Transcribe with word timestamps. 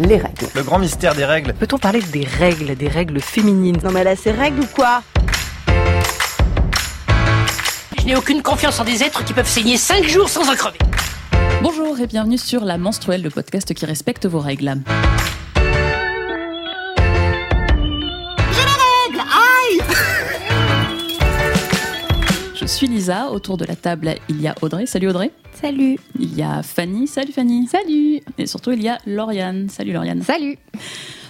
les 0.00 0.16
règles. 0.16 0.46
Le 0.54 0.62
grand 0.62 0.78
mystère 0.78 1.14
des 1.14 1.24
règles. 1.24 1.52
Peut-on 1.54 1.78
parler 1.78 2.00
des 2.00 2.24
règles, 2.24 2.74
des 2.76 2.88
règles 2.88 3.20
féminines? 3.20 3.78
Non 3.82 3.90
mais 3.90 4.04
là, 4.04 4.16
c'est 4.16 4.32
règles 4.32 4.60
ou 4.60 4.66
quoi? 4.66 5.02
Je 7.98 8.06
n'ai 8.06 8.16
aucune 8.16 8.42
confiance 8.42 8.80
en 8.80 8.84
des 8.84 9.02
êtres 9.02 9.24
qui 9.24 9.32
peuvent 9.32 9.48
saigner 9.48 9.76
5 9.76 10.04
jours 10.04 10.28
sans 10.28 10.50
en 10.50 10.54
crever. 10.54 10.78
Bonjour 11.62 11.98
et 12.00 12.06
bienvenue 12.06 12.38
sur 12.38 12.64
La 12.64 12.78
Menstruelle, 12.78 13.22
le 13.22 13.30
podcast 13.30 13.72
qui 13.74 13.86
respecte 13.86 14.26
vos 14.26 14.40
règles. 14.40 14.78
Suis 22.72 22.86
Lisa, 22.86 23.30
autour 23.30 23.58
de 23.58 23.66
la 23.66 23.76
table 23.76 24.14
il 24.30 24.40
y 24.40 24.48
a 24.48 24.54
Audrey, 24.62 24.86
salut 24.86 25.08
Audrey. 25.08 25.30
Salut. 25.52 25.98
Il 26.18 26.34
y 26.34 26.42
a 26.42 26.62
Fanny, 26.62 27.06
salut 27.06 27.32
Fanny. 27.32 27.66
Salut. 27.66 28.22
Et 28.38 28.46
surtout 28.46 28.72
il 28.72 28.82
y 28.82 28.88
a 28.88 28.96
Lauriane, 29.04 29.68
salut 29.68 29.92
Lauriane. 29.92 30.22
Salut. 30.22 30.56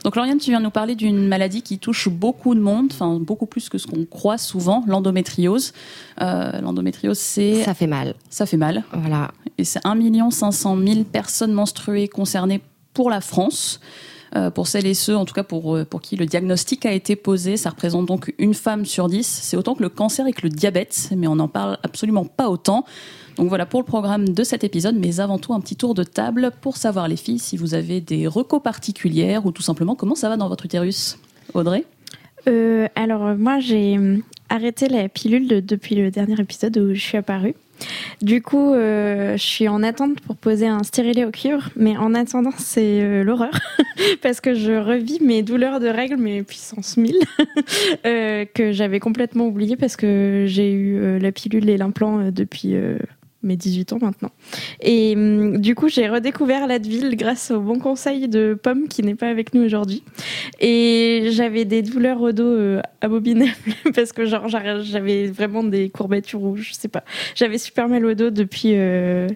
Donc 0.05 0.15
Lauriane, 0.15 0.39
tu 0.39 0.51
viens 0.51 0.61
nous 0.61 0.71
parler 0.71 0.95
d'une 0.95 1.27
maladie 1.27 1.63
qui 1.63 1.81
touche 1.81 2.09
beaucoup 2.09 2.55
de 2.55 2.61
monde, 2.61 2.91
enfin 2.93 3.19
beaucoup 3.19 3.47
plus 3.47 3.69
que 3.69 3.77
ce 3.77 3.89
qu'on 3.89 4.05
croit 4.05 4.39
souvent, 4.39 4.85
l'endométriose. 4.87 5.73
Euh, 6.21 6.61
l'endométriose, 6.61 7.19
c'est... 7.19 7.65
Ça 7.65 7.75
fait 7.75 7.89
mal. 7.89 8.15
Ça 8.31 8.47
fait 8.47 8.57
mal. 8.57 8.85
Voilà. 8.93 9.33
Et 9.59 9.65
c'est 9.65 9.81
1 9.85 10.31
500 10.31 10.79
000 10.79 11.05
personnes 11.05 11.53
menstruées 11.53 12.07
concernées 12.07 12.61
pour 12.95 13.11
la 13.11 13.21
France. 13.21 13.81
Euh, 14.35 14.51
pour 14.51 14.67
celles 14.67 14.87
et 14.87 14.95
ceux, 14.95 15.15
en 15.15 15.27
tout 15.27 15.35
cas 15.35 15.43
pour, 15.43 15.77
euh, 15.77 15.85
pour 15.85 16.01
qui 16.01 16.17
le 16.17 16.25
diagnostic 16.25 16.87
a 16.87 16.93
été 16.93 17.17
posé, 17.17 17.59
ça 17.59 17.69
représente 17.71 18.07
donc 18.07 18.33
une 18.39 18.55
femme 18.55 18.87
sur 18.87 19.09
dix. 19.09 19.27
C'est 19.27 19.59
autant 19.59 19.75
que 19.75 19.83
le 19.83 19.91
cancer 19.91 20.27
et 20.27 20.33
que 20.33 20.41
le 20.43 20.49
diabète, 20.49 21.11
mais 21.15 21.27
on 21.27 21.37
n'en 21.37 21.49
parle 21.49 21.77
absolument 21.83 22.25
pas 22.25 22.49
autant. 22.49 22.87
Donc 23.37 23.49
voilà 23.49 23.67
pour 23.67 23.81
le 23.81 23.85
programme 23.87 24.29
de 24.31 24.43
cet 24.45 24.65
épisode, 24.65 24.97
mais 24.97 25.21
avant 25.21 25.39
tout 25.39 25.53
un 25.53 25.61
petit 25.61 25.77
tour 25.77 25.93
de 25.95 26.03
table 26.03 26.51
pour 26.63 26.79
savoir 26.79 27.09
les 27.09 27.17
filles 27.17 27.39
si 27.39 27.57
vous 27.59 27.75
avez 27.75 28.01
des 28.01 28.27
recos 28.27 28.63
particulières 28.63 29.45
ou 29.45 29.53
tout 29.53 29.63
simplement 29.63 29.95
comment 29.95 30.15
ça 30.15 30.29
va 30.31 30.37
dans 30.39 30.49
votre 30.49 30.65
utérus. 30.65 31.19
Audrey 31.55 31.85
Euh, 32.49 32.89
alors 32.97 33.37
moi 33.37 33.61
j'ai 33.61 33.99
arrêté 34.49 34.89
la 34.89 35.09
pilule 35.09 35.47
de- 35.47 35.61
depuis 35.61 35.95
le 35.95 36.11
dernier 36.11 36.41
épisode 36.41 36.77
où 36.79 36.95
je 36.95 37.01
suis 37.01 37.19
apparue. 37.19 37.55
Du 38.21 38.41
coup, 38.41 38.73
euh, 38.73 39.37
je 39.37 39.43
suis 39.43 39.69
en 39.69 39.83
attente 39.83 40.21
pour 40.21 40.37
poser 40.37 40.67
un 40.67 40.83
stérilet 40.83 41.25
au 41.25 41.31
cuivre, 41.31 41.71
mais 41.77 41.97
en 41.97 42.15
attendant, 42.15 42.53
c'est 42.57 43.03
euh, 43.03 43.25
l'horreur. 43.25 43.59
Parce 44.23 44.41
que 44.41 44.55
je 44.55 44.73
revis 44.73 45.19
mes 45.21 45.43
douleurs 45.43 45.81
de 45.81 45.89
règles, 45.89 46.17
mais 46.17 46.43
puissance 46.43 46.97
1000, 46.97 47.17
euh, 48.07 48.45
que 48.55 48.73
j'avais 48.73 49.01
complètement 49.01 49.47
oublié 49.47 49.77
parce 49.77 49.97
que 49.97 50.45
j'ai 50.47 50.73
eu 50.73 51.19
la 51.19 51.33
pilule 51.33 51.69
et 51.69 51.77
l'implant 51.77 52.31
depuis 52.31 52.75
mes 53.43 53.57
18 53.57 53.93
ans 53.93 53.99
maintenant. 54.01 54.31
Et 54.81 55.15
hum, 55.17 55.59
du 55.59 55.75
coup, 55.75 55.89
j'ai 55.89 56.09
redécouvert 56.09 56.67
l'Advil 56.67 57.17
grâce 57.17 57.51
au 57.51 57.61
bon 57.61 57.79
conseil 57.79 58.29
de 58.29 58.59
Pomme 58.61 58.89
qui 58.89 59.03
n'est 59.03 59.15
pas 59.15 59.29
avec 59.29 59.55
nous 59.55 59.63
aujourd'hui. 59.63 60.03
Et 60.61 61.29
j'avais 61.31 61.65
des 61.65 61.83
douleurs 61.83 62.21
au 62.21 62.33
dos 62.33 62.45
euh, 62.45 62.81
abominables 63.01 63.53
parce 63.95 64.13
que 64.13 64.25
genre 64.25 64.49
j'avais 64.49 65.27
vraiment 65.27 65.65
des 65.65 65.91
courbatures 65.91 66.43
ou 66.43 66.57
je 66.57 66.73
sais 66.73 66.89
pas. 66.89 67.05
J'avais 67.35 67.59
super 67.59 67.89
mal 67.89 68.05
au 68.05 68.15
dos 68.15 68.31
depuis 68.31 68.73
euh, 68.75 69.29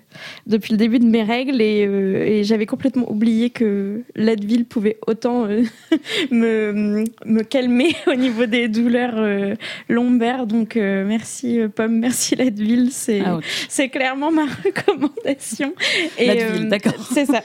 depuis 0.47 0.73
le 0.73 0.79
début 0.79 0.99
de 0.99 1.05
mes 1.05 1.23
règles 1.23 1.61
et, 1.61 1.87
euh, 1.87 2.25
et 2.25 2.45
j'avais 2.45 2.67
complètement 2.67 3.11
oublié 3.11 3.51
que 3.51 4.03
l'Advil 4.15 4.65
pouvait 4.67 4.99
autant 5.07 5.47
me 6.31 7.05
me 7.25 7.43
calmer 7.43 7.95
au 8.07 8.15
niveau 8.15 8.47
des 8.47 8.69
douleurs 8.69 9.57
lombaires. 9.89 10.47
Donc 10.47 10.77
merci 10.77 11.61
Pomme, 11.75 11.99
merci 11.99 12.37
l'Advil, 12.37 12.91
c'est 12.91 13.23
c'est 13.69 13.89
clairement 13.97 14.31
ma 14.31 14.45
recommandation. 14.65 15.73
Et, 16.19 16.27
L'Advil, 16.27 16.69
d'accord. 16.69 16.95
C'est 17.13 17.27
ça. 17.27 17.43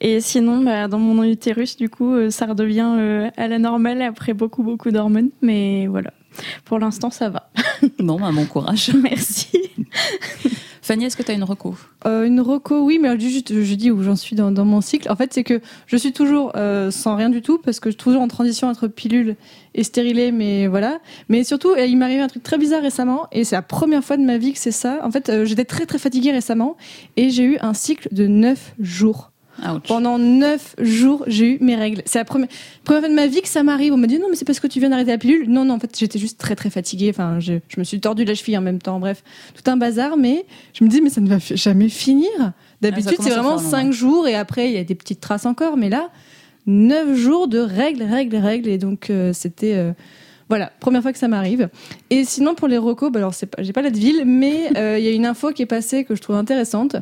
Et 0.00 0.20
sinon, 0.20 0.62
bah, 0.62 0.88
dans 0.88 0.98
mon 0.98 1.22
utérus, 1.22 1.76
du 1.76 1.88
coup, 1.88 2.14
euh, 2.14 2.30
ça 2.30 2.46
redevient 2.46 2.94
euh, 2.98 3.30
à 3.36 3.48
la 3.48 3.58
normale 3.58 4.00
après 4.02 4.32
beaucoup, 4.32 4.62
beaucoup 4.62 4.90
d'hormones. 4.90 5.30
Mais 5.42 5.86
voilà. 5.86 6.12
Pour 6.64 6.78
l'instant, 6.78 7.10
ça 7.10 7.28
va. 7.28 7.50
Bon, 7.98 8.18
bah, 8.18 8.30
bon 8.32 8.46
courage. 8.46 8.90
Merci. 9.02 9.50
Fanny, 10.84 11.04
est-ce 11.04 11.16
que 11.16 11.22
tu 11.22 11.30
as 11.30 11.34
une 11.34 11.44
reco? 11.44 11.76
Euh, 12.06 12.24
une 12.24 12.40
reco, 12.40 12.80
oui, 12.80 12.98
mais 13.00 13.18
juste, 13.18 13.62
je 13.62 13.74
dis 13.76 13.92
où 13.92 14.02
j'en 14.02 14.16
suis 14.16 14.34
dans, 14.34 14.50
mon 14.64 14.80
cycle. 14.80 15.08
En 15.12 15.14
fait, 15.14 15.32
c'est 15.32 15.44
que 15.44 15.60
je 15.86 15.96
suis 15.96 16.12
toujours 16.12 16.50
euh, 16.56 16.90
sans 16.90 17.14
rien 17.14 17.30
du 17.30 17.40
tout 17.40 17.58
parce 17.58 17.78
que 17.78 17.88
je 17.88 17.92
suis 17.92 18.02
toujours 18.02 18.20
en 18.20 18.26
transition 18.26 18.66
entre 18.66 18.88
pilule 18.88 19.36
et 19.74 19.84
stérilet, 19.84 20.32
mais 20.32 20.66
voilà. 20.66 20.98
Mais 21.28 21.44
surtout, 21.44 21.70
euh, 21.70 21.86
il 21.86 21.96
m'est 21.96 22.04
arrivé 22.04 22.20
un 22.20 22.26
truc 22.26 22.42
très 22.42 22.58
bizarre 22.58 22.82
récemment 22.82 23.28
et 23.30 23.44
c'est 23.44 23.54
la 23.54 23.62
première 23.62 24.02
fois 24.02 24.16
de 24.16 24.24
ma 24.24 24.38
vie 24.38 24.52
que 24.52 24.58
c'est 24.58 24.72
ça. 24.72 24.98
En 25.04 25.12
fait, 25.12 25.44
j'étais 25.44 25.64
très 25.64 25.86
très 25.86 25.98
fatiguée 25.98 26.32
récemment 26.32 26.76
et 27.16 27.30
j'ai 27.30 27.44
eu 27.44 27.58
un 27.60 27.74
cycle 27.74 28.08
de 28.10 28.26
9 28.26 28.74
jours. 28.80 29.31
Ouch. 29.60 29.82
Pendant 29.86 30.18
9 30.18 30.76
jours, 30.80 31.24
j'ai 31.26 31.54
eu 31.54 31.58
mes 31.60 31.76
règles. 31.76 32.02
C'est 32.06 32.18
la 32.18 32.24
première, 32.24 32.48
première 32.84 33.00
fois 33.02 33.08
de 33.10 33.14
ma 33.14 33.26
vie 33.26 33.42
que 33.42 33.48
ça 33.48 33.62
m'arrive. 33.62 33.92
On 33.92 33.96
m'a 33.96 34.06
dit 34.06 34.18
non, 34.18 34.26
mais 34.30 34.36
c'est 34.36 34.44
parce 34.44 34.60
que 34.60 34.66
tu 34.66 34.80
viens 34.80 34.90
d'arrêter 34.90 35.10
la 35.10 35.18
pilule. 35.18 35.48
Non, 35.48 35.64
non, 35.64 35.74
en 35.74 35.78
fait, 35.78 35.96
j'étais 35.98 36.18
juste 36.18 36.38
très 36.38 36.56
très 36.56 36.70
fatiguée. 36.70 37.10
Enfin, 37.10 37.38
je, 37.40 37.54
je 37.68 37.78
me 37.78 37.84
suis 37.84 38.00
tordu 38.00 38.24
la 38.24 38.34
cheville 38.34 38.56
en 38.58 38.62
même 38.62 38.80
temps. 38.80 38.98
Bref, 38.98 39.22
tout 39.54 39.70
un 39.70 39.76
bazar. 39.76 40.16
Mais 40.16 40.46
je 40.74 40.84
me 40.84 40.88
dis, 40.88 41.00
mais 41.00 41.10
ça 41.10 41.20
ne 41.20 41.28
va 41.28 41.38
jamais 41.38 41.88
finir. 41.88 42.28
D'habitude, 42.80 43.16
Ah, 43.18 43.22
c'est 43.22 43.30
vraiment 43.30 43.58
faire 43.58 43.64
long, 43.64 43.70
5 43.70 43.86
ouais. 43.86 43.92
jours 43.92 44.26
et 44.28 44.34
après, 44.34 44.68
il 44.70 44.74
y 44.74 44.78
a 44.78 44.84
des 44.84 44.94
petites 44.94 45.20
traces 45.20 45.46
encore. 45.46 45.76
Mais 45.76 45.88
là, 45.90 46.10
9 46.66 47.14
jours 47.16 47.46
de 47.48 47.58
règles, 47.58 48.02
règles, 48.04 48.36
règles. 48.36 48.68
Et 48.68 48.78
donc, 48.78 49.10
euh, 49.10 49.32
c'était. 49.32 49.74
euh, 49.74 49.92
voilà, 50.52 50.70
première 50.80 51.00
fois 51.00 51.14
que 51.14 51.18
ça 51.18 51.28
m'arrive. 51.28 51.70
Et 52.10 52.26
sinon, 52.26 52.54
pour 52.54 52.68
les 52.68 52.76
recos, 52.76 53.10
bah 53.10 53.20
alors 53.20 53.32
j'ai 53.60 53.72
pas 53.72 53.80
la 53.80 53.88
ville, 53.88 54.24
mais 54.26 54.76
euh, 54.76 54.98
il 54.98 55.04
y 55.06 55.08
a 55.08 55.12
une 55.12 55.24
info 55.24 55.50
qui 55.50 55.62
est 55.62 55.66
passée 55.66 56.04
que 56.04 56.14
je 56.14 56.20
trouve 56.20 56.36
intéressante. 56.36 56.96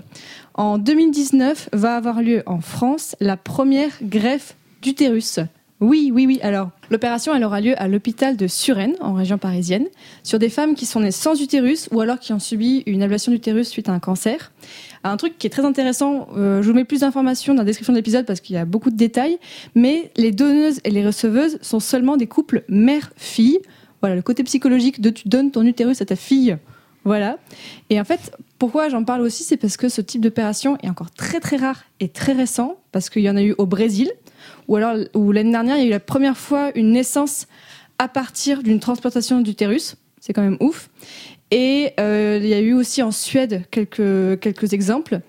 En 0.55 0.79
2019, 0.79 1.71
va 1.73 1.97
avoir 1.97 2.23
lieu 2.23 2.45
en 2.47 2.61
France 2.61 3.17
la 3.19 3.37
première 3.37 3.91
greffe 4.03 4.55
d'utérus. 4.83 5.41
Oui, 5.81 6.13
oui, 6.15 6.27
oui. 6.27 6.39
Alors, 6.43 6.71
l'opération, 6.91 7.35
elle 7.35 7.43
aura 7.43 7.61
lieu 7.61 7.75
à 7.83 7.89
l'hôpital 7.89 8.37
de 8.37 8.47
Suresnes, 8.47 8.95
en 9.01 9.15
région 9.15 9.37
parisienne, 9.37 9.87
sur 10.23 10.39
des 10.39 10.49
femmes 10.49 10.77
qui 10.77 10.87
sont 10.87 11.01
nées 11.01 11.11
sans 11.11 11.43
utérus 11.43 11.89
ou 11.91 12.01
alors 12.01 12.21
qui 12.21 12.33
ont 12.33 12.39
subi 12.39 12.85
une 12.87 13.03
ablation 13.03 13.33
d'utérus 13.33 13.69
suite 13.69 13.89
à 13.89 13.93
un 13.93 13.99
cancer. 13.99 14.53
Un 15.03 15.17
truc 15.17 15.39
qui 15.39 15.47
est 15.47 15.51
très 15.51 15.65
intéressant, 15.65 16.29
euh, 16.37 16.63
je 16.63 16.69
vous 16.69 16.75
mets 16.75 16.85
plus 16.85 17.01
d'informations 17.01 17.55
dans 17.55 17.63
la 17.63 17.67
description 17.67 17.93
de 17.93 17.99
l'épisode 17.99 18.27
parce 18.27 18.41
qu'il 18.41 18.55
y 18.55 18.59
a 18.59 18.67
beaucoup 18.67 18.91
de 18.91 18.97
détails, 18.97 19.39
mais 19.75 20.11
les 20.17 20.31
donneuses 20.31 20.81
et 20.85 20.91
les 20.91 21.05
receveuses 21.05 21.59
sont 21.63 21.81
seulement 21.81 22.19
des 22.19 22.27
couples 22.27 22.65
mère-fille. 22.69 23.61
Voilà, 24.03 24.15
le 24.15 24.23
côté 24.23 24.45
psychologique 24.45 25.01
de 25.01 25.11
tu 25.11 25.29
donnes 25.29 25.51
ton 25.51 25.63
utérus 25.65 26.03
à 26.03 26.05
ta 26.05 26.17
fille. 26.17 26.57
Voilà. 27.05 27.39
Et 27.89 27.99
en 27.99 28.05
fait, 28.05 28.37
pourquoi 28.59 28.91
j'en 28.91 29.05
parle 29.05 29.23
aussi, 29.23 29.43
c'est 29.43 29.57
parce 29.57 29.79
que 29.79 29.89
ce 29.89 30.03
type 30.03 30.21
d'opération 30.21 30.77
est 30.83 30.89
encore 30.89 31.11
très 31.11 31.41
très 31.41 31.57
rare 31.57 31.85
et 31.99 32.09
très 32.09 32.33
récent, 32.33 32.77
parce 32.93 33.09
qu'il 33.09 33.23
y 33.23 33.31
en 33.31 33.37
a 33.37 33.43
eu 33.43 33.55
au 33.57 33.65
Brésil, 33.65 34.11
ou 34.69 34.77
alors 34.77 34.97
où 35.15 35.33
l'année 35.33 35.53
dernière, 35.53 35.77
il 35.77 35.83
y 35.83 35.85
a 35.85 35.89
eu 35.89 35.91
la 35.91 36.01
première 36.01 36.37
fois 36.37 36.73
une 36.75 36.93
naissance 36.93 37.47
à 37.99 38.09
partir 38.09 38.63
d'une 38.63 38.81
transplantation 38.81 39.41
d'utérus. 39.41 39.97
C'est 40.21 40.35
quand 40.35 40.43
même 40.43 40.59
ouf. 40.61 40.91
Et 41.51 41.93
euh, 41.99 42.39
il 42.43 42.49
y 42.49 42.55
a 42.55 42.61
eu 42.61 42.75
aussi 42.75 43.03
en 43.03 43.11
Suède 43.11 43.65
quelques, 43.71 44.41
quelques 44.41 44.73
exemples. 44.73 45.21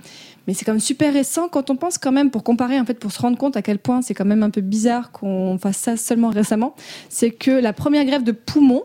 Mais 0.48 0.54
c'est 0.54 0.66
quand 0.66 0.74
même 0.74 0.80
super 0.80 1.14
récent 1.14 1.50
quand 1.50 1.70
on 1.70 1.76
pense 1.76 1.98
quand 1.98 2.12
même, 2.12 2.32
pour 2.32 2.44
comparer, 2.44 2.80
en 2.80 2.86
fait, 2.86 2.96
pour 2.96 3.12
se 3.12 3.22
rendre 3.22 3.38
compte 3.38 3.58
à 3.58 3.62
quel 3.62 3.80
point 3.80 4.02
c'est 4.02 4.14
quand 4.14 4.26
même 4.26 4.44
un 4.44 4.50
peu 4.50 4.62
bizarre 4.62 5.12
qu'on 5.12 5.58
fasse 5.59 5.78
ça 5.78 5.98
seulement 5.98 6.30
récemment, 6.30 6.76
c'est 7.09 7.32
que 7.32 7.52
la 7.52 7.74
première 7.74 8.06
greffe 8.06 8.24
de 8.24 8.32
poumon, 8.32 8.84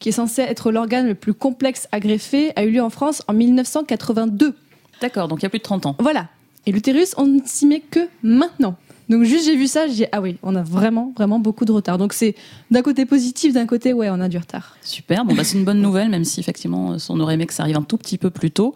qui 0.00 0.10
est 0.10 0.12
censée 0.12 0.42
être 0.42 0.70
l'organe 0.70 1.06
le 1.06 1.14
plus 1.14 1.34
complexe 1.34 1.88
à 1.92 2.00
greffer, 2.00 2.52
a 2.56 2.64
eu 2.64 2.72
lieu 2.72 2.82
en 2.82 2.90
France 2.90 3.22
en 3.28 3.32
1982. 3.32 4.54
D'accord, 5.00 5.28
donc 5.28 5.40
il 5.40 5.44
y 5.44 5.46
a 5.46 5.50
plus 5.50 5.58
de 5.58 5.64
30 5.64 5.86
ans. 5.86 5.96
Voilà. 5.98 6.28
Et 6.66 6.72
l'utérus, 6.72 7.14
on 7.16 7.26
ne 7.26 7.40
s'y 7.44 7.66
met 7.66 7.80
que 7.80 8.00
maintenant. 8.22 8.76
Donc 9.12 9.24
juste 9.24 9.44
j'ai 9.44 9.56
vu 9.56 9.66
ça, 9.66 9.86
j'ai 9.86 9.92
dit 9.94 10.06
ah 10.10 10.22
oui, 10.22 10.38
on 10.42 10.56
a 10.56 10.62
vraiment 10.62 11.12
vraiment 11.14 11.38
beaucoup 11.38 11.66
de 11.66 11.72
retard. 11.72 11.98
Donc 11.98 12.14
c'est 12.14 12.34
d'un 12.70 12.80
côté 12.80 13.04
positif, 13.04 13.52
d'un 13.52 13.66
côté 13.66 13.92
ouais, 13.92 14.08
on 14.10 14.20
a 14.20 14.28
du 14.28 14.38
retard. 14.38 14.76
Super, 14.82 15.26
bon 15.26 15.34
bah 15.34 15.44
c'est 15.44 15.58
une 15.58 15.64
bonne 15.64 15.82
nouvelle, 15.82 16.08
même 16.08 16.24
si 16.24 16.40
effectivement 16.40 16.96
on 17.10 17.20
aurait 17.20 17.34
aimé 17.34 17.46
que 17.46 17.52
ça 17.52 17.62
arrive 17.62 17.76
un 17.76 17.82
tout 17.82 17.98
petit 17.98 18.16
peu 18.16 18.30
plus 18.30 18.50
tôt. 18.50 18.74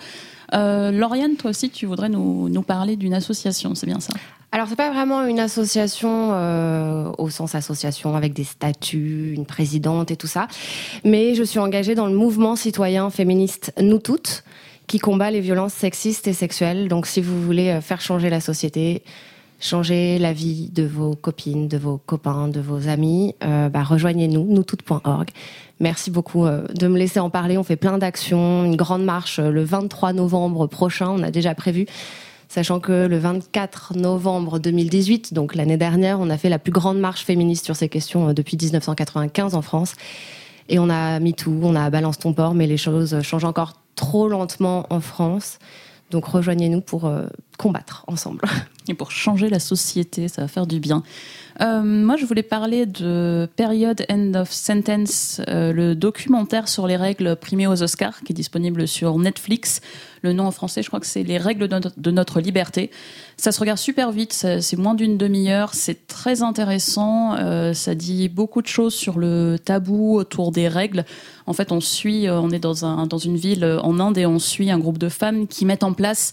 Euh, 0.55 0.91
Lauriane, 0.93 1.37
toi 1.37 1.51
aussi, 1.51 1.71
tu 1.71 1.87
voudrais 1.87 2.09
nous, 2.09 2.49
nous 2.49 2.63
parler 2.63 2.97
d'une 2.97 3.15
association, 3.15 3.75
c'est 3.75 3.87
bien 3.87 3.99
ça? 3.99 4.13
Alors, 4.53 4.69
c'est 4.69 4.77
pas 4.77 4.93
vraiment 4.93 5.25
une 5.25 5.41
association 5.41 6.31
euh, 6.33 7.11
au 7.19 7.31
sens 7.31 7.55
association 7.55 8.15
avec 8.15 8.33
des 8.33 8.45
statuts, 8.45 9.33
une 9.35 9.45
présidente 9.45 10.11
et 10.11 10.17
tout 10.17 10.29
ça, 10.29 10.47
mais 11.03 11.35
je 11.35 11.43
suis 11.43 11.59
engagée 11.59 11.95
dans 11.95 12.07
le 12.07 12.15
mouvement 12.15 12.55
citoyen 12.55 13.11
féministe 13.11 13.73
Nous 13.81 13.99
Toutes, 13.99 14.45
qui 14.87 14.99
combat 14.99 15.31
les 15.33 15.41
violences 15.41 15.75
sexistes 15.75 16.29
et 16.29 16.33
sexuelles. 16.33 16.89
Donc, 16.89 17.07
si 17.07 17.21
vous 17.21 17.43
voulez 17.43 17.71
euh, 17.71 17.81
faire 17.81 18.01
changer 18.01 18.31
la 18.31 18.41
société, 18.41 19.03
changer 19.59 20.19
la 20.19 20.33
vie 20.33 20.69
de 20.73 20.85
vos 20.85 21.15
copines, 21.15 21.69
de 21.69 21.79
vos 21.79 21.99
copains, 21.99 22.49
de 22.49 22.61
vos 22.61 22.89
amis, 22.89 23.35
euh, 23.45 23.69
bah, 23.69 23.83
rejoignez-nous, 23.83 24.45
noustoutes.org. 24.45 25.31
Merci 25.81 26.11
beaucoup 26.11 26.47
euh, 26.47 26.67
de 26.75 26.89
me 26.89 26.99
laisser 26.99 27.21
en 27.21 27.31
parler. 27.31 27.57
On 27.59 27.65
fait 27.65 27.77
plein 27.77 27.99
d'actions, 27.99 28.65
une 28.65 28.77
grande 28.77 29.05
marche 29.05 29.39
euh, 29.39 29.51
le 29.51 29.65
23 29.65 30.13
novembre 30.13 30.67
prochain, 30.67 31.09
on 31.09 31.23
a 31.23 31.31
déjà 31.31 31.55
prévu. 31.55 31.87
Sachant 32.49 32.79
que 32.79 33.07
le 33.07 33.19
24 33.19 33.97
novembre 33.97 34.59
2018, 34.59 35.35
donc 35.35 35.55
l'année 35.55 35.77
dernière, 35.77 36.21
on 36.21 36.31
a 36.31 36.39
fait 36.39 36.49
la 36.49 36.61
plus 36.61 36.71
grande 36.71 36.99
marche 36.99 37.25
féministe 37.25 37.65
sur 37.65 37.75
ces 37.75 37.89
questions 37.89 38.33
depuis 38.33 38.57
1995 38.57 39.55
en 39.55 39.63
France. 39.63 39.95
Et 40.69 40.79
on 40.79 40.89
a 40.89 41.19
mis 41.19 41.35
tout, 41.35 41.59
on 41.63 41.75
a 41.75 41.91
balance 41.91 42.19
ton 42.19 42.33
port, 42.33 42.55
mais 42.55 42.67
les 42.67 42.77
choses 42.77 43.21
changent 43.23 43.45
encore 43.45 43.75
trop 43.97 44.29
lentement 44.29 44.87
en 44.91 45.01
France. 45.01 45.59
Donc 46.13 46.27
rejoignez-nous 46.27 46.83
pour, 46.83 47.11
combattre 47.57 48.05
ensemble. 48.07 48.43
Et 48.89 48.95
pour 48.95 49.11
changer 49.11 49.49
la 49.49 49.59
société, 49.59 50.29
ça 50.29 50.43
va 50.43 50.49
faire 50.49 50.67
du 50.67 50.79
bien. 50.79 51.03
Euh, 51.61 51.83
moi, 51.83 52.17
je 52.17 52.27
voulais 52.27 52.43
parler 52.43 52.87
de 52.87 53.49
Period 53.57 54.05
End 54.11 54.35
of 54.35 54.53
Sentence, 54.53 55.41
euh, 55.49 55.73
le 55.73 55.95
documentaire 55.95 56.69
sur 56.69 56.87
les 56.87 56.97
règles 56.97 57.37
primées 57.37 57.67
aux 57.67 57.83
Oscars, 57.83 58.21
qui 58.21 58.33
est 58.33 58.37
disponible 58.37 58.87
sur 58.87 59.19
Netflix. 59.19 59.81
Le 60.23 60.33
nom 60.33 60.45
en 60.45 60.51
français, 60.51 60.83
je 60.83 60.89
crois 60.89 61.01
que 61.01 61.07
c'est 61.07 61.23
Les 61.23 61.39
règles 61.39 61.69
de, 61.69 62.11
notre 62.11 62.41
liberté. 62.41 62.91
Ça 63.37 63.53
se 63.53 63.61
regarde 63.61 63.79
super 63.79 64.13
vite, 64.13 64.33
c'est 64.33 64.77
moins 64.77 64.95
d'une 64.95 65.17
demi-heure, 65.17 65.75
c'est 65.75 66.07
très 66.07 66.43
intéressant. 66.43 67.35
euh, 67.37 67.73
ça 67.73 67.95
dit 67.95 68.29
beaucoup 68.29 68.63
de 68.63 68.67
choses 68.67 68.95
sur 68.95 69.19
le 69.19 69.57
tabou 69.63 70.17
autour 70.17 70.53
des 70.53 70.69
règles. 70.69 71.05
En 71.47 71.53
fait, 71.53 71.73
on 71.73 71.81
suit, 71.81 72.29
on 72.29 72.51
est 72.51 72.59
dans, 72.59 72.85
un, 72.85 73.07
dans 73.07 73.19
une 73.19 73.37
ville 73.37 73.65
en 73.83 73.99
Inde 74.01 74.19
et 74.19 74.27
on 74.27 74.39
suit 74.39 74.71
un 74.71 74.79
groupe 74.79 74.99
de 74.99 75.09
femmes 75.09 75.47
qui 75.47 75.65
mettent 75.65 75.85
en 75.85 75.93
place 75.93 76.33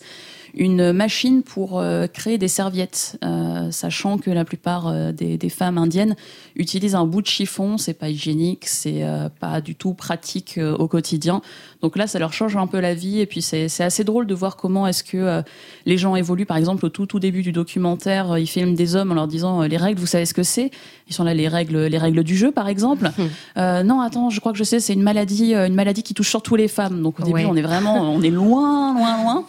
une 0.55 0.91
machine 0.93 1.41
pour 1.41 1.79
euh, 1.79 2.05
créer 2.07 2.37
des 2.37 2.47
serviettes, 2.47 3.17
euh, 3.23 3.71
sachant 3.71 4.17
que 4.19 4.29
la 4.29 4.45
plupart 4.45 4.87
euh, 4.87 5.11
des, 5.11 5.37
des 5.37 5.49
femmes 5.49 5.79
indiennes 5.79 6.15
utilisent 6.55 6.93
un 6.95 7.05
bout 7.05 7.21
de 7.23 7.27
chiffon, 7.27 7.77
c'est 7.79 7.95
pas 7.95 8.09
hygiénique, 8.09 8.67
c'est 8.67 9.03
pas 9.39 9.59
du 9.61 9.73
tout 9.73 9.93
pratique 9.95 10.59
au 10.77 10.87
quotidien. 10.87 11.41
Donc 11.81 11.97
là, 11.97 12.05
ça 12.05 12.19
leur 12.19 12.31
change 12.31 12.55
un 12.55 12.67
peu 12.67 12.79
la 12.79 12.93
vie, 12.93 13.19
et 13.19 13.25
puis 13.25 13.41
c'est 13.41 13.65
assez 13.81 14.03
drôle 14.03 14.27
de 14.27 14.35
voir 14.35 14.55
comment 14.55 14.85
est-ce 14.85 15.03
que 15.03 15.41
les 15.87 15.97
gens 15.97 16.15
évoluent. 16.15 16.45
Par 16.45 16.57
exemple, 16.57 16.85
au 16.85 16.89
tout 16.89 17.07
tout 17.07 17.19
début 17.19 17.41
du 17.41 17.51
documentaire, 17.51 18.37
ils 18.37 18.45
filment 18.45 18.75
des 18.75 18.95
hommes 18.95 19.11
en 19.11 19.15
leur 19.15 19.27
disant 19.27 19.63
les 19.63 19.77
règles, 19.77 19.99
vous 19.99 20.05
savez 20.05 20.27
ce 20.27 20.35
que 20.35 20.43
c'est? 20.43 20.69
Ils 21.07 21.13
sont 21.15 21.23
là 21.23 21.33
les 21.33 21.47
règles, 21.47 21.85
les 21.85 21.97
règles 21.97 22.23
du 22.23 22.37
jeu, 22.37 22.51
par 22.51 22.67
exemple. 22.67 23.09
Non, 23.57 24.01
attends, 24.01 24.29
je 24.29 24.39
crois 24.39 24.51
que 24.51 24.59
je 24.59 24.63
sais, 24.63 24.79
c'est 24.79 24.93
une 24.93 25.01
maladie, 25.01 25.55
une 25.55 25.73
maladie 25.73 26.03
qui 26.03 26.13
touche 26.13 26.29
surtout 26.29 26.55
les 26.55 26.67
femmes. 26.67 27.01
Donc 27.01 27.19
au 27.19 27.23
début, 27.23 27.33
Ouais. 27.33 27.45
on 27.49 27.55
est 27.55 27.63
vraiment, 27.63 28.13
on 28.13 28.21
est 28.21 28.29
loin, 28.29 28.93
loin, 28.95 29.23
loin. 29.23 29.45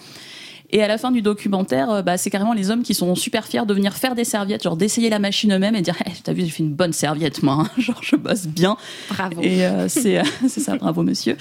Et 0.76 0.82
à 0.82 0.88
la 0.88 0.98
fin 0.98 1.12
du 1.12 1.22
documentaire, 1.22 1.88
euh, 1.88 2.02
bah, 2.02 2.16
c'est 2.18 2.30
carrément 2.30 2.52
les 2.52 2.68
hommes 2.70 2.82
qui 2.82 2.94
sont 2.94 3.14
super 3.14 3.46
fiers 3.46 3.64
de 3.64 3.72
venir 3.72 3.94
faire 3.94 4.16
des 4.16 4.24
serviettes, 4.24 4.64
genre 4.64 4.76
d'essayer 4.76 5.08
la 5.08 5.20
machine 5.20 5.52
eux-mêmes 5.54 5.76
et 5.76 5.82
dire 5.82 5.94
hey, 6.04 6.12
T'as 6.24 6.32
vu, 6.32 6.42
j'ai 6.42 6.48
fait 6.48 6.64
une 6.64 6.74
bonne 6.74 6.92
serviette, 6.92 7.42
moi. 7.44 7.58
hein. 7.60 7.70
genre, 7.80 8.00
je 8.02 8.16
bosse 8.16 8.46
bien. 8.48 8.76
Bravo. 9.08 9.40
Et 9.40 9.64
euh, 9.64 9.88
c'est 9.88 10.18
euh, 10.18 10.22
c'est 10.48 10.58
ça, 10.60 10.76
bravo 10.76 11.02
monsieur. 11.04 11.36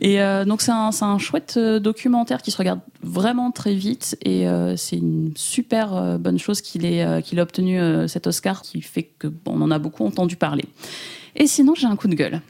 Et 0.00 0.20
euh, 0.22 0.44
donc 0.44 0.62
c'est 0.62 0.70
un, 0.70 0.92
c'est 0.92 1.04
un 1.04 1.18
chouette 1.18 1.58
documentaire 1.58 2.40
qui 2.40 2.52
se 2.52 2.56
regarde 2.56 2.78
vraiment 3.02 3.50
très 3.50 3.74
vite 3.74 4.16
et 4.24 4.46
euh, 4.46 4.76
c'est 4.76 4.94
une 4.96 5.32
super 5.34 5.92
euh, 5.96 6.18
bonne 6.18 6.38
chose 6.38 6.60
qu'il 6.60 6.84
ait, 6.86 7.20
qu'il 7.24 7.40
ait 7.40 7.42
obtenu 7.42 7.80
cet 8.06 8.28
Oscar 8.28 8.62
qui 8.62 8.80
fait 8.80 9.10
que 9.18 9.26
bon, 9.26 9.54
on 9.56 9.60
en 9.62 9.72
a 9.72 9.80
beaucoup 9.80 10.06
entendu 10.06 10.36
parler. 10.36 10.64
Et 11.34 11.48
sinon 11.48 11.74
j'ai 11.74 11.88
un 11.88 11.96
coup 11.96 12.06
de 12.06 12.14
gueule 12.14 12.40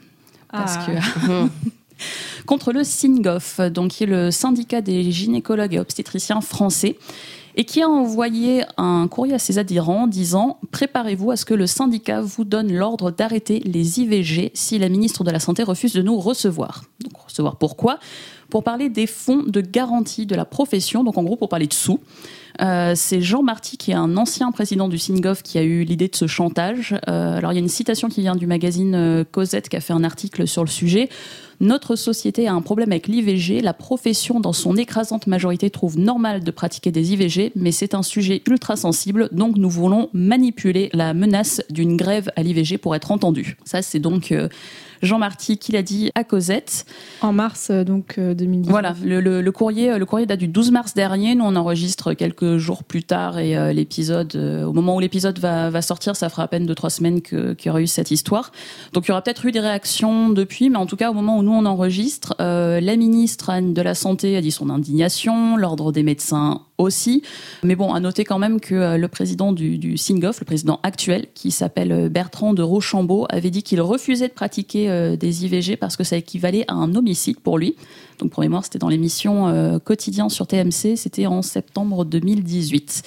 parce 0.51 0.75
Ah. 0.77 0.85
que 0.85 1.31
contre 2.45 2.71
le 2.71 2.83
SINGOF, 2.83 3.59
donc 3.71 3.91
qui 3.91 4.03
est 4.03 4.07
le 4.07 4.31
syndicat 4.31 4.81
des 4.81 5.11
gynécologues 5.11 5.73
et 5.73 5.79
obstétriciens 5.79 6.41
français, 6.41 6.97
et 7.55 7.65
qui 7.65 7.81
a 7.81 7.89
envoyé 7.89 8.63
un 8.77 9.07
courrier 9.07 9.33
à 9.33 9.39
ses 9.39 9.57
adhérents 9.57 10.07
disant 10.07 10.59
Préparez-vous 10.71 11.31
à 11.31 11.35
ce 11.35 11.45
que 11.45 11.53
le 11.53 11.67
syndicat 11.67 12.21
vous 12.21 12.45
donne 12.45 12.71
l'ordre 12.71 13.11
d'arrêter 13.11 13.59
les 13.65 13.99
IVG 13.99 14.51
si 14.53 14.79
la 14.79 14.89
ministre 14.89 15.23
de 15.23 15.31
la 15.31 15.39
Santé 15.39 15.63
refuse 15.63 15.93
de 15.93 16.01
nous 16.01 16.19
recevoir. 16.19 16.83
Recevoir 17.25 17.57
pourquoi? 17.57 17.99
Pour 18.49 18.63
parler 18.63 18.89
des 18.89 19.07
fonds 19.07 19.43
de 19.45 19.61
garantie 19.61 20.25
de 20.25 20.35
la 20.35 20.45
profession, 20.45 21.03
donc 21.03 21.17
en 21.17 21.23
gros 21.23 21.35
pour 21.35 21.49
parler 21.49 21.67
de 21.67 21.73
sous. 21.73 21.99
Euh, 22.61 22.93
c'est 22.95 23.21
Jean 23.21 23.41
Marty, 23.41 23.77
qui 23.77 23.91
est 23.91 23.95
un 23.95 24.17
ancien 24.17 24.51
président 24.51 24.89
du 24.89 24.97
SINGOF, 24.97 25.43
qui 25.43 25.57
a 25.57 25.63
eu 25.63 25.83
l'idée 25.83 26.07
de 26.07 26.15
ce 26.15 26.27
chantage. 26.27 26.95
Euh, 27.07 27.37
alors, 27.37 27.53
il 27.53 27.55
y 27.55 27.57
a 27.57 27.61
une 27.61 27.69
citation 27.69 28.09
qui 28.09 28.21
vient 28.21 28.35
du 28.35 28.47
magazine 28.47 28.95
euh, 28.95 29.23
Cosette, 29.23 29.69
qui 29.69 29.77
a 29.77 29.81
fait 29.81 29.93
un 29.93 30.03
article 30.03 30.47
sur 30.47 30.63
le 30.63 30.69
sujet. 30.69 31.09
Notre 31.61 31.95
société 31.95 32.47
a 32.47 32.53
un 32.53 32.61
problème 32.61 32.91
avec 32.91 33.07
l'IVG. 33.07 33.61
La 33.61 33.73
profession, 33.73 34.39
dans 34.39 34.53
son 34.53 34.75
écrasante 34.77 35.27
majorité, 35.27 35.69
trouve 35.69 35.97
normal 35.97 36.43
de 36.43 36.51
pratiquer 36.51 36.91
des 36.91 37.13
IVG, 37.13 37.51
mais 37.55 37.71
c'est 37.71 37.93
un 37.93 38.03
sujet 38.03 38.41
ultra 38.47 38.75
sensible, 38.75 39.29
donc 39.31 39.57
nous 39.57 39.69
voulons 39.69 40.09
manipuler 40.13 40.89
la 40.93 41.13
menace 41.13 41.61
d'une 41.69 41.97
grève 41.97 42.31
à 42.35 42.43
l'IVG 42.43 42.77
pour 42.77 42.95
être 42.95 43.11
entendu. 43.11 43.57
Ça, 43.65 43.81
c'est 43.81 43.99
donc 43.99 44.33
Jean 45.01 45.17
Marty 45.19 45.57
qui 45.57 45.71
l'a 45.71 45.81
dit 45.81 46.11
à 46.15 46.23
Cosette. 46.23 46.85
En 47.21 47.33
mars 47.33 47.69
euh, 47.71 47.83
donc 47.83 48.15
euh, 48.17 48.33
2010. 48.33 48.69
Voilà, 48.69 48.95
le, 49.03 49.21
le- 49.21 49.41
le 49.41 49.51
courrier, 49.51 49.97
le 49.97 50.05
courrier 50.05 50.25
date 50.25 50.39
du 50.39 50.47
12 50.47 50.71
mars 50.71 50.93
dernier. 50.93 51.35
Nous, 51.35 51.43
on 51.45 51.55
enregistre 51.55 52.13
quelques 52.13 52.57
jours 52.57 52.83
plus 52.83 53.03
tard 53.03 53.39
et 53.39 53.57
euh, 53.57 53.73
l'épisode, 53.73 54.35
euh, 54.35 54.65
au 54.65 54.73
moment 54.73 54.95
où 54.95 54.99
l'épisode 54.99 55.39
va, 55.39 55.69
va 55.69 55.81
sortir, 55.81 56.15
ça 56.15 56.29
fera 56.29 56.43
à 56.43 56.47
peine 56.47 56.65
deux 56.65 56.75
trois 56.75 56.89
semaines 56.89 57.21
que- 57.21 57.53
qu'il 57.53 57.67
y 57.67 57.69
aura 57.69 57.81
eu 57.81 57.87
cette 57.87 58.11
histoire. 58.11 58.51
Donc, 58.93 59.05
il 59.05 59.09
y 59.09 59.11
aura 59.11 59.21
peut-être 59.21 59.45
eu 59.45 59.51
des 59.51 59.59
réactions 59.59 60.29
depuis, 60.29 60.69
mais 60.69 60.77
en 60.77 60.85
tout 60.85 60.95
cas, 60.97 61.09
au 61.11 61.13
moment 61.13 61.37
où 61.37 61.43
nous 61.43 61.51
on 61.53 61.65
enregistre, 61.65 62.35
euh, 62.41 62.79
la 62.79 62.95
ministre 62.95 63.49
Anne 63.49 63.73
de 63.73 63.81
la 63.81 63.95
Santé 63.95 64.35
a 64.37 64.41
dit 64.41 64.51
son 64.51 64.69
indignation, 64.69 65.55
l'ordre 65.57 65.91
des 65.91 66.03
médecins 66.03 66.61
aussi. 66.77 67.23
Mais 67.63 67.75
bon, 67.75 67.93
à 67.93 67.99
noter 67.99 68.23
quand 68.23 68.39
même 68.39 68.59
que 68.59 68.73
euh, 68.75 68.97
le 68.97 69.07
président 69.09 69.51
du, 69.51 69.77
du 69.77 69.97
SINGOF, 69.97 70.39
le 70.39 70.45
président 70.45 70.79
actuel, 70.83 71.27
qui 71.35 71.51
s'appelle 71.51 71.91
euh, 71.91 72.09
Bertrand 72.09 72.53
de 72.53 72.61
Rochambeau, 72.61 73.25
avait 73.29 73.49
dit 73.49 73.63
qu'il 73.63 73.81
refusait 73.81 74.27
de 74.29 74.33
pratiquer 74.33 74.88
euh, 74.89 75.15
des 75.15 75.45
IVG 75.45 75.77
parce 75.77 75.95
que 75.95 76.03
ça 76.03 76.17
équivalait 76.17 76.65
à 76.67 76.73
un 76.73 76.95
homicide 76.95 77.39
pour 77.39 77.57
lui. 77.57 77.75
Donc 78.19 78.31
pour 78.31 78.41
mémoire, 78.41 78.63
c'était 78.63 78.79
dans 78.79 78.89
l'émission 78.89 79.47
euh, 79.47 79.79
Quotidien 79.79 80.29
sur 80.29 80.47
TMC, 80.47 80.95
c'était 80.95 81.25
en 81.25 81.41
septembre 81.41 82.05
2018. 82.05 83.03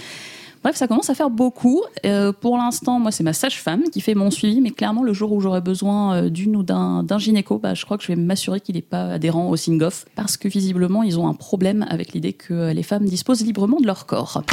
Bref, 0.62 0.76
ça 0.76 0.86
commence 0.86 1.10
à 1.10 1.14
faire 1.14 1.28
beaucoup. 1.28 1.82
Euh, 2.06 2.32
pour 2.32 2.56
l'instant, 2.56 3.00
moi, 3.00 3.10
c'est 3.10 3.24
ma 3.24 3.32
sage-femme 3.32 3.82
qui 3.90 4.00
fait 4.00 4.14
mon 4.14 4.30
suivi, 4.30 4.60
mais 4.60 4.70
clairement, 4.70 5.02
le 5.02 5.12
jour 5.12 5.32
où 5.32 5.40
j'aurai 5.40 5.60
besoin 5.60 6.28
d'une 6.28 6.54
ou 6.54 6.62
d'un 6.62 7.18
gynéco, 7.18 7.58
bah, 7.58 7.74
je 7.74 7.84
crois 7.84 7.98
que 7.98 8.04
je 8.04 8.08
vais 8.08 8.16
m'assurer 8.16 8.60
qu'il 8.60 8.76
n'est 8.76 8.82
pas 8.82 9.14
adhérent 9.14 9.48
au 9.48 9.56
SINGOF, 9.56 10.04
parce 10.14 10.36
que 10.36 10.46
visiblement, 10.46 11.02
ils 11.02 11.18
ont 11.18 11.26
un 11.26 11.34
problème 11.34 11.84
avec 11.90 12.12
l'idée 12.12 12.32
que 12.32 12.72
les 12.72 12.84
femmes 12.84 13.06
disposent 13.06 13.44
librement 13.44 13.80
de 13.80 13.86
leur 13.86 14.06
corps. 14.06 14.44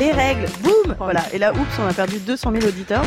Les 0.00 0.10
règles, 0.10 0.46
boum 0.60 0.96
Voilà, 0.98 1.22
et 1.32 1.38
là, 1.38 1.52
oups, 1.52 1.78
on 1.80 1.86
a 1.86 1.92
perdu 1.92 2.18
200 2.18 2.52
000 2.52 2.66
auditeurs. 2.66 3.04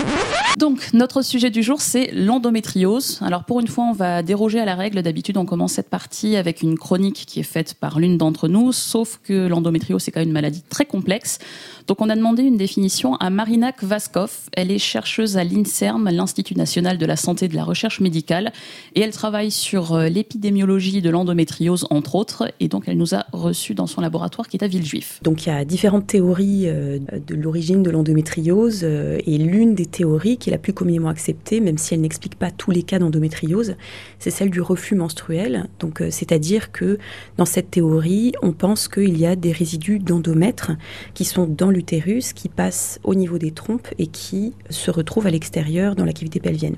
Donc, 0.58 0.94
notre 0.94 1.22
sujet 1.22 1.50
du 1.50 1.62
jour, 1.62 1.82
c'est 1.82 2.12
l'endométriose. 2.14 3.20
Alors, 3.22 3.44
pour 3.44 3.60
une 3.60 3.68
fois, 3.68 3.84
on 3.84 3.92
va 3.92 4.24
déroger 4.24 4.62
à 4.62 4.66
la 4.66 4.76
règle. 4.76 5.02
D'habitude, 5.02 5.36
on 5.36 5.46
commence 5.46 5.74
cette 5.74 5.90
partie 5.90 6.38
avec 6.38 6.62
une 6.62 6.78
chronique 6.78 7.26
qui 7.28 7.42
est 7.42 7.44
faite 7.44 7.74
par 7.74 8.00
l'une 8.00 8.18
d'entre 8.18 8.48
nous, 8.48 8.72
sauf 8.72 9.20
que 9.22 9.48
l'endométriose, 9.48 10.02
c'est 10.02 10.12
quand 10.12 10.22
même 10.22 10.30
une 10.30 10.34
maladie 10.34 10.64
très 10.70 10.86
complexe. 10.86 11.40
Donc, 11.88 12.02
on 12.02 12.10
a 12.10 12.16
demandé 12.16 12.44
une 12.44 12.58
définition 12.58 13.16
à 13.16 13.30
Marina 13.30 13.74
Kvaskov. 13.74 14.32
Elle 14.54 14.72
est 14.72 14.80
chercheuse 14.80 15.36
à 15.36 15.44
l'INSERM, 15.44 16.10
l'Institut 16.10 16.56
national 16.56 16.98
de 16.98 17.06
la 17.06 17.18
santé 17.18 17.46
et 17.46 17.50
de 17.50 17.56
la 17.56 17.66
recherche 17.66 18.00
médicale, 18.00 18.54
et 18.96 19.02
elle 19.02 19.12
travaille 19.12 19.52
sur 19.52 19.94
euh, 19.94 20.08
l'épidémiologie 20.08 21.02
de 21.02 21.10
l'endométriose, 21.10 21.86
entre 21.90 22.16
autres. 22.16 22.52
Et 22.62 22.70
donc, 22.70 22.86
elle 22.88 22.98
nous 22.98 23.14
a 23.14 23.26
reçus 23.34 23.76
dans 23.76 23.88
son 23.88 24.00
laboratoire 24.00 24.48
qui 24.48 24.56
est 24.56 24.64
à 24.64 24.68
Villejuif. 24.68 25.20
Donc 25.22 25.46
il 25.46 25.50
y 25.50 25.52
a 25.52 25.66
différentes 25.66 26.08
théories 26.08 26.68
euh, 26.68 26.77
de 26.78 27.36
l'origine 27.36 27.84
de 27.84 27.92
l'endométriose 27.92 28.82
euh, 28.84 29.20
et 29.26 29.38
l'une 29.38 29.76
des 29.76 29.86
théories 29.86 30.38
qui 30.38 30.50
est 30.50 30.52
la 30.52 30.58
plus 30.58 30.74
communément 30.74 31.10
acceptée, 31.10 31.60
même 31.60 31.78
si 31.78 31.94
elle 31.94 32.02
n'explique 32.02 32.36
pas 32.36 32.52
tous 32.52 32.72
les 32.72 32.84
cas 32.84 33.00
d'endométriose, 33.00 33.76
c'est 34.20 34.30
celle 34.30 34.50
du 34.50 34.62
reflux 34.62 34.96
menstruel. 34.96 35.68
Donc 35.80 36.02
euh, 36.02 36.10
c'est-à-dire 36.12 36.72
que 36.72 36.98
dans 37.38 37.46
cette 37.46 37.72
théorie, 37.72 38.34
on 38.42 38.52
pense 38.52 38.88
qu'il 38.88 39.18
y 39.18 39.26
a 39.26 39.36
des 39.36 39.52
résidus 39.52 40.00
d'endomètre 40.00 40.72
qui 41.14 41.26
sont 41.26 41.46
dans 41.46 41.70
l'utérus, 41.70 42.34
qui 42.34 42.50
passent 42.50 43.00
au 43.04 43.16
niveau 43.16 43.38
des 43.38 43.52
trompes 43.52 43.88
et 43.98 44.08
qui 44.08 44.54
se 44.70 44.92
retrouvent 44.92 45.28
à 45.28 45.32
l'extérieur 45.32 45.96
dans 45.96 46.06
la 46.06 46.14
cavité 46.14 46.40
pelvienne. 46.40 46.76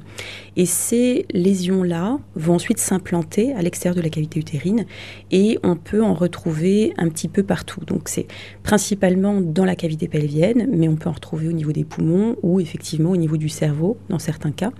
Et 0.56 0.66
ces 0.66 1.26
lésions-là 1.34 2.20
vont 2.36 2.56
ensuite 2.56 2.80
s'implanter 2.80 3.54
à 3.54 3.62
l'extérieur 3.62 3.96
de 3.96 4.02
la 4.02 4.10
cavité 4.10 4.40
utérine 4.40 4.86
et 5.32 5.60
on 5.64 5.76
peut 5.76 6.04
en 6.04 6.14
retrouver 6.14 6.94
un 6.98 7.10
petit 7.10 7.28
peu 7.28 7.44
partout. 7.44 7.84
Donc 7.86 8.10
c'est 8.10 8.28
principalement 8.64 9.42
dans 9.42 9.66
la 9.66 9.76
cavité 9.76 9.89
pelvienne, 9.98 10.68
mais 10.72 10.88
on 10.88 10.96
peut 10.96 11.10
en 11.10 11.14
retrouver 11.14 11.48
au 11.48 11.52
niveau 11.52 11.72
des 11.72 11.84
poumons 11.84 12.36
ou 12.44 12.60
effectivement 12.60 13.12
au 13.12 13.18
niveau 13.18 13.38
du 13.38 13.50
cerveau 13.50 13.98
dans 14.10 14.20
certains 14.20 14.52
cas. 14.52 14.72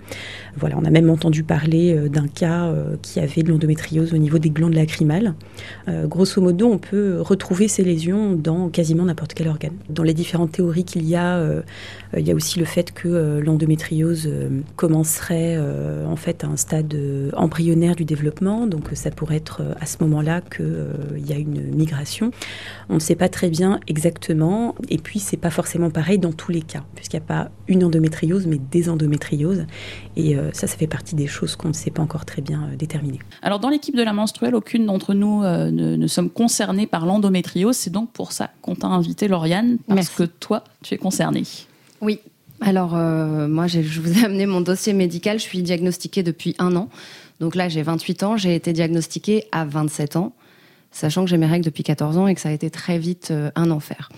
Voilà, 0.56 0.76
on 0.78 0.84
a 0.84 0.90
même 0.90 1.10
entendu 1.10 1.42
parler 1.42 1.94
euh, 1.94 2.08
d'un 2.08 2.28
cas 2.28 2.66
euh, 2.66 2.96
qui 3.02 3.20
avait 3.20 3.42
de 3.42 3.50
l'endométriose 3.50 4.12
au 4.14 4.18
niveau 4.18 4.38
des 4.38 4.50
glandes 4.50 4.74
lacrymales. 4.74 5.34
Euh, 5.88 6.06
grosso 6.06 6.40
modo, 6.40 6.66
on 6.66 6.78
peut 6.78 7.20
retrouver 7.20 7.68
ces 7.68 7.84
lésions 7.84 8.32
dans 8.32 8.68
quasiment 8.68 9.04
n'importe 9.04 9.34
quel 9.34 9.48
organe. 9.48 9.74
Dans 9.88 10.02
les 10.02 10.14
différentes 10.14 10.52
théories 10.52 10.84
qu'il 10.84 11.06
y 11.06 11.16
a, 11.16 11.42
il 12.16 12.26
y 12.26 12.30
a 12.30 12.34
aussi 12.34 12.58
le 12.58 12.64
fait 12.64 12.92
que 12.92 13.40
l'endométriose 13.40 14.28
commencerait 14.76 15.58
en 15.58 16.16
fait 16.16 16.44
à 16.44 16.48
un 16.48 16.56
stade 16.56 16.96
embryonnaire 17.34 17.96
du 17.96 18.04
développement, 18.04 18.66
donc 18.66 18.88
ça 18.94 19.10
pourrait 19.10 19.36
être 19.36 19.62
à 19.80 19.86
ce 19.86 19.98
moment-là 20.00 20.40
qu'il 20.40 21.26
y 21.26 21.32
a 21.32 21.36
une 21.36 21.74
migration. 21.74 22.30
On 22.88 22.94
ne 22.94 23.00
sait 23.00 23.14
pas 23.14 23.28
très 23.28 23.50
bien 23.50 23.80
exactement, 23.86 24.74
et 24.88 24.98
puis 25.00 25.18
c'est 25.18 25.36
pas 25.36 25.50
forcément 25.50 25.90
pareil 25.90 26.18
dans 26.18 26.32
tous 26.32 26.52
les 26.52 26.62
cas, 26.62 26.82
puisqu'il 26.94 27.16
n'y 27.16 27.24
a 27.24 27.26
pas 27.26 27.50
une 27.68 27.84
endométriose, 27.84 28.46
mais 28.46 28.58
des 28.58 28.88
endométrioses, 28.88 29.66
et 30.16 30.36
euh, 30.36 30.50
ça, 30.52 30.66
ça 30.66 30.76
fait 30.76 30.86
partie 30.86 31.14
des 31.14 31.26
choses 31.26 31.56
qu'on 31.56 31.68
ne 31.68 31.72
sait 31.72 31.90
pas 31.90 32.02
encore 32.02 32.24
très 32.24 32.42
bien 32.42 32.68
euh, 32.72 32.76
déterminer. 32.76 33.18
Alors 33.42 33.60
dans 33.60 33.68
l'équipe 33.68 33.96
de 33.96 34.02
la 34.02 34.12
menstruelle, 34.12 34.54
aucune 34.54 34.86
d'entre 34.86 35.14
nous 35.14 35.42
euh, 35.42 35.70
ne, 35.70 35.96
ne 35.96 36.06
sommes 36.06 36.30
concernés 36.30 36.86
par 36.86 37.06
l'endométriose. 37.06 37.76
C'est 37.76 37.90
donc 37.90 38.10
pour 38.12 38.32
ça 38.32 38.50
qu'on 38.62 38.74
t'a 38.74 38.86
invité, 38.86 39.28
Lauriane, 39.28 39.78
parce 39.86 39.96
Merci. 39.96 40.16
que 40.16 40.22
toi, 40.24 40.64
tu 40.82 40.94
es 40.94 40.98
concernée. 40.98 41.44
Oui. 42.00 42.20
Alors, 42.60 42.94
euh, 42.94 43.48
moi, 43.48 43.66
je 43.66 44.00
vous 44.00 44.18
ai 44.18 44.24
amené 44.24 44.46
mon 44.46 44.60
dossier 44.60 44.92
médical. 44.92 45.38
Je 45.38 45.44
suis 45.44 45.62
diagnostiquée 45.62 46.22
depuis 46.22 46.54
un 46.58 46.76
an. 46.76 46.88
Donc 47.40 47.54
là, 47.54 47.68
j'ai 47.68 47.82
28 47.82 48.22
ans. 48.22 48.36
J'ai 48.36 48.54
été 48.54 48.72
diagnostiquée 48.72 49.46
à 49.50 49.64
27 49.64 50.16
ans. 50.16 50.34
sachant 50.90 51.24
que 51.24 51.30
j'ai 51.30 51.38
mes 51.38 51.46
règles 51.46 51.64
depuis 51.64 51.82
14 51.82 52.18
ans 52.18 52.26
et 52.26 52.34
que 52.34 52.40
ça 52.40 52.50
a 52.50 52.52
été 52.52 52.68
très 52.70 52.98
vite 52.98 53.28
euh, 53.30 53.50
un 53.54 53.70
enfer. 53.70 54.10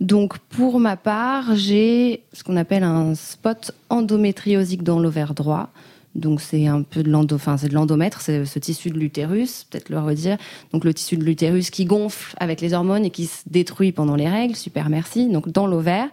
Donc 0.00 0.38
pour 0.38 0.80
ma 0.80 0.96
part, 0.96 1.54
j'ai 1.54 2.24
ce 2.32 2.42
qu'on 2.42 2.56
appelle 2.56 2.82
un 2.82 3.14
spot 3.14 3.72
endométriosique 3.90 4.82
dans 4.82 4.98
l'ovaire 4.98 5.34
droit. 5.34 5.70
Donc 6.14 6.40
c'est 6.40 6.66
un 6.66 6.82
peu 6.82 7.02
de 7.02 7.10
l'endomètre, 7.10 8.20
c'est 8.20 8.44
ce 8.44 8.58
tissu 8.60 8.90
de 8.90 8.98
l'utérus, 8.98 9.64
peut-être 9.64 9.88
le 9.88 9.98
redire. 9.98 10.36
Donc 10.72 10.84
le 10.84 10.94
tissu 10.94 11.16
de 11.16 11.24
l'utérus 11.24 11.70
qui 11.70 11.84
gonfle 11.86 12.36
avec 12.38 12.60
les 12.60 12.72
hormones 12.72 13.04
et 13.04 13.10
qui 13.10 13.26
se 13.26 13.42
détruit 13.46 13.90
pendant 13.90 14.14
les 14.14 14.28
règles. 14.28 14.54
Super, 14.54 14.88
merci. 14.88 15.28
Donc 15.28 15.48
dans 15.48 15.66
l'ovaire. 15.66 16.08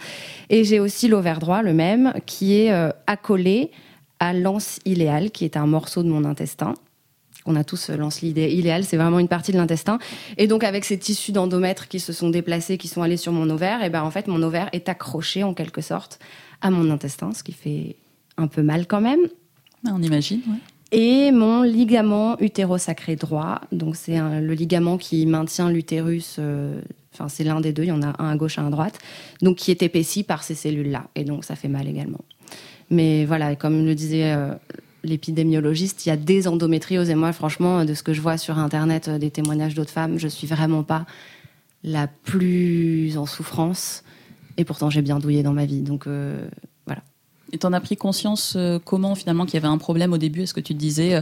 Et 0.50 0.64
j'ai 0.64 0.80
aussi 0.80 1.08
l'ovaire 1.08 1.40
droit, 1.40 1.62
le 1.62 1.74
même, 1.74 2.14
qui 2.26 2.56
est 2.56 2.72
euh, 2.72 2.90
accolé 3.06 3.70
à 4.20 4.34
l'anse 4.34 4.80
iléal, 4.86 5.32
qui 5.32 5.46
est 5.46 5.56
un 5.56 5.68
morceau 5.68 6.02
de 6.02 6.10
mon 6.10 6.26
intestin. 6.26 6.74
On 7.46 7.56
a 7.56 7.64
tous 7.64 7.90
euh, 7.90 7.98
l'anse 7.98 8.22
iléal, 8.22 8.84
c'est 8.84 8.98
vraiment 8.98 9.20
une 9.20 9.28
partie 9.28 9.52
de 9.52 9.58
l'intestin. 9.58 10.00
Et 10.38 10.48
donc 10.48 10.64
avec 10.64 10.86
ces 10.86 10.98
tissus 10.98 11.32
d'endomètre 11.32 11.88
qui 11.88 12.00
se 12.00 12.14
sont 12.14 12.30
déplacés, 12.30 12.78
qui 12.78 12.88
sont 12.88 13.02
allés 13.02 13.18
sur 13.18 13.32
mon 13.32 13.50
ovaire, 13.50 13.84
et 13.84 13.90
ben 13.90 14.04
en 14.04 14.12
fait 14.12 14.28
mon 14.28 14.42
ovaire 14.44 14.70
est 14.74 14.90
accroché 14.90 15.44
en 15.44 15.54
quelque 15.54 15.82
sorte 15.82 16.20
à 16.62 16.70
mon 16.70 16.90
intestin, 16.92 17.34
ce 17.34 17.44
qui 17.44 17.54
fait 17.54 17.96
un 18.38 18.48
peu 18.48 18.62
mal 18.62 18.88
quand 18.88 19.02
même. 19.02 19.22
Ah, 19.86 19.92
on 19.94 20.02
imagine, 20.02 20.42
ouais. 20.48 20.58
Et 20.92 21.32
mon 21.32 21.62
ligament 21.64 22.38
utérosacré 22.42 23.16
droit, 23.16 23.62
donc 23.72 23.96
c'est 23.96 24.20
le 24.20 24.54
ligament 24.54 24.98
qui 24.98 25.26
maintient 25.26 25.72
l'utérus, 25.72 26.36
euh, 26.38 26.82
enfin 27.14 27.30
c'est 27.30 27.46
l'un 27.46 27.62
des 27.62 27.72
deux, 27.72 27.84
il 27.84 27.90
y 27.90 27.94
en 27.94 28.02
a 28.02 28.14
un 28.22 28.30
à 28.30 28.36
gauche 28.36 28.58
et 28.58 28.62
un 28.62 28.68
à 28.68 28.70
droite, 28.70 29.00
donc 29.42 29.56
qui 29.56 29.72
est 29.72 29.82
épaissi 29.84 30.24
par 30.24 30.44
ces 30.44 30.54
cellules-là, 30.54 31.06
et 31.16 31.24
donc 31.24 31.46
ça 31.46 31.56
fait 31.56 31.70
mal 31.70 31.88
également. 31.88 32.20
Mais 32.90 33.24
voilà, 33.24 33.56
comme 33.56 33.86
le 33.86 33.96
disait 33.96 34.34
euh, 34.34 34.54
l'épidémiologiste, 35.04 36.06
il 36.06 36.10
y 36.10 36.12
a 36.12 36.18
des 36.18 36.48
endométrioses, 36.48 37.10
et 37.10 37.16
moi 37.16 37.34
franchement, 37.34 37.86
de 37.86 37.94
ce 37.94 38.04
que 38.04 38.14
je 38.14 38.22
vois 38.22 38.38
sur 38.38 38.58
Internet, 38.58 39.08
euh, 39.08 39.18
des 39.18 39.32
témoignages 39.32 39.74
d'autres 39.74 39.92
femmes, 39.92 40.18
je 40.18 40.28
suis 40.28 40.48
vraiment 40.48 40.84
pas 40.84 41.06
la 41.84 42.08
plus 42.08 43.18
en 43.18 43.26
souffrance, 43.26 44.04
et 44.58 44.66
pourtant 44.66 44.90
j'ai 44.90 45.02
bien 45.02 45.20
douillé 45.20 45.44
dans 45.44 45.54
ma 45.54 45.66
vie, 45.66 45.82
donc 45.82 46.08
euh, 46.08 46.48
voilà. 46.86 47.02
Et 47.52 47.58
t'en 47.58 47.74
as 47.74 47.82
pris 47.82 47.98
conscience 47.98 48.54
euh, 48.56 48.80
comment 48.84 49.16
finalement 49.16 49.46
qu'il 49.46 49.56
y 49.56 49.58
avait 49.58 49.68
un 49.68 49.78
problème 49.78 50.14
au 50.14 50.18
début? 50.18 50.42
Est-ce 50.42 50.54
que 50.54 50.60
tu 50.60 50.74
te 50.74 50.80
disais 50.80 51.16
euh, 51.16 51.22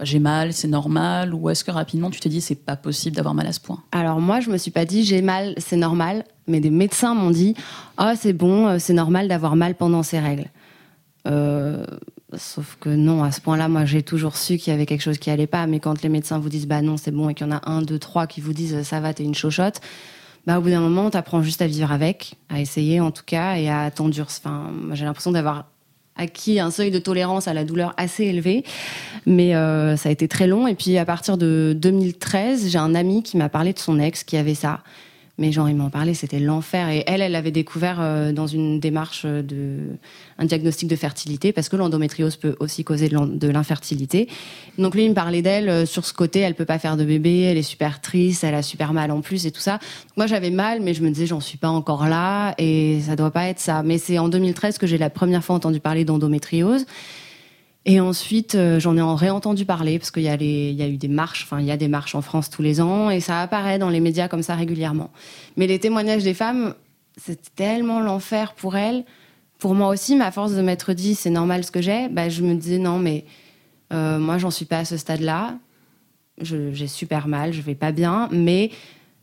j'ai 0.00 0.20
mal, 0.20 0.52
c'est 0.52 0.68
normal? 0.68 1.34
Ou 1.34 1.50
est-ce 1.50 1.64
que 1.64 1.70
rapidement 1.70 2.10
tu 2.10 2.20
t'es 2.20 2.28
dit 2.28 2.40
c'est 2.40 2.54
pas 2.54 2.76
possible 2.76 3.16
d'avoir 3.16 3.34
mal 3.34 3.46
à 3.46 3.52
ce 3.52 3.60
point? 3.60 3.82
Alors 3.92 4.20
moi, 4.20 4.40
je 4.40 4.50
me 4.50 4.58
suis 4.58 4.70
pas 4.70 4.84
dit 4.84 5.04
j'ai 5.04 5.20
mal, 5.20 5.54
c'est 5.58 5.76
normal, 5.76 6.24
mais 6.46 6.60
des 6.60 6.70
médecins 6.70 7.14
m'ont 7.14 7.30
dit 7.30 7.54
ah 7.96 8.14
c'est 8.16 8.32
bon, 8.32 8.78
c'est 8.78 8.94
normal 8.94 9.28
d'avoir 9.28 9.56
mal 9.56 9.74
pendant 9.74 10.02
ces 10.02 10.20
règles. 10.20 10.48
Sauf 12.34 12.76
que 12.80 12.88
non, 12.88 13.22
à 13.22 13.30
ce 13.30 13.40
point-là, 13.40 13.68
moi 13.68 13.84
j'ai 13.84 14.02
toujours 14.02 14.36
su 14.36 14.56
qu'il 14.56 14.72
y 14.72 14.74
avait 14.74 14.86
quelque 14.86 15.02
chose 15.02 15.18
qui 15.18 15.30
allait 15.30 15.46
pas. 15.46 15.66
Mais 15.66 15.78
quand 15.78 16.02
les 16.02 16.08
médecins 16.08 16.38
vous 16.38 16.48
disent 16.48 16.66
bah 16.66 16.82
non 16.82 16.96
c'est 16.96 17.12
bon 17.12 17.28
et 17.28 17.34
qu'il 17.34 17.46
y 17.46 17.50
en 17.50 17.52
a 17.52 17.70
un, 17.70 17.82
deux, 17.82 17.98
trois 17.98 18.26
qui 18.26 18.40
vous 18.40 18.52
disent 18.52 18.82
ça 18.82 19.00
va, 19.00 19.14
t'es 19.14 19.22
une 19.22 19.34
chochotte, 19.34 19.80
bah 20.46 20.58
au 20.58 20.62
bout 20.62 20.70
d'un 20.70 20.80
moment, 20.80 21.08
t'apprends 21.08 21.42
juste 21.42 21.62
à 21.62 21.68
vivre 21.68 21.92
avec, 21.92 22.34
à 22.48 22.60
essayer 22.60 23.00
en 23.00 23.12
tout 23.12 23.22
cas 23.24 23.56
et 23.56 23.68
à 23.68 23.90
t'endurer. 23.90 24.26
Enfin, 24.28 24.72
j'ai 24.92 25.04
l'impression 25.04 25.30
d'avoir 25.30 25.66
acquis 26.16 26.58
un 26.58 26.70
seuil 26.70 26.90
de 26.90 26.98
tolérance 26.98 27.46
à 27.46 27.54
la 27.54 27.64
douleur 27.64 27.94
assez 27.96 28.24
élevé, 28.24 28.64
mais 29.26 29.54
euh, 29.54 29.96
ça 29.96 30.08
a 30.08 30.12
été 30.12 30.26
très 30.26 30.46
long. 30.48 30.66
Et 30.66 30.74
puis 30.74 30.98
à 30.98 31.04
partir 31.04 31.38
de 31.38 31.76
2013, 31.76 32.68
j'ai 32.70 32.78
un 32.78 32.94
ami 32.94 33.22
qui 33.22 33.36
m'a 33.36 33.48
parlé 33.48 33.72
de 33.72 33.78
son 33.78 34.00
ex 34.00 34.24
qui 34.24 34.36
avait 34.36 34.54
ça. 34.54 34.80
Mais 35.38 35.52
genre, 35.52 35.68
il 35.68 35.76
m'en 35.76 35.90
parlait, 35.90 36.14
c'était 36.14 36.38
l'enfer. 36.38 36.88
Et 36.88 37.04
elle, 37.06 37.20
elle 37.20 37.32
l'avait 37.32 37.50
découvert 37.50 37.98
euh, 38.00 38.32
dans 38.32 38.46
une 38.46 38.80
démarche 38.80 39.26
de 39.26 39.78
un 40.38 40.44
diagnostic 40.46 40.88
de 40.88 40.96
fertilité, 40.96 41.52
parce 41.52 41.68
que 41.68 41.76
l'endométriose 41.76 42.36
peut 42.36 42.56
aussi 42.58 42.84
causer 42.84 43.08
de 43.08 43.48
l'infertilité. 43.48 44.28
Donc 44.78 44.94
lui, 44.94 45.04
il 45.04 45.10
me 45.10 45.14
parlait 45.14 45.42
d'elle 45.42 45.68
euh, 45.68 45.86
sur 45.86 46.06
ce 46.06 46.14
côté, 46.14 46.40
elle 46.40 46.54
peut 46.54 46.64
pas 46.64 46.78
faire 46.78 46.96
de 46.96 47.04
bébé, 47.04 47.40
elle 47.40 47.58
est 47.58 47.62
super 47.62 48.00
triste, 48.00 48.44
elle 48.44 48.54
a 48.54 48.62
super 48.62 48.94
mal 48.94 49.10
en 49.10 49.20
plus 49.20 49.46
et 49.46 49.50
tout 49.50 49.60
ça. 49.60 49.78
Moi, 50.16 50.26
j'avais 50.26 50.50
mal, 50.50 50.80
mais 50.80 50.94
je 50.94 51.02
me 51.02 51.10
disais, 51.10 51.26
j'en 51.26 51.40
suis 51.40 51.58
pas 51.58 51.68
encore 51.68 52.08
là, 52.08 52.54
et 52.56 53.00
ça 53.02 53.14
doit 53.14 53.30
pas 53.30 53.48
être 53.48 53.60
ça. 53.60 53.82
Mais 53.82 53.98
c'est 53.98 54.18
en 54.18 54.28
2013 54.28 54.78
que 54.78 54.86
j'ai 54.86 54.98
la 54.98 55.10
première 55.10 55.44
fois 55.44 55.56
entendu 55.56 55.80
parler 55.80 56.04
d'endométriose. 56.04 56.86
Et 57.88 58.00
ensuite, 58.00 58.56
euh, 58.56 58.80
j'en 58.80 58.96
ai 58.96 59.00
en 59.00 59.14
réentendu 59.14 59.64
parler 59.64 60.00
parce 60.00 60.10
qu'il 60.10 60.24
y, 60.24 60.28
a 60.28 60.88
eu 60.88 60.96
des 60.96 61.08
marches, 61.08 61.44
enfin, 61.44 61.60
il 61.60 61.66
y 61.66 61.70
a 61.70 61.76
des 61.76 61.86
marches 61.86 62.16
en 62.16 62.20
France 62.20 62.50
tous 62.50 62.60
les 62.60 62.80
ans 62.80 63.10
et 63.10 63.20
ça 63.20 63.40
apparaît 63.40 63.78
dans 63.78 63.90
les 63.90 64.00
médias 64.00 64.26
comme 64.26 64.42
ça 64.42 64.56
régulièrement. 64.56 65.12
Mais 65.56 65.68
les 65.68 65.78
témoignages 65.78 66.24
des 66.24 66.34
femmes, 66.34 66.74
c'est 67.16 67.54
tellement 67.54 68.00
l'enfer 68.00 68.54
pour 68.54 68.76
elles. 68.76 69.04
Pour 69.60 69.76
moi 69.76 69.88
aussi, 69.88 70.16
ma 70.16 70.32
force 70.32 70.52
de 70.54 70.62
m'être 70.62 70.94
dit 70.94 71.14
c'est 71.14 71.30
normal 71.30 71.62
ce 71.62 71.70
que 71.70 71.80
j'ai, 71.80 72.08
bah, 72.08 72.28
je 72.28 72.42
me 72.42 72.56
disais 72.56 72.78
non, 72.78 72.98
mais 72.98 73.24
euh, 73.92 74.18
moi, 74.18 74.36
j'en 74.38 74.50
suis 74.50 74.66
pas 74.66 74.78
à 74.78 74.84
ce 74.84 74.96
stade-là. 74.96 75.54
J'ai 76.40 76.88
super 76.88 77.28
mal, 77.28 77.52
je 77.52 77.62
vais 77.62 77.76
pas 77.76 77.92
bien, 77.92 78.28
mais 78.32 78.72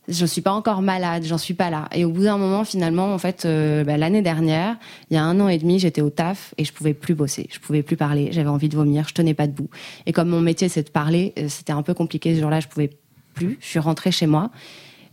je 0.07 0.25
suis 0.25 0.41
pas 0.41 0.51
encore 0.51 0.81
malade, 0.81 1.23
j'en 1.25 1.37
suis 1.37 1.53
pas 1.53 1.69
là. 1.69 1.87
Et 1.93 2.03
au 2.05 2.11
bout 2.11 2.23
d'un 2.23 2.37
moment, 2.37 2.63
finalement, 2.65 3.13
en 3.13 3.17
fait, 3.17 3.45
euh, 3.45 3.83
bah, 3.83 3.97
l'année 3.97 4.21
dernière, 4.21 4.77
il 5.09 5.15
y 5.15 5.17
a 5.17 5.23
un 5.23 5.39
an 5.39 5.47
et 5.47 5.57
demi, 5.57 5.79
j'étais 5.79 6.01
au 6.01 6.09
taf 6.09 6.53
et 6.57 6.65
je 6.65 6.73
pouvais 6.73 6.93
plus 6.93 7.15
bosser, 7.15 7.47
je 7.51 7.59
pouvais 7.59 7.83
plus 7.83 7.95
parler, 7.95 8.29
j'avais 8.31 8.49
envie 8.49 8.69
de 8.69 8.75
vomir, 8.75 9.07
je 9.07 9.13
tenais 9.13 9.33
pas 9.33 9.47
debout. 9.47 9.69
Et 10.05 10.11
comme 10.11 10.29
mon 10.29 10.41
métier 10.41 10.67
c'est 10.69 10.83
de 10.83 10.89
parler, 10.89 11.33
euh, 11.39 11.47
c'était 11.47 11.73
un 11.73 11.83
peu 11.83 11.93
compliqué 11.93 12.35
ce 12.35 12.41
jour-là, 12.41 12.59
je 12.59 12.67
pouvais 12.67 12.89
plus. 13.33 13.57
Je 13.61 13.65
suis 13.65 13.79
rentrée 13.79 14.11
chez 14.11 14.27
moi 14.27 14.51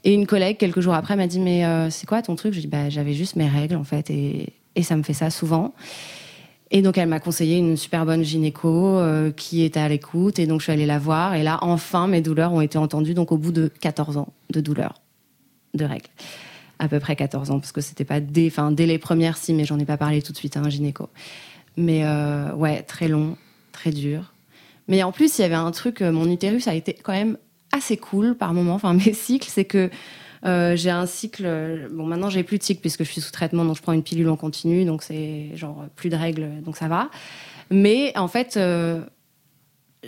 et 0.02 0.12
une 0.12 0.26
collègue 0.26 0.56
quelques 0.56 0.80
jours 0.80 0.94
après 0.94 1.16
m'a 1.16 1.26
dit 1.26 1.40
mais 1.40 1.64
euh, 1.64 1.90
c'est 1.90 2.06
quoi 2.06 2.20
ton 2.22 2.34
truc? 2.34 2.52
Je 2.52 2.60
dis 2.60 2.66
bah 2.66 2.90
j'avais 2.90 3.14
juste 3.14 3.36
mes 3.36 3.48
règles 3.48 3.76
en 3.76 3.84
fait 3.84 4.10
et 4.10 4.52
ça 4.82 4.96
me 4.96 5.02
fait 5.02 5.14
ça 5.14 5.30
souvent. 5.30 5.74
Et 6.70 6.82
donc 6.82 6.98
elle 6.98 7.08
m'a 7.08 7.20
conseillé 7.20 7.58
une 7.58 7.76
super 7.76 8.06
bonne 8.06 8.22
gynéco 8.22 8.98
euh, 8.98 9.32
qui 9.32 9.62
était 9.62 9.80
à 9.80 9.88
l'écoute. 9.88 10.38
Et 10.38 10.46
donc 10.46 10.60
je 10.60 10.64
suis 10.64 10.72
allée 10.72 10.86
la 10.86 10.98
voir. 10.98 11.34
Et 11.34 11.42
là 11.42 11.58
enfin 11.62 12.06
mes 12.06 12.20
douleurs 12.20 12.52
ont 12.52 12.60
été 12.60 12.78
entendues. 12.78 13.14
Donc 13.14 13.32
au 13.32 13.36
bout 13.36 13.52
de 13.52 13.70
14 13.80 14.16
ans 14.16 14.28
de 14.50 14.60
douleurs 14.60 15.00
de 15.74 15.84
règles. 15.84 16.08
À 16.78 16.88
peu 16.88 17.00
près 17.00 17.16
14 17.16 17.50
ans 17.50 17.58
parce 17.58 17.72
que 17.72 17.80
c'était 17.80 18.04
pas 18.04 18.20
dès 18.20 18.46
enfin 18.46 18.70
dès 18.70 18.86
les 18.86 18.98
premières 18.98 19.36
si 19.36 19.52
mais 19.52 19.64
j'en 19.64 19.78
ai 19.78 19.84
pas 19.84 19.96
parlé 19.96 20.22
tout 20.22 20.32
de 20.32 20.36
suite 20.36 20.56
à 20.56 20.60
un 20.60 20.70
gynéco. 20.70 21.08
Mais 21.76 22.04
euh, 22.04 22.52
ouais, 22.54 22.82
très 22.82 23.08
long, 23.08 23.36
très 23.72 23.90
dur. 23.90 24.32
Mais 24.88 25.02
en 25.02 25.12
plus, 25.12 25.38
il 25.38 25.42
y 25.42 25.44
avait 25.44 25.54
un 25.54 25.70
truc 25.70 26.02
euh, 26.02 26.12
mon 26.12 26.28
utérus 26.30 26.68
a 26.68 26.74
été 26.74 26.94
quand 26.94 27.12
même 27.12 27.36
assez 27.72 27.96
cool 27.96 28.34
par 28.34 28.54
moment. 28.54 28.74
Enfin 28.74 28.94
mes 29.06 29.12
cycles, 29.12 29.48
c'est 29.50 29.64
que 29.64 29.90
euh, 30.46 30.74
j'ai 30.76 30.90
un 30.90 31.06
cycle. 31.06 31.42
euh, 31.44 31.88
Bon, 31.92 32.06
maintenant 32.06 32.30
j'ai 32.30 32.42
plus 32.42 32.58
de 32.58 32.62
cycle 32.62 32.80
puisque 32.80 33.04
je 33.04 33.10
suis 33.10 33.20
sous 33.20 33.32
traitement, 33.32 33.64
donc 33.64 33.76
je 33.76 33.82
prends 33.82 33.92
une 33.92 34.02
pilule 34.02 34.28
en 34.28 34.36
continu, 34.36 34.84
donc 34.84 35.02
c'est 35.02 35.50
genre 35.54 35.82
euh, 35.82 35.86
plus 35.96 36.08
de 36.08 36.16
règles, 36.16 36.62
donc 36.62 36.76
ça 36.76 36.88
va. 36.88 37.10
Mais 37.70 38.12
en 38.16 38.26
fait, 38.26 38.58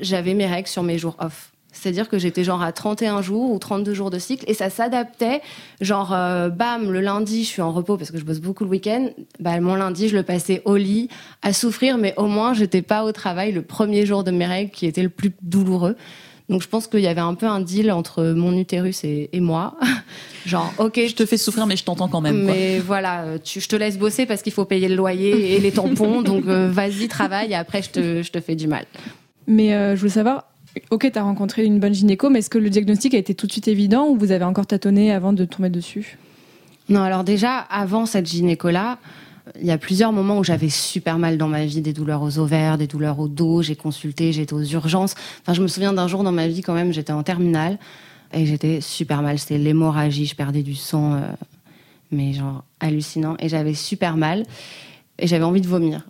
j'avais 0.01 0.35
mes 0.35 0.47
règles 0.47 0.69
sur 0.69 0.83
mes 0.83 0.99
jours 0.99 1.17
off. 1.21 1.53
C'est-à-dire 1.75 2.09
que 2.09 2.19
j'étais 2.19 2.45
genre 2.45 2.61
à 2.61 2.71
31 2.73 3.23
jours 3.23 3.51
ou 3.51 3.59
32 3.59 3.95
jours 3.95 4.11
de 4.11 4.19
cycle 4.19 4.45
et 4.47 4.53
ça 4.53 4.69
s'adaptait. 4.69 5.41
Genre, 5.81 6.09
bam, 6.09 6.91
le 6.91 7.01
lundi, 7.01 7.45
je 7.45 7.49
suis 7.49 7.62
en 7.62 7.73
repos 7.73 7.97
parce 7.97 8.11
que 8.11 8.19
je 8.19 8.25
bosse 8.25 8.41
beaucoup 8.41 8.65
le 8.65 8.71
week-end. 8.71 9.09
Bah, 9.41 9.59
mon 9.61 9.75
lundi, 9.77 10.09
je 10.09 10.17
le 10.17 10.23
passais 10.23 10.61
au 10.65 10.77
lit 10.77 11.09
à 11.41 11.53
souffrir, 11.53 11.97
mais 11.99 12.15
au 12.17 12.27
moins, 12.27 12.53
j'étais 12.53 12.83
pas 12.83 13.05
au 13.05 13.12
travail 13.12 13.53
le 13.53 13.62
premier 13.62 14.05
jour 14.07 14.23
de 14.25 14.33
mes 14.33 14.45
règles 14.45 14.71
qui 14.71 14.87
était 14.87 15.03
le 15.03 15.09
plus 15.09 15.33
douloureux. 15.41 15.97
Donc 16.52 16.62
je 16.62 16.68
pense 16.68 16.87
qu'il 16.87 17.00
y 17.00 17.06
avait 17.06 17.21
un 17.21 17.35
peu 17.35 17.47
un 17.47 17.61
deal 17.61 17.90
entre 17.90 18.25
mon 18.25 18.56
utérus 18.56 19.04
et, 19.04 19.30
et 19.32 19.40
moi. 19.40 19.76
Genre, 20.47 20.73
ok, 20.78 21.00
Je 21.06 21.14
te 21.14 21.25
fais 21.26 21.37
souffrir, 21.37 21.66
mais 21.66 21.76
je 21.76 21.85
t'entends 21.85 22.09
quand 22.09 22.21
même. 22.21 22.44
quoi. 22.44 22.54
mais 22.54 22.78
voilà, 22.78 23.25
tu, 23.42 23.61
je 23.61 23.68
te 23.68 23.76
laisse 23.76 23.99
bosser 23.99 24.26
parce 24.26 24.42
qu'il 24.42 24.52
faut 24.52 24.64
payer 24.64 24.88
le 24.88 24.94
loyer 24.97 25.54
et 25.54 25.61
les 25.61 25.73
tampons. 25.73 26.23
donc 26.23 26.44
euh, 26.47 26.68
vas-y, 26.71 27.09
travaille 27.09 27.52
et 27.52 27.54
après 27.54 27.82
je 27.82 27.90
te, 27.90 28.23
je 28.23 28.30
te 28.30 28.40
fais 28.40 28.54
du 28.54 28.66
mal. 28.68 28.85
Mais 29.47 29.75
euh, 29.75 29.94
je 29.94 30.00
voulais 30.00 30.12
savoir, 30.12 30.44
ok, 30.90 31.11
tu 31.12 31.18
as 31.18 31.23
rencontré 31.23 31.64
une 31.64 31.80
bonne 31.80 31.94
gynéco, 31.94 32.30
mais 32.30 32.40
est-ce 32.40 32.50
que 32.50 32.59
le 32.59 32.71
diagnostic 32.71 33.14
a 33.14 33.18
été 33.18 33.35
tout 33.35 33.47
de 33.47 33.52
suite 33.52 33.68
évident 33.68 34.06
ou 34.09 34.16
vous 34.16 34.32
avez 34.32 34.44
encore 34.44 34.66
tâtonné 34.66 35.12
avant 35.12 35.32
de 35.32 35.44
tomber 35.44 35.71
dessus? 35.71 36.18
Non, 36.88 37.02
alors 37.02 37.25
déjà, 37.25 37.56
avant 37.56 38.06
cette 38.06 38.28
gynéco-là, 38.28 38.99
il 39.61 39.67
y 39.67 39.71
a 39.71 39.79
plusieurs 39.79 40.13
moments 40.13 40.39
où 40.39 40.45
j'avais 40.45 40.69
super 40.69 41.19
mal 41.19 41.37
dans 41.37 41.49
ma 41.49 41.65
vie, 41.65 41.81
des 41.81 41.93
douleurs 41.93 42.23
aux 42.23 42.39
ovaires, 42.39 42.79
des 42.79 42.87
douleurs 42.87 43.19
au 43.19 43.29
dos, 43.29 43.63
j'ai 43.63 43.77
consulté, 43.77 44.33
j'étais 44.33 44.55
aux 44.55 44.63
urgences. 44.63 45.15
Enfin, 45.41 45.53
je 45.53 45.63
me 45.63 45.67
souviens 45.67 45.93
d'un 45.93 46.07
jour 46.09 46.23
dans 46.23 46.33
ma 46.33 46.47
vie 46.47 46.63
quand 46.63 46.75
même, 46.75 46.93
j'étais 46.93 47.13
en 47.13 47.23
terminale 47.23 47.79
et 48.33 48.47
j'étais 48.47 48.81
super 48.81 49.23
mal. 49.23 49.39
C'était 49.39 49.59
l'hémorragie, 49.59 50.27
je 50.27 50.37
perdais 50.37 50.63
du 50.63 50.75
sang, 50.75 51.15
euh, 51.15 51.21
mais 52.11 52.33
genre 52.33 52.65
hallucinant. 52.81 53.37
Et 53.41 53.49
j'avais 53.49 53.75
super 53.75 54.17
mal 54.17 54.45
et 55.19 55.27
j'avais 55.27 55.45
envie 55.45 55.61
de 55.61 55.69
vomir. 55.69 56.07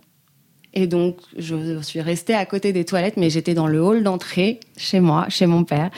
Et 0.75 0.87
donc, 0.87 1.17
je 1.37 1.79
suis 1.81 2.01
restée 2.01 2.33
à 2.33 2.45
côté 2.45 2.73
des 2.73 2.83
toilettes, 2.83 3.17
mais 3.17 3.29
j'étais 3.29 3.53
dans 3.53 3.67
le 3.67 3.81
hall 3.81 4.03
d'entrée, 4.03 4.59
chez 4.75 4.99
moi, 4.99 5.27
chez 5.29 5.45
mon 5.45 5.63
père, 5.63 5.91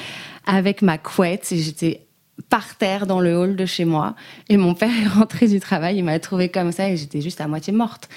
avec 0.45 0.81
ma 0.81 0.97
couette, 0.97 1.49
et 1.53 1.57
j'étais 1.57 2.04
par 2.49 2.75
terre 2.77 3.07
dans 3.07 3.19
le 3.19 3.37
hall 3.37 3.55
de 3.55 3.65
chez 3.65 3.85
moi. 3.85 4.15
Et 4.49 4.57
mon 4.57 4.73
père 4.73 4.89
est 4.89 5.07
rentré 5.07 5.47
du 5.47 5.59
travail, 5.59 5.97
il 5.97 6.03
m'a 6.03 6.19
trouvé 6.19 6.49
comme 6.49 6.71
ça, 6.71 6.89
et 6.89 6.97
j'étais 6.97 7.21
juste 7.21 7.41
à 7.41 7.47
moitié 7.47 7.73
morte. 7.73 8.09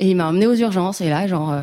Et 0.00 0.10
il 0.10 0.16
m'a 0.16 0.28
emmenée 0.28 0.46
aux 0.46 0.54
urgences, 0.54 1.00
et 1.00 1.08
là, 1.08 1.26
genre, 1.26 1.52
euh, 1.52 1.62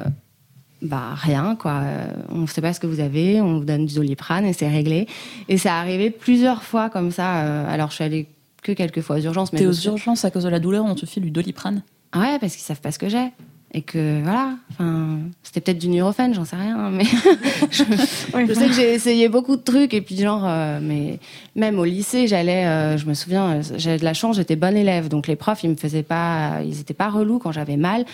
bah, 0.81 1.13
rien, 1.15 1.55
quoi. 1.59 1.81
Euh, 1.83 2.07
On 2.29 2.39
ne 2.39 2.47
sait 2.47 2.61
pas 2.61 2.73
ce 2.73 2.79
que 2.79 2.87
vous 2.87 2.99
avez, 2.99 3.41
on 3.41 3.59
vous 3.59 3.65
donne 3.65 3.85
du 3.85 3.95
doliprane, 3.95 4.45
et 4.45 4.53
c'est 4.53 4.69
réglé. 4.69 5.07
Et 5.47 5.57
ça 5.57 5.75
arrivé 5.77 6.09
plusieurs 6.09 6.63
fois 6.63 6.89
comme 6.89 7.11
ça. 7.11 7.41
euh, 7.43 7.73
alors, 7.73 7.89
je 7.89 7.95
suis 7.95 8.03
allée 8.03 8.27
que 8.63 8.71
quelques 8.71 9.01
fois 9.01 9.17
aux 9.17 9.21
urgences, 9.21 9.53
mais 9.53 9.59
T'es 9.59 9.65
aux 9.65 9.73
urgences 9.73 10.25
à 10.25 10.31
cause 10.31 10.43
de 10.43 10.49
la 10.49 10.59
douleur, 10.59 10.85
on 10.85 10.95
te 10.95 11.05
file 11.05 11.23
du 11.23 11.31
doliprane? 11.31 11.81
Ouais, 12.15 12.39
parce 12.39 12.53
qu'ils 12.53 12.63
savent 12.63 12.81
pas 12.81 12.91
ce 12.91 12.99
que 12.99 13.07
j'ai. 13.09 13.27
Et 13.71 13.81
que 13.81 14.21
voilà, 14.23 14.55
enfin, 14.71 15.19
c'était 15.43 15.61
peut-être 15.61 15.77
du 15.77 15.89
Nurofen, 15.89 16.33
j'en 16.33 16.45
sais 16.45 16.55
rien, 16.55 16.89
mais 16.89 17.03
je, 17.71 17.83
je 17.83 18.53
sais 18.53 18.67
que 18.67 18.73
j'ai 18.73 18.93
essayé 18.93 19.29
beaucoup 19.29 19.55
de 19.57 19.61
trucs 19.61 19.93
et 19.93 20.01
puis 20.01 20.17
genre, 20.17 20.43
euh, 20.45 20.79
mais 20.81 21.19
même 21.55 21.77
au 21.77 21.85
lycée, 21.85 22.27
j'allais, 22.27 22.65
euh, 22.65 22.97
je 22.97 23.05
me 23.05 23.13
souviens, 23.13 23.57
euh, 23.57 23.61
j'avais 23.77 23.99
de 23.99 24.03
la 24.03 24.15
chance, 24.15 24.37
j'étais 24.37 24.55
bonne 24.55 24.75
élève, 24.75 25.07
donc 25.07 25.27
les 25.27 25.35
profs, 25.35 25.63
ils 25.63 25.69
me 25.69 25.75
faisaient 25.75 26.03
pas, 26.03 26.61
ils 26.65 26.79
étaient 26.79 26.95
pas 26.95 27.09
relous 27.09 27.37
quand 27.37 27.51
j'avais 27.51 27.77
mal. 27.77 28.05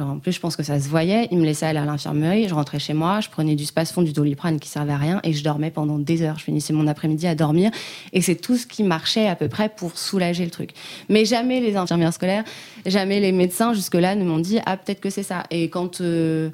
En 0.00 0.18
plus, 0.18 0.32
je 0.32 0.40
pense 0.40 0.56
que 0.56 0.62
ça 0.62 0.78
se 0.80 0.88
voyait. 0.88 1.28
Ils 1.30 1.38
me 1.38 1.44
laissaient 1.44 1.66
aller 1.66 1.78
à 1.78 1.84
l'infirmerie. 1.84 2.48
Je 2.48 2.54
rentrais 2.54 2.78
chez 2.78 2.92
moi. 2.94 3.20
Je 3.20 3.28
prenais 3.28 3.54
du 3.54 3.64
Spasfon, 3.64 4.02
du 4.02 4.12
Doliprane 4.12 4.58
qui 4.60 4.68
servait 4.68 4.92
à 4.92 4.96
rien. 4.96 5.20
Et 5.24 5.32
je 5.32 5.42
dormais 5.44 5.70
pendant 5.70 5.98
des 5.98 6.22
heures. 6.22 6.38
Je 6.38 6.44
finissais 6.44 6.72
mon 6.72 6.86
après-midi 6.86 7.26
à 7.26 7.34
dormir. 7.34 7.70
Et 8.12 8.20
c'est 8.20 8.36
tout 8.36 8.56
ce 8.56 8.66
qui 8.66 8.82
marchait 8.82 9.28
à 9.28 9.36
peu 9.36 9.48
près 9.48 9.68
pour 9.68 9.96
soulager 9.98 10.44
le 10.44 10.50
truc. 10.50 10.70
Mais 11.08 11.24
jamais 11.24 11.60
les 11.60 11.76
infirmières 11.76 12.12
scolaires, 12.12 12.44
jamais 12.84 13.20
les 13.20 13.32
médecins 13.32 13.72
jusque-là 13.74 14.14
ne 14.14 14.24
m'ont 14.24 14.38
dit 14.38 14.58
Ah, 14.66 14.76
peut-être 14.76 15.00
que 15.00 15.10
c'est 15.10 15.22
ça. 15.22 15.44
Et 15.50 15.68
quand. 15.68 16.00
euh, 16.00 16.50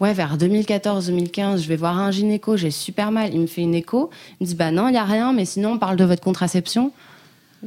Ouais, 0.00 0.12
vers 0.12 0.36
2014-2015, 0.36 1.62
je 1.62 1.68
vais 1.68 1.76
voir 1.76 1.96
un 1.98 2.10
gynéco, 2.10 2.56
j'ai 2.56 2.72
super 2.72 3.12
mal. 3.12 3.32
Il 3.32 3.40
me 3.40 3.46
fait 3.46 3.60
une 3.62 3.76
écho. 3.76 4.10
Il 4.40 4.44
me 4.44 4.48
dit 4.48 4.56
Bah 4.56 4.72
non, 4.72 4.88
il 4.88 4.92
n'y 4.92 4.98
a 4.98 5.04
rien, 5.04 5.32
mais 5.32 5.44
sinon, 5.44 5.74
on 5.74 5.78
parle 5.78 5.96
de 5.96 6.04
votre 6.04 6.20
contraception. 6.20 6.90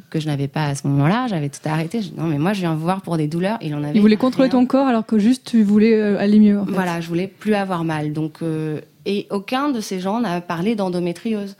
Que 0.09 0.19
je 0.19 0.27
n'avais 0.27 0.47
pas 0.47 0.65
à 0.65 0.75
ce 0.75 0.87
moment-là. 0.87 1.27
J'avais 1.27 1.49
tout 1.49 1.59
arrêté. 1.65 2.01
Je 2.01 2.09
non, 2.15 2.27
mais 2.27 2.37
moi, 2.37 2.53
je 2.53 2.61
viens 2.61 2.73
vous 2.73 2.81
voir 2.81 3.01
pour 3.01 3.17
des 3.17 3.27
douleurs. 3.27 3.57
Il 3.61 3.73
en 3.75 3.83
avait 3.83 3.93
Il 3.95 4.01
voulait 4.01 4.17
contrôler 4.17 4.49
rien. 4.49 4.59
ton 4.59 4.65
corps 4.65 4.87
alors 4.87 5.05
que 5.05 5.19
juste 5.19 5.45
tu 5.45 5.63
voulais 5.63 5.93
euh, 5.93 6.19
aller 6.19 6.39
mieux. 6.39 6.59
en 6.59 6.65
fait. 6.65 6.71
Voilà, 6.71 7.01
je 7.01 7.07
voulais 7.07 7.27
plus 7.27 7.53
avoir 7.55 7.83
mal. 7.83 8.13
Donc, 8.13 8.37
euh, 8.41 8.79
et 9.05 9.27
aucun 9.31 9.69
de 9.69 9.79
ces 9.81 9.99
gens 9.99 10.19
n'a 10.19 10.41
parlé 10.41 10.75
d'endométriose. 10.75 11.55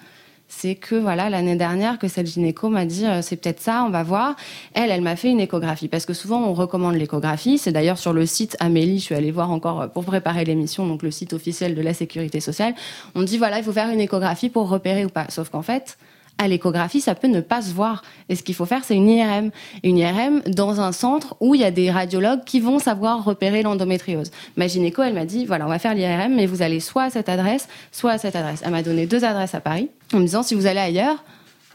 C'est 0.50 0.76
que 0.76 0.96
voilà 0.96 1.30
l'année 1.30 1.58
dernière 1.58 2.00
que 2.00 2.08
cette 2.08 2.26
gynéco 2.28 2.70
m'a 2.70 2.86
dit 2.86 3.06
euh, 3.06 3.22
c'est 3.22 3.36
peut-être 3.36 3.60
ça, 3.60 3.84
on 3.86 3.90
va 3.90 4.04
voir. 4.04 4.38
Elle, 4.74 4.92
elle 4.92 5.02
m'a 5.02 5.18
fait 5.18 5.30
une 5.30 5.42
échographie 5.42 5.90
parce 5.90 6.06
que 6.06 6.14
souvent 6.14 6.42
on 6.42 6.54
recommande 6.54 6.96
l'échographie. 6.96 7.58
C'est 7.58 7.74
d'ailleurs 7.74 7.98
sur 7.98 8.14
le 8.14 8.26
site 8.26 8.56
Amélie, 8.62 9.00
je 9.00 9.04
suis 9.04 9.16
allée 9.16 9.32
voir 9.32 9.52
encore 9.52 9.90
pour 9.90 10.06
préparer 10.06 10.46
l'émission, 10.46 10.88
donc 10.88 11.04
le 11.04 11.12
site 11.12 11.34
officiel 11.34 11.76
de 11.76 11.82
la 11.82 11.94
sécurité 11.94 12.40
sociale. 12.40 12.76
On 13.14 13.24
dit 13.24 13.38
voilà 13.38 13.58
il 13.58 13.64
faut 13.66 13.74
faire 13.74 13.90
une 13.90 14.00
échographie 14.00 14.48
pour 14.48 14.70
repérer 14.70 15.04
ou 15.04 15.10
pas. 15.10 15.26
Sauf 15.28 15.50
qu'en 15.50 15.62
fait 15.64 15.98
à 16.40 16.48
l'échographie, 16.48 17.02
ça 17.02 17.16
peut 17.16 17.28
ne 17.28 17.42
pas 17.42 17.62
se 17.62 17.74
voir. 17.74 18.04
Et 18.30 18.36
ce 18.36 18.44
qu'il 18.44 18.54
faut 18.56 18.66
faire, 18.66 18.84
c'est 18.84 18.96
une 18.96 19.10
IRM. 19.10 19.50
Une 19.84 19.98
IRM 19.98 20.42
dans 20.48 20.82
un 20.82 20.92
centre 20.92 21.36
où 21.40 21.56
il 21.56 21.62
y 21.62 21.64
a 21.64 21.72
des 21.72 21.90
radiologues 21.90 22.44
qui 22.46 22.60
vont 22.60 22.78
savoir 22.80 23.24
repérer 23.24 23.64
l'endométriose. 23.64 24.30
Ma 24.56 24.68
gynéco, 24.68 25.02
elle 25.02 25.14
m'a 25.16 25.26
dit, 25.26 25.46
voilà, 25.46 25.66
on 25.66 25.70
va 25.70 25.80
faire 25.80 25.96
l'IRM, 25.96 26.36
mais 26.36 26.46
vous 26.46 26.62
allez 26.62 26.80
soit 26.80 27.04
à 27.06 27.10
cette 27.10 27.30
adresse, 27.30 27.68
soit 27.92 28.12
à 28.12 28.18
cette 28.18 28.36
adresse. 28.36 28.62
Elle 28.64 28.72
m'a 28.72 28.84
donné 28.84 29.08
deux 29.08 29.24
adresses 29.26 29.56
à 29.56 29.62
Paris, 29.62 29.90
en 30.14 30.18
me 30.18 30.26
disant, 30.26 30.44
si 30.44 30.54
vous 30.54 30.68
allez 30.68 30.80
ailleurs, 30.80 31.24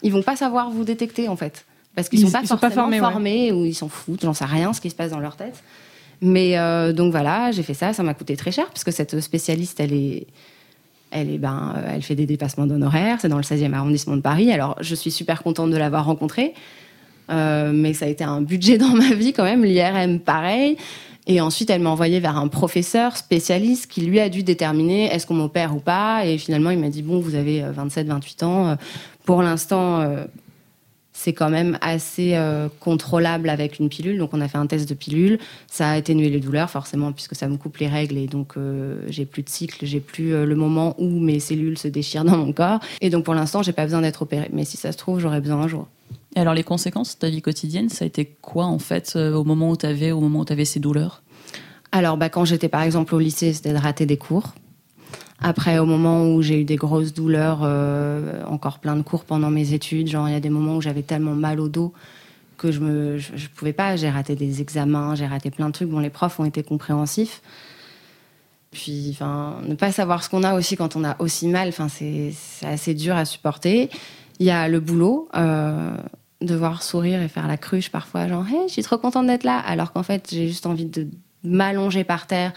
ils 0.02 0.12
vont 0.12 0.22
pas 0.22 0.36
savoir 0.36 0.70
vous 0.70 0.84
détecter, 0.84 1.28
en 1.28 1.36
fait. 1.36 1.64
Parce 1.94 2.08
qu'ils 2.08 2.20
Ils- 2.20 2.26
sont 2.26 2.30
pas 2.32 2.40
ils 2.42 2.46
sont 2.48 2.56
pas 2.56 2.70
forcément 2.70 3.10
formés, 3.10 3.50
ouais. 3.50 3.58
ou 3.58 3.64
ils 3.64 3.74
s'en 3.74 3.88
foutent, 3.88 4.22
j'en 4.22 4.32
sais 4.32 4.44
rien 4.44 4.72
ce 4.72 4.80
qui 4.80 4.90
se 4.90 4.94
passe 4.94 5.10
dans 5.10 5.20
leur 5.20 5.36
tête. 5.36 5.62
Mais 6.20 6.56
euh, 6.56 6.92
donc 6.92 7.10
voilà, 7.10 7.50
j'ai 7.50 7.64
fait 7.64 7.74
ça, 7.74 7.92
ça 7.92 8.02
m'a 8.04 8.14
coûté 8.14 8.36
très 8.36 8.52
cher, 8.52 8.66
parce 8.68 8.84
que 8.84 8.92
cette 8.92 9.20
spécialiste, 9.20 9.80
elle 9.80 9.92
est 9.92 10.26
ben, 11.38 11.74
euh, 11.76 11.92
elle 11.94 12.02
fait 12.02 12.14
des 12.14 12.26
dépassements 12.26 12.66
d'honoraires, 12.66 13.18
c'est 13.20 13.28
dans 13.28 13.36
le 13.36 13.42
16e 13.42 13.72
arrondissement 13.72 14.16
de 14.16 14.20
Paris. 14.22 14.52
Alors, 14.52 14.76
je 14.80 14.94
suis 14.94 15.10
super 15.10 15.42
contente 15.42 15.70
de 15.70 15.76
l'avoir 15.76 16.04
rencontrée, 16.06 16.54
euh, 17.30 17.72
mais 17.72 17.92
ça 17.94 18.06
a 18.06 18.08
été 18.08 18.24
un 18.24 18.40
budget 18.40 18.78
dans 18.78 18.94
ma 18.94 19.12
vie 19.14 19.32
quand 19.32 19.44
même. 19.44 19.64
L'IRM, 19.64 20.18
pareil. 20.20 20.76
Et 21.28 21.40
ensuite, 21.40 21.70
elle 21.70 21.80
m'a 21.80 21.90
envoyé 21.90 22.18
vers 22.18 22.36
un 22.36 22.48
professeur 22.48 23.16
spécialiste 23.16 23.88
qui, 23.90 24.00
lui, 24.00 24.18
a 24.18 24.28
dû 24.28 24.42
déterminer 24.42 25.06
est-ce 25.12 25.26
qu'on 25.26 25.34
m'opère 25.34 25.76
ou 25.76 25.78
pas. 25.78 26.26
Et 26.26 26.36
finalement, 26.36 26.70
il 26.70 26.78
m'a 26.80 26.88
dit 26.88 27.02
bon, 27.02 27.20
vous 27.20 27.36
avez 27.36 27.62
27, 27.62 28.08
28 28.08 28.42
ans. 28.42 28.68
euh, 28.70 28.74
Pour 29.24 29.42
l'instant, 29.42 30.00
euh, 30.00 30.24
c'est 31.12 31.32
quand 31.32 31.50
même 31.50 31.78
assez 31.80 32.34
euh, 32.34 32.68
contrôlable 32.80 33.48
avec 33.48 33.78
une 33.78 33.88
pilule. 33.88 34.18
Donc, 34.18 34.30
on 34.32 34.40
a 34.40 34.48
fait 34.48 34.58
un 34.58 34.66
test 34.66 34.88
de 34.88 34.94
pilule. 34.94 35.38
Ça 35.66 35.90
a 35.90 35.92
atténué 35.92 36.30
les 36.30 36.40
douleurs, 36.40 36.70
forcément, 36.70 37.12
puisque 37.12 37.34
ça 37.34 37.48
me 37.48 37.56
coupe 37.56 37.76
les 37.78 37.88
règles. 37.88 38.16
Et 38.16 38.26
donc, 38.26 38.54
euh, 38.56 39.02
j'ai 39.08 39.26
plus 39.26 39.42
de 39.42 39.48
cycle, 39.48 39.84
j'ai 39.84 40.00
plus 40.00 40.34
euh, 40.34 40.46
le 40.46 40.54
moment 40.54 40.94
où 40.98 41.08
mes 41.08 41.40
cellules 41.40 41.78
se 41.78 41.88
déchirent 41.88 42.24
dans 42.24 42.36
mon 42.38 42.52
corps. 42.52 42.80
Et 43.00 43.10
donc, 43.10 43.24
pour 43.24 43.34
l'instant, 43.34 43.62
j'ai 43.62 43.72
pas 43.72 43.84
besoin 43.84 44.00
d'être 44.00 44.22
opérée. 44.22 44.48
Mais 44.52 44.64
si 44.64 44.76
ça 44.76 44.92
se 44.92 44.98
trouve, 44.98 45.20
j'aurai 45.20 45.40
besoin 45.40 45.60
un 45.60 45.68
jour. 45.68 45.86
Et 46.34 46.40
alors, 46.40 46.54
les 46.54 46.64
conséquences 46.64 47.14
de 47.14 47.20
ta 47.20 47.28
vie 47.28 47.42
quotidienne, 47.42 47.90
ça 47.90 48.04
a 48.04 48.08
été 48.08 48.24
quoi, 48.40 48.64
en 48.64 48.78
fait, 48.78 49.16
au 49.16 49.44
moment 49.44 49.70
où 49.70 49.76
tu 49.76 49.86
avais, 49.86 50.12
au 50.12 50.20
moment 50.20 50.40
où 50.40 50.44
tu 50.44 50.52
avais 50.52 50.64
ces 50.64 50.80
douleurs? 50.80 51.22
Alors, 51.92 52.16
bah, 52.16 52.30
quand 52.30 52.46
j'étais 52.46 52.70
par 52.70 52.82
exemple 52.82 53.14
au 53.14 53.18
lycée, 53.18 53.52
c'était 53.52 53.74
de 53.74 53.78
rater 53.78 54.06
des 54.06 54.16
cours. 54.16 54.54
Après, 55.42 55.78
au 55.78 55.86
moment 55.86 56.26
où 56.26 56.40
j'ai 56.42 56.60
eu 56.60 56.64
des 56.64 56.76
grosses 56.76 57.12
douleurs, 57.12 57.60
euh, 57.62 58.42
encore 58.46 58.78
plein 58.78 58.96
de 58.96 59.02
cours 59.02 59.24
pendant 59.24 59.50
mes 59.50 59.72
études, 59.72 60.08
genre 60.08 60.28
il 60.28 60.32
y 60.32 60.36
a 60.36 60.40
des 60.40 60.50
moments 60.50 60.76
où 60.76 60.80
j'avais 60.80 61.02
tellement 61.02 61.34
mal 61.34 61.60
au 61.60 61.68
dos 61.68 61.92
que 62.58 62.70
je 62.70 62.78
me, 62.78 63.18
je, 63.18 63.48
pouvais 63.48 63.72
pas. 63.72 63.96
J'ai 63.96 64.08
raté 64.08 64.36
des 64.36 64.60
examens, 64.60 65.16
j'ai 65.16 65.26
raté 65.26 65.50
plein 65.50 65.66
de 65.66 65.72
trucs. 65.72 65.88
Bon, 65.88 65.98
les 65.98 66.10
profs 66.10 66.38
ont 66.38 66.44
été 66.44 66.62
compréhensifs. 66.62 67.42
Puis, 68.70 69.10
enfin, 69.10 69.58
ne 69.66 69.74
pas 69.74 69.90
savoir 69.90 70.22
ce 70.22 70.30
qu'on 70.30 70.44
a 70.44 70.54
aussi 70.54 70.76
quand 70.76 70.94
on 70.96 71.04
a 71.04 71.16
aussi 71.20 71.48
mal, 71.48 71.68
enfin, 71.68 71.88
c'est 71.88 72.32
c'est 72.34 72.66
assez 72.66 72.94
dur 72.94 73.16
à 73.16 73.24
supporter. 73.24 73.90
Il 74.38 74.46
y 74.46 74.50
a 74.50 74.68
le 74.68 74.80
boulot, 74.80 75.28
euh, 75.36 75.96
devoir 76.40 76.82
sourire 76.82 77.20
et 77.20 77.28
faire 77.28 77.48
la 77.48 77.56
cruche 77.56 77.90
parfois, 77.90 78.28
genre, 78.28 78.46
hey, 78.46 78.68
je 78.68 78.72
suis 78.72 78.82
trop 78.82 78.96
contente 78.96 79.26
d'être 79.26 79.44
là, 79.44 79.58
alors 79.58 79.92
qu'en 79.92 80.02
fait, 80.02 80.28
j'ai 80.32 80.46
juste 80.46 80.66
envie 80.66 80.86
de 80.86 81.08
m'allonger 81.44 82.04
par 82.04 82.26
terre 82.26 82.52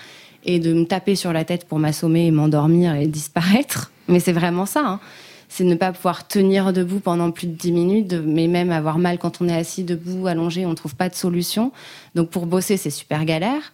et 0.45 0.60
de 0.60 0.73
me 0.73 0.86
taper 0.86 1.15
sur 1.15 1.34
la 1.34 1.43
tête 1.43 1.65
pour 1.67 1.79
m'assommer 1.79 2.27
et 2.27 2.31
m'endormir 2.31 2.95
et 2.95 3.08
disparaître. 3.08 3.91
Mais 4.08 4.19
c'est 4.19 4.31
vraiment 4.31 4.65
ça. 4.65 4.84
hein. 4.86 4.99
C'est 5.49 5.63
ne 5.63 5.75
pas 5.75 5.91
pouvoir 5.91 6.27
tenir 6.27 6.73
debout 6.73 6.99
pendant 6.99 7.31
plus 7.31 7.47
de 7.47 7.53
10 7.53 7.71
minutes, 7.71 8.13
mais 8.13 8.47
même 8.47 8.71
avoir 8.71 8.97
mal 8.97 9.17
quand 9.19 9.41
on 9.41 9.47
est 9.47 9.55
assis 9.55 9.84
debout, 9.84 10.27
allongé, 10.27 10.65
on 10.65 10.71
ne 10.71 10.75
trouve 10.75 10.95
pas 10.95 11.08
de 11.10 11.15
solution. 11.15 11.71
Donc 12.15 12.29
pour 12.29 12.45
bosser, 12.45 12.77
c'est 12.77 12.89
super 12.89 13.25
galère. 13.25 13.73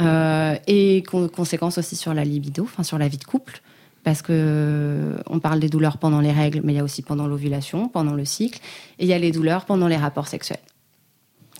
Euh, 0.00 0.56
et 0.66 1.02
con- 1.02 1.28
conséquence 1.28 1.76
aussi 1.78 1.96
sur 1.96 2.14
la 2.14 2.24
libido, 2.24 2.62
enfin 2.64 2.82
sur 2.82 2.98
la 2.98 3.08
vie 3.08 3.18
de 3.18 3.24
couple. 3.24 3.60
Parce 4.04 4.22
que 4.22 5.16
on 5.28 5.38
parle 5.38 5.60
des 5.60 5.68
douleurs 5.68 5.98
pendant 5.98 6.20
les 6.20 6.32
règles, 6.32 6.60
mais 6.64 6.72
il 6.72 6.76
y 6.76 6.80
a 6.80 6.84
aussi 6.84 7.02
pendant 7.02 7.26
l'ovulation, 7.28 7.88
pendant 7.88 8.14
le 8.14 8.24
cycle, 8.24 8.58
et 8.98 9.04
il 9.04 9.08
y 9.08 9.12
a 9.12 9.18
les 9.18 9.30
douleurs 9.30 9.64
pendant 9.64 9.86
les 9.86 9.96
rapports 9.96 10.26
sexuels, 10.26 10.58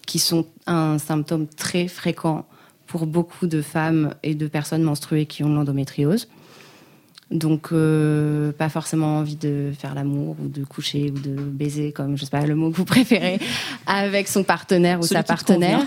qui 0.07 0.19
sont 0.19 0.47
un 0.67 0.99
symptôme 0.99 1.47
très 1.47 1.87
fréquent 1.87 2.45
pour 2.93 3.07
beaucoup 3.07 3.47
de 3.47 3.63
femmes 3.63 4.13
et 4.23 4.35
de 4.35 4.47
personnes 4.47 4.83
menstruées 4.83 5.25
qui 5.25 5.43
ont 5.43 5.49
de 5.49 5.55
l'endométriose. 5.55 6.29
Donc, 7.31 7.69
euh, 7.73 8.53
pas 8.53 8.69
forcément 8.69 9.17
envie 9.21 9.37
de 9.37 9.73
faire 9.79 9.95
l'amour 9.95 10.37
ou 10.45 10.49
de 10.49 10.63
coucher 10.63 11.11
ou 11.11 11.19
de 11.19 11.35
baiser, 11.41 11.93
comme 11.93 12.19
je 12.19 12.25
sais 12.27 12.31
pas 12.31 12.45
le 12.45 12.55
mot 12.55 12.71
que 12.71 12.77
vous 12.77 12.85
préférez, 12.85 13.41
avec 13.87 14.29
son 14.29 14.45
partenaire 14.45 14.99
ou 15.01 15.05
Celui 15.05 15.15
sa 15.17 15.23
partenaire. 15.23 15.81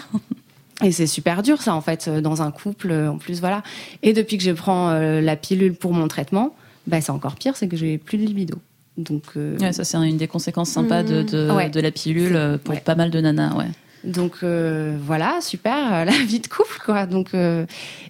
Et 0.84 0.92
c'est 0.92 1.06
super 1.06 1.44
dur, 1.44 1.62
ça, 1.62 1.76
en 1.76 1.82
fait, 1.82 2.08
euh, 2.08 2.22
dans 2.22 2.42
un 2.42 2.50
couple, 2.50 2.90
euh, 2.90 3.12
en 3.12 3.20
plus, 3.20 3.40
voilà. 3.40 3.62
Et 4.02 4.14
depuis 4.14 4.40
que 4.40 4.44
je 4.44 4.50
prends 4.50 4.90
euh, 4.90 5.22
la 5.22 5.36
pilule 5.36 5.76
pour 5.76 5.94
mon 5.94 6.08
traitement, 6.08 6.56
bah, 6.88 7.02
c'est 7.02 7.12
encore 7.12 7.36
pire, 7.36 7.56
c'est 7.56 7.68
que 7.68 7.78
j'ai 7.78 8.00
plus 8.00 8.18
de 8.18 8.24
libido. 8.26 8.58
Donc, 8.98 9.26
euh, 9.38 9.60
Ouais, 9.60 9.74
ça, 9.74 9.84
c'est 9.84 9.98
une 9.98 10.18
des 10.18 10.28
conséquences 10.28 10.70
sympas 10.72 11.04
de, 11.04 11.22
de, 11.22 11.52
Ouais. 11.52 11.70
de 11.70 11.80
la 11.80 11.92
pilule 11.92 12.58
pour 12.64 12.74
Ouais. 12.74 12.82
pas 12.82 12.96
mal 12.96 13.12
de 13.12 13.22
nanas, 13.22 13.54
ouais. 13.56 13.68
Donc 14.06 14.38
euh, 14.44 14.98
voilà, 15.02 15.40
super, 15.42 15.94
euh, 15.94 16.06
la 16.06 16.12
vie 16.12 16.40
de 16.40 16.48
couple, 16.48 16.80
quoi. 16.84 17.06
Donc, 17.06 17.34
euh, 17.34 17.66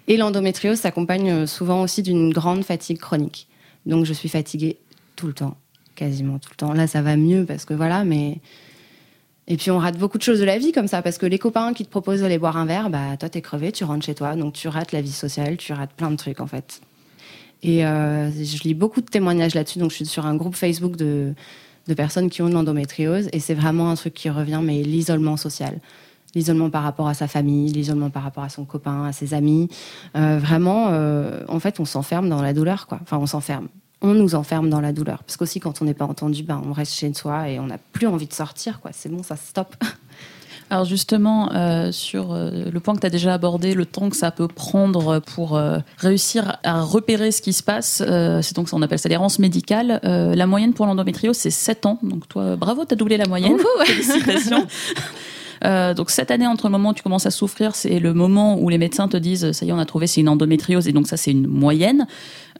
et 0.08 0.16
l'endométriose 0.16 0.78
s'accompagne 0.78 1.46
souvent 1.46 1.82
aussi 1.82 2.02
d'une 2.02 2.32
grande 2.32 2.64
fatigue 2.64 2.98
chronique. 2.98 3.48
Donc 3.86 4.04
je 4.04 4.12
suis 4.12 4.28
fatiguée 4.28 4.78
tout 5.16 5.26
le 5.26 5.32
temps, 5.32 5.56
quasiment 5.94 6.38
tout 6.38 6.50
le 6.52 6.56
temps. 6.56 6.72
Là, 6.72 6.86
ça 6.86 7.02
va 7.02 7.16
mieux 7.16 7.44
parce 7.44 7.64
que 7.64 7.74
voilà, 7.74 8.04
mais. 8.04 8.38
Et 9.48 9.56
puis 9.56 9.70
on 9.70 9.78
rate 9.78 9.96
beaucoup 9.96 10.18
de 10.18 10.24
choses 10.24 10.40
de 10.40 10.44
la 10.44 10.58
vie 10.58 10.72
comme 10.72 10.88
ça, 10.88 11.02
parce 11.02 11.18
que 11.18 11.26
les 11.26 11.38
copains 11.38 11.72
qui 11.72 11.84
te 11.84 11.90
proposent 11.90 12.22
d'aller 12.22 12.36
boire 12.36 12.56
un 12.56 12.66
verre, 12.66 12.90
bah 12.90 13.16
toi 13.16 13.28
t'es 13.28 13.40
crevé, 13.40 13.70
tu 13.70 13.84
rentres 13.84 14.04
chez 14.04 14.14
toi, 14.16 14.34
donc 14.34 14.54
tu 14.54 14.66
rates 14.66 14.90
la 14.90 15.00
vie 15.00 15.12
sociale, 15.12 15.56
tu 15.56 15.72
rates 15.72 15.92
plein 15.92 16.10
de 16.10 16.16
trucs 16.16 16.40
en 16.40 16.48
fait. 16.48 16.80
Et 17.62 17.82
je 17.82 18.62
lis 18.64 18.74
beaucoup 18.74 19.00
de 19.00 19.06
témoignages 19.06 19.54
là-dessus, 19.54 19.78
donc 19.78 19.90
je 19.90 19.96
suis 19.96 20.06
sur 20.06 20.26
un 20.26 20.34
groupe 20.34 20.56
Facebook 20.56 20.96
de, 20.96 21.32
de 21.88 21.94
personnes 21.94 22.30
qui 22.30 22.42
ont 22.42 22.48
de 22.48 22.54
l'endométriose, 22.54 23.28
et 23.32 23.40
c'est 23.40 23.54
vraiment 23.54 23.90
un 23.90 23.94
truc 23.94 24.14
qui 24.14 24.30
revient, 24.30 24.60
mais 24.62 24.82
l'isolement 24.82 25.36
social. 25.36 25.78
L'isolement 26.34 26.68
par 26.68 26.82
rapport 26.82 27.08
à 27.08 27.14
sa 27.14 27.28
famille, 27.28 27.70
l'isolement 27.72 28.10
par 28.10 28.22
rapport 28.22 28.44
à 28.44 28.48
son 28.48 28.64
copain, 28.64 29.04
à 29.04 29.12
ses 29.12 29.32
amis. 29.32 29.68
Euh, 30.16 30.38
vraiment, 30.38 30.88
euh, 30.90 31.42
en 31.48 31.60
fait, 31.60 31.80
on 31.80 31.84
s'enferme 31.84 32.28
dans 32.28 32.42
la 32.42 32.52
douleur, 32.52 32.86
quoi. 32.86 32.98
Enfin, 33.02 33.16
on 33.18 33.26
s'enferme. 33.26 33.68
On 34.02 34.12
nous 34.12 34.34
enferme 34.34 34.68
dans 34.68 34.80
la 34.80 34.92
douleur. 34.92 35.22
Parce 35.22 35.38
qu'aussi, 35.38 35.60
quand 35.60 35.80
on 35.80 35.86
n'est 35.86 35.94
pas 35.94 36.04
entendu, 36.04 36.42
ben, 36.42 36.60
on 36.66 36.72
reste 36.72 36.92
chez 36.92 37.12
soi 37.14 37.48
et 37.48 37.58
on 37.58 37.66
n'a 37.66 37.78
plus 37.78 38.06
envie 38.06 38.26
de 38.26 38.34
sortir, 38.34 38.80
quoi. 38.80 38.90
C'est 38.92 39.08
bon, 39.08 39.22
ça 39.22 39.36
stop. 39.36 39.74
Alors 40.68 40.84
justement, 40.84 41.52
euh, 41.52 41.92
sur 41.92 42.32
euh, 42.32 42.50
le 42.72 42.80
point 42.80 42.94
que 42.94 43.00
tu 43.00 43.06
as 43.06 43.10
déjà 43.10 43.34
abordé, 43.34 43.74
le 43.74 43.86
temps 43.86 44.10
que 44.10 44.16
ça 44.16 44.30
peut 44.32 44.48
prendre 44.48 45.20
pour 45.20 45.56
euh, 45.56 45.78
réussir 45.98 46.58
à 46.64 46.82
repérer 46.82 47.30
ce 47.30 47.40
qui 47.40 47.52
se 47.52 47.62
passe, 47.62 48.02
c'est 48.42 48.56
donc 48.56 48.68
ça, 48.68 48.76
on 48.76 48.82
appelle 48.82 48.98
ça 48.98 49.08
l'errance 49.08 49.38
médicale. 49.38 50.00
La 50.02 50.46
moyenne 50.46 50.74
pour 50.74 50.86
l'endométriose, 50.86 51.36
c'est 51.36 51.50
7 51.50 51.86
ans. 51.86 51.98
Donc 52.02 52.28
toi, 52.28 52.56
bravo, 52.56 52.84
tu 52.84 52.94
as 52.94 52.96
doublé 52.96 53.16
la 53.16 53.26
moyenne. 53.26 53.56
Félicitations. 53.84 54.66
Euh, 55.64 55.94
donc 55.94 56.10
cette 56.10 56.30
année, 56.30 56.46
entre 56.46 56.66
le 56.66 56.72
moment 56.72 56.90
où 56.90 56.94
tu 56.94 57.02
commences 57.02 57.26
à 57.26 57.30
souffrir, 57.30 57.74
c'est 57.74 57.98
le 57.98 58.14
moment 58.14 58.58
où 58.58 58.68
les 58.68 58.78
médecins 58.78 59.08
te 59.08 59.16
disent 59.16 59.52
ça 59.52 59.64
y 59.64 59.70
est, 59.70 59.72
on 59.72 59.78
a 59.78 59.86
trouvé, 59.86 60.06
c'est 60.06 60.20
une 60.20 60.28
endométriose, 60.28 60.88
et 60.88 60.92
donc 60.92 61.06
ça 61.06 61.16
c'est 61.16 61.30
une 61.30 61.46
moyenne. 61.46 62.06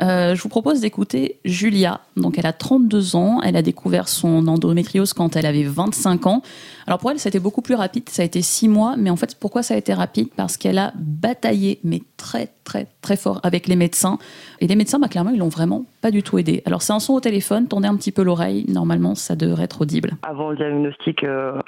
Euh, 0.03 0.35
je 0.35 0.43
vous 0.43 0.49
propose 0.49 0.81
d'écouter 0.81 1.39
Julia. 1.45 2.01
Donc 2.17 2.39
elle 2.39 2.47
a 2.47 2.53
32 2.53 3.17
ans, 3.17 3.41
elle 3.43 3.57
a 3.57 3.63
découvert 3.63 4.09
son 4.09 4.47
endométriose 4.49 5.13
quand 5.13 5.37
elle 5.37 5.47
avait 5.47 5.63
25 5.63 6.27
ans. 6.27 6.43
Alors 6.87 6.99
pour 6.99 7.11
elle, 7.11 7.19
ça 7.19 7.29
a 7.29 7.31
été 7.31 7.41
beaucoup 7.41 7.63
plus 7.63 7.75
rapide, 7.75 8.09
ça 8.09 8.23
a 8.23 8.25
été 8.25 8.43
6 8.43 8.69
mois, 8.69 8.95
mais 8.97 9.11
en 9.11 9.17
fait, 9.17 9.37
pourquoi 9.39 9.63
ça 9.63 9.75
a 9.75 9.77
été 9.77 9.93
rapide? 9.93 10.29
Parce 10.37 10.57
qu'elle 10.57 10.79
a 10.79 10.93
bataillé, 10.97 11.81
mais 11.83 12.03
très 12.17 12.51
très 12.65 12.89
très 13.01 13.17
fort 13.17 13.41
avec 13.43 13.69
les 13.69 13.77
médecins. 13.77 14.19
Et 14.61 14.67
les 14.67 14.77
médecins, 14.77 14.99
bah, 14.99 15.09
clairement, 15.09 15.31
ils 15.31 15.39
l'ont 15.39 15.49
vraiment 15.49 15.85
pas 16.01 16.11
du 16.11 16.23
tout 16.23 16.39
aidé. 16.39 16.63
Alors 16.67 16.83
c'est 16.83 16.93
un 16.93 17.01
son 17.01 17.15
au 17.15 17.21
téléphone, 17.21 17.69
tournez 17.69 17.89
un 17.89 17.97
petit 17.97 18.13
peu 18.13 18.23
l'oreille, 18.23 18.67
normalement 18.69 19.15
ça 19.15 19.37
devrait 19.37 19.65
être 19.65 19.83
audible. 19.83 20.17
Avant 20.23 20.51
le 20.51 20.57
diagnostic, 20.57 21.25
euh, 21.25 21.59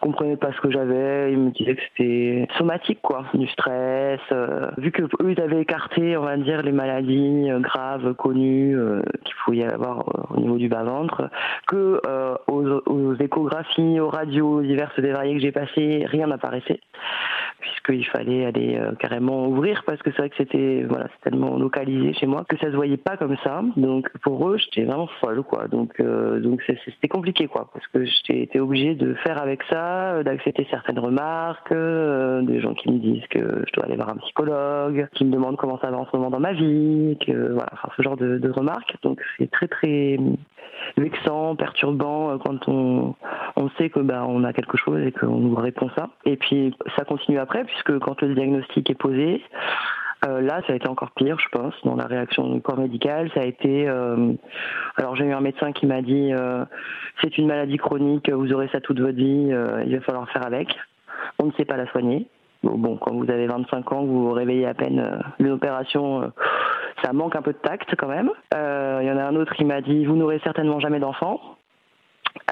comprenait 0.00 0.36
pas 0.36 0.52
ce 0.52 0.60
que 0.60 0.70
j'avais. 0.70 1.32
Ils 1.32 1.38
me 1.38 1.50
disaient 1.50 1.76
que 1.76 1.82
c'était 1.88 2.48
somatique, 2.56 3.00
quoi, 3.02 3.24
du 3.34 3.46
stress. 3.48 4.20
Euh, 4.32 4.70
vu 4.78 4.90
que 4.90 5.02
eux, 5.02 5.32
ils 5.32 5.40
avaient 5.40 5.60
écarté, 5.60 6.16
on 6.16 6.22
va 6.22 6.36
dire, 6.36 6.62
les 6.62 6.72
maladies 6.72 7.50
euh, 7.50 7.60
graves 7.60 8.14
connues 8.14 8.76
euh, 8.76 9.02
qu'il 9.24 9.34
pouvait 9.44 9.58
y 9.58 9.64
avoir 9.64 10.00
euh, 10.00 10.34
au 10.36 10.40
niveau 10.40 10.56
du 10.56 10.68
bas-ventre, 10.68 11.30
que 11.66 12.00
euh, 12.06 12.34
aux, 12.48 12.66
aux 12.86 13.14
échographies, 13.14 14.00
aux 14.00 14.08
radios 14.08 14.62
diverses 14.62 14.98
et 14.98 15.10
variées 15.10 15.34
que 15.34 15.42
j'ai 15.42 15.52
passées, 15.52 16.04
rien 16.06 16.26
n'apparaissait 16.26 16.80
puisqu'il 17.60 18.06
fallait 18.06 18.46
aller 18.46 18.76
euh, 18.76 18.92
carrément 18.98 19.46
ouvrir 19.48 19.82
parce 19.86 20.00
que 20.02 20.10
c'est 20.10 20.18
vrai 20.18 20.30
que 20.30 20.36
c'était 20.36 20.84
voilà 20.88 21.08
tellement 21.22 21.56
localisé 21.56 22.12
chez 22.14 22.26
moi 22.26 22.44
que 22.48 22.56
ça 22.58 22.66
se 22.70 22.76
voyait 22.76 22.96
pas 22.96 23.16
comme 23.16 23.36
ça. 23.44 23.62
Donc 23.76 24.10
pour 24.22 24.48
eux 24.48 24.58
j'étais 24.58 24.84
vraiment 24.84 25.08
folle 25.20 25.42
quoi. 25.42 25.68
Donc 25.68 26.00
euh, 26.00 26.40
donc 26.40 26.62
c'était 26.66 27.08
compliqué 27.08 27.46
quoi 27.46 27.70
parce 27.72 27.86
que 27.88 28.04
j'étais 28.04 28.60
obligée 28.60 28.94
de 28.94 29.14
faire 29.14 29.40
avec 29.40 29.62
ça 29.64 30.14
euh, 30.14 30.22
d'accepter 30.22 30.66
certaines 30.70 30.98
remarques 30.98 31.72
euh, 31.72 32.42
des 32.42 32.60
gens 32.60 32.74
qui 32.74 32.90
me 32.90 32.98
disent 32.98 33.26
que 33.30 33.64
je 33.66 33.72
dois 33.72 33.84
aller 33.84 33.96
voir 33.96 34.10
un 34.10 34.16
psychologue 34.16 35.08
qui 35.14 35.24
me 35.24 35.32
demandent 35.32 35.56
comment 35.56 35.78
ça 35.78 35.90
va 35.90 35.98
en 35.98 36.06
ce 36.06 36.16
moment 36.16 36.30
dans 36.30 36.40
ma 36.40 36.52
vie 36.52 37.16
que 37.26 37.52
voilà 37.52 37.70
enfin 37.72 37.88
ce 37.96 38.02
genre 38.02 38.16
de, 38.16 38.38
de 38.38 38.50
remarques. 38.50 38.94
Donc 39.02 39.20
c'est 39.38 39.50
très 39.50 39.68
très 39.68 40.18
vexant, 40.96 41.56
perturbant 41.56 42.30
euh, 42.30 42.38
quand 42.38 42.68
on, 42.68 43.14
on 43.56 43.68
sait 43.78 43.90
que 43.90 44.00
bah, 44.00 44.24
on 44.26 44.44
a 44.44 44.52
quelque 44.52 44.76
chose 44.76 45.00
et 45.06 45.12
qu'on 45.12 45.38
nous 45.38 45.54
répond 45.54 45.90
ça. 45.96 46.08
Et 46.24 46.36
puis 46.36 46.74
ça 46.96 47.04
continue 47.04 47.38
après 47.38 47.64
puisque 47.64 47.98
quand 47.98 48.20
le 48.22 48.34
diagnostic 48.34 48.90
est 48.90 48.94
posé, 48.94 49.42
euh, 50.26 50.40
là 50.40 50.60
ça 50.66 50.72
a 50.72 50.76
été 50.76 50.88
encore 50.88 51.12
pire, 51.12 51.38
je 51.40 51.48
pense, 51.48 51.74
dans 51.84 51.96
la 51.96 52.06
réaction 52.06 52.48
du 52.48 52.60
corps 52.60 52.78
médical. 52.78 53.30
Ça 53.34 53.40
a 53.40 53.44
été, 53.44 53.88
euh, 53.88 54.32
alors 54.96 55.16
j'ai 55.16 55.24
eu 55.24 55.32
un 55.32 55.40
médecin 55.40 55.72
qui 55.72 55.86
m'a 55.86 56.02
dit 56.02 56.32
euh, 56.32 56.64
c'est 57.22 57.38
une 57.38 57.46
maladie 57.46 57.78
chronique, 57.78 58.30
vous 58.30 58.52
aurez 58.52 58.68
ça 58.68 58.80
toute 58.80 59.00
votre 59.00 59.16
vie, 59.16 59.48
euh, 59.50 59.82
il 59.86 59.96
va 59.96 60.02
falloir 60.02 60.28
faire 60.30 60.46
avec. 60.46 60.68
On 61.38 61.46
ne 61.46 61.52
sait 61.52 61.64
pas 61.64 61.76
la 61.76 61.86
soigner. 61.88 62.26
Bon, 62.62 62.76
bon, 62.76 62.96
quand 62.96 63.14
vous 63.14 63.30
avez 63.30 63.46
25 63.46 63.92
ans, 63.92 64.04
vous 64.04 64.28
vous 64.28 64.32
réveillez 64.32 64.66
à 64.66 64.74
peine 64.74 65.22
d'une 65.38 65.52
opération, 65.52 66.22
euh, 66.22 66.26
ça 67.02 67.12
manque 67.12 67.36
un 67.36 67.42
peu 67.42 67.52
de 67.52 67.58
tact 67.58 67.94
quand 67.96 68.08
même. 68.08 68.30
Euh, 68.54 69.00
Il 69.02 69.08
y 69.08 69.10
en 69.10 69.16
a 69.16 69.22
un 69.22 69.36
autre 69.36 69.54
qui 69.54 69.64
m'a 69.64 69.80
dit 69.80 70.04
vous 70.04 70.16
n'aurez 70.16 70.40
certainement 70.44 70.80
jamais 70.80 71.00
d'enfant. 71.00 71.40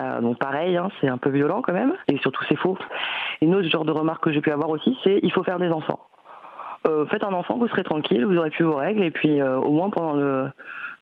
Euh, 0.01 0.21
donc 0.21 0.39
pareil, 0.39 0.77
hein, 0.77 0.89
c'est 1.01 1.09
un 1.09 1.19
peu 1.19 1.31
violent 1.31 1.63
quand 1.63 1.73
même, 1.73 1.95
et 2.09 2.19
surtout 2.19 2.43
c'est 2.49 2.57
faux. 2.57 2.77
Une 3.41 3.55
autre 3.55 3.69
genre 3.69 3.85
de 3.85 3.93
remarque 3.93 4.25
que 4.25 4.33
j'ai 4.33 4.41
pu 4.41 4.51
avoir 4.51 4.71
aussi, 4.71 4.97
c'est 5.05 5.21
il 5.23 5.33
faut 5.33 5.45
faire 5.45 5.59
des 5.59 5.71
enfants. 5.71 6.01
Euh, 6.87 7.07
faites 7.07 7.25
un 7.25 7.33
enfant, 7.33 7.59
vous 7.59 7.69
serez 7.69 7.85
tranquille, 7.85 8.25
vous 8.25 8.37
aurez 8.37 8.51
plus 8.51 8.65
vos 8.65 8.77
règles, 8.77 9.03
et 9.03 9.11
puis 9.11 9.43
au 9.43 9.71
moins 9.71 9.91
pendant 9.91 10.51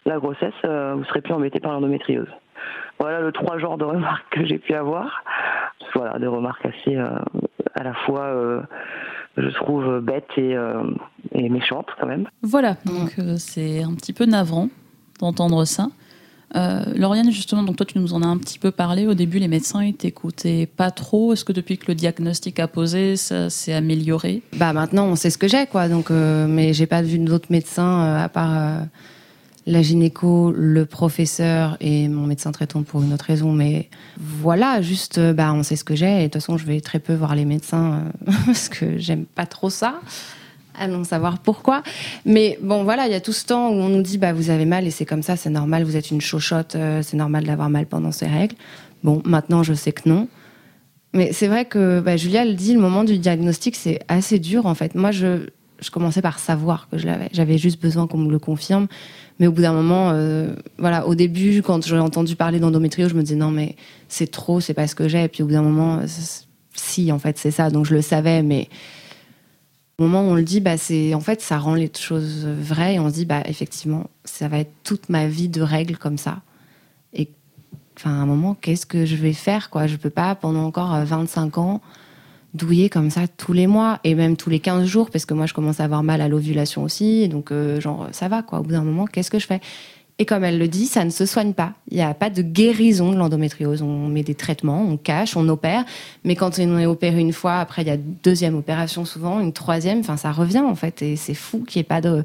la 0.04 0.18
grossesse, 0.18 0.54
vous 0.64 1.04
serez 1.04 1.20
plus 1.22 1.32
embêté 1.32 1.60
par 1.60 1.72
l'endométriose. 1.72 2.28
Voilà 2.98 3.20
le 3.20 3.32
trois 3.32 3.58
genres 3.58 3.78
de 3.78 3.84
remarques 3.84 4.26
que 4.30 4.44
j'ai 4.44 4.58
pu 4.58 4.74
avoir. 4.74 5.22
Voilà, 5.94 6.18
des 6.18 6.26
remarques 6.26 6.66
assez 6.66 6.96
à 6.96 7.82
la 7.82 7.94
fois, 7.94 8.32
je 9.36 9.48
trouve, 9.54 10.00
bêtes 10.00 10.24
et, 10.36 10.56
euh, 10.56 10.82
et 11.32 11.48
méchantes 11.48 11.86
quand 12.00 12.06
même. 12.06 12.26
Voilà, 12.42 12.76
donc 12.84 13.14
euh, 13.18 13.36
c'est 13.38 13.82
un 13.82 13.94
petit 13.94 14.12
peu 14.12 14.24
navrant 14.24 14.68
d'entendre 15.20 15.64
ça. 15.64 15.88
Euh, 16.54 16.84
Lauriane, 16.94 17.30
justement, 17.30 17.62
donc 17.64 17.76
toi 17.76 17.84
tu 17.84 17.98
nous 17.98 18.14
en 18.14 18.22
as 18.22 18.26
un 18.26 18.38
petit 18.38 18.58
peu 18.58 18.70
parlé. 18.70 19.06
Au 19.06 19.14
début, 19.14 19.38
les 19.38 19.48
médecins 19.48 19.82
ils 19.84 19.94
t'écoutaient 19.94 20.66
pas 20.66 20.90
trop. 20.90 21.32
Est-ce 21.32 21.44
que 21.44 21.52
depuis 21.52 21.76
que 21.76 21.86
le 21.88 21.94
diagnostic 21.94 22.60
a 22.60 22.68
posé, 22.68 23.16
ça 23.16 23.50
s'est 23.50 23.74
amélioré? 23.74 24.42
Bah 24.56 24.72
maintenant, 24.72 25.06
on 25.06 25.16
sait 25.16 25.30
ce 25.30 25.38
que 25.38 25.48
j'ai, 25.48 25.66
quoi. 25.66 25.88
Donc, 25.88 26.10
euh, 26.10 26.46
mais 26.48 26.72
j'ai 26.72 26.86
pas 26.86 27.02
vu 27.02 27.18
d'autres 27.18 27.50
médecins 27.50 28.04
euh, 28.04 28.24
à 28.24 28.28
part 28.28 28.56
euh, 28.56 28.80
la 29.66 29.82
gynéco, 29.82 30.52
le 30.52 30.86
professeur 30.86 31.76
et 31.80 32.08
mon 32.08 32.26
médecin 32.26 32.52
traitant 32.52 32.82
pour 32.82 33.02
une 33.02 33.12
autre 33.12 33.24
raison. 33.24 33.52
Mais 33.52 33.88
voilà, 34.16 34.80
juste, 34.80 35.18
euh, 35.18 35.32
bah 35.32 35.52
on 35.52 35.62
sait 35.62 35.76
ce 35.76 35.84
que 35.84 35.96
j'ai. 35.96 36.18
Et 36.18 36.18
de 36.18 36.24
toute 36.24 36.34
façon, 36.34 36.56
je 36.56 36.64
vais 36.64 36.80
très 36.80 37.00
peu 37.00 37.14
voir 37.14 37.34
les 37.34 37.44
médecins 37.44 38.04
euh, 38.28 38.32
parce 38.46 38.68
que 38.68 38.96
j'aime 38.98 39.24
pas 39.24 39.46
trop 39.46 39.68
ça. 39.68 40.00
Allons 40.78 41.04
savoir 41.04 41.38
pourquoi. 41.38 41.82
Mais 42.24 42.58
bon, 42.62 42.84
voilà, 42.84 43.06
il 43.06 43.12
y 43.12 43.16
a 43.16 43.20
tout 43.20 43.32
ce 43.32 43.44
temps 43.44 43.70
où 43.70 43.72
on 43.72 43.88
nous 43.88 44.02
dit, 44.02 44.18
bah 44.18 44.32
vous 44.32 44.50
avez 44.50 44.66
mal 44.66 44.86
et 44.86 44.90
c'est 44.90 45.06
comme 45.06 45.22
ça, 45.22 45.36
c'est 45.36 45.50
normal. 45.50 45.82
Vous 45.82 45.96
êtes 45.96 46.10
une 46.10 46.20
chochotte, 46.20 46.76
euh, 46.76 47.02
c'est 47.02 47.16
normal 47.16 47.44
d'avoir 47.44 47.68
mal 47.68 47.86
pendant 47.86 48.12
ces 48.12 48.26
règles. 48.26 48.54
Bon, 49.02 49.20
maintenant, 49.24 49.62
je 49.62 49.74
sais 49.74 49.92
que 49.92 50.08
non. 50.08 50.28
Mais 51.12 51.32
c'est 51.32 51.48
vrai 51.48 51.64
que 51.64 52.00
bah, 52.00 52.16
Julia 52.16 52.44
le 52.44 52.54
dit, 52.54 52.72
le 52.72 52.80
moment 52.80 53.02
du 53.02 53.18
diagnostic, 53.18 53.74
c'est 53.74 53.98
assez 54.06 54.38
dur 54.38 54.66
en 54.66 54.74
fait. 54.74 54.94
Moi, 54.94 55.10
je, 55.10 55.48
je 55.80 55.90
commençais 55.90 56.22
par 56.22 56.38
savoir 56.38 56.88
que 56.90 56.98
je 56.98 57.06
l'avais. 57.06 57.28
J'avais 57.32 57.58
juste 57.58 57.80
besoin 57.80 58.06
qu'on 58.06 58.18
me 58.18 58.30
le 58.30 58.38
confirme. 58.38 58.86
Mais 59.38 59.46
au 59.46 59.52
bout 59.52 59.62
d'un 59.62 59.72
moment, 59.72 60.10
euh, 60.12 60.54
voilà, 60.78 61.06
au 61.06 61.14
début, 61.14 61.62
quand 61.62 61.86
j'ai 61.86 61.98
entendu 61.98 62.36
parler 62.36 62.58
d'endométriose, 62.58 63.10
je 63.10 63.14
me 63.14 63.22
disais 63.22 63.36
non, 63.36 63.50
mais 63.50 63.76
c'est 64.08 64.30
trop, 64.30 64.60
c'est 64.60 64.74
pas 64.74 64.86
ce 64.86 64.94
que 64.94 65.08
j'ai. 65.08 65.24
Et 65.24 65.28
puis 65.28 65.42
au 65.42 65.46
bout 65.46 65.52
d'un 65.52 65.62
moment, 65.62 65.98
euh, 65.98 66.06
si, 66.74 67.12
en 67.12 67.18
fait, 67.18 67.38
c'est 67.38 67.50
ça. 67.50 67.70
Donc 67.70 67.84
je 67.84 67.94
le 67.94 68.02
savais, 68.02 68.42
mais 68.42 68.68
au 69.98 70.04
moment 70.04 70.22
où 70.22 70.32
on 70.32 70.34
le 70.34 70.42
dit, 70.42 70.60
bah, 70.60 70.76
c'est, 70.78 71.14
en 71.14 71.20
fait, 71.20 71.40
ça 71.40 71.58
rend 71.58 71.74
les 71.74 71.90
choses 71.94 72.46
vraies. 72.46 72.94
Et 72.94 73.00
on 73.00 73.08
se 73.08 73.14
dit, 73.14 73.26
bah, 73.26 73.42
effectivement, 73.46 74.08
ça 74.24 74.48
va 74.48 74.58
être 74.58 74.72
toute 74.84 75.08
ma 75.08 75.26
vie 75.26 75.48
de 75.48 75.60
règles 75.60 75.96
comme 75.98 76.18
ça. 76.18 76.40
Et 77.12 77.28
enfin, 77.96 78.10
à 78.10 78.14
un 78.14 78.26
moment, 78.26 78.54
qu'est-ce 78.54 78.86
que 78.86 79.04
je 79.04 79.16
vais 79.16 79.32
faire, 79.32 79.68
quoi? 79.70 79.86
Je 79.86 79.96
peux 79.96 80.10
pas, 80.10 80.34
pendant 80.34 80.64
encore 80.64 80.94
euh, 80.94 81.04
25 81.04 81.58
ans, 81.58 81.80
douiller 82.56 82.88
comme 82.88 83.10
ça 83.10 83.28
tous 83.28 83.52
les 83.52 83.66
mois 83.66 84.00
et 84.04 84.14
même 84.14 84.36
tous 84.36 84.50
les 84.50 84.60
15 84.60 84.86
jours, 84.86 85.10
parce 85.10 85.26
que 85.26 85.34
moi, 85.34 85.46
je 85.46 85.54
commence 85.54 85.80
à 85.80 85.84
avoir 85.84 86.02
mal 86.02 86.20
à 86.20 86.28
l'ovulation 86.28 86.82
aussi. 86.82 87.28
Donc, 87.28 87.52
euh, 87.52 87.80
genre, 87.80 88.08
ça 88.12 88.28
va, 88.28 88.42
quoi. 88.42 88.60
Au 88.60 88.62
bout 88.62 88.72
d'un 88.72 88.82
moment, 88.82 89.06
qu'est-ce 89.06 89.30
que 89.30 89.38
je 89.38 89.46
fais? 89.46 89.60
Et 90.18 90.24
comme 90.24 90.44
elle 90.44 90.58
le 90.58 90.66
dit, 90.66 90.86
ça 90.86 91.04
ne 91.04 91.10
se 91.10 91.26
soigne 91.26 91.52
pas. 91.52 91.74
Il 91.90 91.98
n'y 91.98 92.02
a 92.02 92.14
pas 92.14 92.30
de 92.30 92.40
guérison 92.40 93.12
de 93.12 93.16
l'endométriose. 93.16 93.82
On 93.82 94.08
met 94.08 94.22
des 94.22 94.34
traitements, 94.34 94.82
on 94.82 94.96
cache, 94.96 95.36
on 95.36 95.46
opère. 95.48 95.84
Mais 96.24 96.36
quand 96.36 96.58
on 96.58 96.78
est 96.78 96.86
opéré 96.86 97.20
une 97.20 97.34
fois, 97.34 97.56
après, 97.56 97.82
il 97.82 97.88
y 97.88 97.90
a 97.90 97.98
deuxième 97.98 98.56
opération 98.56 99.04
souvent, 99.04 99.40
une 99.40 99.52
troisième. 99.52 100.00
Enfin, 100.00 100.16
ça 100.16 100.32
revient, 100.32 100.60
en 100.60 100.74
fait. 100.74 101.02
Et 101.02 101.16
c'est 101.16 101.34
fou 101.34 101.64
qu'il 101.66 101.80
n'y 101.80 101.82
ait 101.82 101.88
pas 101.88 102.00
de 102.00 102.24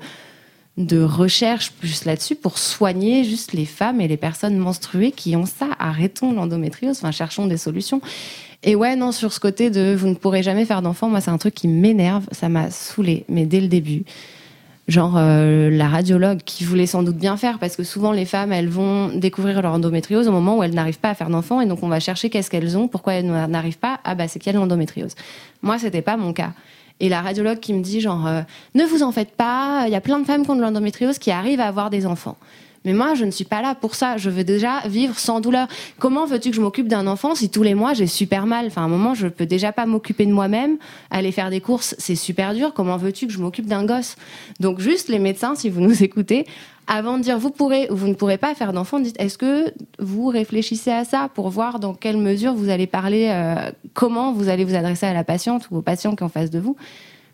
de 0.86 1.02
recherche 1.02 1.72
juste 1.82 2.06
là-dessus 2.06 2.36
pour 2.36 2.58
soigner 2.58 3.24
juste 3.24 3.54
les 3.54 3.66
femmes 3.66 4.02
et 4.02 4.08
les 4.08 4.18
personnes 4.18 4.58
menstruées 4.58 5.12
qui 5.12 5.36
ont 5.36 5.46
ça. 5.46 5.70
Arrêtons 5.80 6.34
l'endométriose, 6.34 6.98
enfin 6.98 7.12
cherchons 7.12 7.48
des 7.48 7.58
solutions. 7.58 8.02
Et 8.64 8.76
ouais, 8.76 8.96
non, 8.96 9.12
sur 9.12 9.34
ce 9.34 9.40
côté 9.40 9.70
de 9.70 9.96
vous 9.98 10.08
ne 10.08 10.14
pourrez 10.14 10.44
jamais 10.44 10.66
faire 10.66 10.82
d'enfant, 10.82 11.10
moi 11.10 11.22
c'est 11.22 11.32
un 11.32 11.38
truc 11.38 11.56
qui 11.56 11.68
m'énerve, 11.68 12.26
ça 12.32 12.48
m'a 12.48 12.70
saoulé, 12.70 13.26
mais 13.28 13.46
dès 13.46 13.60
le 13.60 13.68
début. 13.68 14.04
Genre 14.88 15.16
euh, 15.18 15.70
la 15.70 15.88
radiologue 15.88 16.40
qui 16.44 16.64
voulait 16.64 16.86
sans 16.86 17.02
doute 17.02 17.16
bien 17.16 17.38
faire 17.38 17.60
parce 17.60 17.76
que 17.76 17.84
souvent 17.84 18.12
les 18.12 18.26
femmes 18.26 18.52
elles 18.52 18.68
vont 18.68 19.08
découvrir 19.10 19.62
leur 19.62 19.74
endométriose 19.74 20.28
au 20.28 20.32
moment 20.32 20.58
où 20.58 20.64
elles 20.64 20.74
n'arrivent 20.74 21.00
pas 21.00 21.12
à 21.12 21.16
faire 21.16 21.30
d'enfant 21.30 21.62
et 21.62 21.66
donc 21.66 21.82
on 21.82 21.88
va 21.88 22.00
chercher 22.00 22.30
qu'est-ce 22.30 22.50
qu'elles 22.50 22.78
ont, 22.78 22.88
pourquoi 22.88 23.14
elles 23.14 23.26
n'arrivent 23.26 23.78
pas, 23.78 24.00
ah 24.04 24.16
bah 24.16 24.28
c'est 24.28 24.46
de 24.46 24.58
l'endométriose. 24.58 25.14
Moi 25.62 25.78
c'était 25.80 26.02
pas 26.02 26.18
mon 26.18 26.34
cas. 26.34 26.54
Et 27.02 27.10
la 27.10 27.22
radiologue 27.22 27.60
qui 27.60 27.74
me 27.74 27.82
dit 27.82 28.00
genre 28.00 28.28
euh, 28.28 28.42
ne 28.76 28.86
vous 28.86 29.02
en 29.02 29.12
faites 29.12 29.32
pas, 29.32 29.84
il 29.88 29.92
y 29.92 29.96
a 29.96 30.02
plein 30.02 30.20
de 30.20 30.26
femmes 30.26 30.44
qui 30.44 30.52
ont 30.52 30.56
de 30.56 30.62
l'endométriose 30.62 31.18
qui 31.18 31.32
arrivent 31.32 31.60
à 31.60 31.68
avoir 31.68 31.90
des 31.90 32.06
enfants. 32.06 32.38
Mais 32.84 32.94
moi, 32.94 33.14
je 33.14 33.26
ne 33.26 33.32
suis 33.32 33.46
pas 33.46 33.62
là 33.62 33.76
pour 33.76 33.96
ça. 33.96 34.18
Je 34.18 34.30
veux 34.30 34.44
déjà 34.44 34.80
vivre 34.88 35.18
sans 35.20 35.40
douleur. 35.40 35.68
Comment 36.00 36.26
veux-tu 36.26 36.50
que 36.50 36.56
je 36.56 36.62
m'occupe 36.62 36.88
d'un 36.88 37.06
enfant 37.08 37.36
si 37.36 37.50
tous 37.50 37.64
les 37.64 37.76
mois 37.76 37.94
j'ai 37.94 38.08
super 38.08 38.46
mal? 38.46 38.68
Enfin, 38.68 38.82
à 38.82 38.86
un 38.86 38.90
moment, 38.90 39.14
je 39.14 39.28
peux 39.28 39.46
déjà 39.46 39.72
pas 39.72 39.86
m'occuper 39.86 40.26
de 40.26 40.32
moi-même. 40.32 40.78
Aller 41.12 41.32
faire 41.32 41.50
des 41.50 41.62
courses, 41.62 41.96
c'est 42.00 42.16
super 42.16 42.54
dur. 42.54 42.74
Comment 42.74 42.98
veux-tu 42.98 43.28
que 43.28 43.34
je 43.34 43.40
m'occupe 43.40 43.68
d'un 43.68 43.86
gosse? 43.86 44.16
Donc, 44.60 44.80
juste 44.80 45.10
les 45.10 45.20
médecins, 45.20 45.54
si 45.56 45.70
vous 45.70 45.82
nous 45.82 46.04
écoutez, 46.04 46.48
avant 46.88 47.18
de 47.18 47.24
dire 47.24 47.38
vous 47.38 47.52
pourrez 47.52 47.88
ou 47.92 47.96
vous 47.96 48.08
ne 48.08 48.16
pourrez 48.16 48.38
pas 48.40 48.56
faire 48.56 48.74
d'enfant, 48.74 49.00
dites 49.00 49.16
est-ce 49.20 49.38
que 49.38 49.72
vous 50.00 50.28
réfléchissez 50.28 50.92
à 50.92 51.06
ça 51.06 51.30
pour 51.34 51.50
voir 51.50 51.80
dans 51.80 51.94
quelle 51.94 52.18
mesure 52.18 52.54
vous 52.56 52.70
allez 52.70 52.88
parler, 52.88 53.30
euh, 53.30 53.72
comment 53.94 54.34
vous 54.34 54.50
allez 54.50 54.66
vous 54.66 54.76
adresser 54.76 55.06
à 55.06 55.14
la 55.14 55.24
patiente 55.24 55.68
ou 55.70 55.78
au 55.78 55.82
patient 55.84 56.16
qui 56.16 56.24
en 56.24 56.30
face 56.30 56.50
de 56.50 56.60
vous? 56.60 56.76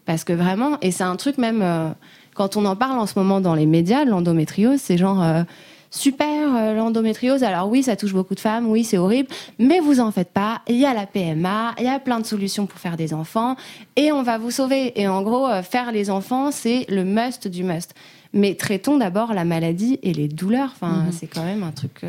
Parce 0.06 0.24
que 0.26 0.34
vraiment, 0.34 0.78
et 0.82 0.92
c'est 0.92 1.04
un 1.04 1.16
truc 1.16 1.38
même. 1.38 1.62
euh, 1.62 1.90
quand 2.38 2.56
on 2.56 2.66
en 2.66 2.76
parle 2.76 3.00
en 3.00 3.06
ce 3.08 3.18
moment 3.18 3.42
dans 3.42 3.56
les 3.56 3.66
médias, 3.66 4.06
l'endométriose, 4.06 4.80
c'est 4.80 4.98
genre 4.98 5.22
euh, 5.24 5.44
super 5.90 6.56
euh, 6.56 6.74
l'endométriose. 6.76 7.44
Alors 7.44 7.68
oui, 7.68 7.82
ça 7.84 7.96
touche 7.96 8.14
beaucoup 8.14 8.36
de 8.36 8.40
femmes, 8.40 8.68
oui, 8.70 8.84
c'est 8.84 8.98
horrible, 8.98 9.30
mais 9.58 9.80
vous 9.80 10.00
en 10.00 10.12
faites 10.12 10.32
pas. 10.32 10.62
Il 10.68 10.76
y 10.78 10.86
a 10.86 10.94
la 10.94 11.06
PMA, 11.08 11.74
il 11.80 11.86
y 11.86 11.90
a 11.90 12.00
plein 12.00 12.20
de 12.20 12.26
solutions 12.26 12.66
pour 12.68 12.80
faire 12.80 12.96
des 12.96 13.14
enfants 13.14 13.56
et 13.96 14.12
on 14.12 14.22
va 14.24 14.38
vous 14.38 14.52
sauver. 14.52 15.00
Et 15.02 15.08
en 15.08 15.22
gros, 15.24 15.48
euh, 15.48 15.64
faire 15.64 15.92
les 15.92 16.10
enfants, 16.10 16.52
c'est 16.52 16.86
le 16.90 17.04
must 17.04 17.48
du 17.48 17.64
must. 17.64 17.94
Mais 18.34 18.56
traitons 18.56 18.98
d'abord 18.98 19.34
la 19.34 19.46
maladie 19.46 19.98
et 20.04 20.14
les 20.14 20.28
douleurs. 20.28 20.72
Enfin, 20.76 21.06
Mhm. 21.06 21.12
c'est 21.12 21.28
quand 21.28 21.44
même 21.44 21.64
un 21.64 21.72
truc. 21.72 22.02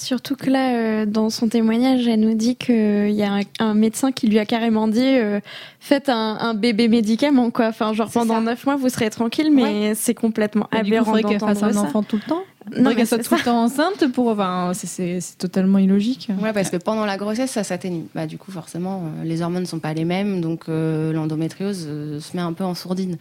Euh, 0.00 0.04
Surtout 0.04 0.36
que 0.36 0.50
là, 0.50 0.74
euh, 0.74 1.06
dans 1.06 1.30
son 1.30 1.48
témoignage, 1.48 2.06
elle 2.06 2.20
nous 2.20 2.34
dit 2.34 2.56
qu'il 2.56 3.10
y 3.10 3.22
a 3.22 3.32
un, 3.32 3.40
un, 3.58 3.74
médecin 3.74 4.12
qui 4.12 4.26
lui 4.26 4.38
a 4.38 4.46
carrément 4.46 4.88
dit 4.88 5.00
euh, 5.00 5.40
faites 5.78 6.08
un, 6.08 6.38
un, 6.40 6.54
bébé 6.54 6.88
médicament, 6.88 7.50
quoi. 7.50 7.68
Enfin, 7.68 7.92
genre 7.92 8.10
pendant 8.10 8.40
neuf 8.40 8.66
mois, 8.66 8.76
vous 8.76 8.88
serez 8.88 9.10
tranquille, 9.10 9.50
mais 9.52 9.62
ouais. 9.62 9.92
c'est 9.94 10.14
complètement 10.14 10.68
et 10.72 10.78
aberrant. 10.78 11.16
Il 11.16 11.24
qu'elle 11.24 11.40
fasse 11.40 11.62
un 11.62 11.72
ça. 11.72 11.80
enfant 11.80 12.02
tout 12.02 12.16
le 12.16 12.22
temps 12.22 12.42
non, 12.76 12.94
qu'elle 12.94 13.06
soit 13.06 13.18
tout 13.18 13.34
le 13.34 13.42
temps 13.42 13.62
enceinte 13.62 14.12
pour. 14.12 14.28
Enfin, 14.28 14.72
c'est 14.74 15.20
totalement 15.38 15.78
illogique. 15.78 16.28
Ouais, 16.42 16.52
parce 16.52 16.70
que 16.70 16.76
pendant 16.76 17.04
la 17.04 17.16
grossesse, 17.16 17.50
ça 17.50 17.64
s'atténue. 17.64 18.04
Bah, 18.14 18.26
du 18.26 18.38
coup, 18.38 18.52
forcément, 18.52 19.02
euh, 19.04 19.24
les 19.24 19.42
hormones 19.42 19.62
ne 19.62 19.68
sont 19.68 19.78
pas 19.78 19.94
les 19.94 20.04
mêmes, 20.04 20.40
donc 20.40 20.64
euh, 20.68 21.12
l'endométriose 21.12 21.86
euh, 21.88 22.20
se 22.20 22.36
met 22.36 22.42
un 22.42 22.52
peu 22.52 22.64
en 22.64 22.74
sourdine. 22.74 23.16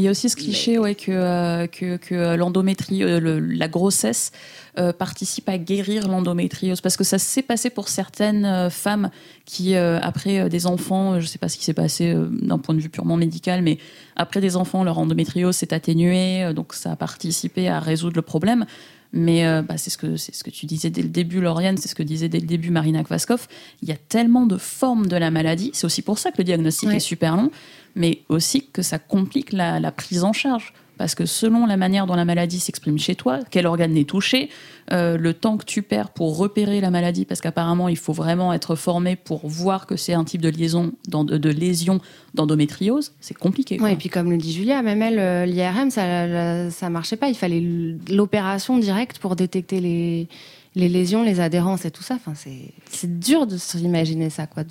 Il 0.00 0.04
y 0.04 0.08
a 0.08 0.12
aussi 0.12 0.30
ce 0.30 0.36
cliché 0.36 0.78
ouais, 0.78 0.94
que, 0.94 1.12
euh, 1.12 1.66
que, 1.66 1.98
que 1.98 2.34
l'endométrie, 2.34 3.02
euh, 3.02 3.20
le, 3.20 3.38
la 3.38 3.68
grossesse 3.68 4.32
euh, 4.78 4.94
participe 4.94 5.46
à 5.50 5.58
guérir 5.58 6.08
l'endométriose. 6.08 6.80
Parce 6.80 6.96
que 6.96 7.04
ça 7.04 7.18
s'est 7.18 7.42
passé 7.42 7.68
pour 7.68 7.88
certaines 7.88 8.46
euh, 8.46 8.70
femmes 8.70 9.10
qui, 9.44 9.74
euh, 9.74 9.98
après 10.00 10.48
des 10.48 10.66
enfants, 10.66 11.20
je 11.20 11.24
ne 11.24 11.28
sais 11.28 11.38
pas 11.38 11.50
ce 11.50 11.58
qui 11.58 11.64
s'est 11.64 11.74
passé 11.74 12.16
d'un 12.30 12.56
point 12.56 12.74
de 12.74 12.80
vue 12.80 12.88
purement 12.88 13.18
médical, 13.18 13.60
mais 13.60 13.76
après 14.16 14.40
des 14.40 14.56
enfants, 14.56 14.84
leur 14.84 14.98
endométriose 14.98 15.54
s'est 15.54 15.74
atténuée, 15.74 16.50
donc 16.54 16.72
ça 16.72 16.92
a 16.92 16.96
participé 16.96 17.68
à 17.68 17.78
résoudre 17.78 18.16
le 18.16 18.22
problème. 18.22 18.64
Mais 19.12 19.44
euh, 19.44 19.62
bah, 19.62 19.76
c'est 19.76 19.90
ce 19.90 19.98
que 19.98 20.16
c'est 20.16 20.34
ce 20.34 20.44
que 20.44 20.50
tu 20.50 20.66
disais 20.66 20.90
dès 20.90 21.02
le 21.02 21.08
début, 21.08 21.40
Lauriane, 21.40 21.76
c'est 21.76 21.88
ce 21.88 21.94
que 21.94 22.02
disait 22.02 22.28
dès 22.28 22.38
le 22.38 22.46
début 22.46 22.70
Marina 22.70 23.02
Kvaskov. 23.02 23.48
Il 23.82 23.88
y 23.88 23.92
a 23.92 23.96
tellement 23.96 24.46
de 24.46 24.56
formes 24.56 25.08
de 25.08 25.16
la 25.16 25.30
maladie. 25.30 25.70
C'est 25.74 25.84
aussi 25.84 26.02
pour 26.02 26.18
ça 26.18 26.30
que 26.30 26.38
le 26.38 26.44
diagnostic 26.44 26.88
ouais. 26.88 26.96
est 26.96 27.00
super 27.00 27.36
long, 27.36 27.50
mais 27.94 28.22
aussi 28.28 28.66
que 28.72 28.82
ça 28.82 28.98
complique 28.98 29.52
la, 29.52 29.92
prise 29.92 30.24
en 30.24 30.32
charge 30.32 30.72
parce 30.98 31.14
que 31.14 31.24
selon 31.24 31.64
la 31.64 31.78
manière 31.78 32.06
dont 32.06 32.14
la 32.14 32.26
maladie 32.26 32.60
s'exprime 32.60 32.98
chez 32.98 33.14
toi, 33.14 33.38
quel 33.50 33.66
organe 33.66 33.96
est 33.96 34.06
touché, 34.06 34.50
euh, 34.92 35.16
le 35.16 35.32
temps 35.32 35.56
que 35.56 35.64
tu 35.64 35.80
perds 35.80 36.10
pour 36.10 36.36
repérer 36.36 36.82
la 36.82 36.90
maladie, 36.90 37.24
parce 37.24 37.40
qu'apparemment 37.40 37.88
il 37.88 37.96
faut 37.96 38.12
vraiment 38.12 38.52
être 38.52 38.74
formé 38.74 39.16
pour 39.16 39.48
voir 39.48 39.86
que 39.86 39.96
c'est 39.96 40.12
un 40.12 40.24
type 40.24 40.42
de 40.42 40.50
liaison, 40.50 40.92
de, 41.08 41.38
de 41.38 41.48
lésion 41.48 42.02
d'endométriose, 42.34 43.12
c'est 43.20 43.36
compliqué. 43.36 43.76
Et 43.76 43.96
puis 43.96 44.10
comme 44.10 44.30
le 44.30 44.36
dit 44.36 44.52
Julia, 44.52 44.82
même 44.82 45.00
elle, 45.00 45.18
euh, 45.18 45.46
l'IRM, 45.46 45.90
ça, 45.90 46.70
ça 46.70 46.90
marchait 46.90 47.16
pas. 47.16 47.30
Il 47.30 47.34
fallait 47.34 47.64
l'opération 48.10 48.76
directe 48.76 49.20
pour 49.20 49.36
détecter 49.36 49.80
les, 49.80 50.28
les 50.74 50.88
lésions, 50.88 51.22
les 51.22 51.40
adhérences 51.40 51.84
et 51.84 51.90
tout 51.90 52.02
ça. 52.02 52.14
Enfin, 52.14 52.34
c'est 52.34 53.18
dur 53.18 53.46
de 53.46 53.56
s'imaginer 53.56 54.30
ça, 54.30 54.46
quoi. 54.46 54.62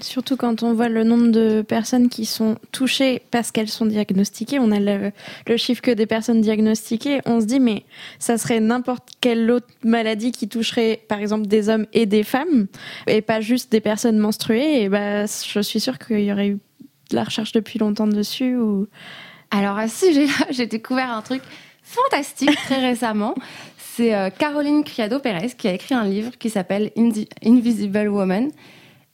Surtout 0.00 0.36
quand 0.36 0.62
on 0.62 0.74
voit 0.74 0.90
le 0.90 1.04
nombre 1.04 1.28
de 1.28 1.62
personnes 1.62 2.10
qui 2.10 2.26
sont 2.26 2.58
touchées 2.70 3.22
parce 3.30 3.50
qu'elles 3.50 3.68
sont 3.68 3.86
diagnostiquées. 3.86 4.58
On 4.58 4.70
a 4.70 4.78
le, 4.78 5.12
chiffre 5.56 5.80
que 5.80 5.90
des 5.90 6.04
personnes 6.04 6.42
diagnostiquées. 6.42 7.20
On 7.24 7.40
se 7.40 7.46
dit, 7.46 7.60
mais 7.60 7.84
ça 8.18 8.36
serait 8.36 8.60
n'importe 8.60 9.08
quelle 9.22 9.50
autre 9.50 9.68
maladie 9.82 10.32
qui 10.32 10.48
toucherait, 10.48 11.00
par 11.08 11.18
exemple, 11.18 11.46
des 11.46 11.70
hommes 11.70 11.86
et 11.94 12.04
des 12.04 12.24
femmes, 12.24 12.66
et 13.06 13.22
pas 13.22 13.40
juste 13.40 13.72
des 13.72 13.80
personnes 13.80 14.18
menstruées. 14.18 14.82
Et 14.82 14.88
bah, 14.90 15.24
je 15.24 15.60
suis 15.60 15.80
sûre 15.80 15.98
qu'il 15.98 16.20
y 16.20 16.32
aurait 16.32 16.48
eu 16.48 16.58
de 17.10 17.16
la 17.16 17.24
recherche 17.24 17.52
depuis 17.52 17.78
longtemps 17.78 18.06
dessus. 18.06 18.54
Ou... 18.54 18.88
Alors, 19.50 19.78
sujet-là, 19.88 20.46
j'ai 20.50 20.66
découvert 20.66 21.10
un 21.10 21.22
truc 21.22 21.42
fantastique 21.82 22.54
très 22.54 22.80
récemment. 22.86 23.34
C'est 23.78 24.14
euh, 24.14 24.28
Caroline 24.28 24.84
Criado 24.84 25.20
Pérez 25.20 25.52
qui 25.56 25.68
a 25.68 25.72
écrit 25.72 25.94
un 25.94 26.04
livre 26.04 26.32
qui 26.38 26.50
s'appelle 26.50 26.90
Invisible 27.42 28.08
Woman. 28.08 28.50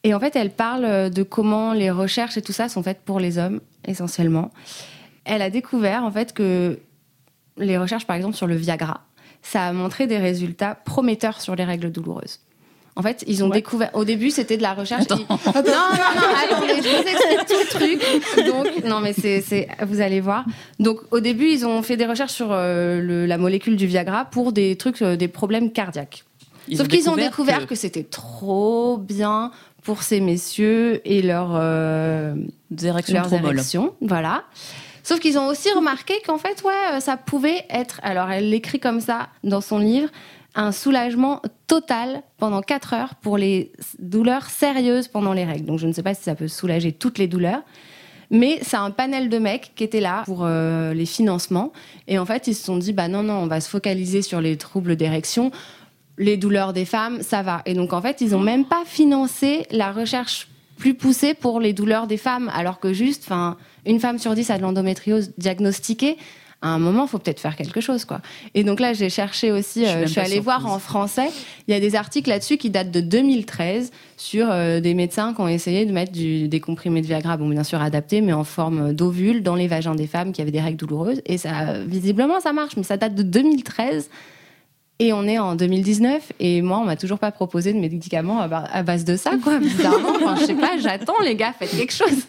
Et 0.04 0.14
en 0.14 0.20
fait, 0.20 0.34
elle 0.34 0.50
parle 0.50 1.10
de 1.10 1.22
comment 1.22 1.72
les 1.72 1.90
recherches 1.90 2.36
et 2.36 2.42
tout 2.42 2.52
ça 2.52 2.68
sont 2.68 2.82
faites 2.82 3.02
pour 3.04 3.20
les 3.20 3.38
hommes, 3.38 3.60
essentiellement. 3.86 4.50
Elle 5.24 5.42
a 5.42 5.50
découvert, 5.50 6.02
en 6.04 6.10
fait, 6.10 6.32
que 6.32 6.80
les 7.56 7.78
recherches, 7.78 8.06
par 8.06 8.16
exemple, 8.16 8.36
sur 8.36 8.46
le 8.46 8.56
Viagra, 8.56 9.02
ça 9.42 9.66
a 9.66 9.72
montré 9.72 10.06
des 10.06 10.18
résultats 10.18 10.74
prometteurs 10.74 11.40
sur 11.40 11.54
les 11.54 11.64
règles 11.64 11.92
douloureuses. 11.92 12.40
En 12.94 13.02
fait, 13.02 13.24
ils 13.26 13.42
ont 13.42 13.48
ouais. 13.48 13.54
découvert. 13.56 13.90
Au 13.94 14.04
début, 14.04 14.30
c'était 14.30 14.58
de 14.58 14.62
la 14.62 14.74
recherche. 14.74 15.06
Qui... 15.06 15.14
Non, 15.14 15.26
non, 15.30 15.52
non. 15.54 16.22
Attendez, 16.44 16.74
je 16.76 16.88
vous 16.88 17.08
explique 17.08 17.46
tout 17.46 17.54
le 17.54 17.68
truc. 17.68 18.46
Donc, 18.46 18.84
non, 18.84 19.00
mais 19.00 19.14
c'est, 19.14 19.40
c'est, 19.40 19.68
vous 19.86 20.02
allez 20.02 20.20
voir. 20.20 20.44
Donc, 20.78 21.00
au 21.10 21.20
début, 21.20 21.48
ils 21.48 21.64
ont 21.64 21.82
fait 21.82 21.96
des 21.96 22.04
recherches 22.04 22.32
sur 22.32 22.48
euh, 22.50 23.00
le, 23.00 23.24
la 23.24 23.38
molécule 23.38 23.76
du 23.76 23.86
Viagra 23.86 24.26
pour 24.26 24.52
des 24.52 24.76
trucs, 24.76 25.00
euh, 25.00 25.16
des 25.16 25.28
problèmes 25.28 25.72
cardiaques. 25.72 26.24
Ils 26.68 26.76
Sauf 26.76 26.88
qu'ils 26.88 27.08
ont 27.08 27.16
découvert 27.16 27.60
que, 27.60 27.70
que 27.70 27.74
c'était 27.74 28.04
trop 28.04 28.98
bien 28.98 29.50
pour 29.82 30.02
ces 30.02 30.20
messieurs 30.20 31.00
et 31.04 31.22
leur, 31.22 31.50
euh, 31.54 32.34
érections 32.82 33.14
leurs 33.14 33.32
érections. 33.32 33.94
Voilà. 34.00 34.44
Sauf 35.02 35.18
qu'ils 35.18 35.38
ont 35.38 35.46
aussi 35.46 35.70
remarqué 35.72 36.14
qu'en 36.24 36.38
fait, 36.38 36.62
ouais, 36.62 37.00
ça 37.00 37.16
pouvait 37.16 37.64
être. 37.70 38.00
Alors, 38.02 38.30
elle 38.30 38.50
l'écrit 38.50 38.78
comme 38.78 39.00
ça 39.00 39.28
dans 39.42 39.60
son 39.60 39.78
livre 39.78 40.08
un 40.54 40.70
soulagement 40.70 41.40
total 41.66 42.22
pendant 42.38 42.60
4 42.60 42.94
heures 42.94 43.14
pour 43.16 43.38
les 43.38 43.72
douleurs 43.98 44.50
sérieuses 44.50 45.08
pendant 45.08 45.32
les 45.32 45.44
règles. 45.44 45.64
Donc 45.64 45.78
je 45.78 45.86
ne 45.86 45.92
sais 45.92 46.02
pas 46.02 46.14
si 46.14 46.22
ça 46.22 46.34
peut 46.34 46.48
soulager 46.48 46.92
toutes 46.92 47.18
les 47.18 47.26
douleurs. 47.26 47.62
Mais 48.30 48.60
c'est 48.62 48.78
un 48.78 48.90
panel 48.90 49.28
de 49.28 49.38
mecs 49.38 49.72
qui 49.74 49.84
étaient 49.84 50.00
là 50.00 50.22
pour 50.24 50.44
euh, 50.44 50.94
les 50.94 51.04
financements. 51.04 51.72
Et 52.08 52.18
en 52.18 52.24
fait, 52.24 52.46
ils 52.46 52.54
se 52.54 52.64
sont 52.64 52.78
dit, 52.78 52.94
bah 52.94 53.06
non, 53.08 53.22
non, 53.22 53.34
on 53.34 53.46
va 53.46 53.60
se 53.60 53.68
focaliser 53.68 54.22
sur 54.22 54.40
les 54.40 54.56
troubles 54.56 54.96
d'érection. 54.96 55.50
Les 56.18 56.36
douleurs 56.36 56.72
des 56.72 56.84
femmes, 56.84 57.22
ça 57.22 57.42
va. 57.42 57.62
Et 57.66 57.74
donc, 57.74 57.92
en 57.92 58.02
fait, 58.02 58.20
ils 58.20 58.30
n'ont 58.30 58.40
même 58.40 58.64
pas 58.64 58.82
financé 58.84 59.66
la 59.70 59.92
recherche 59.92 60.48
plus 60.76 60.94
poussée 60.94 61.34
pour 61.34 61.60
les 61.60 61.72
douleurs 61.72 62.06
des 62.06 62.16
femmes. 62.16 62.50
Alors 62.54 62.80
que 62.80 62.92
juste, 62.92 63.22
enfin, 63.24 63.56
une 63.86 64.00
femme 64.00 64.18
sur 64.18 64.34
dix 64.34 64.50
a 64.50 64.58
de 64.58 64.62
l'endométriose 64.62 65.32
diagnostiquée 65.38 66.16
à 66.62 66.68
un 66.68 66.78
moment, 66.78 67.06
il 67.06 67.08
faut 67.08 67.18
peut-être 67.18 67.40
faire 67.40 67.56
quelque 67.56 67.80
chose, 67.80 68.04
quoi. 68.04 68.20
Et 68.54 68.62
donc 68.62 68.78
là, 68.78 68.92
j'ai 68.92 69.10
cherché 69.10 69.50
aussi, 69.50 69.84
je, 69.84 69.90
euh, 69.90 70.02
je 70.06 70.12
suis 70.12 70.20
allée 70.20 70.38
voir 70.38 70.66
en 70.66 70.78
français. 70.78 71.28
Il 71.66 71.74
y 71.74 71.76
a 71.76 71.80
des 71.80 71.96
articles 71.96 72.30
là-dessus 72.30 72.56
qui 72.56 72.70
datent 72.70 72.92
de 72.92 73.00
2013 73.00 73.90
sur 74.16 74.46
euh, 74.48 74.78
des 74.78 74.94
médecins 74.94 75.34
qui 75.34 75.40
ont 75.40 75.48
essayé 75.48 75.84
de 75.86 75.92
mettre 75.92 76.12
du, 76.12 76.46
des 76.46 76.60
comprimés 76.60 77.02
de 77.02 77.06
Viagra, 77.06 77.36
bon, 77.36 77.48
bien 77.48 77.64
sûr 77.64 77.82
adaptés, 77.82 78.20
mais 78.20 78.32
en 78.32 78.44
forme 78.44 78.92
d'ovule 78.92 79.42
dans 79.42 79.56
les 79.56 79.66
vagins 79.66 79.96
des 79.96 80.06
femmes 80.06 80.32
qui 80.32 80.40
avaient 80.40 80.52
des 80.52 80.60
règles 80.60 80.76
douloureuses. 80.76 81.20
Et 81.26 81.36
ça, 81.36 81.80
visiblement, 81.84 82.38
ça 82.38 82.52
marche, 82.52 82.76
mais 82.76 82.84
ça 82.84 82.96
date 82.96 83.16
de 83.16 83.24
2013. 83.24 84.08
Et 84.98 85.12
on 85.12 85.24
est 85.24 85.38
en 85.38 85.56
2019 85.56 86.32
et 86.38 86.62
moi 86.62 86.78
on 86.78 86.84
m'a 86.84 86.96
toujours 86.96 87.18
pas 87.18 87.32
proposé 87.32 87.72
de 87.72 87.78
médicaments 87.78 88.40
à 88.40 88.82
base 88.82 89.04
de 89.04 89.16
ça 89.16 89.32
quoi. 89.42 89.58
Bizarrement, 89.60 90.10
enfin, 90.14 90.36
je 90.40 90.46
sais 90.46 90.54
pas, 90.54 90.78
j'attends 90.78 91.18
les 91.24 91.34
gars, 91.34 91.52
faites 91.58 91.70
quelque 91.70 91.92
chose. 91.92 92.26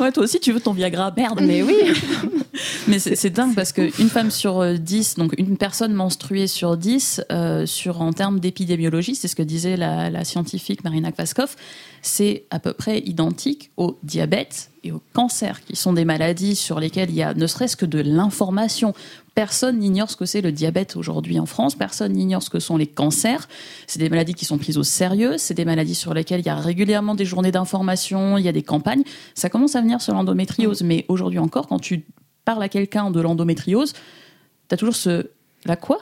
Ouais, 0.00 0.10
toi 0.10 0.24
aussi 0.24 0.40
tu 0.40 0.50
veux 0.50 0.60
ton 0.60 0.72
Viagra, 0.72 1.12
merde. 1.16 1.40
Mais 1.42 1.62
oui. 1.62 1.76
Mais 2.88 2.98
c'est 2.98 3.30
dingue 3.30 3.54
parce 3.54 3.72
qu'une 3.72 4.08
femme 4.08 4.30
sur 4.30 4.78
10, 4.78 5.16
donc 5.16 5.34
une 5.38 5.56
personne 5.56 5.92
menstruée 5.92 6.46
sur 6.46 6.76
10, 6.76 7.22
euh, 7.30 7.66
sur, 7.66 8.00
en 8.00 8.12
termes 8.12 8.40
d'épidémiologie, 8.40 9.14
c'est 9.14 9.28
ce 9.28 9.36
que 9.36 9.42
disait 9.42 9.76
la, 9.76 10.10
la 10.10 10.24
scientifique 10.24 10.84
Marina 10.84 11.12
Kvaskov, 11.12 11.56
c'est 12.02 12.44
à 12.50 12.58
peu 12.58 12.72
près 12.72 13.00
identique 13.00 13.70
au 13.76 13.98
diabète 14.02 14.70
et 14.84 14.92
au 14.92 15.00
cancer, 15.14 15.64
qui 15.64 15.76
sont 15.76 15.92
des 15.92 16.04
maladies 16.04 16.56
sur 16.56 16.78
lesquelles 16.78 17.10
il 17.10 17.16
y 17.16 17.22
a 17.22 17.34
ne 17.34 17.46
serait-ce 17.46 17.76
que 17.76 17.86
de 17.86 18.00
l'information. 18.00 18.94
Personne 19.34 19.78
n'ignore 19.78 20.10
ce 20.10 20.16
que 20.16 20.26
c'est 20.26 20.40
le 20.40 20.52
diabète 20.52 20.94
aujourd'hui 20.96 21.40
en 21.40 21.46
France, 21.46 21.74
personne 21.74 22.12
n'ignore 22.12 22.42
ce 22.42 22.50
que 22.50 22.60
sont 22.60 22.76
les 22.76 22.86
cancers. 22.86 23.48
C'est 23.88 23.98
des 23.98 24.08
maladies 24.08 24.34
qui 24.34 24.44
sont 24.44 24.58
prises 24.58 24.78
au 24.78 24.84
sérieux, 24.84 25.38
c'est 25.38 25.54
des 25.54 25.64
maladies 25.64 25.96
sur 25.96 26.14
lesquelles 26.14 26.40
il 26.40 26.46
y 26.46 26.50
a 26.50 26.56
régulièrement 26.56 27.16
des 27.16 27.24
journées 27.24 27.50
d'information, 27.50 28.38
il 28.38 28.44
y 28.44 28.48
a 28.48 28.52
des 28.52 28.62
campagnes. 28.62 29.02
Ça 29.34 29.48
commence 29.48 29.74
à 29.74 29.80
venir 29.80 30.00
sur 30.00 30.14
l'endométriose, 30.14 30.82
mais 30.82 31.04
aujourd'hui 31.08 31.40
encore, 31.40 31.66
quand 31.66 31.80
tu 31.80 32.04
parles 32.44 32.62
à 32.62 32.68
quelqu'un 32.68 33.10
de 33.10 33.20
l'endométriose, 33.20 33.92
tu 33.92 34.74
as 34.74 34.76
toujours 34.76 34.96
ce 34.96 35.30
la 35.64 35.76
quoi? 35.76 35.98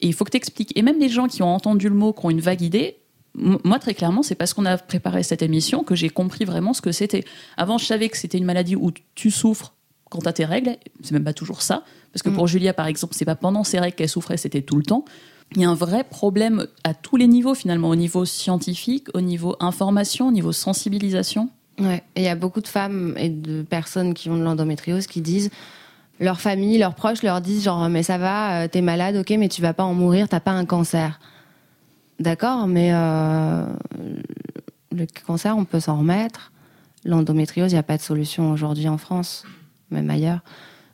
Et 0.00 0.06
il 0.06 0.14
faut 0.14 0.24
que 0.24 0.30
tu 0.30 0.36
expliques. 0.36 0.76
Et 0.76 0.82
même 0.82 0.98
les 1.00 1.08
gens 1.08 1.26
qui 1.26 1.42
ont 1.42 1.52
entendu 1.52 1.88
le 1.88 1.94
mot, 1.94 2.12
qui 2.12 2.24
ont 2.24 2.30
une 2.30 2.40
vague 2.40 2.62
idée, 2.62 2.98
moi, 3.34 3.78
très 3.78 3.94
clairement, 3.94 4.22
c'est 4.22 4.34
parce 4.34 4.54
qu'on 4.54 4.66
a 4.66 4.76
préparé 4.76 5.22
cette 5.22 5.42
émission 5.42 5.84
que 5.84 5.94
j'ai 5.94 6.10
compris 6.10 6.44
vraiment 6.44 6.72
ce 6.72 6.80
que 6.80 6.92
c'était. 6.92 7.24
Avant, 7.56 7.78
je 7.78 7.84
savais 7.84 8.08
que 8.08 8.16
c'était 8.16 8.38
une 8.38 8.44
maladie 8.44 8.76
où 8.76 8.90
tu 9.14 9.30
souffres 9.30 9.74
quand 10.10 10.18
tu 10.20 10.28
as 10.28 10.32
tes 10.32 10.44
règles. 10.44 10.76
C'est 11.02 11.12
même 11.12 11.24
pas 11.24 11.32
toujours 11.32 11.62
ça. 11.62 11.82
Parce 12.12 12.22
que 12.22 12.28
pour 12.28 12.44
mmh. 12.44 12.48
Julia, 12.48 12.74
par 12.74 12.86
exemple, 12.86 13.14
c'est 13.16 13.24
pas 13.24 13.36
pendant 13.36 13.64
ses 13.64 13.78
règles 13.78 13.96
qu'elle 13.96 14.08
souffrait, 14.08 14.36
c'était 14.36 14.62
tout 14.62 14.76
le 14.76 14.82
temps. 14.82 15.04
Il 15.56 15.62
y 15.62 15.64
a 15.64 15.70
un 15.70 15.74
vrai 15.74 16.04
problème 16.04 16.66
à 16.84 16.94
tous 16.94 17.16
les 17.16 17.26
niveaux, 17.26 17.54
finalement, 17.54 17.88
au 17.88 17.96
niveau 17.96 18.24
scientifique, 18.24 19.08
au 19.14 19.20
niveau 19.20 19.56
information, 19.60 20.28
au 20.28 20.32
niveau 20.32 20.52
sensibilisation. 20.52 21.48
Ouais, 21.80 22.02
et 22.14 22.20
il 22.20 22.24
y 22.24 22.28
a 22.28 22.36
beaucoup 22.36 22.60
de 22.60 22.68
femmes 22.68 23.14
et 23.16 23.30
de 23.30 23.62
personnes 23.62 24.14
qui 24.14 24.28
ont 24.28 24.36
de 24.36 24.42
l'endométriose 24.42 25.06
qui 25.06 25.22
disent 25.22 25.50
leur 26.20 26.40
famille, 26.40 26.76
leurs 26.76 26.94
proches 26.94 27.22
leur 27.22 27.40
disent 27.40 27.64
genre 27.64 27.88
mais 27.88 28.02
ça 28.02 28.18
va, 28.18 28.68
t'es 28.68 28.82
malade, 28.82 29.16
ok, 29.16 29.30
mais 29.38 29.48
tu 29.48 29.62
vas 29.62 29.72
pas 29.72 29.84
en 29.84 29.94
mourir, 29.94 30.28
t'as 30.28 30.40
pas 30.40 30.50
un 30.50 30.66
cancer. 30.66 31.18
D'accord, 32.20 32.66
mais 32.66 32.90
euh, 32.92 33.64
le 34.92 35.06
cancer, 35.26 35.56
on 35.56 35.64
peut 35.64 35.80
s'en 35.80 35.98
remettre. 35.98 36.52
L'endométriose, 37.06 37.72
il 37.72 37.76
n'y 37.76 37.78
a 37.78 37.82
pas 37.82 37.96
de 37.96 38.02
solution 38.02 38.52
aujourd'hui 38.52 38.88
en 38.88 38.98
France, 38.98 39.44
même 39.90 40.10
ailleurs. 40.10 40.40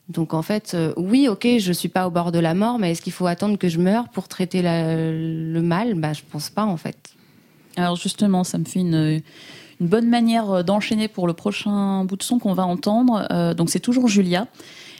Donc 0.09 0.33
en 0.33 0.41
fait, 0.41 0.71
euh, 0.73 0.93
oui, 0.95 1.27
ok, 1.27 1.47
je 1.59 1.73
suis 1.73 1.89
pas 1.89 2.07
au 2.07 2.11
bord 2.11 2.31
de 2.31 2.39
la 2.39 2.53
mort, 2.53 2.79
mais 2.79 2.91
est-ce 2.91 3.01
qu'il 3.01 3.13
faut 3.13 3.27
attendre 3.27 3.57
que 3.57 3.67
je 3.67 3.79
meure 3.79 4.07
pour 4.09 4.27
traiter 4.27 4.61
le 4.63 5.61
mal? 5.61 5.95
Bah, 5.95 6.13
je 6.13 6.21
pense 6.29 6.49
pas 6.49 6.63
en 6.63 6.77
fait. 6.77 6.97
Alors 7.75 7.97
justement, 7.97 8.43
ça 8.43 8.57
me 8.57 8.65
fait 8.65 8.79
une, 8.79 9.21
bonne 9.79 10.09
manière 10.09 10.63
d'enchaîner 10.63 11.07
pour 11.07 11.27
le 11.27 11.33
prochain 11.33 12.03
bout 12.05 12.15
de 12.15 12.23
son 12.23 12.39
qu'on 12.39 12.53
va 12.53 12.65
entendre. 12.65 13.27
Euh, 13.31 13.53
donc 13.53 13.69
c'est 13.69 13.79
toujours 13.79 14.07
Julia. 14.07 14.47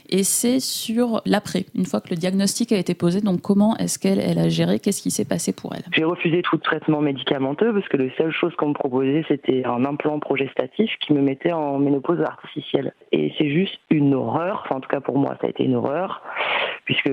Et 0.09 0.23
c'est 0.23 0.59
sur 0.59 1.21
l'après, 1.25 1.65
une 1.75 1.85
fois 1.85 2.01
que 2.01 2.09
le 2.09 2.15
diagnostic 2.15 2.71
a 2.71 2.77
été 2.77 2.95
posé. 2.95 3.21
Donc, 3.21 3.41
comment 3.41 3.75
est-ce 3.77 3.99
qu'elle 3.99 4.19
elle 4.19 4.39
a 4.39 4.49
géré? 4.49 4.79
Qu'est-ce 4.79 5.01
qui 5.01 5.11
s'est 5.11 5.27
passé 5.27 5.53
pour 5.53 5.73
elle? 5.75 5.83
J'ai 5.91 6.03
refusé 6.03 6.41
tout 6.41 6.57
traitement 6.57 7.01
médicamenteux 7.01 7.73
parce 7.73 7.87
que 7.89 7.97
la 7.97 8.15
seule 8.17 8.31
chose 8.31 8.53
qu'on 8.55 8.69
me 8.69 8.73
proposait, 8.73 9.25
c'était 9.27 9.65
un 9.65 9.85
implant 9.85 10.19
progestatif 10.19 10.91
qui 11.01 11.13
me 11.13 11.21
mettait 11.21 11.51
en 11.51 11.77
ménopause 11.79 12.21
artificielle. 12.21 12.93
Et 13.11 13.33
c'est 13.37 13.49
juste 13.49 13.79
une 13.89 14.13
horreur. 14.13 14.65
En 14.69 14.79
tout 14.79 14.89
cas, 14.89 15.01
pour 15.01 15.17
moi, 15.17 15.37
ça 15.41 15.47
a 15.47 15.49
été 15.49 15.63
une 15.63 15.75
horreur 15.75 16.21
puisque 16.85 17.11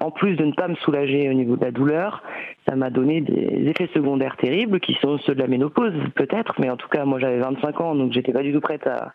en 0.00 0.10
plus 0.10 0.36
de 0.36 0.44
ne 0.44 0.52
pas 0.52 0.68
me 0.68 0.74
soulager 0.76 1.30
au 1.30 1.32
niveau 1.32 1.56
de 1.56 1.64
la 1.64 1.70
douleur, 1.70 2.22
ça 2.68 2.76
m'a 2.76 2.90
donné 2.90 3.22
des 3.22 3.70
effets 3.70 3.88
secondaires 3.94 4.36
terribles 4.36 4.80
qui 4.80 4.94
sont 5.00 5.16
ceux 5.18 5.34
de 5.34 5.40
la 5.40 5.46
ménopause 5.46 5.94
peut-être, 6.14 6.54
mais 6.60 6.68
en 6.68 6.76
tout 6.76 6.88
cas 6.88 7.06
moi 7.06 7.18
j'avais 7.18 7.38
25 7.38 7.80
ans 7.80 7.94
donc 7.94 8.12
j'étais 8.12 8.32
pas 8.32 8.42
du 8.42 8.52
tout 8.52 8.60
prête 8.60 8.86
à, 8.86 9.14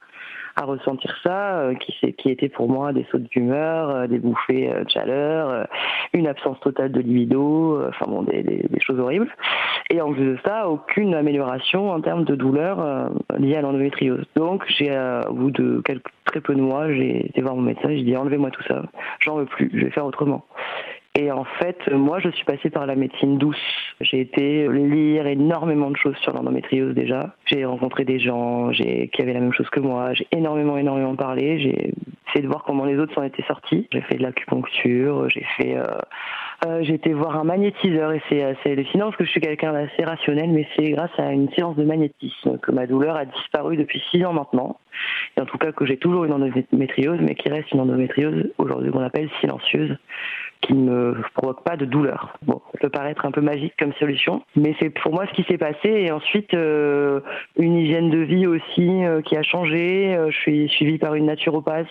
à 0.55 0.63
ressentir 0.63 1.15
ça, 1.23 1.59
euh, 1.59 1.75
qui, 1.75 2.13
qui 2.13 2.29
était 2.29 2.49
pour 2.49 2.69
moi 2.69 2.93
des 2.93 3.05
sautes 3.11 3.29
d'humeur, 3.29 3.89
euh, 3.89 4.07
des 4.07 4.19
bouffées 4.19 4.71
euh, 4.71 4.83
de 4.83 4.89
chaleur, 4.89 5.67
une 6.13 6.27
absence 6.27 6.59
totale 6.59 6.91
de 6.91 7.01
libido, 7.01 7.81
enfin 7.87 8.05
bon, 8.07 8.23
des, 8.23 8.43
des, 8.43 8.65
des, 8.69 8.79
choses 8.79 8.99
horribles. 8.99 9.29
Et 9.89 10.01
en 10.01 10.11
plus 10.13 10.25
de 10.25 10.37
ça, 10.45 10.69
aucune 10.69 11.15
amélioration 11.15 11.91
en 11.91 12.01
termes 12.01 12.23
de 12.23 12.35
douleur 12.35 13.09
liée 13.37 13.55
à 13.55 13.61
l'endométriose. 13.61 14.23
Donc, 14.35 14.63
j'ai, 14.67 14.95
au 15.27 15.33
bout 15.33 15.51
de 15.51 15.81
quelques, 15.83 16.11
très 16.25 16.41
peu 16.41 16.53
de 16.53 16.61
mois, 16.61 16.91
j'ai 16.91 17.27
été 17.27 17.41
voir 17.41 17.55
mon 17.55 17.61
médecin, 17.61 17.89
j'ai 17.89 18.03
dit 18.03 18.15
enlevez-moi 18.15 18.51
tout 18.51 18.63
ça, 18.63 18.83
j'en 19.19 19.37
veux 19.37 19.45
plus, 19.45 19.69
je 19.73 19.85
vais 19.85 19.91
faire 19.91 20.05
autrement. 20.05 20.45
Et 21.19 21.31
en 21.31 21.43
fait, 21.43 21.77
moi, 21.91 22.19
je 22.19 22.29
suis 22.29 22.45
passée 22.45 22.69
par 22.69 22.85
la 22.85 22.95
médecine 22.95 23.37
douce. 23.37 23.57
J'ai 23.99 24.21
été 24.21 24.69
lire 24.69 25.27
énormément 25.27 25.91
de 25.91 25.97
choses 25.97 26.15
sur 26.21 26.31
l'endométriose 26.31 26.95
déjà. 26.95 27.35
J'ai 27.45 27.65
rencontré 27.65 28.05
des 28.05 28.19
gens 28.19 28.69
qui 28.71 29.21
avaient 29.21 29.33
la 29.33 29.41
même 29.41 29.51
chose 29.51 29.69
que 29.69 29.81
moi. 29.81 30.13
J'ai 30.13 30.27
énormément, 30.31 30.77
énormément 30.77 31.17
parlé. 31.17 31.59
J'ai 31.59 31.93
essayé 32.29 32.41
de 32.41 32.47
voir 32.47 32.63
comment 32.63 32.85
les 32.85 32.97
autres 32.97 33.13
s'en 33.13 33.23
étaient 33.23 33.43
sortis. 33.43 33.85
J'ai 33.91 33.99
fait 33.99 34.15
de 34.15 34.23
l'acupuncture. 34.23 35.29
J'ai 35.29 35.45
fait... 35.57 35.75
Euh, 35.75 35.87
euh, 36.65 36.83
j'ai 36.83 36.93
été 36.93 37.13
voir 37.13 37.37
un 37.37 37.45
magnétiseur 37.45 38.11
et 38.11 38.21
c'est 38.27 38.43
assez 38.43 38.71
hallucinant 38.71 39.05
parce 39.05 39.17
que 39.17 39.23
je 39.23 39.29
suis 39.29 39.39
quelqu'un 39.39 39.71
d'assez 39.71 40.03
rationnel, 40.03 40.49
mais 40.49 40.67
c'est 40.75 40.91
grâce 40.91 41.11
à 41.17 41.31
une 41.31 41.49
séance 41.51 41.77
de 41.77 41.85
magnétisme 41.85 42.57
que 42.57 42.71
ma 42.71 42.85
douleur 42.85 43.15
a 43.15 43.23
disparu 43.23 43.77
depuis 43.77 44.03
six 44.11 44.25
ans 44.25 44.33
maintenant. 44.33 44.77
Et 45.37 45.41
en 45.41 45.45
tout 45.45 45.57
cas 45.57 45.71
que 45.71 45.85
j'ai 45.85 45.95
toujours 45.95 46.25
une 46.25 46.33
endométriose, 46.33 47.19
mais 47.21 47.35
qui 47.35 47.47
reste 47.47 47.71
une 47.71 47.79
endométriose 47.79 48.51
aujourd'hui 48.57 48.91
qu'on 48.91 49.03
appelle 49.03 49.29
silencieuse 49.39 49.97
qui 50.61 50.73
ne 50.73 50.91
me 50.91 51.15
provoque 51.33 51.63
pas 51.63 51.77
de 51.77 51.85
douleur. 51.85 52.37
Bon, 52.45 52.61
ça 52.71 52.79
peut 52.79 52.89
paraître 52.89 53.25
un 53.25 53.31
peu 53.31 53.41
magique 53.41 53.73
comme 53.79 53.93
solution, 53.93 54.43
mais 54.55 54.75
c'est 54.79 54.89
pour 54.89 55.13
moi 55.13 55.25
ce 55.27 55.33
qui 55.33 55.43
s'est 55.49 55.57
passé. 55.57 55.89
Et 55.89 56.11
ensuite, 56.11 56.53
euh, 56.53 57.21
une 57.57 57.75
hygiène 57.75 58.09
de 58.09 58.19
vie 58.19 58.47
aussi 58.47 59.05
euh, 59.05 59.21
qui 59.21 59.37
a 59.37 59.43
changé. 59.43 60.15
Euh, 60.15 60.29
je 60.31 60.37
suis 60.37 60.69
suivie 60.69 60.97
par 60.97 61.15
une 61.15 61.25
naturopathe. 61.25 61.87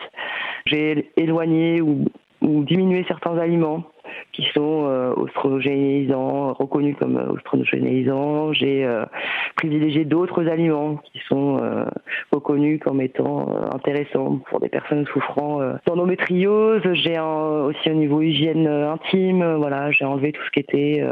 J'ai 0.67 1.11
éloigné 1.17 1.81
ou, 1.81 2.05
ou 2.42 2.62
diminué 2.64 3.05
certains 3.09 3.37
aliments 3.38 3.85
qui 4.33 4.44
sont 4.55 4.87
euh, 4.87 5.12
oestrogénisants, 5.16 6.55
reconnus 6.55 6.96
comme 6.98 7.16
euh, 7.16 7.33
oestrogénisants. 7.33 8.53
J'ai 8.53 8.85
euh, 8.85 9.05
privilégié 9.57 10.05
d'autres 10.05 10.46
aliments 10.48 10.96
qui 10.96 11.20
sont 11.29 11.59
euh, 11.62 11.85
reconnus 12.33 12.81
comme 12.83 13.01
étant 13.01 13.48
euh, 13.51 13.74
intéressants 13.74 14.40
pour 14.48 14.61
des 14.61 14.68
personnes 14.68 15.07
souffrant 15.07 15.61
d'endométriose. 15.87 16.83
J'ai 16.92 17.18
aussi 17.18 17.90
au 17.90 17.94
niveau 17.94 18.22
hygiène 18.22 18.66
intime, 18.66 19.57
voilà, 19.57 19.90
j'ai 19.90 20.05
enlevé 20.05 20.33
tout 20.33 20.42
ce 20.44 20.51
qui 20.51 20.61
était 20.61 21.03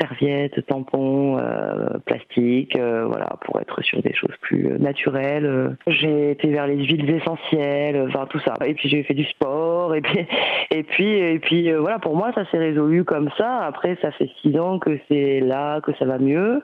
serviettes, 0.00 0.66
tampons, 0.66 1.38
euh, 1.38 1.98
plastique, 2.04 2.76
euh, 2.76 3.04
voilà, 3.06 3.36
pour 3.44 3.60
être 3.60 3.82
sur 3.82 4.02
des 4.02 4.14
choses 4.14 4.34
plus 4.40 4.66
euh, 4.66 4.78
naturelles. 4.78 5.76
J'ai 5.86 6.32
été 6.32 6.48
vers 6.48 6.66
les 6.66 6.84
huiles 6.84 7.08
essentielles, 7.10 8.04
enfin 8.08 8.26
tout 8.28 8.40
ça. 8.40 8.54
Et 8.64 8.74
puis 8.74 8.88
j'ai 8.88 9.02
fait 9.02 9.14
du 9.14 9.24
sport, 9.24 9.94
et 9.94 10.00
puis 10.00 10.26
et 10.70 10.82
puis 10.82 11.08
et 11.08 11.38
puis 11.38 11.72
voilà, 11.72 11.98
pour 11.98 12.16
moi 12.16 12.32
ça 12.34 12.44
s'est 12.50 12.58
résolu 12.58 13.04
comme 13.04 13.30
ça. 13.38 13.60
Après 13.64 13.96
ça 14.02 14.10
fait 14.12 14.30
six 14.42 14.58
ans 14.58 14.78
que 14.78 14.98
c'est 15.08 15.40
là 15.40 15.80
que 15.80 15.92
ça 15.98 16.04
va 16.04 16.18
mieux. 16.18 16.62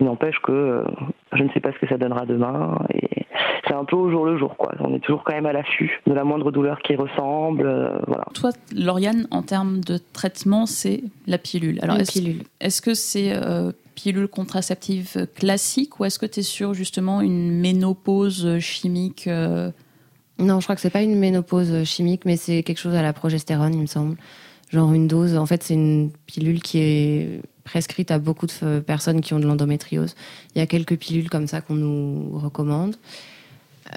Il 0.00 0.06
n'empêche 0.06 0.38
que 0.40 0.84
je 1.32 1.42
ne 1.42 1.48
sais 1.50 1.60
pas 1.60 1.72
ce 1.72 1.78
que 1.78 1.88
ça 1.88 1.96
donnera 1.96 2.26
demain. 2.26 2.78
Et 2.92 3.24
c'est 3.66 3.74
un 3.74 3.84
peu 3.84 3.96
au 3.96 4.10
jour 4.10 4.26
le 4.26 4.36
jour, 4.36 4.56
quoi. 4.56 4.72
On 4.80 4.94
est 4.94 5.00
toujours 5.00 5.24
quand 5.24 5.34
même 5.34 5.46
à 5.46 5.52
l'affût 5.52 6.00
de 6.06 6.12
la 6.12 6.24
moindre 6.24 6.50
douleur 6.50 6.80
qui 6.80 6.96
ressemble, 6.96 7.64
voilà. 8.06 8.24
Toi, 8.34 8.50
Lauriane, 8.74 9.26
en 9.30 9.42
termes 9.42 9.80
de 9.80 9.98
traitement, 10.12 10.66
c'est 10.66 11.02
la 11.26 11.38
pilule. 11.38 11.78
Alors, 11.82 11.96
est-ce, 11.96 12.12
pilule. 12.12 12.42
Est-ce 12.64 12.80
que 12.80 12.94
c'est 12.94 13.30
euh, 13.32 13.72
pilule 13.94 14.26
contraceptive 14.26 15.28
classique 15.34 16.00
ou 16.00 16.06
est-ce 16.06 16.18
que 16.18 16.24
tu 16.24 16.40
es 16.40 16.42
sur 16.42 16.72
justement 16.72 17.20
une 17.20 17.60
ménopause 17.60 18.58
chimique 18.58 19.26
euh... 19.26 19.70
Non, 20.38 20.58
je 20.60 20.64
crois 20.64 20.74
que 20.74 20.80
c'est 20.80 20.90
pas 20.90 21.02
une 21.02 21.16
ménopause 21.16 21.84
chimique, 21.84 22.24
mais 22.24 22.36
c'est 22.36 22.62
quelque 22.62 22.78
chose 22.78 22.94
à 22.94 23.02
la 23.02 23.12
progestérone, 23.12 23.74
il 23.74 23.82
me 23.82 23.86
semble. 23.86 24.16
Genre 24.70 24.92
une 24.92 25.06
dose. 25.06 25.36
En 25.36 25.46
fait, 25.46 25.62
c'est 25.62 25.74
une 25.74 26.10
pilule 26.26 26.60
qui 26.60 26.78
est 26.78 27.42
prescrite 27.64 28.10
à 28.10 28.18
beaucoup 28.18 28.46
de 28.46 28.80
personnes 28.80 29.20
qui 29.20 29.34
ont 29.34 29.38
de 29.38 29.46
l'endométriose. 29.46 30.16
Il 30.54 30.58
y 30.58 30.62
a 30.62 30.66
quelques 30.66 30.96
pilules 30.96 31.30
comme 31.30 31.46
ça 31.46 31.60
qu'on 31.60 31.74
nous 31.74 32.38
recommande. 32.38 32.96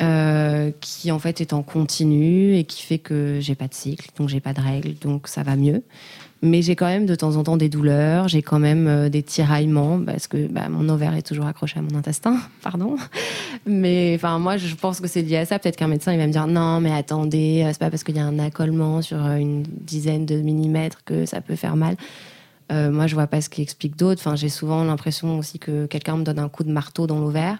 Euh, 0.02 0.72
qui 0.82 1.12
en 1.12 1.18
fait 1.18 1.40
est 1.40 1.54
en 1.54 1.64
continu 1.64 2.58
et 2.58 2.66
qui 2.66 2.84
fait 2.84 3.00
que 3.00 3.40
j'ai 3.40 3.56
pas 3.56 3.70
de 3.70 3.74
cycle, 3.74 4.10
donc 4.18 4.28
j'ai 4.28 4.42
pas 4.42 4.52
de 4.52 4.60
règles, 4.60 4.96
donc 5.00 5.30
ça 5.30 5.44
va 5.44 5.56
mieux. 5.56 5.82
Mais 6.44 6.62
j'ai 6.62 6.76
quand 6.76 6.86
même 6.86 7.08
de 7.08 7.16
temps 7.16 7.36
en 7.36 7.44
temps 7.44 7.58
des 7.58 7.70
douleurs, 7.70 8.28
j'ai 8.28 8.44
quand 8.44 8.60
même 8.60 8.88
euh, 8.88 9.10
des 9.10 9.24
tiraillements 9.24 10.00
parce 10.00 10.28
que 10.28 10.48
bah, 10.48 10.70
mon 10.70 10.88
ovaire 10.88 11.16
est 11.16 11.24
toujours 11.24 11.48
accroché 11.48 11.80
à 11.80 11.82
mon 11.82 11.98
intestin, 11.98 12.38
pardon. 12.62 12.96
Mais 13.66 14.14
enfin 14.16 14.38
moi 14.38 14.58
je 14.58 14.76
pense 14.76 15.00
que 15.00 15.08
c'est 15.08 15.24
lié 15.24 15.38
à 15.38 15.46
ça. 15.46 15.58
Peut-être 15.58 15.78
qu'un 15.78 15.88
médecin 15.88 16.14
il 16.14 16.20
va 16.20 16.28
me 16.28 16.32
dire 16.32 16.46
non 16.46 16.80
mais 16.80 16.94
attendez, 16.94 17.64
euh, 17.66 17.70
c'est 17.70 17.80
pas 17.80 17.90
parce 17.90 18.04
qu'il 18.04 18.16
y 18.16 18.20
a 18.20 18.26
un 18.26 18.38
accolement 18.38 19.02
sur 19.02 19.26
euh, 19.26 19.38
une 19.38 19.64
dizaine 19.64 20.28
de 20.28 20.36
millimètres 20.36 21.04
que 21.06 21.26
ça 21.26 21.42
peut 21.42 21.56
faire 21.56 21.76
mal. 21.76 21.96
Moi 22.70 23.08
je 23.08 23.16
vois 23.16 23.28
pas 23.28 23.40
ce 23.40 23.48
qui 23.48 23.62
explique 23.62 23.96
d'autres. 23.96 24.20
Enfin 24.20 24.36
j'ai 24.36 24.50
souvent 24.50 24.84
l'impression 24.84 25.40
aussi 25.40 25.58
que 25.58 25.86
quelqu'un 25.86 26.18
me 26.18 26.24
donne 26.24 26.38
un 26.38 26.50
coup 26.50 26.66
de 26.66 26.72
marteau 26.72 27.08
dans 27.08 27.18
l'ovaire. 27.18 27.60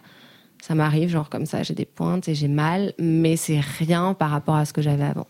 Ça 0.62 0.76
m'arrive 0.76 1.10
genre 1.10 1.30
comme 1.30 1.46
ça, 1.46 1.64
j'ai 1.64 1.74
des 1.74 1.86
pointes 1.86 2.28
et 2.28 2.36
j'ai 2.36 2.50
mal, 2.50 2.94
mais 3.00 3.38
c'est 3.38 3.62
rien 3.80 4.14
par 4.14 4.30
rapport 4.32 4.56
à 4.56 4.66
ce 4.66 4.74
que 4.74 4.82
j'avais 4.82 5.06
avant. 5.06 5.28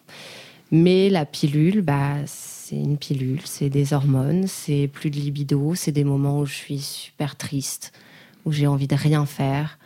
Mais 0.71 1.10
la 1.10 1.25
pilule, 1.25 1.82
bah 1.82 2.15
c'est 2.25 2.75
une 2.75 2.97
pilule, 2.97 3.39
c'est 3.45 3.69
des 3.69 3.93
hormones, 3.93 4.45
c'est 4.47 4.89
plus 4.91 5.10
de 5.10 5.15
libido, 5.15 5.73
c'est 5.75 5.93
des 5.93 6.03
moments 6.03 6.39
où 6.39 6.45
je 6.45 6.53
suis 6.53 6.80
super 6.80 7.38
triste, 7.38 7.93
où 8.45 8.51
j'ai 8.51 8.67
envie 8.67 8.88
de 8.88 8.95
rien 8.95 9.25
faire. 9.25 9.80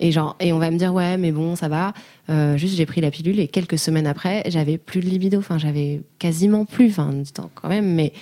Et 0.00 0.10
genre, 0.10 0.36
et 0.40 0.52
on 0.52 0.58
va 0.58 0.70
me 0.70 0.78
dire 0.78 0.92
ouais, 0.92 1.16
mais 1.16 1.30
bon, 1.30 1.54
ça 1.54 1.68
va. 1.68 1.92
Euh, 2.30 2.56
juste, 2.56 2.74
j'ai 2.76 2.86
pris 2.86 3.00
la 3.00 3.10
pilule 3.10 3.38
et 3.38 3.48
quelques 3.48 3.78
semaines 3.78 4.06
après, 4.06 4.42
j'avais 4.46 4.78
plus 4.78 5.00
de 5.00 5.06
libido. 5.06 5.38
Enfin, 5.38 5.58
j'avais 5.58 6.02
quasiment 6.18 6.64
plus. 6.64 6.90
Enfin, 6.90 7.12
du 7.12 7.30
temps 7.30 7.50
quand 7.54 7.68
même, 7.68 7.94
mais 7.94 8.12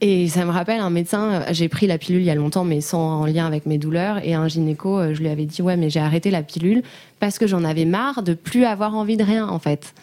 et 0.00 0.28
ça 0.28 0.44
me 0.44 0.50
rappelle 0.50 0.80
un 0.80 0.90
médecin. 0.90 1.44
J'ai 1.50 1.68
pris 1.68 1.86
la 1.86 1.98
pilule 1.98 2.20
il 2.20 2.26
y 2.26 2.30
a 2.30 2.34
longtemps, 2.34 2.64
mais 2.64 2.80
sans 2.80 3.22
en 3.22 3.26
lien 3.26 3.46
avec 3.46 3.66
mes 3.66 3.78
douleurs. 3.78 4.24
Et 4.24 4.34
un 4.34 4.46
gynéco, 4.46 4.98
euh, 4.98 5.14
je 5.14 5.20
lui 5.20 5.28
avais 5.28 5.46
dit 5.46 5.62
ouais, 5.62 5.76
mais 5.76 5.90
j'ai 5.90 6.00
arrêté 6.00 6.30
la 6.30 6.42
pilule 6.42 6.82
parce 7.18 7.38
que 7.38 7.46
j'en 7.46 7.64
avais 7.64 7.84
marre 7.84 8.22
de 8.22 8.34
plus 8.34 8.64
avoir 8.64 8.94
envie 8.94 9.16
de 9.16 9.24
rien, 9.24 9.48
en 9.48 9.58
fait 9.58 9.94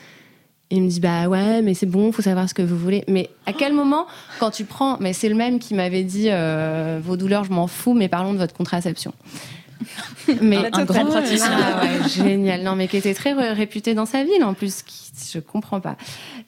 il 0.74 0.82
me 0.82 0.90
dit 0.90 1.00
bah 1.00 1.28
ouais 1.28 1.62
mais 1.62 1.76
c'est 1.76 1.86
bon 1.86 2.12
faut 2.12 2.24
savoir 2.24 2.50
ce 2.50 2.54
que 2.54 2.64
vous 2.64 2.78
voulez. 2.78 3.04
Mais 3.08 3.30
à 3.46 3.54
quel 3.54 3.74
moment 3.74 4.08
quand 4.40 4.50
tu 4.50 4.66
prends 4.66 4.98
mais 5.00 5.14
c'est 5.14 5.30
le 5.30 5.36
même 5.36 5.60
qui 5.60 5.76
m'avait 5.76 6.04
dit 6.04 6.30
euh, 6.30 7.00
vos 7.02 7.16
douleurs 7.16 7.44
je 7.44 7.52
m'en 7.52 7.68
fous 7.68 7.94
mais 7.94 8.10
parlons 8.10 8.34
de 8.34 8.40
votre 8.40 8.54
contraception. 8.56 9.14
Mais 10.42 10.58
un, 10.58 10.70
un 10.72 10.86
grand 10.86 11.06
praticien. 11.06 11.52
Ah 11.52 11.84
ouais, 11.84 12.08
génial. 12.08 12.64
Non 12.64 12.76
mais 12.76 12.88
qui 12.88 12.96
était 12.96 13.14
très 13.14 13.34
réputé 13.34 13.94
dans 13.94 14.06
sa 14.06 14.24
ville 14.24 14.44
en 14.44 14.54
plus 14.54 14.82
qui, 14.82 15.12
je 15.34 15.40
comprends 15.40 15.82
pas. 15.82 15.98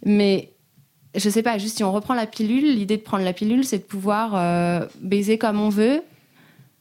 Mais 0.06 0.54
je 1.16 1.30
sais 1.30 1.44
pas 1.44 1.58
juste 1.58 1.78
si 1.78 1.84
on 1.84 1.92
reprend 1.92 2.14
la 2.14 2.28
pilule 2.28 2.76
l'idée 2.76 2.96
de 2.98 3.02
prendre 3.02 3.26
la 3.26 3.34
pilule 3.34 3.66
c'est 3.66 3.80
de 3.80 3.84
pouvoir 3.84 4.32
euh, 4.36 4.86
baiser 5.02 5.38
comme 5.38 5.60
on 5.60 5.70
veut 5.70 6.02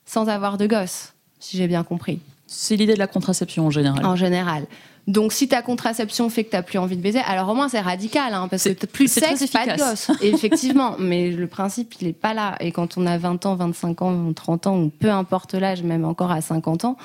sans 0.07 0.29
avoir 0.29 0.57
de 0.57 0.67
gosse 0.67 1.13
si 1.41 1.57
j'ai 1.59 1.67
bien 1.67 1.83
compris. 1.83 2.21
C'est 2.47 2.77
l'idée 2.77 2.95
de 2.95 2.99
la 2.99 3.09
contraception 3.09 3.67
en 3.67 3.71
général. 3.71 4.07
En 4.07 4.17
général 4.17 4.67
donc, 5.07 5.33
si 5.33 5.49
ta 5.49 5.61
contraception 5.61 6.31
fait 6.31 6.45
que 6.45 6.51
tu 6.51 6.57
n'as 6.57 6.63
plus 6.63 6.79
envie 6.79 6.97
de 6.97 7.03
baiser, 7.03 7.19
alors 7.21 7.51
au 7.51 7.55
moins 7.55 7.69
c'est 7.69 7.81
radical, 7.81 8.33
hein, 8.33 8.49
parce 8.49 8.65
que 8.65 8.87
plus 8.87 9.05
de 9.05 9.11
sexe, 9.21 9.47
pas 9.49 9.67
de 9.67 9.77
gosse. 9.79 10.11
Effectivement, 10.23 10.97
mais 10.99 11.31
le 11.31 11.47
principe, 11.47 11.95
il 12.01 12.07
n'est 12.07 12.15
pas 12.15 12.33
là. 12.33 12.57
Et 12.61 12.73
quand 12.73 12.97
on 12.97 13.07
a 13.07 13.19
20 13.19 13.45
ans, 13.45 13.55
25 13.55 14.03
ans, 14.03 14.33
30 14.33 14.67
ans, 14.67 14.79
ou 14.79 14.89
peu 14.89 15.11
importe 15.11 15.55
l'âge, 15.55 15.83
même 15.83 16.07
encore 16.07 16.31
à 16.31 16.41
50 16.41 16.87
ans, 16.87 16.97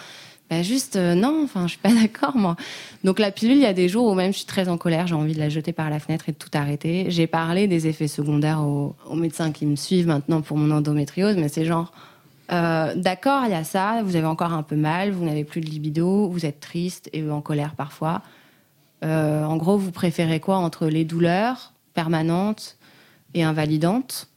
bah 0.49 0.63
juste 0.63 0.95
euh, 0.95 1.13
non, 1.13 1.41
enfin 1.43 1.67
je 1.67 1.73
suis 1.73 1.77
pas 1.79 1.93
d'accord 2.01 2.35
moi. 2.35 2.55
Donc 3.03 3.19
la 3.19 3.31
pilule, 3.31 3.57
il 3.57 3.63
y 3.63 3.65
a 3.65 3.73
des 3.73 3.89
jours 3.89 4.07
où 4.07 4.15
même 4.15 4.31
je 4.31 4.37
suis 4.37 4.47
très 4.47 4.69
en 4.69 4.77
colère, 4.77 5.05
j'ai 5.05 5.15
envie 5.15 5.33
de 5.33 5.39
la 5.39 5.49
jeter 5.49 5.73
par 5.73 5.89
la 5.89 5.99
fenêtre 5.99 6.29
et 6.29 6.31
de 6.31 6.37
tout 6.37 6.49
arrêter. 6.53 7.07
J'ai 7.09 7.27
parlé 7.27 7.67
des 7.67 7.87
effets 7.87 8.07
secondaires 8.07 8.61
aux, 8.61 8.95
aux 9.07 9.15
médecins 9.15 9.51
qui 9.51 9.65
me 9.65 9.75
suivent 9.75 10.07
maintenant 10.07 10.41
pour 10.41 10.57
mon 10.57 10.73
endométriose, 10.75 11.35
mais 11.35 11.49
c'est 11.49 11.65
genre 11.65 11.91
euh, 12.51 12.93
D'accord, 12.95 13.43
il 13.45 13.51
y 13.51 13.55
a 13.55 13.63
ça, 13.63 14.01
vous 14.03 14.15
avez 14.15 14.25
encore 14.25 14.53
un 14.53 14.63
peu 14.63 14.75
mal, 14.75 15.11
vous 15.11 15.25
n'avez 15.25 15.43
plus 15.43 15.61
de 15.61 15.67
libido, 15.67 16.27
vous 16.29 16.45
êtes 16.45 16.59
triste 16.59 17.09
et 17.13 17.29
en 17.29 17.41
colère 17.41 17.75
parfois. 17.75 18.21
Euh, 19.03 19.43
en 19.43 19.57
gros, 19.57 19.77
vous 19.77 19.91
préférez 19.91 20.39
quoi 20.39 20.57
entre 20.57 20.87
les 20.87 21.05
douleurs 21.05 21.73
permanentes 21.93 22.77
et 23.33 23.43
invalidantes 23.43 24.27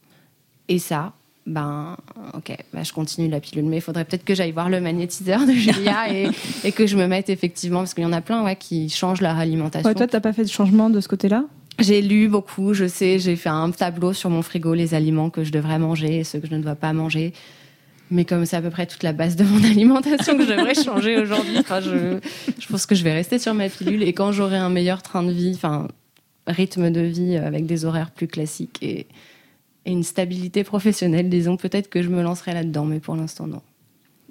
et 0.69 0.79
ça 0.79 1.13
ben 1.45 1.97
ok, 2.35 2.55
ben, 2.73 2.85
je 2.85 2.93
continue 2.93 3.27
la 3.27 3.41
pilule. 3.41 3.65
Mais 3.65 3.77
il 3.77 3.81
faudrait 3.81 4.05
peut-être 4.05 4.23
que 4.23 4.33
j'aille 4.33 4.53
voir 4.53 4.69
le 4.69 4.79
magnétiseur 4.79 5.45
de 5.45 5.51
Julia 5.51 6.09
et, 6.13 6.29
et 6.63 6.71
que 6.71 6.87
je 6.87 6.95
me 6.95 7.07
mette 7.07 7.29
effectivement, 7.29 7.79
parce 7.79 7.93
qu'il 7.93 8.03
y 8.03 8.07
en 8.07 8.13
a 8.13 8.21
plein 8.21 8.43
ouais, 8.43 8.55
qui 8.55 8.89
changent 8.89 9.21
leur 9.21 9.37
alimentation. 9.37 9.87
Ouais, 9.87 9.95
toi, 9.95 10.07
t'as 10.07 10.21
pas 10.21 10.33
fait 10.33 10.43
de 10.43 10.49
changement 10.49 10.89
de 10.89 11.01
ce 11.01 11.07
côté-là? 11.07 11.43
J'ai 11.79 12.01
lu 12.01 12.29
beaucoup, 12.29 12.73
je 12.73 12.87
sais, 12.87 13.19
j'ai 13.19 13.35
fait 13.35 13.49
un 13.49 13.71
tableau 13.71 14.13
sur 14.13 14.29
mon 14.29 14.41
frigo, 14.41 14.73
les 14.73 14.93
aliments 14.93 15.29
que 15.29 15.43
je 15.43 15.51
devrais 15.51 15.79
manger 15.79 16.19
et 16.19 16.23
ceux 16.23 16.39
que 16.39 16.47
je 16.47 16.55
ne 16.55 16.61
dois 16.61 16.75
pas 16.75 16.93
manger. 16.93 17.33
Mais 18.11 18.25
comme 18.25 18.45
c'est 18.45 18.57
à 18.57 18.61
peu 18.61 18.69
près 18.69 18.85
toute 18.85 19.03
la 19.03 19.13
base 19.13 19.35
de 19.35 19.43
mon 19.43 19.63
alimentation 19.63 20.37
que 20.37 20.43
je 20.43 20.49
devrais 20.49 20.75
changer 20.75 21.17
aujourd'hui, 21.17 21.55
je, 21.57 22.67
pense 22.67 22.85
que 22.85 22.95
je 22.95 23.03
vais 23.03 23.13
rester 23.13 23.39
sur 23.39 23.53
ma 23.53 23.69
pilule. 23.69 24.03
Et 24.03 24.13
quand 24.13 24.31
j'aurai 24.31 24.57
un 24.57 24.69
meilleur 24.69 25.01
train 25.01 25.23
de 25.23 25.31
vie, 25.31 25.53
enfin, 25.55 25.87
rythme 26.47 26.91
de 26.91 27.01
vie 27.01 27.37
avec 27.37 27.65
des 27.65 27.85
horaires 27.85 28.11
plus 28.11 28.27
classiques 28.27 28.77
et, 28.81 29.07
et 29.85 29.91
une 29.91 30.03
stabilité 30.03 30.63
professionnelle, 30.63 31.29
disons, 31.29 31.57
peut-être 31.57 31.89
que 31.89 32.01
je 32.01 32.09
me 32.09 32.21
lancerai 32.21 32.53
là-dedans, 32.53 32.85
mais 32.85 32.99
pour 32.99 33.15
l'instant, 33.15 33.47
non. 33.47 33.61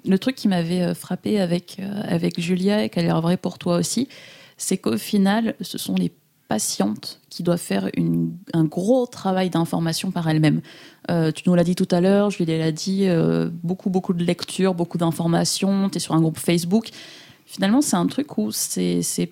Le 0.05 0.19
truc 0.19 0.35
qui 0.35 0.47
m'avait 0.47 0.81
euh, 0.81 0.93
frappé 0.93 1.39
avec, 1.39 1.77
euh, 1.79 2.01
avec 2.03 2.39
Julia 2.39 2.83
et 2.83 2.89
qui 2.89 2.99
a 2.99 3.03
l'air 3.03 3.21
vrai 3.21 3.37
pour 3.37 3.57
toi 3.57 3.77
aussi, 3.77 4.09
c'est 4.57 4.77
qu'au 4.77 4.97
final, 4.97 5.55
ce 5.61 5.77
sont 5.77 5.95
les 5.95 6.11
patientes 6.47 7.19
qui 7.29 7.41
doivent 7.43 7.59
faire 7.59 7.89
une- 7.95 8.35
un 8.53 8.63
gros 8.65 9.05
travail 9.07 9.49
d'information 9.49 10.11
par 10.11 10.27
elles-mêmes. 10.29 10.61
Euh, 11.09 11.31
tu 11.31 11.43
nous 11.47 11.55
l'as 11.55 11.63
dit 11.63 11.75
tout 11.75 11.87
à 11.91 11.99
l'heure, 12.01 12.29
Julia 12.29 12.57
l'a 12.57 12.71
dit, 12.71 13.07
euh, 13.07 13.49
beaucoup, 13.63 13.89
beaucoup 13.89 14.13
de 14.13 14.23
lectures, 14.23 14.73
beaucoup 14.75 14.97
d'informations, 14.97 15.89
tu 15.89 15.97
es 15.97 15.99
sur 15.99 16.13
un 16.15 16.21
groupe 16.21 16.37
Facebook. 16.37 16.89
Finalement, 17.45 17.81
c'est 17.81 17.95
un 17.95 18.07
truc 18.07 18.37
où 18.37 18.51
c'est 18.51 19.01
c'est 19.01 19.31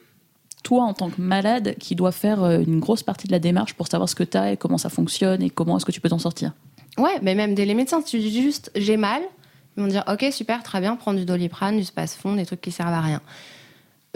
toi, 0.64 0.84
en 0.84 0.94
tant 0.94 1.10
que 1.10 1.20
malade, 1.22 1.76
qui 1.80 1.96
dois 1.96 2.12
faire 2.12 2.44
euh, 2.44 2.60
une 2.60 2.80
grosse 2.80 3.02
partie 3.04 3.26
de 3.28 3.32
la 3.32 3.40
démarche 3.40 3.74
pour 3.74 3.88
savoir 3.88 4.08
ce 4.08 4.14
que 4.16 4.24
tu 4.24 4.38
as 4.38 4.52
et 4.52 4.58
comment 4.58 4.78
ça 4.78 4.90
fonctionne 4.90 5.42
et 5.42 5.50
comment 5.50 5.78
est-ce 5.78 5.86
que 5.86 5.92
tu 5.92 6.02
peux 6.02 6.10
t'en 6.10 6.20
sortir. 6.20 6.54
Ouais, 6.98 7.18
mais 7.24 7.34
même 7.36 7.56
dès 7.56 7.66
les 7.66 7.74
médecins, 7.74 8.02
si 8.06 8.12
tu 8.12 8.20
dis 8.20 8.42
juste 8.44 8.72
j'ai 8.76 8.98
mal, 8.98 9.22
ils 9.78 9.82
vont 9.84 9.88
dire 9.90 10.04
ok, 10.12 10.26
super, 10.32 10.62
très 10.62 10.80
bien, 10.80 10.96
prends 10.98 11.14
du 11.14 11.26
doliprane, 11.26 11.78
du 11.78 11.84
spasfon, 11.84 12.36
des 12.36 12.46
trucs 12.46 12.62
qui 12.62 12.72
servent 12.72 12.94
à 12.94 13.02
rien. 13.02 13.22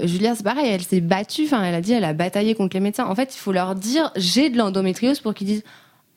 Julia, 0.03 0.35
c'est 0.35 0.43
pareil, 0.43 0.67
elle 0.67 0.83
s'est 0.83 1.01
battue, 1.01 1.45
enfin, 1.45 1.63
elle 1.63 1.75
a 1.75 1.81
dit, 1.81 1.93
elle 1.93 2.03
a 2.03 2.13
bataillé 2.13 2.53
contre 2.53 2.75
les 2.75 2.81
médecins. 2.81 3.05
En 3.05 3.15
fait, 3.15 3.33
il 3.35 3.39
faut 3.39 3.53
leur 3.53 3.75
dire 3.75 4.11
j'ai 4.15 4.49
de 4.49 4.57
l'endométriose 4.57 5.19
pour 5.21 5.33
qu'ils 5.33 5.47
disent 5.47 5.63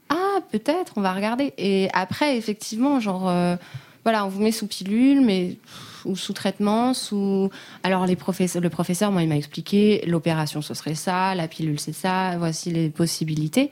ah, 0.09 0.41
peut-être, 0.51 0.95
on 0.97 1.01
va 1.01 1.13
regarder. 1.13 1.53
Et 1.59 1.89
après, 1.93 2.37
effectivement, 2.37 2.99
genre, 2.99 3.29
euh, 3.29 3.57
voilà, 4.05 4.25
on 4.25 4.29
vous 4.29 4.43
met 4.43 4.53
sous 4.53 4.67
pilule, 4.67 5.21
mais 5.21 5.57
ou 6.05 6.17
sous 6.17 6.33
traitement, 6.33 6.95
sous. 6.95 7.51
Alors 7.83 8.07
les 8.07 8.17
professeurs, 8.17 8.63
le 8.63 8.71
professeur, 8.71 9.13
moi, 9.13 9.23
il 9.23 9.29
m'a 9.29 9.37
expliqué 9.37 10.05
l'opération, 10.07 10.63
ce 10.63 10.75
serait 10.75 10.95
ça, 10.95 11.35
la 11.35 11.49
pilule, 11.49 11.79
c'est 11.79 11.93
ça. 11.93 12.37
Voici 12.39 12.71
les 12.71 12.89
possibilités. 12.89 13.71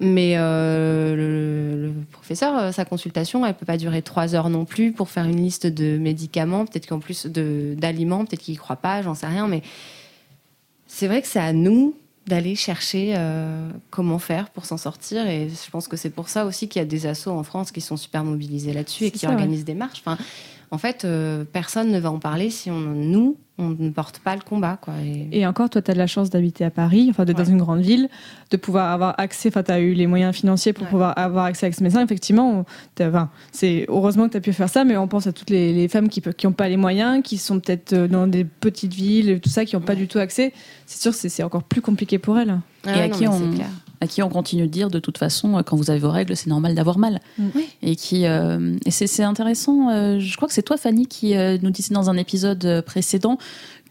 Mais 0.00 0.34
euh, 0.36 1.14
le, 1.14 1.86
le 1.86 1.92
professeur, 2.10 2.56
euh, 2.56 2.72
sa 2.72 2.84
consultation, 2.84 3.46
elle 3.46 3.54
peut 3.54 3.66
pas 3.66 3.76
durer 3.76 4.02
trois 4.02 4.34
heures 4.34 4.50
non 4.50 4.64
plus 4.64 4.92
pour 4.92 5.08
faire 5.08 5.24
une 5.24 5.40
liste 5.40 5.66
de 5.66 5.98
médicaments. 5.98 6.66
Peut-être 6.66 6.86
qu'en 6.88 6.98
plus 6.98 7.26
d'aliments, 7.26 8.24
peut-être 8.24 8.42
qu'il 8.42 8.54
y 8.54 8.56
croit 8.56 8.76
pas, 8.76 9.02
j'en 9.02 9.14
sais 9.14 9.26
rien. 9.26 9.46
Mais 9.46 9.62
c'est 10.86 11.06
vrai 11.06 11.22
que 11.22 11.28
c'est 11.28 11.40
à 11.40 11.52
nous 11.52 11.94
d'aller 12.26 12.54
chercher 12.54 13.14
euh, 13.16 13.68
comment 13.90 14.18
faire 14.18 14.50
pour 14.50 14.64
s'en 14.64 14.78
sortir. 14.78 15.26
Et 15.28 15.48
je 15.48 15.70
pense 15.70 15.88
que 15.88 15.96
c'est 15.96 16.10
pour 16.10 16.28
ça 16.28 16.46
aussi 16.46 16.68
qu'il 16.68 16.80
y 16.80 16.82
a 16.82 16.86
des 16.86 17.06
assos 17.06 17.30
en 17.30 17.42
France 17.42 17.70
qui 17.70 17.80
sont 17.80 17.96
super 17.96 18.24
mobilisés 18.24 18.72
là-dessus 18.72 19.04
et 19.04 19.10
qui 19.10 19.20
ça, 19.20 19.28
ouais. 19.28 19.34
organisent 19.34 19.64
des 19.64 19.74
marches. 19.74 20.02
Enfin, 20.04 20.18
en 20.70 20.78
fait, 20.78 21.04
euh, 21.04 21.44
personne 21.50 21.90
ne 21.90 21.98
va 21.98 22.10
en 22.10 22.18
parler 22.18 22.50
si 22.50 22.70
on, 22.70 22.78
nous, 22.80 23.36
on 23.58 23.68
ne 23.68 23.90
porte 23.90 24.18
pas 24.18 24.34
le 24.34 24.42
combat. 24.42 24.78
Quoi. 24.80 24.94
Et- 25.04 25.28
Et 25.40 25.46
encore, 25.46 25.70
toi, 25.70 25.80
tu 25.80 25.90
as 25.90 25.94
de 25.94 25.98
la 25.98 26.06
chance 26.08 26.28
d'habiter 26.30 26.64
à 26.64 26.70
Paris, 26.70 27.06
enfin 27.10 27.24
d'être 27.24 27.38
Ouais. 27.38 27.44
dans 27.44 27.50
une 27.50 27.58
grande 27.58 27.80
ville, 27.82 28.08
de 28.50 28.56
pouvoir 28.56 28.90
avoir 28.92 29.14
accès, 29.18 29.48
enfin 29.48 29.62
tu 29.62 29.70
as 29.70 29.78
eu 29.80 29.92
les 29.94 30.06
moyens 30.08 30.34
financiers 30.34 30.72
pour 30.72 30.84
Ouais. 30.84 30.90
pouvoir 30.90 31.16
avoir 31.16 31.44
accès 31.44 31.66
à 31.66 31.72
ce 31.72 31.82
médecin. 31.82 32.02
Effectivement, 32.02 32.64
enfin, 33.00 33.30
c'est 33.52 33.84
heureusement 33.88 34.26
que 34.26 34.32
tu 34.32 34.36
as 34.38 34.40
pu 34.40 34.52
faire 34.52 34.68
ça, 34.68 34.84
mais 34.84 34.96
on 34.96 35.06
pense 35.06 35.26
à 35.28 35.32
toutes 35.32 35.50
les, 35.50 35.72
les 35.72 35.86
femmes 35.88 36.08
qui 36.08 36.20
n'ont 36.44 36.52
pas 36.52 36.68
les 36.68 36.76
moyens, 36.76 37.22
qui 37.22 37.38
sont 37.38 37.60
peut-être 37.60 37.92
euh, 37.92 38.08
dans 38.08 38.26
des 38.26 38.44
petites 38.44 38.94
villes, 38.94 39.40
tout 39.40 39.50
ça, 39.50 39.64
qui 39.64 39.76
n'ont 39.76 39.82
pas 39.82 39.94
du 39.94 40.08
tout 40.08 40.18
accès. 40.18 40.52
C'est 40.86 41.00
sûr, 41.00 41.14
c'est 41.14 41.42
encore 41.44 41.62
plus 41.62 41.80
compliqué 41.80 42.18
pour 42.18 42.38
elles. 42.38 42.58
Ah 42.86 42.96
et 42.96 43.00
à, 43.02 43.08
non, 43.08 43.16
qui 43.16 43.28
on, 43.28 43.38
c'est 43.38 43.54
clair. 43.56 43.68
À 44.04 44.06
qui 44.06 44.22
on 44.22 44.28
continue 44.28 44.62
de 44.62 44.68
dire 44.68 44.90
de 44.90 44.98
toute 44.98 45.18
façon, 45.18 45.56
euh, 45.58 45.62
quand 45.62 45.76
vous 45.76 45.90
avez 45.90 45.98
vos 45.98 46.10
règles, 46.10 46.36
c'est 46.36 46.48
normal 46.48 46.74
d'avoir 46.74 46.98
mal. 46.98 47.20
Oui. 47.38 47.66
Et 47.82 47.96
qui 47.96 48.26
euh, 48.26 48.76
et 48.86 48.90
c'est 48.90 49.22
intéressant. 49.22 49.90
euh, 49.90 50.18
je 50.20 50.36
crois 50.36 50.46
que 50.48 50.54
c'est 50.54 50.62
toi, 50.62 50.76
Fanny, 50.76 51.06
qui 51.06 51.36
euh, 51.36 51.58
nous 51.62 51.70
disait 51.70 51.94
dans 51.94 52.08
un 52.10 52.16
épisode 52.16 52.82
précédent 52.86 53.38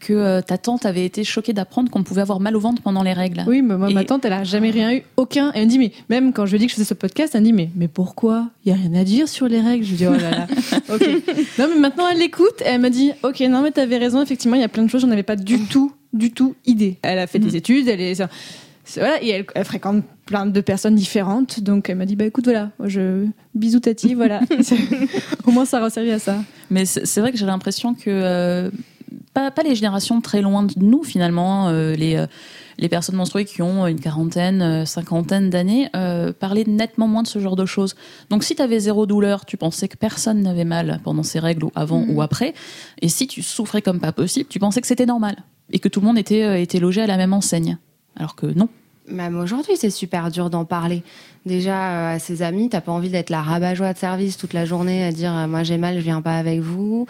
que 0.00 0.40
ta 0.42 0.58
tante 0.58 0.84
avait 0.84 1.04
été 1.06 1.24
choquée 1.24 1.52
d'apprendre 1.54 1.90
qu'on 1.90 2.02
pouvait 2.02 2.20
avoir 2.20 2.38
mal 2.38 2.56
au 2.56 2.60
ventre 2.60 2.82
pendant 2.82 3.02
les 3.02 3.12
règles. 3.14 3.42
Oui, 3.46 3.62
mais 3.62 3.76
moi, 3.76 3.90
Et- 3.90 3.94
ma 3.94 4.04
tante, 4.04 4.24
elle 4.26 4.34
a 4.34 4.44
jamais 4.44 4.70
rien 4.70 4.92
eu, 4.92 5.02
aucun. 5.16 5.50
Elle 5.54 5.64
me 5.64 5.70
dit, 5.70 5.78
mais 5.78 5.92
même 6.10 6.32
quand 6.34 6.44
je 6.44 6.50
lui 6.50 6.56
ai 6.56 6.58
dit 6.58 6.66
que 6.66 6.72
je 6.72 6.76
faisais 6.76 6.84
ce 6.88 6.94
podcast, 6.94 7.34
elle 7.34 7.40
me 7.40 7.46
dit, 7.46 7.52
mais, 7.54 7.70
mais 7.74 7.88
pourquoi? 7.88 8.50
Il 8.64 8.68
y 8.70 8.72
a 8.72 8.76
rien 8.76 8.92
à 9.00 9.04
dire 9.04 9.28
sur 9.28 9.48
les 9.48 9.60
règles? 9.60 9.84
Je 9.84 9.90
lui 9.90 9.96
dis, 9.96 10.06
oh 10.06 10.12
là 10.12 10.30
là. 10.30 10.46
ok. 10.94 11.08
Non, 11.58 11.68
mais 11.72 11.80
maintenant, 11.80 12.04
elle 12.10 12.18
l'écoute. 12.18 12.60
et 12.60 12.64
Elle 12.66 12.80
m'a 12.82 12.90
dit, 12.90 13.12
ok, 13.22 13.40
non, 13.48 13.62
mais 13.62 13.70
t'avais 13.70 13.96
raison. 13.96 14.20
Effectivement, 14.20 14.56
il 14.56 14.60
y 14.60 14.64
a 14.64 14.68
plein 14.68 14.82
de 14.82 14.88
choses, 14.90 15.00
j'en 15.02 15.10
avais 15.10 15.22
pas 15.22 15.36
du 15.36 15.58
tout, 15.66 15.92
du 16.12 16.32
tout 16.32 16.54
idée. 16.66 16.98
Elle 17.02 17.18
a 17.18 17.26
fait 17.26 17.38
des 17.38 17.56
études, 17.56 17.88
elle 17.88 18.00
est. 18.00 18.22
Voilà, 18.96 19.22
et 19.22 19.28
elle, 19.30 19.46
elle 19.54 19.64
fréquente 19.64 20.04
plein 20.26 20.46
de 20.46 20.60
personnes 20.60 20.94
différentes. 20.94 21.60
Donc, 21.60 21.88
elle 21.88 21.96
m'a 21.96 22.06
dit, 22.06 22.16
bah 22.16 22.24
écoute, 22.24 22.44
voilà, 22.44 22.70
je. 22.84 23.26
Bisous, 23.54 23.80
Tati, 23.80 24.14
voilà. 24.14 24.40
Au 25.46 25.50
moins, 25.50 25.64
ça 25.64 25.78
aura 25.78 25.90
servi 25.90 26.10
à 26.10 26.18
ça. 26.18 26.42
Mais 26.70 26.84
c'est 26.84 27.20
vrai 27.20 27.32
que 27.32 27.38
j'ai 27.38 27.46
l'impression 27.46 27.94
que 27.94 28.08
euh, 28.08 28.70
pas, 29.34 29.50
pas 29.50 29.62
les 29.62 29.74
générations 29.74 30.20
très 30.20 30.40
loin 30.40 30.62
de 30.62 30.72
nous 30.76 31.02
finalement, 31.02 31.68
euh, 31.68 31.94
les, 31.94 32.16
euh, 32.16 32.26
les 32.78 32.88
personnes 32.88 33.16
menstruées 33.16 33.44
qui 33.44 33.60
ont 33.62 33.86
une 33.86 34.00
quarantaine, 34.00 34.86
cinquantaine 34.86 35.50
d'années, 35.50 35.88
euh, 35.94 36.32
parlaient 36.32 36.64
nettement 36.66 37.08
moins 37.08 37.22
de 37.22 37.28
ce 37.28 37.38
genre 37.38 37.56
de 37.56 37.66
choses. 37.66 37.94
Donc 38.30 38.44
si 38.44 38.54
tu 38.54 38.62
avais 38.62 38.80
zéro 38.80 39.06
douleur, 39.06 39.44
tu 39.44 39.56
pensais 39.56 39.88
que 39.88 39.96
personne 39.96 40.40
n'avait 40.40 40.64
mal 40.64 41.00
pendant 41.04 41.22
ces 41.22 41.40
règles 41.40 41.64
ou 41.64 41.72
avant 41.74 42.04
ou 42.08 42.22
après, 42.22 42.54
et 43.02 43.08
si 43.08 43.26
tu 43.26 43.42
souffrais 43.42 43.82
comme 43.82 44.00
pas 44.00 44.12
possible, 44.12 44.48
tu 44.48 44.58
pensais 44.58 44.80
que 44.80 44.86
c'était 44.86 45.06
normal 45.06 45.36
et 45.70 45.78
que 45.78 45.88
tout 45.88 46.00
le 46.00 46.06
monde 46.06 46.18
était, 46.18 46.62
était 46.62 46.78
logé 46.78 47.02
à 47.02 47.06
la 47.06 47.16
même 47.16 47.32
enseigne. 47.32 47.78
Alors 48.16 48.36
que 48.36 48.46
non. 48.46 48.68
Même 49.08 49.38
aujourd'hui, 49.38 49.74
c'est 49.76 49.90
super 49.90 50.30
dur 50.30 50.48
d'en 50.48 50.64
parler. 50.64 51.02
Déjà, 51.44 51.90
euh, 51.90 52.14
à 52.14 52.18
ses 52.18 52.42
amis, 52.42 52.70
t'as 52.70 52.80
pas 52.80 52.92
envie 52.92 53.10
d'être 53.10 53.28
la 53.28 53.42
rabat-joie 53.42 53.92
de 53.92 53.98
service 53.98 54.38
toute 54.38 54.54
la 54.54 54.64
journée 54.64 55.04
à 55.04 55.12
dire 55.12 55.36
euh, 55.36 55.46
moi 55.46 55.62
j'ai 55.62 55.76
mal, 55.76 55.96
je 55.96 56.00
viens 56.00 56.22
pas 56.22 56.38
avec 56.38 56.60
vous. 56.60 57.06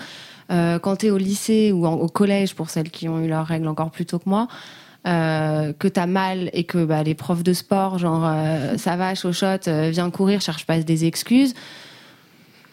Euh, 0.51 0.79
quand 0.81 0.97
t'es 0.97 1.11
au 1.11 1.19
lycée 1.19 1.71
ou 1.71 1.87
au 1.87 2.09
collège, 2.09 2.55
pour 2.55 2.69
celles 2.69 2.91
qui 2.91 3.09
ont 3.09 3.21
eu 3.21 3.29
leurs 3.29 3.47
règles 3.47 3.69
encore 3.69 3.91
plus 3.91 4.07
tôt 4.07 4.19
que 4.19 4.29
moi, 4.29 4.49
euh, 5.07 5.73
que 5.73 5.87
t'as 5.87 6.07
mal 6.07 6.51
et 6.53 6.65
que 6.65 6.85
bah, 6.85 7.05
les 7.05 7.15
profs 7.15 7.45
de 7.45 7.53
sport, 7.53 7.99
genre 7.99 8.29
ça 8.77 8.97
va, 8.97 9.15
chochotte, 9.15 9.69
viens 9.69 10.11
courir, 10.11 10.41
cherche 10.41 10.67
pas 10.67 10.79
des 10.79 11.05
excuses. 11.05 11.55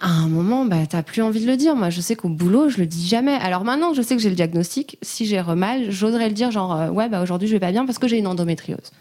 À 0.01 0.09
un 0.09 0.27
moment, 0.27 0.65
bah, 0.65 0.85
t'as 0.89 1.03
plus 1.03 1.21
envie 1.21 1.41
de 1.41 1.49
le 1.49 1.55
dire. 1.55 1.75
Moi, 1.75 1.89
je 1.89 2.01
sais 2.01 2.15
qu'au 2.15 2.27
boulot, 2.27 2.69
je 2.69 2.79
le 2.79 2.87
dis 2.87 3.07
jamais. 3.07 3.35
Alors 3.35 3.63
maintenant 3.63 3.93
je 3.93 4.01
sais 4.01 4.15
que 4.15 4.21
j'ai 4.21 4.29
le 4.29 4.35
diagnostic, 4.35 4.97
si 5.01 5.25
j'ai 5.25 5.41
mal, 5.55 5.91
j'oserais 5.91 6.27
le 6.27 6.33
dire, 6.33 6.51
genre, 6.51 6.75
euh, 6.75 6.89
ouais, 6.89 7.07
bah, 7.07 7.21
aujourd'hui, 7.21 7.47
je 7.47 7.53
vais 7.53 7.59
pas 7.59 7.71
bien 7.71 7.85
parce 7.85 7.99
que 7.99 8.07
j'ai 8.07 8.17
une 8.17 8.27
endométriose. 8.27 8.91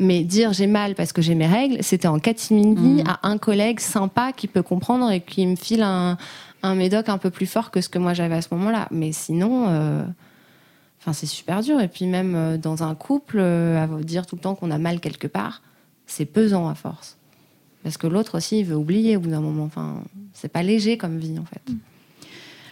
Mais 0.00 0.22
dire 0.22 0.52
j'ai 0.52 0.68
mal 0.68 0.94
parce 0.94 1.12
que 1.12 1.22
j'ai 1.22 1.34
mes 1.34 1.46
règles, 1.46 1.78
c'était 1.82 2.06
en 2.06 2.20
catimini 2.20 3.02
à 3.04 3.26
un 3.26 3.36
collègue 3.36 3.80
sympa 3.80 4.30
qui 4.30 4.46
peut 4.46 4.62
comprendre 4.62 5.10
et 5.10 5.20
qui 5.20 5.44
me 5.44 5.56
file 5.56 5.82
un, 5.82 6.16
un 6.62 6.74
médoc 6.74 7.08
un 7.08 7.18
peu 7.18 7.30
plus 7.30 7.46
fort 7.46 7.70
que 7.70 7.80
ce 7.80 7.88
que 7.88 7.98
moi 7.98 8.14
j'avais 8.14 8.36
à 8.36 8.42
ce 8.42 8.48
moment-là. 8.52 8.88
Mais 8.90 9.12
sinon, 9.12 9.66
euh, 9.68 10.04
enfin, 11.00 11.12
c'est 11.12 11.26
super 11.26 11.62
dur. 11.62 11.80
Et 11.80 11.88
puis 11.88 12.06
même 12.06 12.34
euh, 12.34 12.58
dans 12.58 12.82
un 12.82 12.94
couple, 12.94 13.38
euh, 13.38 13.82
à 13.82 13.86
dire 14.02 14.26
tout 14.26 14.36
le 14.36 14.40
temps 14.40 14.54
qu'on 14.54 14.70
a 14.70 14.78
mal 14.78 15.00
quelque 15.00 15.26
part, 15.26 15.62
c'est 16.06 16.26
pesant 16.26 16.68
à 16.68 16.74
force. 16.74 17.17
Parce 17.82 17.96
que 17.96 18.06
l'autre 18.06 18.36
aussi, 18.36 18.60
il 18.60 18.64
veut 18.64 18.76
oublier 18.76 19.16
au 19.16 19.20
bout 19.20 19.30
d'un 19.30 19.40
moment. 19.40 19.64
Enfin, 19.64 20.02
c'est 20.32 20.48
pas 20.48 20.62
léger 20.62 20.98
comme 20.98 21.18
vie 21.18 21.38
en 21.38 21.44
fait. 21.44 21.62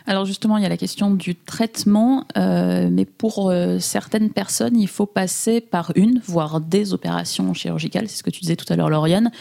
Alors 0.08 0.24
justement, 0.24 0.56
il 0.56 0.62
y 0.62 0.66
a 0.66 0.68
la 0.68 0.76
question 0.76 1.10
du 1.10 1.34
traitement, 1.34 2.24
euh, 2.36 2.88
mais 2.92 3.04
pour 3.04 3.50
euh, 3.50 3.80
certaines 3.80 4.30
personnes, 4.30 4.76
il 4.78 4.86
faut 4.86 5.06
passer 5.06 5.60
par 5.60 5.90
une, 5.96 6.20
voire 6.24 6.60
des 6.60 6.94
opérations 6.94 7.52
chirurgicales, 7.54 8.08
c'est 8.08 8.18
ce 8.18 8.22
que 8.22 8.30
tu 8.30 8.40
disais 8.40 8.54
tout 8.54 8.72
à 8.72 8.76
l'heure, 8.76 8.88
Lauriane. 8.88 9.32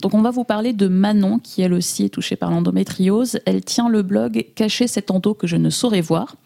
Donc 0.00 0.14
on 0.14 0.22
va 0.22 0.30
vous 0.30 0.44
parler 0.44 0.72
de 0.72 0.88
Manon, 0.88 1.38
qui 1.38 1.60
elle 1.60 1.74
aussi 1.74 2.04
est 2.04 2.08
touchée 2.08 2.36
par 2.36 2.50
l'endométriose. 2.50 3.38
Elle 3.44 3.62
tient 3.62 3.90
le 3.90 4.00
blog 4.00 4.46
Cacher 4.54 4.86
cet 4.86 5.10
endo 5.10 5.34
que 5.34 5.46
je 5.46 5.56
ne 5.56 5.68
saurais 5.68 6.00
voir. 6.00 6.36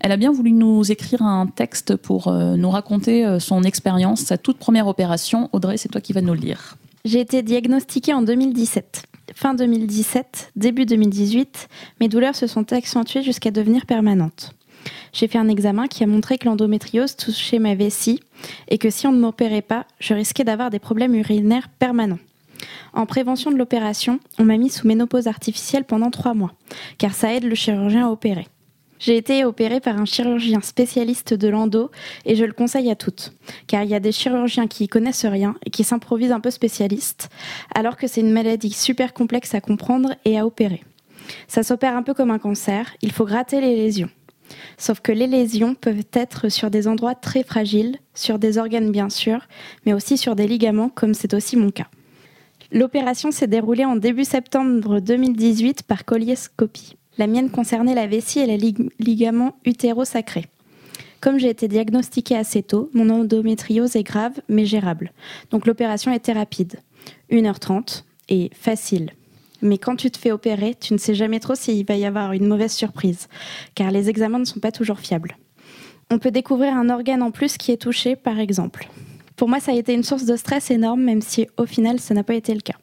Elle 0.00 0.10
a 0.10 0.16
bien 0.16 0.32
voulu 0.32 0.50
nous 0.50 0.90
écrire 0.90 1.22
un 1.22 1.46
texte 1.46 1.94
pour 1.94 2.26
euh, 2.26 2.56
nous 2.56 2.70
raconter 2.70 3.38
son 3.38 3.62
expérience, 3.62 4.22
sa 4.22 4.38
toute 4.38 4.58
première 4.58 4.88
opération. 4.88 5.50
Audrey, 5.52 5.76
c'est 5.76 5.88
toi 5.88 6.00
qui 6.00 6.12
vas 6.12 6.22
nous 6.22 6.34
lire. 6.34 6.76
J'ai 7.06 7.20
été 7.20 7.42
diagnostiquée 7.42 8.12
en 8.12 8.20
2017. 8.20 9.04
Fin 9.34 9.54
2017, 9.54 10.52
début 10.54 10.84
2018, 10.84 11.68
mes 11.98 12.08
douleurs 12.08 12.36
se 12.36 12.46
sont 12.46 12.74
accentuées 12.74 13.22
jusqu'à 13.22 13.50
devenir 13.50 13.86
permanentes. 13.86 14.52
J'ai 15.14 15.26
fait 15.26 15.38
un 15.38 15.48
examen 15.48 15.86
qui 15.86 16.04
a 16.04 16.06
montré 16.06 16.36
que 16.36 16.44
l'endométriose 16.44 17.16
touchait 17.16 17.58
ma 17.58 17.74
vessie 17.74 18.20
et 18.68 18.76
que 18.76 18.90
si 18.90 19.06
on 19.06 19.12
ne 19.12 19.20
m'opérait 19.20 19.62
pas, 19.62 19.86
je 19.98 20.12
risquais 20.12 20.44
d'avoir 20.44 20.68
des 20.68 20.78
problèmes 20.78 21.14
urinaires 21.14 21.70
permanents. 21.70 22.18
En 22.92 23.06
prévention 23.06 23.50
de 23.50 23.56
l'opération, 23.56 24.20
on 24.38 24.44
m'a 24.44 24.58
mis 24.58 24.68
sous 24.68 24.86
ménopause 24.86 25.26
artificielle 25.26 25.84
pendant 25.84 26.10
trois 26.10 26.34
mois, 26.34 26.52
car 26.98 27.14
ça 27.14 27.32
aide 27.34 27.44
le 27.44 27.54
chirurgien 27.54 28.08
à 28.08 28.10
opérer. 28.10 28.46
J'ai 29.00 29.16
été 29.16 29.46
opérée 29.46 29.80
par 29.80 29.98
un 29.98 30.04
chirurgien 30.04 30.60
spécialiste 30.60 31.32
de 31.32 31.48
l'endo 31.48 31.90
et 32.26 32.36
je 32.36 32.44
le 32.44 32.52
conseille 32.52 32.90
à 32.90 32.94
toutes, 32.94 33.32
car 33.66 33.82
il 33.82 33.88
y 33.88 33.94
a 33.94 34.00
des 34.00 34.12
chirurgiens 34.12 34.66
qui 34.66 34.84
y 34.84 34.88
connaissent 34.88 35.24
rien 35.24 35.56
et 35.64 35.70
qui 35.70 35.84
s'improvisent 35.84 36.32
un 36.32 36.40
peu 36.40 36.50
spécialistes, 36.50 37.30
alors 37.74 37.96
que 37.96 38.06
c'est 38.06 38.20
une 38.20 38.30
maladie 38.30 38.72
super 38.72 39.14
complexe 39.14 39.54
à 39.54 39.62
comprendre 39.62 40.14
et 40.26 40.38
à 40.38 40.44
opérer. 40.44 40.84
Ça 41.48 41.62
s'opère 41.62 41.96
un 41.96 42.02
peu 42.02 42.12
comme 42.12 42.30
un 42.30 42.38
cancer, 42.38 42.94
il 43.00 43.10
faut 43.10 43.24
gratter 43.24 43.62
les 43.62 43.74
lésions. 43.74 44.10
Sauf 44.76 45.00
que 45.00 45.12
les 45.12 45.26
lésions 45.26 45.74
peuvent 45.74 46.04
être 46.12 46.50
sur 46.50 46.70
des 46.70 46.86
endroits 46.86 47.14
très 47.14 47.42
fragiles, 47.42 47.96
sur 48.14 48.38
des 48.38 48.58
organes 48.58 48.92
bien 48.92 49.08
sûr, 49.08 49.46
mais 49.86 49.94
aussi 49.94 50.18
sur 50.18 50.36
des 50.36 50.46
ligaments 50.46 50.90
comme 50.90 51.14
c'est 51.14 51.32
aussi 51.32 51.56
mon 51.56 51.70
cas. 51.70 51.88
L'opération 52.70 53.30
s'est 53.30 53.46
déroulée 53.46 53.86
en 53.86 53.96
début 53.96 54.24
septembre 54.24 55.00
2018 55.00 55.84
par 55.84 56.04
coliescopie. 56.04 56.96
La 57.20 57.26
mienne 57.26 57.50
concernait 57.50 57.94
la 57.94 58.06
vessie 58.06 58.38
et 58.38 58.46
les 58.46 58.74
ligaments 58.98 59.54
utérosacrés. 59.66 60.46
Comme 61.20 61.38
j'ai 61.38 61.50
été 61.50 61.68
diagnostiquée 61.68 62.34
assez 62.34 62.62
tôt, 62.62 62.88
mon 62.94 63.10
endométriose 63.10 63.94
est 63.94 64.04
grave 64.04 64.40
mais 64.48 64.64
gérable. 64.64 65.12
Donc 65.50 65.66
l'opération 65.66 66.14
était 66.14 66.32
rapide. 66.32 66.80
1h30 67.30 68.04
et 68.30 68.48
facile. 68.54 69.10
Mais 69.60 69.76
quand 69.76 69.96
tu 69.96 70.10
te 70.10 70.16
fais 70.16 70.32
opérer, 70.32 70.74
tu 70.74 70.94
ne 70.94 70.98
sais 70.98 71.14
jamais 71.14 71.40
trop 71.40 71.54
s'il 71.54 71.84
va 71.84 71.94
y 71.94 72.06
avoir 72.06 72.32
une 72.32 72.46
mauvaise 72.46 72.72
surprise, 72.72 73.28
car 73.74 73.90
les 73.90 74.08
examens 74.08 74.38
ne 74.38 74.46
sont 74.46 74.60
pas 74.60 74.72
toujours 74.72 75.00
fiables. 75.00 75.36
On 76.10 76.18
peut 76.18 76.30
découvrir 76.30 76.74
un 76.74 76.88
organe 76.88 77.22
en 77.22 77.32
plus 77.32 77.58
qui 77.58 77.70
est 77.70 77.82
touché, 77.82 78.16
par 78.16 78.38
exemple. 78.38 78.88
Pour 79.36 79.50
moi, 79.50 79.60
ça 79.60 79.72
a 79.72 79.74
été 79.74 79.92
une 79.92 80.04
source 80.04 80.24
de 80.24 80.36
stress 80.36 80.70
énorme, 80.70 81.02
même 81.02 81.20
si 81.20 81.48
au 81.58 81.66
final, 81.66 82.00
ça 82.00 82.14
n'a 82.14 82.24
pas 82.24 82.34
été 82.34 82.54
le 82.54 82.60
cas. 82.60 82.76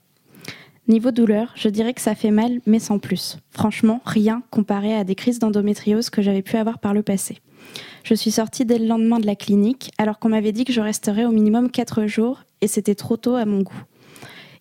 Niveau 0.87 1.11
douleur, 1.11 1.51
je 1.55 1.67
dirais 1.67 1.93
que 1.93 1.99
ça 1.99 2.15
fait 2.15 2.31
mal, 2.31 2.61
mais 2.65 2.79
sans 2.79 2.97
plus. 2.97 3.39
Franchement, 3.51 3.99
rien 4.05 4.41
comparé 4.51 4.95
à 4.95 5.03
des 5.03 5.15
crises 5.15 5.37
d'endométriose 5.37 6.09
que 6.09 6.21
j'avais 6.21 6.41
pu 6.41 6.55
avoir 6.55 6.79
par 6.79 6.93
le 6.93 7.03
passé. 7.03 7.39
Je 8.05 8.13
suis 8.13 8.31
sortie 8.31 8.63
dès 8.63 8.79
le 8.79 8.87
lendemain 8.87 9.19
de 9.19 9.25
la 9.25 9.35
clinique, 9.35 9.91
alors 9.97 10.17
qu'on 10.17 10.29
m'avait 10.29 10.53
dit 10.53 10.63
que 10.63 10.71
je 10.71 10.79
resterais 10.79 11.25
au 11.25 11.31
minimum 11.31 11.69
4 11.69 12.07
jours, 12.07 12.43
et 12.61 12.67
c'était 12.67 12.95
trop 12.95 13.17
tôt 13.17 13.35
à 13.35 13.43
mon 13.43 13.63
goût. 13.63 13.83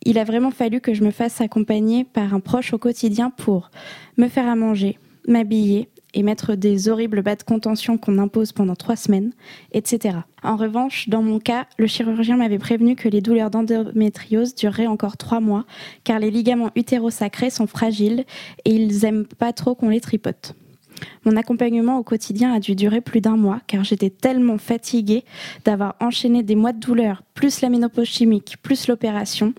Il 0.03 0.18
a 0.18 0.24
vraiment 0.24 0.51
fallu 0.51 0.81
que 0.81 0.95
je 0.95 1.05
me 1.05 1.12
fasse 1.12 1.41
accompagner 1.41 2.03
par 2.03 2.35
un 2.35 2.41
proche 2.41 2.72
au 2.72 2.79
quotidien 2.79 3.31
pour 3.31 3.70
me 4.16 4.27
faire 4.27 4.49
à 4.49 4.57
manger, 4.57 4.99
m'habiller, 5.29 5.89
et 6.15 6.23
mettre 6.23 6.55
des 6.55 6.89
horribles 6.89 7.23
bas 7.23 7.37
de 7.37 7.43
contention 7.43 7.99
qu'on 7.99 8.19
impose 8.19 8.53
pendant 8.53 8.75
trois 8.75 8.97
semaines, 8.97 9.33
etc. 9.73 10.19
En 10.43 10.57
revanche, 10.57 11.09
dans 11.09 11.23
mon 11.23 11.39
cas, 11.39 11.67
le 11.79 11.87
chirurgien 11.87 12.37
m'avait 12.37 12.59
prévenu 12.59 12.97
que 12.97 13.09
les 13.09 13.21
douleurs 13.21 13.51
d'endométriose 13.51 14.55
dureraient 14.55 14.87
encore 14.87 15.17
trois 15.17 15.41
mois, 15.41 15.65
car 16.05 16.19
les 16.19 16.31
ligaments 16.31 16.71
utérosacrés 16.75 17.51
sont 17.51 17.67
fragiles 17.67 18.25
et 18.65 18.71
ils 18.71 19.05
aiment 19.05 19.27
pas 19.27 19.53
trop 19.53 19.75
qu'on 19.75 19.89
les 19.89 20.01
tripote. 20.01 20.55
Mon 21.25 21.37
accompagnement 21.37 21.99
au 21.99 22.03
quotidien 22.03 22.53
a 22.53 22.61
dû 22.61 22.75
durer 22.75 23.01
plus 23.01 23.21
d'un 23.21 23.37
mois 23.37 23.61
car 23.67 23.85
j'étais 23.85 24.11
tellement 24.11 24.59
fatiguée 24.59 25.25
d'avoir 25.65 25.97
enchaîné 26.01 26.43
des 26.43 26.55
mois 26.55 26.73
de 26.73 26.81
douleur, 26.81 27.23
plus 27.35 27.61
la 27.61 27.69
ménopause 27.69 28.09
chimique, 28.09 28.57
plus 28.63 28.89
l'opération. 28.89 29.53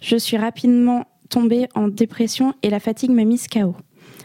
Je 0.00 0.16
suis 0.16 0.36
rapidement 0.36 1.06
tombée 1.28 1.68
en 1.74 1.88
dépression 1.88 2.54
et 2.62 2.70
la 2.70 2.80
fatigue 2.80 3.12
m'a 3.12 3.24
mise 3.24 3.46
KO. 3.46 3.76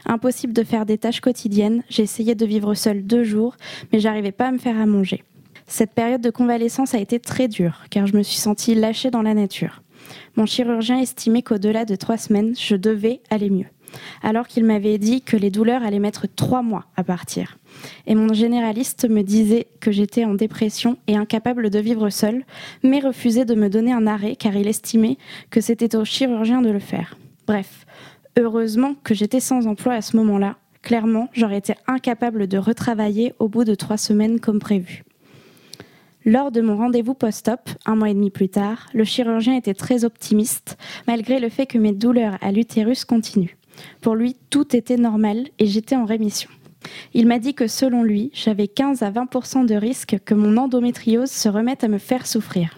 Impossible 0.05 0.53
de 0.53 0.63
faire 0.63 0.85
des 0.85 0.97
tâches 0.97 1.19
quotidiennes. 1.19 1.83
J'ai 1.89 2.03
essayé 2.03 2.35
de 2.35 2.45
vivre 2.45 2.73
seule 2.75 3.03
deux 3.03 3.23
jours, 3.23 3.55
mais 3.91 3.99
j'arrivais 3.99 4.31
pas 4.31 4.47
à 4.47 4.51
me 4.51 4.57
faire 4.57 4.79
à 4.79 4.85
manger. 4.85 5.23
Cette 5.67 5.93
période 5.93 6.21
de 6.21 6.29
convalescence 6.29 6.93
a 6.93 6.99
été 6.99 7.19
très 7.19 7.47
dure, 7.47 7.83
car 7.89 8.05
je 8.05 8.15
me 8.15 8.21
suis 8.21 8.37
sentie 8.37 8.75
lâchée 8.75 9.09
dans 9.09 9.23
la 9.23 9.33
nature. 9.33 9.81
Mon 10.35 10.45
chirurgien 10.45 10.99
estimait 10.99 11.41
qu'au-delà 11.41 11.85
de 11.85 11.95
trois 11.95 12.17
semaines, 12.17 12.53
je 12.55 12.75
devais 12.75 13.21
aller 13.31 13.49
mieux, 13.49 13.65
alors 14.21 14.47
qu'il 14.47 14.63
m'avait 14.63 14.99
dit 14.99 15.21
que 15.21 15.37
les 15.37 15.49
douleurs 15.49 15.83
allaient 15.83 15.97
mettre 15.97 16.27
trois 16.27 16.61
mois 16.61 16.85
à 16.95 17.03
partir. 17.03 17.57
Et 18.05 18.13
mon 18.13 18.31
généraliste 18.31 19.09
me 19.09 19.23
disait 19.23 19.67
que 19.79 19.91
j'étais 19.91 20.23
en 20.23 20.35
dépression 20.35 20.97
et 21.07 21.15
incapable 21.15 21.71
de 21.71 21.79
vivre 21.79 22.11
seule, 22.11 22.43
mais 22.83 22.99
refusait 22.99 23.45
de 23.45 23.55
me 23.55 23.69
donner 23.69 23.91
un 23.91 24.05
arrêt 24.05 24.35
car 24.35 24.55
il 24.55 24.67
estimait 24.67 25.17
que 25.49 25.61
c'était 25.61 25.95
au 25.95 26.05
chirurgien 26.05 26.61
de 26.61 26.69
le 26.69 26.79
faire. 26.79 27.17
Bref, 27.47 27.84
Heureusement 28.37 28.95
que 29.03 29.13
j'étais 29.13 29.39
sans 29.39 29.65
emploi 29.65 29.93
à 29.93 30.01
ce 30.01 30.17
moment-là. 30.17 30.57
Clairement, 30.81 31.29
j'aurais 31.33 31.57
été 31.57 31.73
incapable 31.87 32.47
de 32.47 32.57
retravailler 32.57 33.33
au 33.39 33.47
bout 33.47 33.63
de 33.63 33.75
trois 33.75 33.97
semaines 33.97 34.41
comme 34.41 34.59
prévu. 34.59 35.03
Lors 36.25 36.51
de 36.51 36.59
mon 36.59 36.75
rendez-vous 36.75 37.13
post-op, 37.13 37.61
un 37.85 37.95
mois 37.95 38.09
et 38.09 38.13
demi 38.13 38.31
plus 38.31 38.49
tard, 38.49 38.87
le 38.93 39.03
chirurgien 39.03 39.55
était 39.55 39.73
très 39.73 40.03
optimiste, 40.03 40.77
malgré 41.07 41.39
le 41.39 41.49
fait 41.49 41.65
que 41.65 41.77
mes 41.77 41.93
douleurs 41.93 42.37
à 42.41 42.51
l'utérus 42.51 43.05
continuent. 43.05 43.55
Pour 44.01 44.15
lui, 44.15 44.35
tout 44.49 44.75
était 44.75 44.97
normal 44.97 45.45
et 45.59 45.65
j'étais 45.65 45.95
en 45.95 46.05
rémission. 46.05 46.49
Il 47.13 47.27
m'a 47.27 47.39
dit 47.39 47.53
que 47.53 47.67
selon 47.67 48.03
lui, 48.03 48.31
j'avais 48.33 48.67
15 48.67 49.01
à 49.01 49.11
20% 49.11 49.65
de 49.65 49.75
risque 49.75 50.17
que 50.25 50.33
mon 50.33 50.57
endométriose 50.57 51.31
se 51.31 51.47
remette 51.47 51.83
à 51.83 51.87
me 51.87 51.99
faire 51.99 52.27
souffrir. 52.27 52.77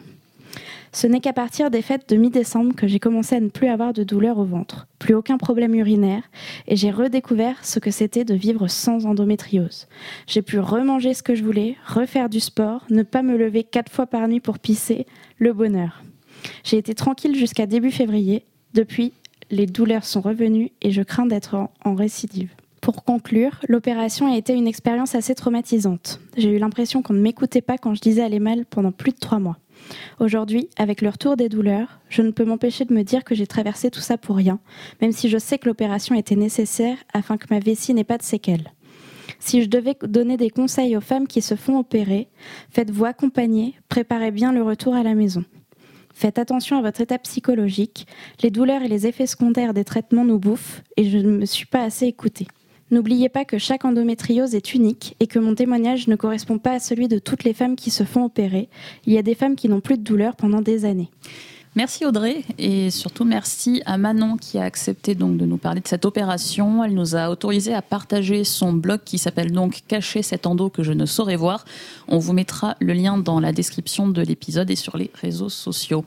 Ce 0.92 1.08
n'est 1.08 1.20
qu'à 1.20 1.34
partir 1.34 1.70
des 1.70 1.82
fêtes 1.82 2.10
de 2.10 2.16
mi-décembre 2.16 2.76
que 2.76 2.88
j'ai 2.88 3.00
commencé 3.00 3.36
à 3.36 3.40
ne 3.40 3.50
plus 3.50 3.68
avoir 3.68 3.94
de 3.94 4.04
douleur 4.04 4.38
au 4.38 4.46
ventre, 4.46 4.88
plus 5.00 5.14
aucun 5.14 5.38
problème 5.38 5.76
urinaire, 5.76 6.24
et 6.68 6.76
j'ai 6.76 6.92
redécouvert 6.92 7.64
ce 7.66 7.80
que 7.80 7.92
c'était 7.92 8.26
de 8.26 8.34
vivre 8.34 8.68
sans 8.68 9.06
endométriose. 9.06 9.88
J'ai 10.28 10.42
pu 10.42 10.60
remanger 10.60 11.14
ce 11.14 11.24
que 11.24 11.36
je 11.36 11.44
voulais, 11.44 11.76
refaire 11.86 12.30
du 12.30 12.40
sport, 12.40 12.86
ne 12.90 13.04
pas 13.04 13.22
me 13.22 13.38
lever 13.38 13.64
quatre 13.64 13.92
fois 13.92 14.08
par 14.08 14.28
nuit 14.28 14.40
pour 14.40 14.60
pisser, 14.60 15.06
le 15.38 15.54
bonheur. 15.54 16.04
J'ai 16.64 16.78
été 16.78 16.94
tranquille 16.94 17.36
jusqu'à 17.36 17.66
début 17.66 17.92
février. 17.92 18.46
Depuis, 18.74 19.14
les 19.50 19.66
douleurs 19.66 20.06
sont 20.06 20.22
revenues 20.22 20.72
et 20.82 20.92
je 20.92 21.02
crains 21.02 21.26
d'être 21.26 21.56
en, 21.56 21.72
en 21.84 21.96
récidive. 21.96 22.52
Pour 22.82 23.04
conclure, 23.04 23.60
l'opération 23.68 24.32
a 24.32 24.38
été 24.38 24.54
une 24.54 24.68
expérience 24.68 25.16
assez 25.16 25.36
traumatisante. 25.36 26.20
J'ai 26.38 26.52
eu 26.52 26.60
l'impression 26.60 27.02
qu'on 27.02 27.14
ne 27.14 27.22
m'écoutait 27.22 27.62
pas 27.62 27.78
quand 27.78 27.94
je 27.94 28.02
disais 28.02 28.22
aller 28.22 28.40
mal 28.40 28.66
pendant 28.66 28.92
plus 28.92 29.12
de 29.12 29.18
trois 29.18 29.40
mois. 29.40 29.58
Aujourd'hui, 30.20 30.70
avec 30.78 31.02
le 31.02 31.10
retour 31.10 31.36
des 31.36 31.50
douleurs, 31.50 32.00
je 32.10 32.22
ne 32.22 32.32
peux 32.32 32.46
m'empêcher 32.46 32.86
de 32.86 32.94
me 32.94 33.04
dire 33.04 33.24
que 33.24 33.36
j'ai 33.36 33.48
traversé 33.48 33.92
tout 33.92 34.00
ça 34.00 34.18
pour 34.18 34.36
rien, 34.36 34.60
même 35.02 35.12
si 35.12 35.30
je 35.30 35.38
sais 35.38 35.58
que 35.58 35.68
l'opération 35.68 36.16
était 36.16 36.36
nécessaire 36.36 36.98
afin 37.14 37.38
que 37.38 37.48
ma 37.50 37.60
vessie 37.60 37.94
n'ait 37.94 38.04
pas 38.04 38.18
de 38.18 38.24
séquelles. 38.24 38.72
Si 39.40 39.62
je 39.62 39.70
devais 39.70 39.96
donner 40.02 40.38
des 40.38 40.50
conseils 40.50 40.98
aux 40.98 41.02
femmes 41.02 41.28
qui 41.28 41.42
se 41.42 41.56
font 41.56 41.78
opérer, 41.78 42.28
faites-vous 42.72 43.06
accompagner, 43.06 43.76
préparez 43.90 44.32
bien 44.32 44.52
le 44.52 44.64
retour 44.64 44.96
à 44.96 45.04
la 45.04 45.14
maison. 45.14 45.44
Faites 46.14 46.40
attention 46.40 46.80
à 46.80 46.82
votre 46.82 47.02
état 47.02 47.20
psychologique, 47.20 48.08
les 48.42 48.50
douleurs 48.50 48.82
et 48.82 48.88
les 48.88 49.06
effets 49.06 49.28
secondaires 49.28 49.76
des 49.76 49.84
traitements 49.84 50.26
nous 50.26 50.40
bouffent 50.40 50.82
et 50.96 51.08
je 51.08 51.20
ne 51.20 51.38
me 51.38 51.46
suis 51.46 51.68
pas 51.68 51.84
assez 51.84 52.08
écoutée. 52.08 52.48
N'oubliez 52.90 53.28
pas 53.28 53.44
que 53.44 53.58
chaque 53.58 53.84
endométriose 53.84 54.56
est 54.56 54.74
unique 54.74 55.16
et 55.20 55.28
que 55.28 55.40
mon 55.40 55.56
témoignage 55.56 56.08
ne 56.08 56.16
correspond 56.16 56.58
pas 56.58 56.74
à 56.74 56.80
celui 56.80 57.08
de 57.08 57.20
toutes 57.20 57.44
les 57.44 57.54
femmes 57.54 57.76
qui 57.76 57.92
se 57.92 58.04
font 58.04 58.24
opérer. 58.24 58.70
Il 59.06 59.14
y 59.14 59.18
a 59.18 59.24
des 59.24 59.36
femmes 59.36 59.56
qui 59.56 59.68
n'ont 59.68 59.82
plus 59.82 59.98
de 59.98 60.04
douleur 60.04 60.36
pendant 60.36 60.62
des 60.62 60.86
années. 60.86 61.10
Merci 61.76 62.06
Audrey 62.06 62.44
et 62.58 62.90
surtout 62.90 63.24
merci 63.24 63.84
à 63.86 64.00
Manon 64.00 64.38
qui 64.38 64.58
a 64.58 64.64
accepté 64.64 65.14
de 65.14 65.24
nous 65.24 65.58
parler 65.58 65.80
de 65.80 65.88
cette 65.88 66.06
opération. 66.06 66.84
Elle 66.84 66.96
nous 66.96 67.16
a 67.16 67.30
autorisé 67.30 67.72
à 67.72 67.84
partager 67.84 68.44
son 68.46 68.74
blog 68.74 69.02
qui 69.06 69.20
s'appelle 69.20 69.52
donc 69.52 69.82
Cacher 69.88 70.24
cet 70.24 70.48
endo 70.48 70.72
que 70.72 70.82
je 70.82 70.94
ne 70.94 71.06
saurais 71.06 71.36
voir. 71.36 71.66
On 72.08 72.18
vous 72.18 72.34
mettra 72.34 72.78
le 72.80 72.94
lien 72.94 73.20
dans 73.20 73.40
la 73.40 73.52
description 73.52 74.08
de 74.08 74.24
l'épisode 74.24 74.72
et 74.72 74.76
sur 74.76 74.98
les 74.98 75.12
réseaux 75.14 75.50
sociaux. 75.50 76.04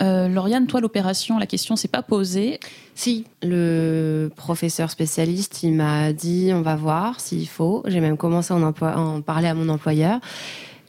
Euh, 0.00 0.28
Lauriane, 0.28 0.66
toi, 0.66 0.80
l'opération, 0.80 1.38
la 1.38 1.46
question 1.46 1.76
s'est 1.76 1.88
pas 1.88 2.02
posée. 2.02 2.60
Si, 2.94 3.24
le 3.42 4.30
professeur 4.36 4.90
spécialiste, 4.90 5.62
il 5.62 5.72
m'a 5.72 6.12
dit 6.12 6.50
on 6.54 6.62
va 6.62 6.76
voir 6.76 7.20
s'il 7.20 7.48
faut. 7.48 7.82
J'ai 7.86 8.00
même 8.00 8.16
commencé 8.16 8.54
à 8.54 8.56
en, 8.56 9.20
parler 9.22 9.48
à 9.48 9.54
mon 9.54 9.68
employeur. 9.68 10.20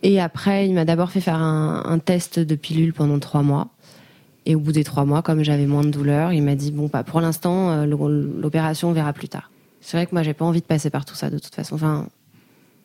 Et 0.03 0.21
après, 0.21 0.67
il 0.67 0.73
m'a 0.73 0.85
d'abord 0.85 1.11
fait 1.11 1.21
faire 1.21 1.39
un, 1.39 1.99
test 1.99 2.39
de 2.39 2.55
pilule 2.55 2.93
pendant 2.93 3.19
trois 3.19 3.41
mois. 3.41 3.67
Et 4.45 4.55
au 4.55 4.59
bout 4.59 4.71
des 4.71 4.83
trois 4.83 5.05
mois, 5.05 5.21
comme 5.21 5.43
j'avais 5.43 5.65
moins 5.65 5.83
de 5.83 5.89
douleur, 5.89 6.31
il 6.31 6.41
m'a 6.41 6.55
dit 6.55 6.71
bon, 6.71 6.87
pas 6.87 7.03
pour 7.03 7.19
l'instant, 7.19 7.71
euh, 7.71 7.85
l'opération 7.85 8.89
on 8.89 8.93
verra 8.93 9.11
plus 9.11 9.27
tard. 9.27 9.51
C'est 9.81 9.97
vrai 9.97 10.05
que 10.05 10.13
moi, 10.13 10.23
j'ai 10.23 10.33
pas 10.33 10.45
envie 10.45 10.61
de 10.61 10.65
passer 10.65 10.89
par 10.89 11.05
tout 11.05 11.15
ça 11.15 11.29
de 11.29 11.39
toute 11.39 11.53
façon. 11.53 11.75
Enfin, 11.75 12.07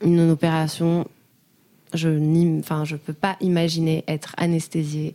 une 0.03 0.31
opération, 0.31 1.07
je 1.93 2.09
ne 2.09 2.59
enfin, 2.59 2.85
peux 3.05 3.13
pas 3.13 3.37
imaginer 3.41 4.05
être 4.09 4.35
anesthésiée 4.37 5.15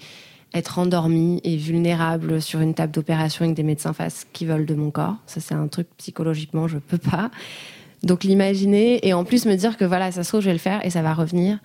être 0.54 0.80
endormie 0.80 1.41
et 1.43 1.58
vulnérable 1.58 2.41
sur 2.41 2.60
une 2.60 2.74
table 2.74 2.91
d'opération 2.91 3.45
avec 3.45 3.56
des 3.56 3.64
médecins 3.64 3.93
face 3.93 4.26
qui 4.34 4.45
veulent 4.45 4.66
de 4.66 4.76
mon 4.76 4.91
corps. 4.91 5.16
Ça, 5.28 5.39
c'est 5.39 5.54
un 5.54 5.68
truc 5.68 5.88
psychologiquement, 5.97 6.68
je 6.68 6.78
peux 6.78 6.97
pas. 6.97 7.30
Donc 8.04 8.24
l'imaginer 8.24 9.06
et 9.08 9.14
en 9.14 9.26
plus 9.26 9.45
me 9.45 9.56
dire 9.56 9.78
que 9.78 9.86
voilà, 9.86 10.12
ça 10.12 10.24
se 10.24 10.30
trouve, 10.30 10.41
je 10.41 10.47
vais 10.47 10.54
le 10.54 10.60
faire 10.60 10.86
et 10.86 10.89
ça 10.89 11.02
va 11.02 11.14
revenir. 11.14 11.60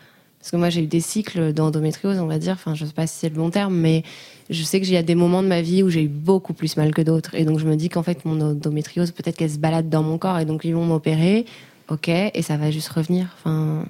Parce 0.45 0.51
que 0.51 0.57
moi, 0.59 0.69
j'ai 0.69 0.83
eu 0.83 0.87
des 0.87 1.01
cycles 1.01 1.55
d'endométriose, 1.55 2.19
on 2.19 2.27
va 2.27 2.39
dire. 2.39 2.53
Enfin, 2.53 2.75
je 2.75 2.85
sais 2.85 2.93
pas 2.93 3.07
si 3.07 3.17
c'est 3.19 3.31
le 3.31 3.35
bon 3.35 3.49
terme, 3.49 3.75
mais 3.75 4.03
je 4.51 4.63
sais 4.63 4.79
que 4.79 4.87
j'ai 4.87 5.03
des 5.03 5.15
moments 5.15 5.43
de 5.43 5.49
ma 5.49 5.63
vie 5.63 5.83
où 5.83 5.89
j'ai 5.89 6.03
eu 6.03 6.09
beaucoup 6.09 6.53
plus 6.53 6.77
mal 6.77 6.93
que 6.93 7.01
d'autres. 7.01 7.35
Et 7.35 7.47
donc, 7.47 7.59
je 7.59 7.67
me 7.67 7.77
dis 7.77 7.89
qu'en 7.89 8.03
fait, 8.03 8.27
mon 8.27 8.39
endométriose, 8.43 9.11
peut-être 9.13 9.39
qu'elle 9.39 9.51
se 9.51 9.57
balade 9.57 9.89
dans 9.89 10.03
mon 10.03 10.19
corps 10.19 10.39
et 10.39 10.45
donc 10.45 10.67
ils 10.67 10.75
vont 10.75 10.85
m'opérer. 10.85 11.47
Ok, 11.89 12.09
et 12.09 12.43
ça 12.43 12.59
va 12.59 12.71
juste 12.71 12.89
revenir. 12.89 13.29
Enfin, 13.39 13.87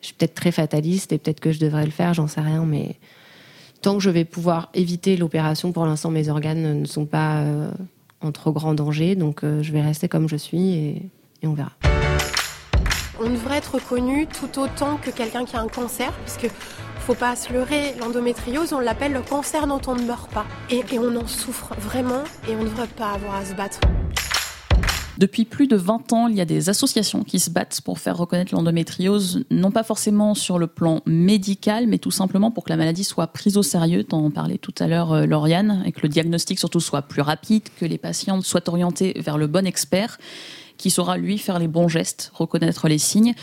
je 0.00 0.06
suis 0.06 0.14
peut-être 0.14 0.34
très 0.34 0.52
fataliste 0.52 1.12
et 1.12 1.18
peut-être 1.18 1.40
que 1.40 1.50
je 1.50 1.58
devrais 1.58 1.84
le 1.84 1.90
faire, 1.90 2.14
j'en 2.14 2.28
sais 2.28 2.40
rien, 2.40 2.64
mais 2.64 2.94
tant 3.80 3.94
que 3.94 4.02
je 4.02 4.10
vais 4.10 4.24
pouvoir 4.24 4.70
éviter 4.74 5.16
l'opération, 5.16 5.72
pour 5.72 5.86
l'instant, 5.86 6.10
mes 6.10 6.28
organes 6.28 6.80
ne 6.80 6.86
sont 6.86 7.06
pas 7.06 7.40
euh, 7.40 7.70
en 8.20 8.32
trop 8.32 8.52
grand 8.52 8.74
danger. 8.74 9.14
Donc, 9.14 9.44
euh, 9.44 9.62
je 9.62 9.72
vais 9.72 9.82
rester 9.82 10.08
comme 10.08 10.28
je 10.28 10.36
suis 10.36 10.72
et, 10.72 11.10
on 11.44 11.52
verra. 11.52 11.70
On 13.20 13.30
devrait 13.30 13.58
être 13.58 13.76
reconnu 13.76 14.26
tout 14.26 14.58
autant 14.60 14.96
que 14.96 15.10
quelqu'un 15.10 15.44
qui 15.44 15.54
a 15.54 15.60
un 15.60 15.68
cancer, 15.68 16.12
puisque 16.24 16.52
faut 16.98 17.14
pas 17.14 17.36
se 17.36 17.52
leurrer, 17.52 17.94
l'endométriose, 18.00 18.72
on 18.72 18.80
l'appelle 18.80 19.12
le 19.12 19.22
cancer 19.22 19.68
dont 19.68 19.80
on 19.86 19.94
ne 19.94 20.02
meurt 20.02 20.28
pas. 20.32 20.44
Et, 20.70 20.82
et 20.90 20.98
on 20.98 21.14
en 21.14 21.28
souffre 21.28 21.72
vraiment 21.78 22.24
et 22.48 22.56
on 22.56 22.64
ne 22.64 22.68
devrait 22.68 22.88
pas 22.88 23.12
avoir 23.12 23.36
à 23.36 23.44
se 23.44 23.54
battre. 23.54 23.78
Depuis 25.18 25.46
plus 25.46 25.66
de 25.66 25.76
20 25.76 26.12
ans, 26.12 26.28
il 26.28 26.36
y 26.36 26.42
a 26.42 26.44
des 26.44 26.68
associations 26.68 27.24
qui 27.24 27.38
se 27.38 27.48
battent 27.48 27.80
pour 27.80 27.98
faire 27.98 28.18
reconnaître 28.18 28.54
l'endométriose, 28.54 29.44
non 29.50 29.70
pas 29.70 29.82
forcément 29.82 30.34
sur 30.34 30.58
le 30.58 30.66
plan 30.66 31.00
médical, 31.06 31.86
mais 31.86 31.96
tout 31.96 32.10
simplement 32.10 32.50
pour 32.50 32.64
que 32.64 32.70
la 32.70 32.76
maladie 32.76 33.04
soit 33.04 33.28
prise 33.28 33.56
au 33.56 33.62
sérieux. 33.62 34.04
T'en 34.04 34.30
parlais 34.30 34.58
tout 34.58 34.74
à 34.78 34.86
l'heure, 34.86 35.12
euh, 35.12 35.24
Lauriane, 35.24 35.82
et 35.86 35.92
que 35.92 36.00
le 36.02 36.10
diagnostic 36.10 36.58
surtout 36.58 36.80
soit 36.80 37.02
plus 37.02 37.22
rapide, 37.22 37.62
que 37.80 37.86
les 37.86 37.96
patientes 37.96 38.44
soient 38.44 38.68
orientées 38.68 39.14
vers 39.18 39.38
le 39.38 39.46
bon 39.46 39.66
expert 39.66 40.18
qui 40.76 40.90
saura 40.90 41.16
lui 41.16 41.38
faire 41.38 41.58
les 41.58 41.68
bons 41.68 41.88
gestes, 41.88 42.30
reconnaître 42.34 42.88
les 42.88 42.98
signes. 42.98 43.34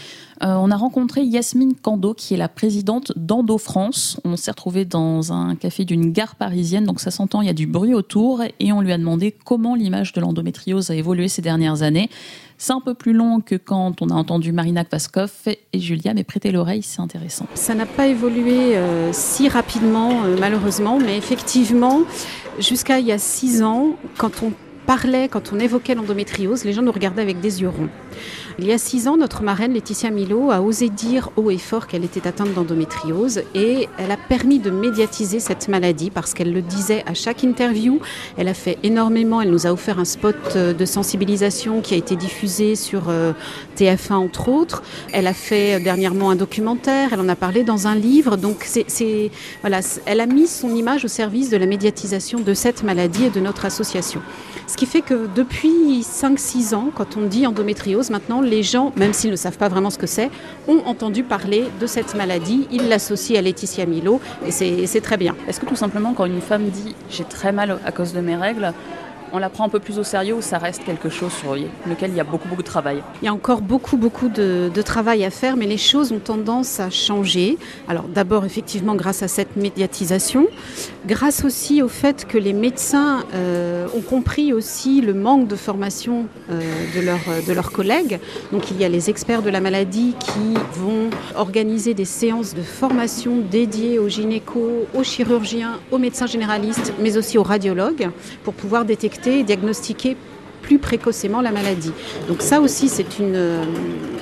Euh, 0.42 0.56
on 0.56 0.72
a 0.72 0.76
rencontré 0.76 1.24
Yasmine 1.24 1.74
Kando, 1.76 2.14
qui 2.14 2.34
est 2.34 2.38
la 2.38 2.50
présidente 2.50 3.14
d'Endo 3.16 3.58
France. 3.58 4.20
On 4.26 4.36
s'est 4.36 4.52
retrouvé 4.52 4.84
dans 4.84 5.32
un 5.32 5.56
café 5.56 5.86
d'une 5.86 6.12
gare 6.12 6.36
parisienne, 6.36 6.86
donc 6.86 7.00
ça 7.00 7.12
s'entend, 7.12 7.42
il 7.42 7.48
y 7.48 7.50
a 7.50 7.54
du 7.54 7.68
bruit 7.68 7.94
autour, 7.94 8.42
et 8.60 8.72
on 8.72 8.82
lui 8.82 8.92
a 8.92 8.98
demandé 8.98 9.34
comment 9.46 9.76
l'image 9.76 10.12
de 10.14 10.22
l'endométriose 10.22 10.90
a 10.90 10.96
évolué 10.96 11.28
ces 11.28 11.42
dernières 11.42 11.82
années. 11.82 12.10
C'est 12.58 12.74
un 12.74 12.82
peu 12.82 12.94
plus 12.94 13.14
long 13.14 13.42
que 13.42 13.56
quand 13.56 14.02
on 14.02 14.10
a 14.10 14.14
entendu 14.14 14.52
Marina 14.52 14.84
Kvaskov 14.86 15.32
et 15.46 15.80
Julia, 15.80 16.14
mais 16.14 16.24
prêtez 16.24 16.52
l'oreille, 16.52 16.84
c'est 16.84 17.02
intéressant. 17.02 17.46
Ça 17.56 17.76
n'a 17.76 17.86
pas 17.86 18.08
évolué 18.08 18.78
euh, 18.78 19.12
si 19.12 19.50
rapidement, 19.50 20.24
euh, 20.24 20.38
malheureusement, 20.40 21.00
mais 21.00 21.18
effectivement, 21.18 22.02
jusqu'à 22.60 23.00
il 23.00 23.08
y 23.08 23.12
a 23.12 23.18
six 23.18 23.64
ans, 23.64 23.96
quand 24.18 24.44
on 24.44 24.52
parlait, 24.86 25.28
quand 25.28 25.52
on 25.54 25.60
évoquait 25.60 25.96
l'endométriose, 25.96 26.64
les 26.66 26.74
gens 26.74 26.82
nous 26.82 26.92
regardaient 26.92 27.22
avec 27.22 27.40
des 27.40 27.62
yeux 27.62 27.70
ronds. 27.70 27.90
Il 28.60 28.68
y 28.68 28.72
a 28.72 28.78
six 28.78 29.08
ans, 29.08 29.18
notre 29.18 29.42
marraine 29.42 29.74
Laetitia 29.74 30.12
Milo 30.12 30.52
a 30.52 30.62
osé 30.62 30.90
dire 30.90 31.32
haut 31.38 31.50
et 31.50 31.58
fort 31.58 31.88
qu'elle 31.88 32.04
était 32.04 32.28
atteinte 32.28 32.54
d'endométriose 32.54 33.42
et 33.56 33.90
elle 33.98 34.12
a 34.12 34.18
permis 34.18 34.60
de 34.60 34.70
médiatiser 34.70 35.40
cette 35.40 35.70
maladie 35.70 36.12
parce 36.12 36.36
qu'elle 36.36 36.54
le 36.54 36.62
disait 36.62 37.04
à 37.08 37.16
chaque 37.16 37.44
interview. 37.44 38.00
Elle 38.38 38.48
a 38.48 38.54
fait 38.54 38.78
énormément, 38.84 39.42
elle 39.42 39.50
nous 39.50 39.66
a 39.66 39.72
offert 39.72 39.98
un 39.98 40.06
spot 40.06 40.36
euh, 40.56 40.74
de 40.74 40.86
sensibilisation 40.86 41.82
qui 41.82 41.96
a 41.96 41.98
été 41.98 42.16
diffusé 42.16 42.76
sur 42.76 43.10
euh, 43.10 43.34
TF1 43.76 44.14
entre 44.14 44.50
autres. 44.50 44.84
Elle 45.14 45.26
a 45.26 45.34
fait 45.34 45.76
euh, 45.76 45.84
dernièrement 45.84 46.30
un 46.30 46.36
documentaire, 46.36 47.10
elle 47.14 47.22
en 47.22 47.30
a 47.30 47.36
parlé 47.36 47.64
dans 47.64 47.88
un 47.88 47.96
livre. 47.96 48.38
Donc 48.38 48.66
c'est 48.66 49.32
voilà, 49.62 49.80
elle 50.06 50.22
a 50.22 50.28
mis 50.28 50.48
son 50.48 50.76
image 50.76 51.06
au 51.06 51.08
service 51.08 51.50
de 51.50 51.58
la 51.58 51.66
médiatisation 51.66 52.40
de 52.40 52.54
cette 52.54 52.84
maladie 52.84 53.26
et 53.26 53.30
de 53.32 53.40
notre 53.40 53.66
association. 53.66 54.22
Ce 54.68 54.78
qui 54.78 54.86
fait 54.86 55.02
que 55.02 55.28
depuis 55.36 56.02
5-6 56.02 56.74
ans, 56.74 56.90
quand 56.96 57.18
on 57.18 57.26
dit 57.26 57.46
endométriose, 57.46 58.10
maintenant 58.10 58.42
les 58.42 58.64
gens, 58.64 58.94
même 58.96 59.14
s'ils 59.14 59.32
ne 59.32 59.36
savent 59.36 59.58
pas 59.58 59.68
vraiment 59.68 59.90
ce 59.90 59.98
que 59.98 60.08
c'est, 60.08 60.30
ont 60.68 60.82
entendu 60.86 61.24
parler 61.24 61.66
de 61.80 61.88
cette 61.88 62.16
maladie. 62.16 62.68
Ils 62.72 62.88
l'associent 62.88 63.38
à 63.38 63.42
Laetitia 63.42 63.86
Milo 63.86 64.22
et 64.46 64.52
c'est 64.52 65.02
très 65.02 65.18
bien. 65.18 65.36
Est-ce 65.48 65.60
que 65.60 65.66
tout 65.66 65.76
simplement 65.76 66.14
quand 66.14 66.26
une 66.26 66.42
femme 66.42 66.70
dit 66.70 66.96
j'ai 67.10 67.24
très 67.26 67.52
mal 67.52 67.78
à 67.86 67.92
cause 67.92 68.14
de 68.14 68.22
mes 68.22 68.36
règles, 68.36 68.74
on 69.34 69.40
la 69.40 69.50
prend 69.50 69.66
un 69.66 69.70
peu 69.70 69.80
plus 69.80 69.98
au 69.98 70.04
sérieux 70.04 70.36
ou 70.36 70.42
ça 70.42 70.60
reste 70.60 70.84
quelque 70.86 71.10
chose 71.10 71.34
sur 71.34 71.56
lequel 71.56 72.12
il 72.12 72.16
y 72.16 72.20
a 72.20 72.24
beaucoup, 72.24 72.48
beaucoup 72.48 72.62
de 72.62 72.68
travail 72.68 73.02
Il 73.22 73.26
y 73.26 73.28
a 73.28 73.34
encore 73.34 73.62
beaucoup, 73.62 73.98
beaucoup 73.98 74.30
de, 74.30 74.72
travail 74.86 75.26
à 75.26 75.32
faire, 75.32 75.58
mais 75.58 75.66
les 75.66 75.78
choses 75.78 76.12
ont 76.12 76.20
tendance 76.20 76.80
à 76.80 76.90
changer. 76.90 77.58
Alors 77.88 78.04
d'abord, 78.04 78.46
effectivement, 78.46 78.96
grâce 78.96 79.24
à 79.24 79.28
cette 79.28 79.56
médiatisation, 79.56 80.48
grâce 81.08 81.44
aussi 81.46 81.82
au 81.82 81.88
fait 81.88 82.28
que 82.28 82.38
les 82.38 82.54
médecins 82.54 83.24
euh, 83.34 83.88
ont 83.96 84.02
compris 84.02 84.54
aussi 84.54 85.02
le 85.02 85.14
manque 85.14 85.48
de 85.48 85.56
formation 85.56 86.28
euh, 86.52 86.60
de, 86.96 87.48
de 87.48 87.54
leurs 87.54 87.72
collègues. 87.72 88.20
Donc 88.52 88.70
il 88.70 88.80
y 88.80 88.84
a 88.84 88.90
les 88.90 89.10
experts 89.10 89.42
de 89.42 89.50
la 89.50 89.62
maladie 89.62 90.14
qui 90.20 90.54
vont 90.74 91.10
organiser 91.36 91.94
des 91.96 92.06
séances 92.06 92.54
de 92.54 92.62
formation 92.62 93.38
dédiées 93.50 93.98
aux 93.98 94.10
gynécos, 94.10 94.86
aux 94.94 95.04
chirurgiens, 95.04 95.80
aux 95.92 95.98
médecins 95.98 96.28
généralistes, 96.28 96.94
mais 97.00 97.18
aussi 97.18 97.38
aux 97.38 97.44
radiologues, 97.44 98.10
pour 98.44 98.54
pouvoir 98.54 98.86
détecter 98.86 99.23
diagnostiquer 99.44 100.18
plus 100.64 100.80
précocement 100.80 101.42
la 101.42 101.52
maladie. 101.52 101.92
Donc 102.28 102.42
ça 102.42 102.62
aussi, 102.62 102.90
c'est 102.90 103.20
une, 103.20 103.36
euh, 103.36 103.64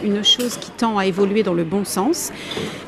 une 0.03 0.23
chose 0.23 0.57
qui 0.57 0.71
tend 0.71 0.97
à 0.97 1.05
évoluer 1.05 1.43
dans 1.43 1.53
le 1.53 1.63
bon 1.63 1.85
sens. 1.85 2.31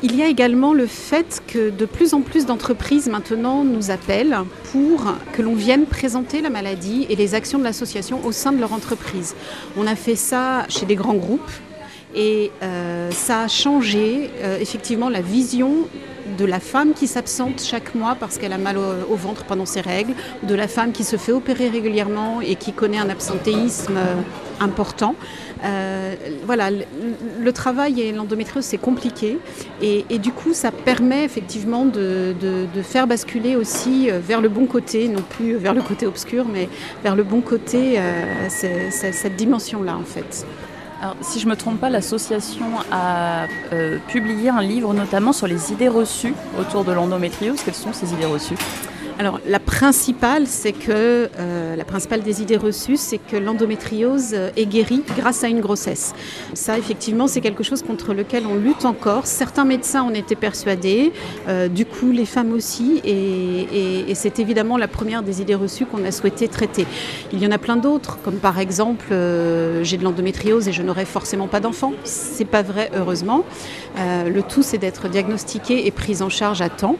Il 0.02 0.16
y 0.16 0.22
a 0.22 0.26
également 0.26 0.74
le 0.74 0.86
fait 0.86 1.40
que 1.46 1.70
de 1.70 1.86
plus 1.86 2.12
en 2.14 2.20
plus 2.20 2.46
d'entreprises 2.46 3.08
maintenant 3.08 3.64
nous 3.64 3.90
appellent 3.90 4.38
pour 4.72 5.04
que 5.32 5.40
l'on 5.40 5.54
vienne 5.54 5.86
présenter 5.86 6.42
la 6.42 6.50
maladie 6.50 7.06
et 7.08 7.16
les 7.16 7.34
actions 7.34 7.58
de 7.58 7.64
l'association 7.64 8.24
au 8.26 8.32
sein 8.32 8.52
de 8.52 8.58
leur 8.58 8.72
entreprise. 8.72 9.34
On 9.76 9.86
a 9.86 9.94
fait 9.94 10.16
ça 10.16 10.66
chez 10.68 10.84
des 10.84 10.96
grands 10.96 11.14
groupes 11.14 11.40
et 12.14 12.50
euh, 12.62 13.10
ça 13.10 13.42
a 13.42 13.48
changé 13.48 14.30
euh, 14.42 14.58
effectivement 14.60 15.08
la 15.08 15.20
vision 15.20 15.88
de 16.38 16.44
la 16.44 16.60
femme 16.60 16.94
qui 16.94 17.06
s'absente 17.06 17.62
chaque 17.62 17.94
mois 17.94 18.16
parce 18.18 18.38
qu'elle 18.38 18.52
a 18.52 18.58
mal 18.58 18.76
au, 18.78 19.14
ventre 19.14 19.44
pendant 19.44 19.66
ses 19.66 19.80
règles, 19.80 20.14
de 20.42 20.54
la 20.54 20.68
femme 20.68 20.92
qui 20.92 21.04
se 21.04 21.16
fait 21.16 21.32
opérer 21.32 21.68
régulièrement 21.68 22.40
et 22.40 22.56
qui 22.56 22.72
connaît 22.72 22.98
un 22.98 23.08
absentéisme 23.08 23.96
euh, 23.96 24.14
important. 24.60 25.14
Euh, 25.64 26.14
voilà, 26.44 26.70
le, 26.70 27.52
travail 27.52 28.00
et 28.00 28.12
l'endométriose, 28.12 28.64
c'est 28.64 28.78
compliqué. 28.78 29.38
Et, 29.80 30.18
du 30.18 30.32
coup, 30.32 30.52
ça 30.52 30.70
permet 30.70 31.24
effectivement 31.24 31.84
de, 31.84 32.34
faire 32.82 33.06
basculer 33.06 33.56
aussi 33.56 34.10
euh, 34.10 34.18
vers 34.18 34.40
le 34.40 34.48
bon 34.48 34.66
côté, 34.66 35.08
non 35.08 35.22
plus 35.22 35.56
vers 35.56 35.74
le 35.74 35.82
côté 35.82 36.06
obscur, 36.06 36.46
mais 36.46 36.68
vers 37.02 37.16
le 37.16 37.22
bon 37.22 37.40
côté, 37.40 37.98
cette 38.48 39.36
dimension-là, 39.36 39.96
en 39.96 40.04
fait 40.04 40.46
si 41.20 41.40
je 41.40 41.46
ne 41.46 41.50
me 41.50 41.56
trompe 41.56 41.80
pas, 41.80 41.90
l'association 41.90 42.66
a 42.90 43.46
euh, 43.72 43.98
publié 44.08 44.48
un 44.48 44.62
livre 44.62 44.94
notamment 44.94 45.32
sur 45.32 45.46
les 45.46 45.72
idées 45.72 45.88
reçues 45.88 46.34
autour 46.58 46.84
de 46.84 46.92
l'endométriose. 46.92 47.60
Quelles 47.64 47.74
sont 47.74 47.92
ces 47.92 48.12
idées 48.12 48.26
reçues? 48.26 48.56
Alors 49.18 49.40
la 49.46 49.60
principale, 49.60 50.46
c'est 50.46 50.72
que 50.72 51.30
euh, 51.38 51.76
la 51.76 51.84
principale 51.84 52.22
des 52.22 52.42
idées 52.42 52.56
reçues, 52.56 52.96
c'est 52.96 53.18
que 53.18 53.36
l'endométriose 53.36 54.30
euh, 54.34 54.50
est 54.56 54.66
guérie 54.66 55.02
grâce 55.16 55.44
à 55.44 55.48
une 55.48 55.60
grossesse. 55.60 56.14
Ça, 56.54 56.78
effectivement, 56.78 57.28
c'est 57.28 57.40
quelque 57.40 57.62
chose 57.62 57.82
contre 57.82 58.12
lequel 58.12 58.44
on 58.46 58.56
lutte 58.56 58.84
encore. 58.84 59.26
Certains 59.26 59.64
médecins 59.64 60.02
en 60.02 60.12
étaient 60.14 60.34
persuadés, 60.34 61.12
euh, 61.48 61.68
du 61.68 61.86
coup 61.86 62.10
les 62.10 62.26
femmes 62.26 62.52
aussi, 62.52 63.00
et, 63.04 64.14
c'est 64.14 64.38
évidemment 64.38 64.78
la 64.78 64.88
première 64.88 65.22
des 65.22 65.42
idées 65.42 65.54
reçues 65.54 65.86
qu'on 65.86 66.04
a 66.04 66.12
souhaité 66.12 66.48
traiter. 66.48 66.86
Il 67.32 67.42
y 67.42 67.46
en 67.46 67.50
a 67.50 67.58
plein 67.58 67.76
d'autres, 67.76 68.18
comme 68.22 68.36
par 68.36 68.58
exemple, 68.58 69.06
j'ai 69.10 69.96
de 69.96 70.04
l'endométriose 70.04 70.68
et 70.68 70.72
je 70.72 70.82
n'aurai 70.82 71.04
forcément 71.04 71.48
pas 71.48 71.60
d'enfant. 71.60 71.92
C'est 72.04 72.44
pas 72.44 72.62
vrai, 72.62 72.90
heureusement. 72.94 73.44
le 73.96 74.40
tout, 74.42 74.62
c'est 74.62 74.78
d'être 74.78 75.08
diagnostiqué 75.08 75.86
et 75.86 75.90
pris 75.90 76.22
en 76.22 76.28
charge 76.28 76.62
à 76.62 76.68
temps. 76.68 76.96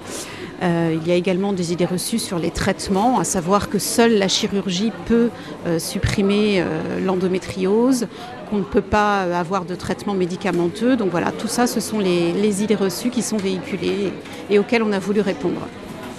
Euh, 0.64 0.96
il 0.98 1.06
y 1.06 1.12
a 1.12 1.14
également 1.14 1.52
des 1.52 1.72
idées 1.72 1.84
reçues 1.84 2.18
sur 2.18 2.38
les 2.38 2.50
traitements, 2.50 3.18
à 3.18 3.24
savoir 3.24 3.68
que 3.68 3.78
seule 3.78 4.16
la 4.16 4.28
chirurgie 4.28 4.92
peut 5.04 5.28
euh, 5.66 5.78
supprimer 5.78 6.60
euh, 6.60 7.00
l'endométriose, 7.04 8.06
qu'on 8.48 8.58
ne 8.58 8.62
peut 8.62 8.80
pas 8.80 9.22
avoir 9.38 9.66
de 9.66 9.74
traitement 9.74 10.14
médicamenteux. 10.14 10.96
Donc 10.96 11.10
voilà, 11.10 11.32
tout 11.32 11.48
ça, 11.48 11.66
ce 11.66 11.80
sont 11.80 11.98
les, 11.98 12.62
idées 12.62 12.76
reçues 12.76 13.10
qui 13.10 13.20
sont 13.20 13.36
véhiculées 13.36 14.12
et, 14.48 14.58
auxquelles 14.58 14.82
on 14.82 14.92
a 14.92 14.98
voulu 14.98 15.20
répondre. 15.20 15.68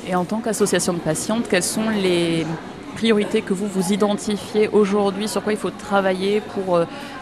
Et 0.07 0.13
en 0.13 0.25
tant 0.25 0.39
qu'association 0.41 0.93
de 0.93 0.99
patientes, 0.99 1.47
quelles 1.49 1.63
sont 1.63 1.89
les 1.89 2.45
priorités 2.93 3.41
que 3.41 3.53
vous 3.53 3.67
vous 3.67 3.93
identifiez 3.93 4.67
aujourd'hui? 4.67 5.27
Sur 5.27 5.41
quoi 5.43 5.53
il 5.53 5.59
faut 5.59 5.71
travailler 5.71 6.41
pour 6.53 6.79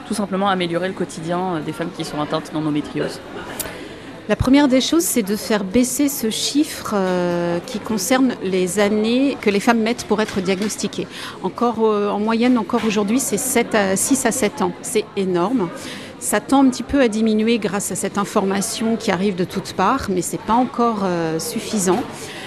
tout 0.07 0.13
simplement 0.13 0.49
améliorer 0.49 0.87
le 0.89 0.93
quotidien 0.93 1.61
des 1.65 1.71
femmes 1.71 1.91
qui 1.95 2.03
sont 2.03 2.19
atteintes 2.19 2.51
d'endométriose? 2.53 3.21
La 4.29 4.35
première 4.37 4.69
des 4.69 4.79
choses, 4.79 5.03
c'est 5.03 5.23
de 5.23 5.35
faire 5.35 5.65
baisser 5.65 6.07
ce 6.07 6.29
chiffre 6.29 6.93
euh, 6.93 7.59
qui 7.65 7.79
concerne 7.79 8.35
les 8.41 8.79
années 8.79 9.37
que 9.41 9.49
les 9.49 9.59
femmes 9.59 9.79
mettent 9.79 10.05
pour 10.05 10.21
être 10.21 10.39
diagnostiquées. 10.39 11.07
Encore, 11.43 11.79
euh, 11.81 12.09
en 12.09 12.19
moyenne, 12.19 12.57
encore 12.57 12.85
aujourd'hui, 12.85 13.19
c'est 13.19 13.37
6 13.37 14.25
à 14.25 14.31
7 14.31 14.61
ans. 14.61 14.71
C'est 14.81 15.05
énorme. 15.17 15.69
Ça 16.23 16.39
tend 16.39 16.63
un 16.63 16.69
petit 16.69 16.83
peu 16.83 17.01
à 17.01 17.09
diminuer 17.09 17.59
grâce 17.59 17.91
à 17.91 17.95
cette 17.95 18.17
information 18.17 18.95
qui 18.95 19.11
arrive 19.11 19.35
de 19.35 19.43
toutes 19.43 19.73
parts, 19.73 20.07
mais 20.09 20.21
ce 20.21 20.31
n'est 20.31 20.41
pas 20.41 20.53
encore 20.53 21.01
euh, 21.03 21.37
suffisant. 21.37 22.01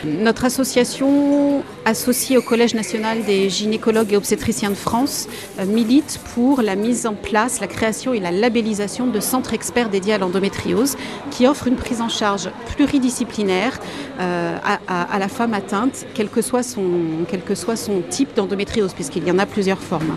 Notre 0.07 0.47
association, 0.47 1.63
associée 1.85 2.39
au 2.39 2.43
Collège 2.43 2.75
national 2.75 3.23
des 3.25 3.51
gynécologues 3.51 4.15
et 4.15 4.17
obstétriciens 4.17 4.71
de 4.71 4.75
France, 4.75 5.29
euh, 5.59 5.67
milite 5.67 6.21
pour 6.35 6.63
la 6.63 6.75
mise 6.75 7.07
en 7.07 7.13
place, 7.13 7.61
la 7.61 7.67
création 7.67 8.15
et 8.15 8.19
la 8.19 8.31
labellisation 8.31 9.09
de 9.09 9.21
centres 9.21 9.53
experts 9.53 9.91
dédiés 9.91 10.15
à 10.15 10.19
l'endométriose 10.19 10.97
qui 11.31 11.47
offrent 11.47 11.67
une 11.67 11.77
prise 11.77 12.01
en 12.01 12.09
charge 12.09 12.49
pluridisciplinaire 12.77 13.79
euh, 14.21 14.57
à, 14.89 15.19
la 15.19 15.29
femme 15.29 15.53
atteinte, 15.53 16.07
quel 16.15 16.31
que 16.31 16.41
soit 16.41 16.63
son, 16.63 16.89
quel 17.29 17.43
que 17.43 17.55
soit 17.55 17.77
son 17.77 18.01
type 18.01 18.35
d'endométriose, 18.35 18.95
puisqu'il 18.95 19.29
y 19.29 19.31
en 19.31 19.39
a 19.39 19.45
plusieurs 19.45 19.83
formes. 19.83 20.17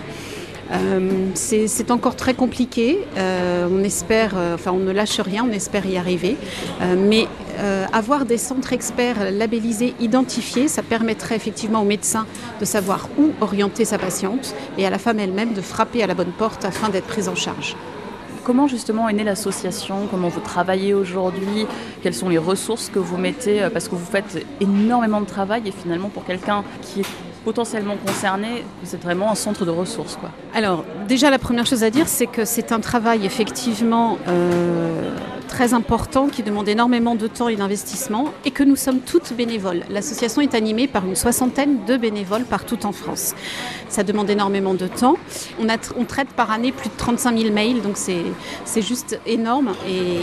Euh, 0.72 1.30
c'est 1.34 1.92
encore 1.92 2.16
très 2.16 2.34
compliqué. 2.34 3.00
Euh, 3.18 3.68
on 3.72 3.84
espère, 3.84 4.34
euh, 4.36 4.56
enfin, 4.56 4.72
on 4.72 4.80
ne 4.80 4.92
lâche 4.92 5.20
rien, 5.20 5.46
on 5.50 5.52
espère 5.52 5.86
y 5.86 5.98
arriver. 5.98 6.38
mais 6.98 7.28
avoir 7.92 8.24
des 8.26 8.38
centres 8.38 8.72
experts 8.72 9.32
labellisés, 9.32 9.94
identifiés, 10.00 10.70
ça 10.70 10.82
permettrait 10.82 11.36
effectivement 11.36 11.82
au 11.82 11.86
médecin 11.86 12.26
de 12.62 12.64
savoir 12.64 13.10
où 13.18 13.32
orienter 13.42 13.84
sa 13.84 13.98
patiente 13.98 14.56
et 14.78 14.86
à 14.86 14.90
la 14.90 14.98
femme 14.98 15.20
elle-même 15.20 15.54
de 15.54 15.60
frapper 15.60 16.02
à 16.02 16.08
la 16.08 16.14
bonne 16.14 16.32
porte 16.32 16.64
afin 16.64 16.88
d'être 16.88 17.08
prise 17.08 17.28
en 17.28 17.36
charge. 17.36 17.76
comment 18.46 18.68
justement 18.68 19.10
est 19.10 19.14
née 19.14 19.26
l'association? 19.26 20.08
Comment 20.10 20.30
vous 20.30 20.40
travaillez 20.40 20.94
aujourd'hui? 20.94 21.68
Quelles 22.02 22.14
sont 22.14 22.30
les 22.30 22.38
ressources 22.38 22.90
que 22.90 23.00
vous 23.00 23.18
mettez? 23.18 23.68
Parce 23.74 23.90
que 23.90 23.96
vous 23.96 24.10
faites 24.10 24.46
énormément 24.62 25.20
de 25.20 25.28
travail 25.28 25.64
et 25.66 25.72
finalement 25.72 26.10
pour 26.10 26.24
quelqu'un 26.24 26.64
qui 26.82 27.02
est 27.02 27.29
potentiellement 27.50 27.98
concernés, 28.06 28.64
c'est 28.84 29.02
vraiment 29.02 29.32
un 29.32 29.34
centre 29.34 29.66
de 29.66 29.72
ressources. 29.72 30.18
Quoi. 30.18 30.30
Alors, 30.54 30.86
déjà, 31.08 31.32
la 31.32 31.40
première 31.40 31.66
chose 31.66 31.84
à 31.84 31.90
dire, 31.90 32.08
c'est 32.08 32.28
que 32.28 32.46
c'est 32.46 32.72
un 32.72 32.80
travail 32.80 33.26
effectivement 33.26 34.20
euh, 34.28 35.16
très 35.48 35.74
important 35.74 36.28
qui 36.28 36.44
demande 36.44 36.70
énormément 36.70 37.16
de 37.16 37.26
temps 37.26 37.48
et 37.48 37.56
d'investissement 37.56 38.26
et 38.46 38.52
que 38.52 38.62
nous 38.62 38.76
sommes 38.76 39.00
toutes 39.00 39.34
bénévoles. 39.34 39.82
L'association 39.90 40.44
est 40.44 40.54
animée 40.54 40.88
par 40.88 41.08
une 41.08 41.16
soixantaine 41.16 41.84
de 41.88 41.98
bénévoles 41.98 42.44
partout 42.44 42.86
en 42.86 42.92
France. 42.92 43.34
Ça 43.88 44.04
demande 44.04 44.30
énormément 44.30 44.76
de 44.76 44.86
temps. 44.86 45.16
On, 45.60 46.06
traite 46.06 46.30
par 46.30 46.52
année 46.52 46.72
plus 46.72 46.90
de 46.90 46.98
35 46.98 47.36
000 47.36 47.52
mails, 47.52 47.82
donc 47.82 47.98
c'est 47.98 48.82
juste 48.84 49.20
énorme 49.26 49.74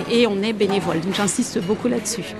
et 0.09 0.29
on 0.29 0.41
est 0.45 0.53
bénévole. 0.53 1.01
Donc 1.01 1.15
j'insiste 1.15 1.61
beaucoup 1.61 1.89
là-dessus. 1.89 2.37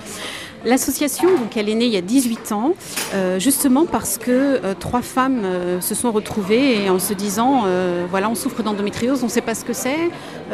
L'association, 0.65 1.29
donc, 1.37 1.55
elle 1.55 1.69
est 1.69 1.75
née 1.75 1.85
il 1.85 1.93
y 1.93 1.97
a 1.97 2.01
18 2.01 2.51
ans, 2.51 2.73
euh, 3.13 3.39
justement 3.39 3.85
parce 3.85 4.17
que 4.17 4.31
euh, 4.31 4.73
trois 4.77 5.01
femmes 5.01 5.41
euh, 5.43 5.81
se 5.81 5.93
sont 5.93 6.11
retrouvées 6.11 6.83
et 6.83 6.89
en 6.89 6.99
se 6.99 7.13
disant, 7.13 7.65
voilà, 8.09 8.29
on 8.29 8.35
souffre 8.35 8.63
d'endométriose, 8.63 9.21
on 9.23 9.27
ne 9.27 9.31
sait 9.31 9.41
pas 9.41 9.55
ce 9.55 9.63
que 9.63 9.73
c'est, 9.73 10.09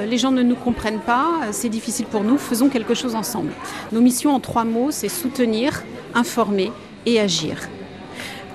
les 0.05 0.17
gens 0.17 0.31
ne 0.31 0.43
nous 0.43 0.55
comprennent 0.55 0.99
pas, 0.99 1.27
c'est 1.51 1.69
difficile 1.69 2.05
pour 2.05 2.23
nous, 2.23 2.37
faisons 2.37 2.69
quelque 2.69 2.93
chose 2.93 3.15
ensemble. 3.15 3.51
Nos 3.91 4.01
missions 4.01 4.33
en 4.33 4.39
trois 4.39 4.65
mots, 4.65 4.91
c'est 4.91 5.09
soutenir, 5.09 5.83
informer 6.13 6.71
et 7.05 7.19
agir. 7.19 7.57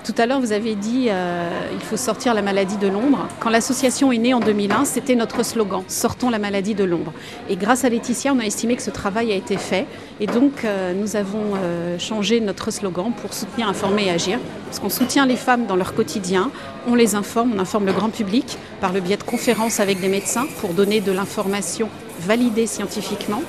Tout 0.09 0.19
à 0.19 0.25
l'heure, 0.25 0.39
vous 0.39 0.53
avez 0.53 0.73
dit 0.73 1.05
euh, 1.09 1.47
il 1.71 1.81
faut 1.81 1.95
sortir 1.95 2.33
la 2.33 2.41
maladie 2.41 2.77
de 2.77 2.87
l'ombre. 2.87 3.27
Quand 3.39 3.51
l'association 3.51 4.11
est 4.11 4.17
née 4.17 4.33
en 4.33 4.39
2001, 4.39 4.85
c'était 4.85 5.13
notre 5.13 5.45
slogan 5.45 5.83
sortons 5.87 6.31
la 6.31 6.39
maladie 6.39 6.73
de 6.73 6.83
l'ombre. 6.83 7.13
Et 7.47 7.55
grâce 7.55 7.85
à 7.85 7.89
Laetitia, 7.89 8.33
on 8.33 8.39
a 8.39 8.43
estimé 8.43 8.75
que 8.75 8.81
ce 8.81 8.89
travail 8.89 9.31
a 9.31 9.35
été 9.35 9.55
fait. 9.55 9.85
Et 10.19 10.25
donc, 10.25 10.65
euh, 10.65 10.95
nous 10.95 11.15
avons 11.15 11.53
euh, 11.57 11.99
changé 11.99 12.41
notre 12.41 12.71
slogan 12.71 13.11
pour 13.21 13.35
soutenir, 13.35 13.69
informer 13.69 14.07
et 14.07 14.09
agir. 14.09 14.39
Parce 14.65 14.79
qu'on 14.79 14.89
soutient 14.89 15.27
les 15.27 15.35
femmes 15.35 15.67
dans 15.67 15.75
leur 15.75 15.93
quotidien, 15.93 16.49
on 16.87 16.95
les 16.95 17.13
informe, 17.13 17.53
on 17.55 17.59
informe 17.59 17.85
le 17.85 17.93
grand 17.93 18.09
public 18.09 18.57
par 18.81 18.91
le 18.91 19.01
biais 19.01 19.17
de 19.17 19.23
conférences 19.23 19.79
avec 19.79 20.01
des 20.01 20.09
médecins 20.09 20.47
pour 20.59 20.73
donner 20.73 21.01
de 21.01 21.11
l'information 21.11 21.87
validée 22.19 22.65
scientifiquement. 22.65 23.43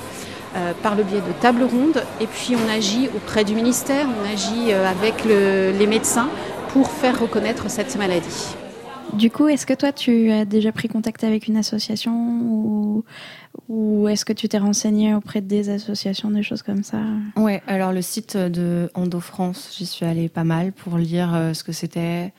Euh, 0.53 0.73
par 0.83 0.95
le 0.95 1.03
biais 1.03 1.21
de 1.21 1.31
tables 1.39 1.63
rondes. 1.63 2.03
Et 2.19 2.27
puis 2.27 2.57
on 2.57 2.69
agit 2.69 3.07
auprès 3.15 3.45
du 3.45 3.55
ministère, 3.55 4.05
on 4.05 4.33
agit 4.33 4.73
avec 4.73 5.23
les 5.23 5.87
médecins 5.87 6.27
pour 6.73 6.89
faire 6.89 7.19
reconnaître 7.19 7.69
cette 7.69 7.95
maladie. 7.97 8.55
Du 9.13 9.29
coup, 9.29 9.49
est-ce 9.49 9.65
que 9.65 9.73
toi, 9.73 9.91
tu 9.91 10.31
as 10.31 10.45
déjà 10.45 10.71
pris 10.71 10.87
contact 10.87 11.23
avec 11.25 11.47
une 11.47 11.57
association 11.57 12.13
ou, 12.13 13.03
ou 13.67 14.07
est-ce 14.07 14.23
que 14.23 14.31
tu 14.31 14.47
t'es 14.47 14.57
renseigné 14.57 15.13
auprès 15.13 15.41
des 15.41 15.69
associations, 15.69 16.31
des 16.31 16.43
choses 16.43 16.61
comme 16.63 16.83
ça? 16.83 16.99
Ouais, 17.35 17.61
alors 17.67 17.91
le 17.91 18.01
site 18.01 18.37
de 18.37 18.89
Endo 18.93 19.19
France, 19.19 19.75
j'y 19.77 19.85
suis 19.85 20.05
allée 20.05 20.29
pas 20.29 20.45
mal 20.45 20.71
pour 20.71 20.97
lire 20.97 21.35
euh, 21.35 21.53
ce 21.53 21.65
que 21.65 21.73
c'était, 21.73 22.31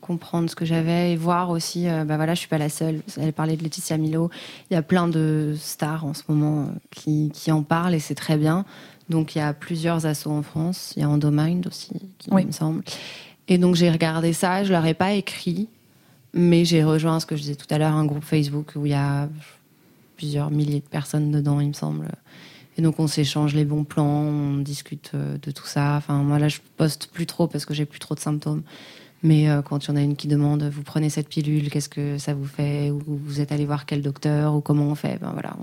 comprendre 0.00 0.50
ce 0.50 0.56
que 0.56 0.64
j'avais 0.64 1.12
et 1.12 1.16
voir 1.16 1.50
aussi, 1.50 1.88
euh, 1.88 2.04
bah 2.04 2.16
voilà, 2.16 2.34
je 2.34 2.40
suis 2.40 2.48
pas 2.48 2.58
la 2.58 2.70
seule. 2.70 3.00
Vous 3.06 3.22
allez 3.22 3.32
parler 3.32 3.56
de 3.56 3.62
Laetitia 3.62 3.96
Milo. 3.96 4.30
Il 4.70 4.74
y 4.74 4.76
a 4.76 4.82
plein 4.82 5.06
de 5.06 5.54
stars 5.56 6.04
en 6.04 6.14
ce 6.14 6.22
moment 6.26 6.62
euh, 6.62 6.66
qui, 6.90 7.30
qui 7.32 7.52
en 7.52 7.62
parlent 7.62 7.94
et 7.94 8.00
c'est 8.00 8.16
très 8.16 8.36
bien. 8.36 8.64
Donc 9.10 9.36
il 9.36 9.38
y 9.38 9.42
a 9.42 9.52
plusieurs 9.52 10.06
assos 10.06 10.30
en 10.30 10.42
France. 10.42 10.92
Il 10.96 11.02
y 11.02 11.04
a 11.04 11.08
Endomind 11.08 11.66
aussi, 11.68 11.90
qui 12.18 12.32
me 12.32 12.50
semble. 12.52 12.82
Et 13.50 13.58
donc 13.58 13.74
j'ai 13.74 13.90
regardé 13.90 14.32
ça. 14.32 14.64
Je 14.64 14.72
leur 14.72 14.86
ai 14.86 14.94
pas 14.94 15.12
écrit, 15.12 15.68
mais 16.32 16.64
j'ai 16.64 16.82
rejoint 16.82 17.20
ce 17.20 17.26
que 17.26 17.36
je 17.36 17.42
disais 17.42 17.56
tout 17.56 17.66
à 17.68 17.76
l'heure, 17.76 17.92
un 17.92 18.06
groupe 18.06 18.24
Facebook 18.24 18.72
où 18.76 18.86
il 18.86 18.92
y 18.92 18.94
a 18.94 19.28
plusieurs 20.16 20.50
milliers 20.50 20.80
de 20.80 20.88
personnes 20.88 21.30
dedans, 21.30 21.60
il 21.60 21.68
me 21.68 21.72
semble. 21.74 22.08
Et 22.78 22.82
donc 22.82 22.98
on 23.00 23.08
s'échange 23.08 23.54
les 23.54 23.64
bons 23.64 23.84
plans, 23.84 24.06
on 24.06 24.58
discute 24.58 25.10
euh, 25.14 25.36
de 25.42 25.50
tout 25.50 25.66
ça. 25.66 25.96
Enfin 25.96 26.22
moi 26.22 26.38
là 26.38 26.48
je 26.48 26.58
poste 26.76 27.10
plus 27.12 27.26
trop 27.26 27.48
parce 27.48 27.66
que 27.66 27.74
j'ai 27.74 27.84
plus 27.84 27.98
trop 27.98 28.14
de 28.14 28.20
symptômes. 28.20 28.62
Mais 29.22 29.50
euh, 29.50 29.60
quand 29.60 29.84
il 29.84 29.88
y 29.88 29.92
en 29.92 29.96
a 29.96 30.00
une 30.00 30.16
qui 30.16 30.28
demande, 30.28 30.62
vous 30.62 30.82
prenez 30.82 31.10
cette 31.10 31.28
pilule, 31.28 31.68
qu'est-ce 31.70 31.90
que 31.90 32.16
ça 32.16 32.32
vous 32.32 32.46
fait? 32.46 32.90
Ou 32.90 33.02
vous 33.06 33.40
êtes 33.40 33.52
allé 33.52 33.66
voir 33.66 33.84
quel 33.84 34.00
docteur? 34.00 34.54
Ou 34.54 34.60
comment 34.62 34.86
on 34.86 34.94
fait? 34.94 35.18
Ben 35.20 35.32
voilà, 35.32 35.56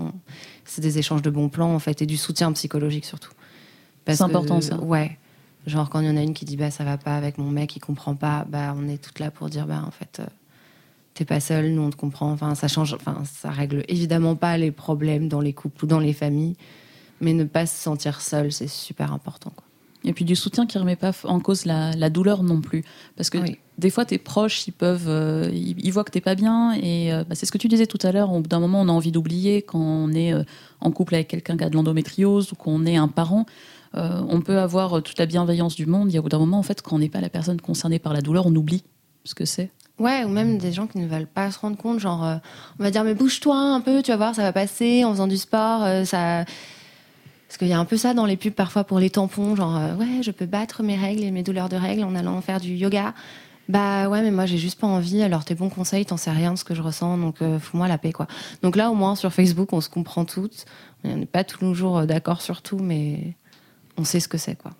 C'est 0.64 0.80
des 0.80 0.98
échanges 0.98 1.22
de 1.22 1.30
bons 1.30 1.48
plans, 1.48 1.74
en 1.74 1.80
fait, 1.80 2.00
et 2.00 2.06
du 2.06 2.16
soutien 2.16 2.52
psychologique 2.52 3.04
surtout. 3.04 3.32
C'est 4.06 4.22
important, 4.22 4.60
ça. 4.60 4.78
Ouais. 4.78 5.18
Genre, 5.68 5.88
quand 5.90 6.00
il 6.00 6.06
y 6.06 6.10
en 6.10 6.16
a 6.16 6.22
une 6.22 6.34
qui 6.34 6.44
dit, 6.44 6.56
bah, 6.56 6.70
ça 6.70 6.84
va 6.84 6.98
pas 6.98 7.16
avec 7.16 7.38
mon 7.38 7.50
mec, 7.50 7.76
il 7.76 7.80
comprend 7.80 8.14
pas, 8.14 8.46
bah, 8.48 8.74
on 8.76 8.88
est 8.88 9.02
toutes 9.02 9.18
là 9.18 9.30
pour 9.30 9.48
dire, 9.48 9.66
bah, 9.66 9.82
en 9.86 9.90
fait, 9.90 10.20
euh, 10.20 10.26
t'es 11.14 11.24
pas 11.24 11.40
seule, 11.40 11.70
nous, 11.70 11.82
on 11.82 11.90
te 11.90 11.96
comprend. 11.96 12.32
Enfin, 12.32 12.54
ça 12.54 12.68
change, 12.68 12.94
enfin, 12.94 13.22
ça 13.24 13.50
règle 13.50 13.84
évidemment 13.88 14.34
pas 14.34 14.56
les 14.56 14.70
problèmes 14.70 15.28
dans 15.28 15.40
les 15.40 15.52
couples 15.52 15.84
ou 15.84 15.86
dans 15.86 16.00
les 16.00 16.12
familles, 16.12 16.56
mais 17.20 17.34
ne 17.34 17.44
pas 17.44 17.66
se 17.66 17.76
sentir 17.76 18.20
seul, 18.20 18.50
c'est 18.50 18.68
super 18.68 19.12
important, 19.12 19.52
quoi. 19.54 19.64
Et 20.04 20.12
puis 20.12 20.24
du 20.24 20.36
soutien 20.36 20.66
qui 20.66 20.78
remet 20.78 20.96
pas 20.96 21.12
en 21.24 21.40
cause 21.40 21.64
la, 21.64 22.10
douleur 22.10 22.42
non 22.42 22.60
plus. 22.60 22.84
Parce 23.16 23.30
que 23.30 23.38
des 23.78 23.90
fois, 23.90 24.04
tes 24.04 24.18
proches, 24.18 24.66
ils 24.66 24.72
peuvent, 24.72 25.08
euh, 25.08 25.50
ils, 25.52 25.90
voient 25.90 26.04
que 26.04 26.10
t'es 26.10 26.20
pas 26.20 26.34
bien. 26.34 26.72
Et 26.72 27.12
euh, 27.12 27.24
bah, 27.24 27.34
c'est 27.34 27.46
ce 27.46 27.52
que 27.52 27.58
tu 27.58 27.68
disais 27.68 27.86
tout 27.86 27.98
à 28.02 28.12
l'heure. 28.12 28.32
Au 28.32 28.40
bout 28.40 28.48
d'un 28.48 28.60
moment, 28.60 28.80
on 28.80 28.88
a 28.88 28.92
envie 28.92 29.12
d'oublier 29.12 29.62
quand 29.62 29.80
on 29.80 30.12
est 30.12 30.32
euh, 30.32 30.44
en 30.80 30.92
couple 30.92 31.14
avec 31.14 31.28
quelqu'un 31.28 31.56
qui 31.56 31.64
a 31.64 31.70
de 31.70 31.74
l'endométriose 31.74 32.52
ou 32.52 32.54
qu'on 32.54 32.86
est 32.86 32.96
un 32.96 33.08
parent. 33.08 33.46
On 33.94 34.40
peut 34.40 34.58
avoir 34.58 35.02
toute 35.02 35.18
la 35.18 35.26
bienveillance 35.26 35.74
du 35.74 35.86
monde. 35.86 36.14
Et 36.14 36.18
au 36.18 36.22
bout 36.22 36.28
d'un 36.28 36.38
moment, 36.38 36.58
en 36.58 36.62
fait, 36.62 36.82
quand 36.82 36.96
on 36.96 36.98
n'est 36.98 37.08
pas 37.08 37.20
la 37.20 37.30
personne 37.30 37.60
concernée 37.60 37.98
par 37.98 38.12
la 38.12 38.20
douleur, 38.20 38.46
on 38.46 38.54
oublie 38.54 38.84
ce 39.24 39.34
que 39.34 39.44
c'est. 39.44 39.70
Ouais, 39.98 40.24
ou 40.24 40.28
même 40.28 40.58
des 40.58 40.72
gens 40.72 40.86
qui 40.86 40.98
ne 40.98 41.08
veulent 41.08 41.26
pas 41.26 41.50
se 41.50 41.58
rendre 41.58 41.76
compte, 41.76 41.98
genre, 41.98 42.40
on 42.78 42.82
va 42.82 42.90
dire, 42.90 43.02
mais 43.02 43.14
bouge-toi 43.14 43.56
un 43.56 43.80
peu, 43.80 44.02
tu 44.02 44.12
vas 44.12 44.16
voir, 44.16 44.34
ça 44.34 44.42
va 44.42 44.52
passer 44.52 45.04
en 45.04 45.12
faisant 45.12 45.26
du 45.26 45.36
sport, 45.36 45.84
parce 47.48 47.56
qu'il 47.56 47.68
y 47.68 47.72
a 47.72 47.78
un 47.78 47.86
peu 47.86 47.96
ça 47.96 48.12
dans 48.12 48.26
les 48.26 48.36
pubs 48.36 48.52
parfois 48.52 48.84
pour 48.84 48.98
les 48.98 49.08
tampons, 49.08 49.56
genre 49.56 49.74
euh, 49.74 49.94
ouais, 49.94 50.22
je 50.22 50.30
peux 50.30 50.44
battre 50.44 50.82
mes 50.82 50.96
règles 50.96 51.24
et 51.24 51.30
mes 51.30 51.42
douleurs 51.42 51.70
de 51.70 51.76
règles 51.76 52.04
en 52.04 52.14
allant 52.14 52.38
faire 52.42 52.60
du 52.60 52.74
yoga. 52.74 53.14
Bah 53.70 54.10
ouais, 54.10 54.20
mais 54.20 54.30
moi 54.30 54.44
j'ai 54.44 54.58
juste 54.58 54.78
pas 54.78 54.86
envie. 54.86 55.22
Alors 55.22 55.46
tes 55.46 55.54
bons 55.54 55.70
conseils, 55.70 56.04
t'en 56.04 56.18
sais 56.18 56.30
rien 56.30 56.52
de 56.52 56.58
ce 56.58 56.64
que 56.64 56.74
je 56.74 56.82
ressens, 56.82 57.16
donc 57.16 57.40
euh, 57.40 57.58
fous-moi 57.58 57.88
la 57.88 57.96
paix 57.96 58.12
quoi. 58.12 58.26
Donc 58.62 58.76
là 58.76 58.90
au 58.90 58.94
moins 58.94 59.14
sur 59.14 59.32
Facebook, 59.32 59.72
on 59.72 59.80
se 59.80 59.88
comprend 59.88 60.26
toutes. 60.26 60.66
On 61.04 61.16
n'est 61.16 61.26
pas 61.26 61.42
tous 61.42 61.64
les 61.64 61.74
jours 61.74 61.98
euh, 61.98 62.06
d'accord 62.06 62.42
sur 62.42 62.60
tout, 62.60 62.78
mais 62.78 63.34
on 63.98 64.04
sait 64.04 64.20
ce 64.20 64.28
que 64.28 64.38
c'est 64.38 64.56
quoi. 64.56 64.72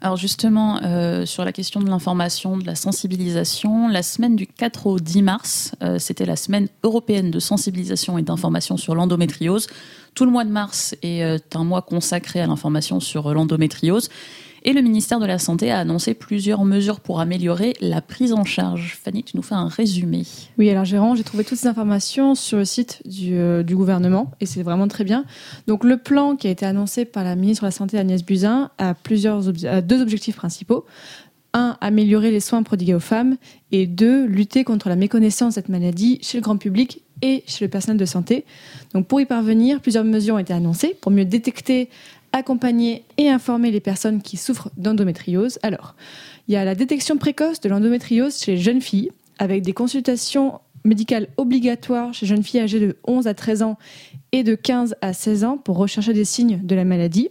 Alors 0.00 0.16
justement, 0.16 0.80
sur 1.26 1.44
la 1.44 1.52
question 1.52 1.80
de 1.80 1.88
l'information, 1.88 2.56
de 2.56 2.66
la 2.66 2.74
sensibilisation, 2.74 3.86
la 3.86 4.02
semaine 4.02 4.34
du 4.34 4.48
4 4.48 4.88
au 4.88 4.98
10 4.98 5.22
mars, 5.22 5.76
c'était 5.98 6.24
la 6.24 6.34
semaine 6.34 6.66
européenne 6.82 7.30
de 7.30 7.38
sensibilisation 7.38 8.18
et 8.18 8.22
d'information 8.22 8.76
sur 8.76 8.96
l'endométriose. 8.96 9.68
Tout 10.14 10.26
le 10.26 10.30
mois 10.30 10.44
de 10.44 10.50
mars 10.50 10.94
est 11.02 11.22
euh, 11.22 11.38
un 11.54 11.64
mois 11.64 11.82
consacré 11.82 12.40
à 12.40 12.46
l'information 12.46 13.00
sur 13.00 13.28
euh, 13.28 13.34
l'endométriose. 13.34 14.10
Et 14.64 14.72
le 14.72 14.80
ministère 14.80 15.18
de 15.18 15.26
la 15.26 15.38
Santé 15.38 15.72
a 15.72 15.80
annoncé 15.80 16.14
plusieurs 16.14 16.64
mesures 16.64 17.00
pour 17.00 17.20
améliorer 17.20 17.74
la 17.80 18.00
prise 18.00 18.32
en 18.32 18.44
charge. 18.44 18.96
Fanny, 19.02 19.24
tu 19.24 19.36
nous 19.36 19.42
fais 19.42 19.56
un 19.56 19.66
résumé. 19.66 20.22
Oui, 20.56 20.70
alors 20.70 20.84
Gérard, 20.84 21.16
j'ai 21.16 21.24
trouvé 21.24 21.42
toutes 21.42 21.58
ces 21.58 21.66
informations 21.66 22.36
sur 22.36 22.58
le 22.58 22.64
site 22.64 23.02
du, 23.04 23.34
euh, 23.34 23.64
gouvernement 23.64 24.30
et 24.40 24.46
c'est 24.46 24.62
vraiment 24.62 24.86
très 24.86 25.02
bien. 25.02 25.24
Donc 25.66 25.82
le 25.82 25.96
plan 25.96 26.36
qui 26.36 26.46
a 26.46 26.50
été 26.50 26.64
annoncé 26.64 27.04
par 27.04 27.24
la 27.24 27.34
ministre 27.34 27.62
de 27.62 27.68
la 27.68 27.72
Santé 27.72 27.98
Agnès 27.98 28.24
Buzyn 28.24 28.70
a, 28.78 28.94
plusieurs 28.94 29.48
a 29.66 29.80
deux 29.80 30.00
objectifs 30.00 30.36
principaux. 30.36 30.84
Un, 31.54 31.76
améliorer 31.80 32.30
les 32.30 32.40
soins 32.40 32.62
prodigués 32.62 32.94
aux 32.94 33.00
femmes 33.00 33.36
et 33.72 33.86
deux, 33.86 34.26
lutter 34.26 34.64
contre 34.64 34.88
la 34.88 34.96
méconnaissance 34.96 35.50
de 35.50 35.54
cette 35.54 35.68
maladie 35.68 36.18
chez 36.22 36.38
le 36.38 36.42
grand 36.42 36.56
public 36.56 37.02
et 37.20 37.42
chez 37.46 37.64
le 37.64 37.70
personnel 37.70 37.98
de 37.98 38.04
santé. 38.04 38.44
Donc 38.94 39.06
pour 39.06 39.20
y 39.20 39.26
parvenir, 39.26 39.80
plusieurs 39.80 40.04
mesures 40.04 40.36
ont 40.36 40.38
été 40.38 40.52
annoncées 40.52 40.96
pour 41.00 41.12
mieux 41.12 41.24
détecter, 41.24 41.88
accompagner 42.32 43.04
et 43.18 43.28
informer 43.28 43.70
les 43.70 43.80
personnes 43.80 44.22
qui 44.22 44.36
souffrent 44.36 44.70
d'endométriose. 44.76 45.58
Alors, 45.62 45.94
il 46.48 46.54
y 46.54 46.56
a 46.56 46.64
la 46.64 46.74
détection 46.74 47.16
précoce 47.16 47.60
de 47.60 47.68
l'endométriose 47.68 48.38
chez 48.38 48.52
les 48.52 48.58
jeunes 48.58 48.80
filles 48.80 49.10
avec 49.38 49.62
des 49.62 49.72
consultations 49.72 50.60
médicales 50.84 51.28
obligatoires 51.36 52.12
chez 52.12 52.26
jeunes 52.26 52.42
filles 52.42 52.60
âgées 52.60 52.80
de 52.80 52.96
11 53.06 53.26
à 53.26 53.34
13 53.34 53.62
ans 53.62 53.78
et 54.32 54.42
de 54.42 54.54
15 54.54 54.96
à 55.00 55.12
16 55.12 55.44
ans 55.44 55.58
pour 55.58 55.76
rechercher 55.76 56.12
des 56.12 56.24
signes 56.24 56.60
de 56.62 56.74
la 56.74 56.84
maladie. 56.84 57.28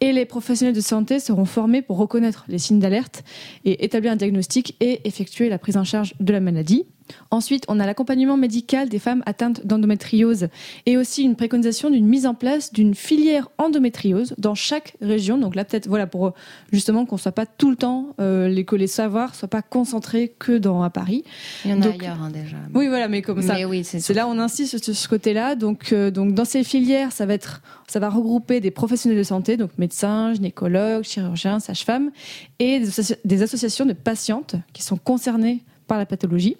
Et 0.00 0.12
les 0.12 0.24
professionnels 0.24 0.74
de 0.74 0.80
santé 0.80 1.18
seront 1.18 1.44
formés 1.44 1.82
pour 1.82 1.98
reconnaître 1.98 2.44
les 2.48 2.58
signes 2.58 2.78
d'alerte 2.78 3.24
et 3.64 3.84
établir 3.84 4.12
un 4.12 4.16
diagnostic 4.16 4.76
et 4.80 5.06
effectuer 5.06 5.48
la 5.48 5.58
prise 5.58 5.76
en 5.76 5.84
charge 5.84 6.14
de 6.20 6.32
la 6.32 6.40
maladie. 6.40 6.86
Ensuite, 7.30 7.64
on 7.68 7.80
a 7.80 7.86
l'accompagnement 7.86 8.36
médical 8.36 8.88
des 8.88 8.98
femmes 8.98 9.22
atteintes 9.26 9.66
d'endométriose 9.66 10.48
et 10.86 10.96
aussi 10.96 11.22
une 11.22 11.36
préconisation 11.36 11.90
d'une 11.90 12.06
mise 12.06 12.26
en 12.26 12.34
place 12.34 12.72
d'une 12.72 12.94
filière 12.94 13.48
endométriose 13.58 14.34
dans 14.38 14.54
chaque 14.54 14.96
région. 15.00 15.38
Donc 15.38 15.54
là, 15.54 15.64
peut-être, 15.64 15.88
voilà, 15.88 16.06
pour 16.06 16.34
justement 16.72 17.06
qu'on 17.06 17.16
ne 17.16 17.20
soit 17.20 17.32
pas 17.32 17.46
tout 17.46 17.70
le 17.70 17.76
temps, 17.76 18.14
euh, 18.20 18.48
les, 18.48 18.64
que 18.64 18.76
les 18.76 18.86
savoirs 18.86 19.30
ne 19.30 19.34
soient 19.34 19.48
pas 19.48 19.62
concentrés 19.62 20.34
que 20.38 20.58
dans, 20.58 20.82
à 20.82 20.90
Paris. 20.90 21.24
Il 21.64 21.70
y 21.70 21.74
en 21.74 21.82
a 21.82 21.88
ailleurs 21.88 22.22
hein, 22.22 22.30
déjà. 22.30 22.56
Oui, 22.74 22.88
voilà, 22.88 23.08
mais 23.08 23.22
comme 23.22 23.42
ça. 23.42 23.56
Oui, 23.68 23.84
c'est 23.84 24.14
là 24.14 24.26
on 24.26 24.38
insiste 24.38 24.82
sur 24.82 24.94
ce 24.94 25.08
côté-là. 25.08 25.54
Donc, 25.54 25.92
euh, 25.92 26.10
donc 26.10 26.34
dans 26.34 26.44
ces 26.44 26.64
filières, 26.64 27.12
ça 27.12 27.26
va, 27.26 27.34
être, 27.34 27.62
ça 27.86 28.00
va 28.00 28.08
regrouper 28.08 28.60
des 28.60 28.70
professionnels 28.70 29.18
de 29.18 29.22
santé, 29.22 29.56
donc 29.56 29.70
médecins, 29.78 30.34
gynécologues, 30.34 31.04
chirurgiens, 31.04 31.60
sages-femmes, 31.60 32.10
et 32.58 32.82
des, 33.24 33.42
associations 33.42 33.86
de 33.86 33.92
patientes 33.92 34.56
qui 34.72 34.82
sont 34.82 34.96
concernées 34.96 35.62
par 35.88 35.98
la 35.98 36.06
pathologie. 36.06 36.56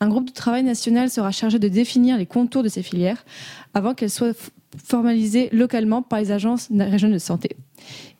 Un 0.00 0.08
groupe 0.08 0.26
de 0.26 0.32
travail 0.32 0.64
national 0.64 1.10
sera 1.10 1.30
chargé 1.30 1.60
de 1.60 1.68
définir 1.68 2.18
les 2.18 2.26
contours 2.26 2.64
de 2.64 2.68
ces 2.68 2.82
filières 2.82 3.24
avant 3.74 3.94
qu'elles 3.94 4.10
soient 4.10 4.32
formalisées 4.84 5.48
localement 5.52 6.02
par 6.02 6.18
les 6.18 6.32
agences 6.32 6.68
régionales 6.70 7.14
de 7.14 7.18
santé. 7.18 7.56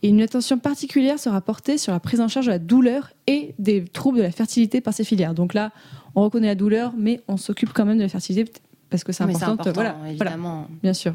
Et 0.02 0.08
une 0.08 0.20
attention 0.20 0.58
particulière 0.58 1.18
sera 1.18 1.40
portée 1.40 1.78
sur 1.78 1.92
la 1.92 2.00
prise 2.00 2.20
en 2.20 2.28
charge 2.28 2.46
de 2.46 2.52
la 2.52 2.58
douleur 2.58 3.10
et 3.26 3.54
des 3.58 3.84
troubles 3.84 4.18
de 4.18 4.22
la 4.22 4.30
fertilité 4.30 4.80
par 4.80 4.94
ces 4.94 5.04
filières. 5.04 5.34
Donc 5.34 5.54
là, 5.54 5.72
on 6.14 6.22
reconnaît 6.22 6.48
la 6.48 6.54
douleur, 6.54 6.92
mais 6.96 7.20
on 7.26 7.36
s'occupe 7.36 7.72
quand 7.72 7.86
même 7.86 7.96
de 7.96 8.02
la 8.02 8.08
fertilité 8.08 8.52
parce 8.92 9.04
que 9.04 9.12
c'est 9.12 9.24
important, 9.24 9.72
voilà, 9.72 9.96
évidemment. 10.06 10.68
bien 10.82 10.92
sûr. 10.92 11.14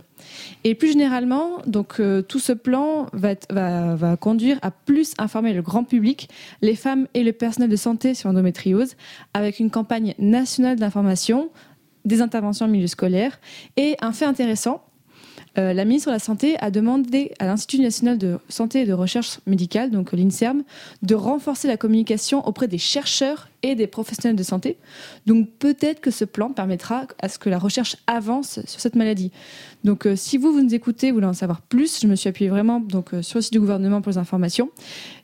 Et 0.63 0.73
plus 0.73 0.93
généralement, 0.93 1.59
donc 1.67 1.99
euh, 1.99 2.23
tout 2.23 2.39
ce 2.39 2.51
plan 2.51 3.05
va, 3.13 3.36
va, 3.51 3.95
va, 3.95 4.17
conduire 4.17 4.57
à 4.63 4.71
plus 4.71 5.13
informer 5.19 5.53
le 5.53 5.61
grand 5.61 5.84
public, 5.84 6.28
les 6.63 6.75
femmes 6.75 7.07
et 7.13 7.23
le 7.23 7.32
personnel 7.34 7.69
de 7.69 7.75
santé 7.75 8.15
sur 8.15 8.30
l'endométriose, 8.30 8.95
avec 9.36 9.59
une 9.59 9.69
campagne 9.69 10.15
nationale 10.17 10.78
d'information, 10.78 11.51
des 12.03 12.21
interventions 12.21 12.65
en 12.65 12.69
milieu 12.69 12.88
scolaire 12.88 13.39
et 13.75 13.95
un 14.01 14.11
fait 14.11 14.25
intéressant, 14.25 14.84
euh, 15.58 15.74
la 15.74 15.86
ministre 15.86 16.10
de 16.10 16.14
la 16.14 16.20
Santé 16.20 16.58
a 16.60 16.72
demandé 16.72 17.34
à 17.39 17.45
l'Institut 17.45 17.82
national 17.82 18.18
de 18.18 18.39
santé 18.49 18.82
et 18.82 18.86
de 18.86 18.93
recherche 18.93 19.39
médicale, 19.45 19.91
donc 19.91 20.12
l'INSERM, 20.12 20.64
de 21.01 21.16
renforcer 21.16 21.68
la 21.68 21.78
communication 21.78 22.47
auprès 22.47 22.68
des 22.68 22.78
chercheurs 22.78 23.49
et 23.64 23.76
des 23.76 23.88
professionnels 23.88 24.36
de 24.36 24.43
santé. 24.43 24.78
Donc 25.26 25.49
peut-être 25.60 25.99
que 25.99 26.12
ce 26.12 26.26
plan 26.26 26.51
permettra 26.51 27.05
à 27.22 27.30
ce 27.30 27.39
que 27.39 27.49
la 27.49 27.58
recherche 27.58 27.97
avance 28.05 28.60
sur 28.66 28.80
cette 28.80 28.95
maladie. 28.95 29.32
Donc 29.84 30.05
euh, 30.05 30.16
si 30.16 30.38
vous, 30.38 30.51
vous 30.51 30.62
nous 30.62 30.76
écoutez, 30.76 31.10
vous 31.10 31.16
voulez 31.16 31.28
en 31.28 31.34
savoir 31.34 31.62
plus, 31.62 31.99
je 32.01 32.08
me 32.08 32.16
suis 32.16 32.30
appuyée 32.30 32.49
vraiment 32.49 32.80
donc, 32.80 33.14
euh, 33.14 33.22
sur 33.22 33.38
le 33.38 33.41
site 33.41 33.53
du 33.53 33.60
gouvernement 33.60 34.01
pour 34.01 34.12
les 34.12 34.18
informations, 34.18 34.70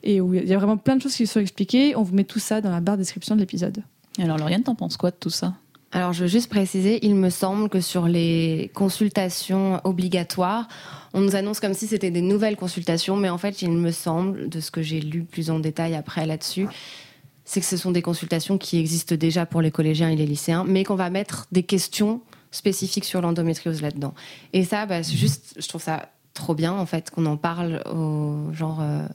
et 0.02 0.16
il 0.16 0.48
y 0.48 0.54
a 0.54 0.58
vraiment 0.58 0.76
plein 0.76 0.96
de 0.96 1.02
choses 1.02 1.14
qui 1.14 1.26
sont 1.26 1.40
expliquées. 1.40 1.94
On 1.96 2.02
vous 2.02 2.14
met 2.14 2.24
tout 2.24 2.40
ça 2.40 2.60
dans 2.60 2.70
la 2.70 2.80
barre 2.80 2.96
de 2.96 3.02
description 3.02 3.34
de 3.34 3.40
l'épisode. 3.40 3.82
Alors 4.18 4.38
Lauriane, 4.38 4.62
t'en 4.62 4.74
penses 4.74 4.96
quoi 4.96 5.10
de 5.10 5.16
tout 5.18 5.30
ça? 5.30 5.54
Alors, 5.94 6.12
je 6.12 6.22
veux 6.22 6.28
juste 6.28 6.50
préciser, 6.50 6.98
il 7.06 7.14
me 7.14 7.30
semble 7.30 7.68
que 7.68 7.80
sur 7.80 8.08
les 8.08 8.68
consultations 8.74 9.80
obligatoires, 9.84 10.66
on 11.12 11.20
nous 11.20 11.36
annonce 11.36 11.60
comme 11.60 11.72
si 11.72 11.86
c'était 11.86 12.10
des 12.10 12.20
nouvelles 12.20 12.56
consultations, 12.56 13.16
mais 13.16 13.28
en 13.28 13.38
fait, 13.38 13.62
il 13.62 13.70
me 13.70 13.92
semble, 13.92 14.48
de 14.48 14.58
ce 14.58 14.72
que 14.72 14.82
j'ai 14.82 15.00
lu 15.00 15.22
plus 15.22 15.52
en 15.52 15.60
détail 15.60 15.94
après 15.94 16.26
là-dessus, 16.26 16.66
c'est 17.44 17.60
que 17.60 17.66
ce 17.66 17.76
sont 17.76 17.92
des 17.92 18.02
consultations 18.02 18.58
qui 18.58 18.80
existent 18.80 19.14
déjà 19.14 19.46
pour 19.46 19.62
les 19.62 19.70
collégiens 19.70 20.08
et 20.08 20.16
les 20.16 20.26
lycéens, 20.26 20.64
mais 20.66 20.82
qu'on 20.82 20.96
va 20.96 21.10
mettre 21.10 21.46
des 21.52 21.62
questions 21.62 22.22
spécifiques 22.50 23.04
sur 23.04 23.20
l'endométriose 23.20 23.80
là-dedans. 23.80 24.14
Et 24.52 24.64
ça, 24.64 24.86
bah, 24.86 25.02
juste, 25.02 25.54
je 25.56 25.68
trouve 25.68 25.82
ça 25.82 26.08
trop 26.32 26.56
bien, 26.56 26.72
en 26.72 26.86
fait, 26.86 27.10
qu'on 27.10 27.26
en 27.26 27.36
parle 27.36 27.84
au 27.86 28.52
genre. 28.52 28.80
Euh, 28.80 29.06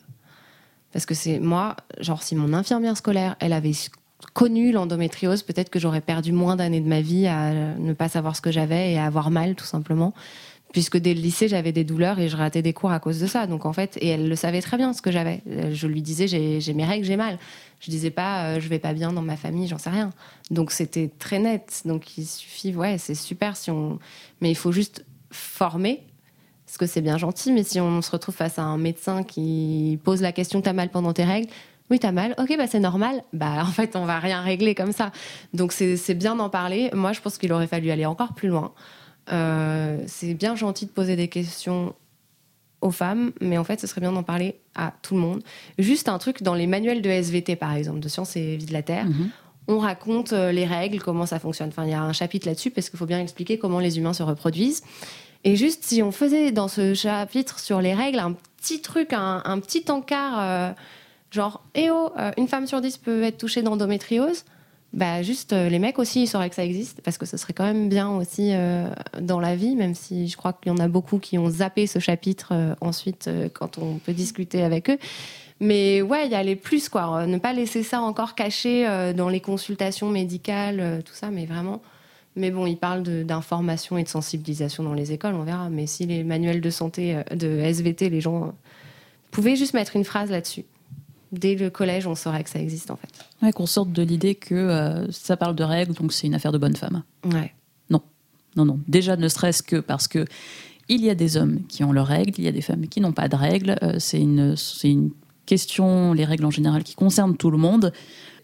parce 0.94 1.06
que 1.06 1.14
c'est 1.14 1.40
moi, 1.40 1.76
genre, 2.00 2.24
si 2.24 2.36
mon 2.36 2.54
infirmière 2.54 2.96
scolaire, 2.96 3.36
elle 3.42 3.52
avait 3.52 3.74
connu 4.34 4.72
l'endométriose, 4.72 5.44
peut-être 5.44 5.70
que 5.70 5.80
j'aurais 5.80 6.02
perdu 6.02 6.32
moins 6.32 6.56
d'années 6.56 6.82
de 6.82 6.88
ma 6.88 7.02
vie 7.02 7.28
à 7.28 7.54
ne 7.54 7.94
pas 7.94 8.10
savoir 8.10 8.36
ce 8.36 8.42
que 8.42 8.52
j'avais 8.52 8.94
et 8.94 9.00
à 9.00 9.06
avoir 9.06 9.32
mal, 9.32 9.56
tout 9.56 9.66
simplement. 9.66 10.14
Puisque 10.72 10.98
dès 10.98 11.16
le 11.16 11.22
lycée, 11.22 11.48
j'avais 11.48 11.72
des 11.72 11.84
douleurs 11.84 12.20
et 12.20 12.30
je 12.30 12.38
ratais 12.38 12.62
des 12.62 12.74
cours 12.74 12.92
à 12.92 13.00
cause 13.00 13.20
de 13.20 13.26
ça. 13.26 13.48
Donc 13.48 13.66
en 13.66 13.74
fait, 13.74 13.98
et 14.02 14.10
elle 14.10 14.30
le 14.30 14.36
savait 14.36 14.62
très 14.62 14.78
bien 14.78 14.94
ce 14.94 15.02
que 15.02 15.12
j'avais. 15.12 15.42
Je 15.72 15.88
lui 15.88 16.04
disais, 16.04 16.28
j'ai 16.28 16.74
mes 16.74 16.86
règles, 16.86 17.06
j'ai 17.06 17.18
mal. 17.18 17.40
Je 17.80 17.90
disais 17.90 18.12
pas, 18.12 18.44
euh, 18.44 18.60
je 18.60 18.68
vais 18.68 18.78
pas 18.78 18.94
bien 18.94 19.12
dans 19.12 19.22
ma 19.22 19.38
famille, 19.38 19.68
j'en 19.68 19.78
sais 19.78 19.90
rien. 19.90 20.12
Donc 20.52 20.72
c'était 20.72 21.10
très 21.18 21.40
net. 21.40 21.82
Donc 21.86 22.18
il 22.18 22.26
suffit, 22.26 22.76
ouais, 22.76 22.98
c'est 22.98 23.16
super 23.16 23.58
si 23.58 23.72
on. 23.72 24.00
Mais 24.42 24.52
il 24.52 24.56
faut 24.56 24.72
juste 24.72 25.06
former 25.32 26.04
parce 26.66 26.78
que 26.78 26.86
c'est 26.86 27.02
bien 27.02 27.18
gentil, 27.18 27.52
mais 27.52 27.64
si 27.64 27.80
on 27.80 28.04
se 28.04 28.12
retrouve 28.12 28.36
face 28.36 28.60
à 28.60 28.62
un 28.62 28.78
médecin 28.78 29.24
qui 29.24 29.98
pose 30.04 30.22
la 30.22 30.32
question 30.32 30.62
t'as 30.62 30.74
mal 30.74 30.90
pendant 30.90 31.14
tes 31.14 31.24
règles, 31.24 31.50
oui, 31.90 32.00
t'as 32.00 32.12
mal. 32.12 32.36
Ok, 32.38 32.56
bah 32.58 32.68
c'est 32.68 32.80
normal. 32.80 33.24
Bah 33.34 33.64
en 33.64 33.72
fait, 33.72 33.96
on 33.96 34.06
va 34.06 34.20
rien 34.20 34.42
régler 34.42 34.76
comme 34.76 34.92
ça. 34.92 35.12
Donc 35.54 35.72
c'est 35.72 36.14
bien 36.14 36.36
d'en 36.36 36.50
parler. 36.50 36.90
Moi, 36.94 37.14
je 37.14 37.22
pense 37.22 37.38
qu'il 37.38 37.52
aurait 37.54 37.68
fallu 37.68 37.92
aller 37.92 38.06
encore 38.06 38.34
plus 38.34 38.50
loin. 38.50 38.74
Euh, 39.32 40.02
c'est 40.08 40.34
bien 40.34 40.56
gentil 40.56 40.86
de 40.86 40.92
poser 40.92 41.16
des 41.16 41.28
questions 41.28 41.94
aux 42.82 42.92
femmes, 42.92 43.32
mais 43.42 43.58
en 43.58 43.64
fait, 43.64 43.80
ce 43.80 43.88
serait 43.88 44.02
bien 44.02 44.12
d'en 44.12 44.24
parler 44.24 44.60
à 44.76 44.94
tout 45.02 45.14
le 45.16 45.20
monde. 45.20 45.44
Juste 45.78 46.08
un 46.08 46.18
truc 46.18 46.44
dans 46.44 46.54
les 46.54 46.66
manuels 46.66 47.02
de 47.02 47.10
SVT, 47.10 47.56
par 47.56 47.74
exemple, 47.74 48.00
de 48.00 48.08
Sciences 48.08 48.36
et 48.38 48.56
Vie 48.56 48.66
de 48.66 48.74
la 48.74 48.84
Terre. 48.84 49.06
Mhm. 49.06 49.30
On 49.68 49.80
raconte 49.80 50.34
euh, 50.34 50.52
les 50.52 50.66
règles, 50.66 51.00
comment 51.00 51.26
ça 51.26 51.40
fonctionne. 51.40 51.70
Enfin, 51.70 51.84
il 51.84 51.92
y 51.92 51.94
a 51.94 52.02
un 52.02 52.14
chapitre 52.14 52.48
là-dessus 52.48 52.72
parce 52.72 52.90
qu'il 52.90 52.98
faut 52.98 53.06
bien 53.06 53.20
expliquer 53.20 53.60
comment 53.60 53.80
les 53.80 53.98
humains 53.98 54.14
se 54.14 54.24
reproduisent. 54.24 54.84
Et 55.44 55.56
juste, 55.56 55.84
si 55.84 56.02
on 56.02 56.12
faisait 56.12 56.52
dans 56.52 56.68
ce 56.68 56.94
chapitre 56.94 57.60
sur 57.60 57.82
les 57.82 57.94
règles 57.94 58.20
un 58.20 58.34
petit 58.58 58.82
truc, 58.82 59.14
un, 59.14 59.60
petit 59.60 59.86
encart 59.90 60.40
euh, 60.40 60.72
Genre, 61.32 61.64
eh 61.76 61.92
oh, 61.92 62.12
euh, 62.18 62.32
une 62.38 62.48
femme 62.48 62.66
sur 62.66 62.82
dix 62.82 62.98
peut 62.98 63.24
être 63.24 63.38
touchée 63.38 63.62
d'endométriose. 63.62 64.46
Bah, 64.94 65.22
juste, 65.22 65.54
euh, 65.54 65.70
les 65.70 65.78
mecs 65.78 66.00
aussi, 66.00 66.24
ils 66.24 66.28
sauraient 66.28 66.50
que 66.50 66.56
ça 66.56 66.66
existe, 66.66 67.02
parce 67.02 67.20
que 67.20 67.28
ce 67.28 67.38
serait 67.38 67.54
quand 67.54 67.66
même 67.66 67.90
bien 67.90 68.10
aussi 68.10 68.50
euh, 68.54 68.90
dans 69.22 69.40
la 69.40 69.56
vie, 69.56 69.76
même 69.76 69.94
si 69.94 70.28
je 70.28 70.36
crois 70.36 70.54
qu'il 70.54 70.72
y 70.72 70.76
en 70.76 70.80
a 70.80 70.88
beaucoup 70.88 71.20
qui 71.20 71.38
ont 71.38 71.50
zappé 71.50 71.86
ce 71.86 72.00
chapitre 72.00 72.76
ensuite 72.82 73.30
quand 73.54 73.78
on 73.78 74.00
peut 74.00 74.14
discuter 74.14 74.64
avec 74.64 74.90
eux. 74.90 74.98
Mais 75.60 76.02
ouais, 76.02 76.28
y 76.28 76.36
a 76.36 76.42
les 76.42 76.56
plus, 76.56 76.90
quoi. 76.90 77.28
Ne 77.28 77.38
pas 77.38 77.54
laisser 77.54 77.84
ça 77.84 78.02
encore 78.02 78.34
caché 78.34 78.88
dans 79.16 79.30
les 79.30 79.42
consultations 79.42 80.10
médicales, 80.10 81.04
tout 81.06 81.14
ça, 81.14 81.30
mais 81.30 81.46
vraiment. 81.46 81.82
Mais 82.36 82.50
bon, 82.50 82.66
il 82.66 82.78
parle 82.78 83.04
d'information 83.04 83.98
et 83.98 84.04
de 84.04 84.08
sensibilisation 84.08 84.84
dans 84.84 84.94
les 84.94 85.12
écoles, 85.12 85.36
on 85.36 85.44
verra. 85.44 85.70
Mais 85.70 85.86
si 85.86 86.06
les 86.06 86.24
manuels 86.24 86.62
de 86.62 86.70
santé, 86.70 87.22
de 87.36 87.60
SVT, 87.60 88.10
les 88.10 88.22
gens 88.22 88.54
pouvaient 89.32 89.58
juste 89.58 89.74
mettre 89.74 89.98
une 89.98 90.06
phrase 90.06 90.32
là-dessus 90.32 90.64
dès 91.32 91.56
le 91.56 91.70
collège, 91.70 92.08
on 92.08 92.16
saurait 92.16 92.44
que 92.44 92.50
ça 92.50 92.60
existe 92.60 92.92
en 92.92 92.96
fait. 92.96 93.10
Ouais, 93.42 93.52
qu'on 93.52 93.66
sorte 93.66 93.92
de 93.92 94.02
l'idée 94.02 94.36
que 94.36 94.56
euh, 94.56 95.12
ça 95.12 95.38
parle 95.38 95.56
de 95.56 95.64
règles, 95.64 95.94
donc 95.94 96.14
c'est 96.14 96.28
une 96.28 96.34
affaire 96.34 96.52
de 96.52 96.58
bonne 96.58 96.76
femme. 96.76 97.04
Ouais. 97.26 97.54
Non, 97.90 98.02
non, 98.56 98.66
non. 98.66 98.80
Déjà, 98.88 99.16
ne 99.16 99.28
serait-ce 99.28 99.64
que 99.64 99.78
parce 99.78 100.08
que 100.08 100.26
il 100.88 101.04
y 101.04 101.10
a 101.10 101.16
des 101.16 101.38
hommes 101.38 101.60
qui 101.68 101.84
ont 101.84 101.92
leurs 101.92 102.08
règles, 102.08 102.34
il 102.40 102.46
y 102.46 102.48
a 102.48 102.52
des 102.52 102.62
femmes 102.62 102.88
qui 102.88 103.00
n'ont 103.00 103.12
pas 103.12 103.28
de 103.28 103.36
règles. 103.36 103.76
Euh, 103.84 103.98
c'est 104.00 104.20
une, 104.20 104.56
c'est 104.56 104.90
une 104.90 105.12
question, 105.46 106.14
les 106.14 106.26
règles 106.26 106.46
en 106.46 106.52
général, 106.52 106.84
qui 106.84 106.96
concernent 106.96 107.38
tout 107.38 107.52
le 107.52 107.58
monde. 107.58 107.94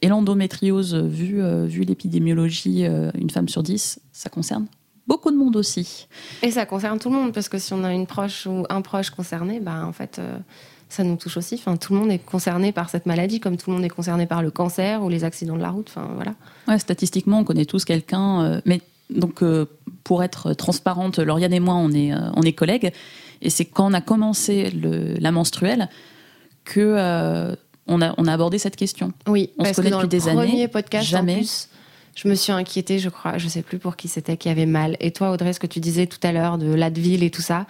Et 0.01 0.07
l'endométriose, 0.07 0.93
vu, 0.95 1.41
euh, 1.41 1.65
vu 1.65 1.81
l'épidémiologie, 1.83 2.83
une 2.83 3.29
femme 3.29 3.47
sur 3.47 3.63
dix, 3.63 3.99
ça 4.11 4.29
concerne 4.29 4.67
beaucoup 5.07 5.31
de 5.31 5.37
monde 5.37 5.55
aussi. 5.55 6.07
Et 6.41 6.51
ça 6.51 6.65
concerne 6.65 6.99
tout 6.99 7.09
le 7.09 7.15
monde, 7.15 7.31
parce 7.31 7.47
que 7.49 7.57
si 7.57 7.73
on 7.73 7.83
a 7.83 7.93
une 7.93 8.07
proche 8.07 8.45
ou 8.47 8.65
un 8.69 8.81
proche 8.81 9.11
concerné, 9.11 9.59
bah, 9.59 9.85
en 9.85 9.93
fait, 9.93 10.19
ça 10.89 11.03
nous 11.03 11.15
touche 11.15 11.37
aussi. 11.37 11.55
Enfin, 11.55 11.77
tout 11.77 11.93
le 11.93 11.99
monde 11.99 12.11
est 12.11 12.19
concerné 12.19 12.71
par 12.71 12.89
cette 12.89 13.05
maladie, 13.05 13.39
comme 13.39 13.57
tout 13.57 13.69
le 13.69 13.75
monde 13.75 13.85
est 13.85 13.89
concerné 13.89 14.25
par 14.25 14.41
le 14.41 14.51
cancer 14.51 15.03
ou 15.03 15.09
les 15.09 15.23
accidents 15.23 15.57
de 15.57 15.61
la 15.61 15.69
route. 15.69 15.87
Enfin, 15.89 16.09
voilà. 16.15 16.35
Ouais, 16.67 16.79
statistiquement, 16.79 17.39
on 17.39 17.43
connaît 17.43 17.65
tous 17.65 17.85
quelqu'un. 17.85 18.43
Euh, 18.43 18.61
mais 18.65 18.81
donc, 19.09 19.43
euh, 19.43 19.65
pour 20.03 20.23
être 20.23 20.53
transparente, 20.53 21.19
Lauriane 21.19 21.53
et 21.53 21.59
moi, 21.59 21.75
on 21.75 21.91
est, 21.91 22.13
euh, 22.13 22.29
on 22.35 22.43
est 22.43 22.53
collègues. 22.53 22.91
Et 23.41 23.49
c'est 23.49 23.65
quand 23.65 23.89
on 23.89 23.93
a 23.93 24.01
commencé 24.01 24.69
le, 24.71 25.15
la 25.19 25.31
menstruelle 25.31 25.89
que 26.63 27.55
on, 27.87 28.01
a, 28.01 28.13
on 28.17 28.25
a 28.25 28.33
abordé 28.33 28.57
cette 28.57 28.75
question. 28.75 29.11
Oui, 29.27 29.51
on 29.57 29.63
parce 29.63 29.75
se 29.75 29.81
connaît 29.81 29.89
que 29.89 29.95
dans 29.95 30.01
depuis 30.01 30.17
le 30.17 30.23
des 30.23 30.31
premier 30.31 30.51
années. 30.53 30.67
podcast, 30.67 31.07
jamais. 31.07 31.33
en 31.33 31.37
plus, 31.37 31.69
je 32.15 32.27
me 32.27 32.33
suis 32.33 32.51
inquiétée, 32.51 32.97
je 32.97 33.09
crois, 33.09 33.37
je 33.37 33.47
sais 33.47 33.61
plus 33.61 33.77
pour 33.77 33.97
qui 33.97 34.07
c'était 34.07 34.37
qui 34.37 34.49
avait 34.49 34.65
mal. 34.65 34.95
Et 34.99 35.11
toi, 35.11 35.31
Audrey, 35.31 35.53
ce 35.53 35.59
que 35.59 35.67
tu 35.67 35.79
disais 35.79 36.07
tout 36.07 36.17
à 36.23 36.31
l'heure 36.31 36.57
de 36.57 36.73
l'Advil 36.73 37.23
et 37.23 37.29
tout 37.29 37.41
ça, 37.43 37.67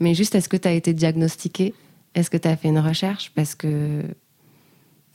mais 0.00 0.14
juste, 0.14 0.34
est-ce 0.34 0.48
que 0.48 0.56
tu 0.56 0.68
as 0.68 0.72
été 0.72 0.94
diagnostiquée? 0.94 1.74
Est-ce 2.18 2.30
que 2.30 2.36
tu 2.36 2.48
as 2.48 2.56
fait 2.56 2.68
une 2.68 2.78
recherche 2.78 3.32
Parce 3.34 3.54
que. 3.54 4.02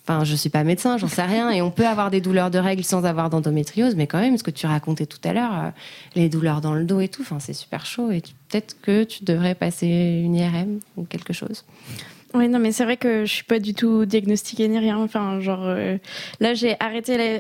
Enfin, 0.06 0.26
je 0.26 0.36
suis 0.36 0.50
pas 0.50 0.66
médecin, 0.66 0.98
j'en 0.98 1.08
sais 1.08 1.24
rien. 1.24 1.50
Et 1.50 1.62
on 1.62 1.72
peut 1.72 1.88
avoir 1.88 2.12
des 2.12 2.20
douleurs 2.20 2.52
de 2.52 2.60
règles 2.60 2.84
sans 2.84 3.06
avoir 3.06 3.30
d'endométriose, 3.30 3.96
mais 3.96 4.06
quand 4.06 4.20
même, 4.20 4.38
ce 4.38 4.44
que 4.44 4.52
tu 4.52 4.68
racontais 4.68 5.06
tout 5.06 5.20
à 5.24 5.32
l'heure, 5.32 5.54
euh, 5.54 5.70
les 6.16 6.28
douleurs 6.28 6.60
dans 6.60 6.74
le 6.74 6.84
dos 6.84 7.00
et 7.00 7.08
tout, 7.08 7.22
enfin, 7.22 7.40
c'est 7.40 7.54
super 7.54 7.86
chaud. 7.86 8.12
Et 8.12 8.22
peut-être 8.50 8.76
que 8.82 9.06
tu 9.06 9.24
devrais 9.24 9.56
passer 9.56 9.88
une 9.88 10.36
IRM 10.36 10.80
ou 10.98 11.06
quelque 11.06 11.32
chose. 11.32 11.64
Oui, 12.34 12.50
non, 12.50 12.60
mais 12.60 12.74
c'est 12.74 12.84
vrai 12.84 12.98
que 12.98 13.24
je 13.24 13.32
suis 13.32 13.44
pas 13.46 13.60
du 13.60 13.74
tout 13.74 14.06
diagnostiquée 14.06 14.68
ni 14.68 14.78
rien. 14.78 14.98
Enfin, 14.98 15.40
genre, 15.40 15.64
euh, 15.64 15.98
là, 16.42 16.54
j'ai 16.54 16.76
arrêté 16.82 17.18
les, 17.18 17.40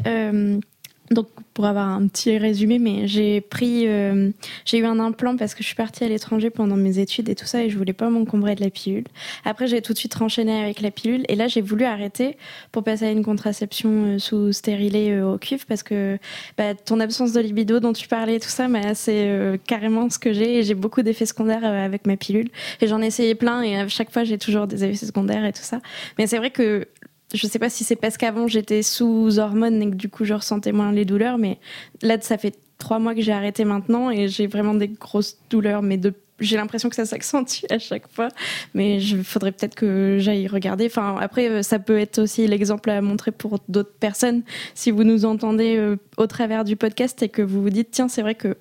donc, 1.13 1.27
pour 1.53 1.65
avoir 1.65 1.87
un 1.87 2.07
petit 2.07 2.37
résumé, 2.37 2.79
mais 2.79 3.07
j'ai 3.07 3.41
pris, 3.41 3.87
euh, 3.87 4.31
j'ai 4.65 4.79
eu 4.79 4.85
un 4.85 4.99
implant 4.99 5.37
parce 5.37 5.53
que 5.53 5.61
je 5.61 5.67
suis 5.67 5.75
partie 5.75 6.03
à 6.03 6.07
l'étranger 6.07 6.49
pendant 6.49 6.75
mes 6.75 6.99
études 6.99 7.29
et 7.29 7.35
tout 7.35 7.45
ça, 7.45 7.63
et 7.63 7.69
je 7.69 7.77
voulais 7.77 7.93
pas 7.93 8.09
m'encombrer 8.09 8.55
de 8.55 8.61
la 8.61 8.69
pilule. 8.69 9.05
Après, 9.45 9.67
j'ai 9.67 9.81
tout 9.81 9.93
de 9.93 9.97
suite 9.97 10.19
enchaîné 10.21 10.61
avec 10.61 10.81
la 10.81 10.91
pilule, 10.91 11.23
et 11.29 11.35
là, 11.35 11.47
j'ai 11.47 11.61
voulu 11.61 11.85
arrêter 11.85 12.37
pour 12.71 12.83
passer 12.83 13.05
à 13.05 13.11
une 13.11 13.23
contraception 13.23 13.89
euh, 13.89 14.19
sous 14.19 14.51
stérilet 14.51 15.11
euh, 15.11 15.33
au 15.33 15.37
cuivre 15.37 15.65
parce 15.67 15.83
que 15.83 16.17
bah, 16.57 16.73
ton 16.73 16.99
absence 16.99 17.33
de 17.33 17.39
libido 17.39 17.79
dont 17.79 17.93
tu 17.93 18.07
parlais, 18.07 18.39
tout 18.39 18.49
ça, 18.49 18.67
bah, 18.67 18.95
c'est 18.95 19.59
carrément 19.67 20.09
ce 20.09 20.19
que 20.19 20.33
j'ai, 20.33 20.59
et 20.59 20.63
j'ai 20.63 20.75
beaucoup 20.75 21.01
d'effets 21.01 21.25
secondaires 21.25 21.65
avec 21.65 22.05
ma 22.05 22.17
pilule. 22.17 22.49
Et 22.81 22.87
j'en 22.87 23.01
ai 23.01 23.07
essayé 23.07 23.35
plein, 23.35 23.61
et 23.61 23.77
à 23.77 23.87
chaque 23.87 24.11
fois, 24.11 24.23
j'ai 24.23 24.37
toujours 24.37 24.67
des 24.67 24.83
effets 24.83 25.05
secondaires 25.05 25.45
et 25.45 25.53
tout 25.53 25.61
ça. 25.61 25.81
Mais 26.17 26.27
c'est 26.27 26.37
vrai 26.37 26.51
que 26.51 26.87
je 27.33 27.47
sais 27.47 27.59
pas 27.59 27.69
si 27.69 27.83
c'est 27.83 27.95
parce 27.95 28.17
qu'avant 28.17 28.47
j'étais 28.47 28.83
sous 28.83 29.39
hormones 29.39 29.81
et 29.81 29.89
que 29.89 29.95
du 29.95 30.09
coup 30.09 30.25
je 30.25 30.33
ressentais 30.33 30.71
moins 30.71 30.91
les 30.91 31.05
douleurs, 31.05 31.37
mais 31.37 31.59
là 32.01 32.17
ça 32.21 32.37
fait 32.37 32.55
trois 32.77 32.99
mois 32.99 33.15
que 33.15 33.21
j'ai 33.21 33.31
arrêté 33.31 33.65
maintenant 33.65 34.11
et 34.11 34.27
j'ai 34.27 34.47
vraiment 34.47 34.73
des 34.73 34.89
grosses 34.89 35.37
douleurs, 35.49 35.81
mais 35.81 35.97
j'ai 36.39 36.57
l'impression 36.57 36.89
que 36.89 36.95
ça 36.95 37.05
s'accentue 37.05 37.65
à 37.69 37.79
chaque 37.79 38.07
fois. 38.11 38.29
Mais 38.73 39.01
il 39.01 39.23
faudrait 39.23 39.51
peut-être 39.51 39.75
que 39.75 40.17
j'aille 40.19 40.47
regarder. 40.47 40.85
Enfin, 40.87 41.17
après, 41.19 41.49
euh, 41.49 41.61
ça 41.61 41.79
peut 41.79 41.97
être 41.97 42.19
aussi 42.19 42.47
l'exemple 42.47 42.89
à 42.89 43.01
montrer 43.01 43.31
pour 43.31 43.59
d'autres 43.69 43.93
personnes. 43.99 44.43
Si 44.73 44.91
vous 44.91 45.03
nous 45.03 45.25
entendez 45.25 45.77
euh, 45.77 45.97
au 46.17 46.27
travers 46.27 46.63
du 46.63 46.75
podcast 46.75 47.21
et 47.23 47.29
que 47.29 47.41
vous 47.41 47.61
vous 47.61 47.69
dites, 47.69 47.89
tiens, 47.91 48.07
c'est 48.07 48.21
vrai 48.21 48.35
que 48.35 48.57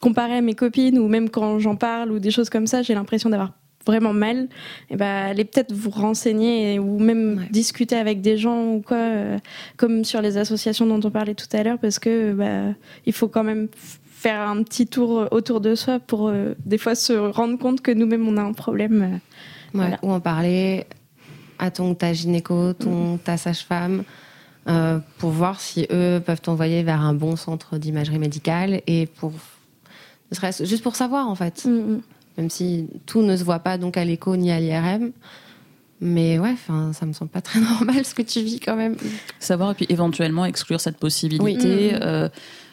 comparé 0.00 0.36
à 0.36 0.40
mes 0.40 0.54
copines 0.54 0.98
ou 0.98 1.08
même 1.08 1.30
quand 1.30 1.58
j'en 1.58 1.76
parle 1.76 2.12
ou 2.12 2.18
des 2.18 2.30
choses 2.30 2.50
comme 2.50 2.66
ça, 2.66 2.82
j'ai 2.82 2.94
l'impression 2.94 3.30
d'avoir 3.30 3.52
vraiment 3.86 4.12
mal, 4.12 4.48
et 4.90 4.96
ben 4.96 5.30
allez 5.30 5.44
peut-être 5.44 5.72
vous 5.72 5.90
renseigner 5.90 6.78
ou 6.78 6.98
même 6.98 7.46
discuter 7.50 7.96
avec 7.96 8.20
des 8.20 8.36
gens 8.36 8.74
ou 8.74 8.82
quoi, 8.82 8.96
euh, 8.96 9.38
comme 9.76 10.04
sur 10.04 10.20
les 10.20 10.36
associations 10.36 10.86
dont 10.86 11.00
on 11.02 11.10
parlait 11.10 11.34
tout 11.34 11.48
à 11.52 11.62
l'heure, 11.62 11.78
parce 11.78 11.98
que 11.98 12.32
bah, 12.32 12.74
il 13.06 13.12
faut 13.12 13.28
quand 13.28 13.44
même 13.44 13.68
faire 14.04 14.40
un 14.40 14.62
petit 14.62 14.86
tour 14.86 15.28
autour 15.30 15.60
de 15.60 15.74
soi 15.74 15.98
pour 15.98 16.28
euh, 16.28 16.54
des 16.66 16.76
fois 16.76 16.94
se 16.94 17.12
rendre 17.12 17.58
compte 17.58 17.80
que 17.80 17.90
nous-mêmes 17.90 18.28
on 18.28 18.36
a 18.36 18.42
un 18.42 18.52
problème. 18.52 19.20
Euh, 19.74 19.96
ou 20.02 20.12
en 20.12 20.20
parler 20.20 20.84
à 21.58 21.70
ton 21.70 21.94
ta 21.94 22.12
gynéco, 22.12 22.72
ton 22.74 23.18
ta 23.18 23.36
sage-femme. 23.36 24.04
pour 25.18 25.30
voir 25.30 25.60
si 25.60 25.86
eux 25.90 26.20
peuvent 26.24 26.40
t'envoyer 26.40 26.82
vers 26.82 27.00
un 27.00 27.14
bon 27.14 27.36
centre 27.36 27.78
d'imagerie 27.78 28.18
médicale 28.18 28.82
et 28.86 29.06
pour 29.06 29.32
juste 30.60 30.82
pour 30.82 30.96
savoir 30.96 31.28
en 31.28 31.34
fait. 31.34 31.64
Mm, 31.64 31.70
mm 31.70 32.00
même 32.36 32.50
si 32.50 32.88
tout 33.06 33.22
ne 33.22 33.36
se 33.36 33.44
voit 33.44 33.58
pas 33.60 33.78
donc 33.78 33.96
à 33.96 34.04
l'écho 34.04 34.36
ni 34.36 34.50
à 34.50 34.60
l'IRM. 34.60 35.12
Mais 36.02 36.38
ouais, 36.38 36.54
ça 36.92 37.04
me 37.04 37.12
semble 37.12 37.30
pas 37.30 37.42
très 37.42 37.60
normal 37.60 38.04
ce 38.04 38.14
que 38.14 38.22
tu 38.22 38.40
vis 38.40 38.58
quand 38.58 38.76
même. 38.76 38.96
Savoir 39.38 39.72
et 39.72 39.74
puis 39.74 39.86
éventuellement 39.90 40.46
exclure 40.46 40.80
cette 40.80 40.96
possibilité, 40.96 41.92
euh, 42.00 42.28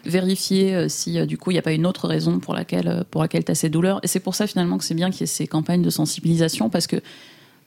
vérifier 0.05 0.73
euh, 0.73 0.87
si 0.87 1.19
euh, 1.19 1.25
du 1.25 1.37
coup 1.37 1.51
il 1.51 1.55
n'y 1.55 1.59
a 1.59 1.63
pas 1.63 1.73
une 1.73 1.85
autre 1.85 2.07
raison 2.07 2.39
pour 2.39 2.53
laquelle, 2.53 3.03
pour 3.11 3.21
laquelle 3.21 3.43
tu 3.43 3.51
as 3.51 3.55
ces 3.55 3.69
douleurs. 3.69 3.99
Et 4.03 4.07
c'est 4.07 4.21
pour 4.21 4.33
ça 4.33 4.47
finalement 4.47 4.77
que 4.77 4.85
c'est 4.85 4.93
bien 4.93 5.11
qu'il 5.11 5.21
y 5.21 5.23
ait 5.25 5.27
ces 5.27 5.45
campagnes 5.45 5.81
de 5.81 5.89
sensibilisation 5.89 6.69
parce 6.69 6.87
que 6.87 6.97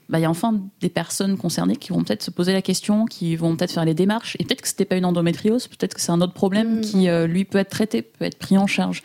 bah, 0.09 0.19
il 0.19 0.23
y 0.23 0.25
a 0.25 0.31
enfin 0.31 0.59
des 0.81 0.89
personnes 0.89 1.37
concernées 1.37 1.77
qui 1.77 1.91
vont 1.91 2.03
peut-être 2.03 2.23
se 2.23 2.31
poser 2.31 2.55
la 2.55 2.63
question, 2.63 3.05
qui 3.05 3.37
vont 3.37 3.55
peut-être 3.55 3.73
faire 3.73 3.85
les 3.85 3.95
démarches. 3.95 4.37
Et 4.41 4.45
peut-être 4.45 4.63
que 4.63 4.69
c'était 4.69 4.87
pas 4.87 4.97
une 4.97 5.05
endométriose, 5.05 5.69
peut-être 5.69 5.95
que 5.95 6.01
c'est 6.01 6.11
un 6.11 6.23
autre 6.23 6.33
problème 6.33 6.81
mm-hmm. 6.81 7.27
qui 7.27 7.31
lui 7.31 7.45
peut 7.45 7.59
être 7.59 7.71
traité, 7.71 8.03
peut 8.03 8.25
être 8.25 8.39
pris 8.39 8.57
en 8.57 8.67
charge. 8.67 9.03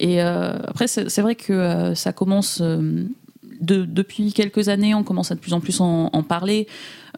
Et 0.00 0.22
euh, 0.22 0.56
après, 0.66 0.88
c'est 0.88 1.20
vrai 1.20 1.36
que 1.36 1.52
euh, 1.52 1.94
ça 1.94 2.12
commence. 2.12 2.60
Euh, 2.60 3.04
de, 3.60 3.84
depuis 3.84 4.32
quelques 4.32 4.70
années, 4.70 4.94
on 4.94 5.04
commence 5.04 5.30
à 5.30 5.34
de 5.34 5.40
plus 5.40 5.52
en 5.52 5.60
plus 5.60 5.80
en 5.82 6.22
parler. 6.26 6.66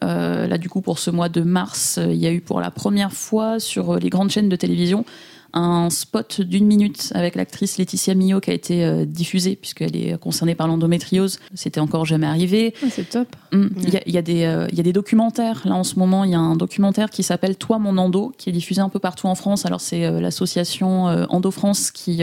là, 0.01 0.57
du 0.57 0.67
coup, 0.67 0.81
pour 0.81 0.99
ce 0.99 1.09
mois 1.09 1.29
de 1.29 1.39
mars, 1.39 1.97
il 2.03 2.17
y 2.17 2.27
a 2.27 2.33
eu 2.33 2.41
pour 2.41 2.59
la 2.59 2.69
première 2.69 3.13
fois 3.13 3.61
sur 3.61 3.95
les 3.95 4.09
grandes 4.09 4.29
chaînes 4.29 4.49
de 4.49 4.55
télévision 4.57 5.05
un 5.53 5.89
spot 5.91 6.41
d'une 6.41 6.65
minute 6.65 7.11
avec 7.13 7.35
l'actrice 7.35 7.77
Laetitia 7.77 8.15
Millot 8.15 8.39
qui 8.39 8.49
a 8.49 8.53
été 8.53 8.83
euh, 8.83 9.05
diffusée 9.05 9.55
puisqu'elle 9.55 9.95
est 9.95 10.17
concernée 10.17 10.55
par 10.55 10.67
l'endométriose. 10.67 11.39
C'était 11.53 11.79
encore 11.79 12.05
jamais 12.05 12.25
arrivé. 12.25 12.73
C'est 12.89 13.09
top. 13.09 13.27
Hum, 13.51 13.69
il 13.77 14.13
y, 14.13 14.17
a, 14.17 14.21
des, 14.23 14.45
euh, 14.45 14.67
y 14.73 14.79
a 14.79 14.83
des 14.83 14.93
documentaires. 14.93 15.61
Là, 15.65 15.75
en 15.75 15.83
ce 15.83 15.99
moment, 15.99 16.23
il 16.23 16.31
y 16.31 16.35
a 16.35 16.39
un 16.39 16.55
documentaire 16.55 17.11
qui 17.11 17.21
s'appelle 17.21 17.55
Toi, 17.55 17.77
mon 17.77 17.97
endo, 17.97 18.33
qui 18.37 18.49
est 18.49 18.53
diffusé 18.53 18.81
un 18.81 18.89
peu 18.89 18.99
partout 18.99 19.27
en 19.27 19.35
France. 19.35 19.65
Alors, 19.65 19.79
c'est 19.79 20.05
euh, 20.05 20.19
l'association 20.19 21.05
Endo 21.05 21.51
France 21.51 21.91
qui, 21.91 22.21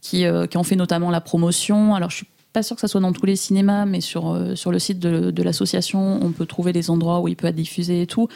qui, 0.00 0.24
qui, 0.50 0.58
en 0.58 0.62
fait 0.62 0.76
notamment 0.76 1.10
la 1.10 1.20
promotion. 1.20 1.94
Alors, 1.94 2.10
je 2.10 2.16
suis 2.16 2.26
pas 2.52 2.62
sûre 2.62 2.76
que 2.76 2.80
ça 2.80 2.88
soit 2.88 3.00
dans 3.00 3.12
tous 3.12 3.26
les 3.26 3.36
cinémas, 3.36 3.84
mais 3.84 4.00
sur, 4.00 4.38
sur 4.54 4.70
le 4.70 4.78
site 4.78 4.98
de, 4.98 5.30
de 5.30 5.42
l'association, 5.42 6.20
on 6.22 6.30
peut 6.30 6.46
trouver 6.46 6.72
les 6.72 6.90
endroits 6.90 7.20
où 7.20 7.28
il 7.28 7.36
peut 7.36 7.48
être 7.48 7.56
diffusé 7.56 8.02
et 8.02 8.06
tout 8.06 8.28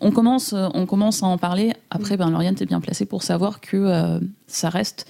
on, 0.00 0.10
commence, 0.10 0.52
on 0.52 0.86
commence 0.86 1.22
à 1.22 1.26
en 1.26 1.38
parler. 1.38 1.72
Après, 1.90 2.14
mm. 2.14 2.18
ben, 2.18 2.30
Lauriane, 2.30 2.56
est 2.60 2.66
bien 2.66 2.80
placée 2.80 3.06
pour 3.06 3.22
savoir 3.22 3.60
que 3.60 3.76
euh, 3.76 4.20
ça 4.46 4.68
reste. 4.68 5.06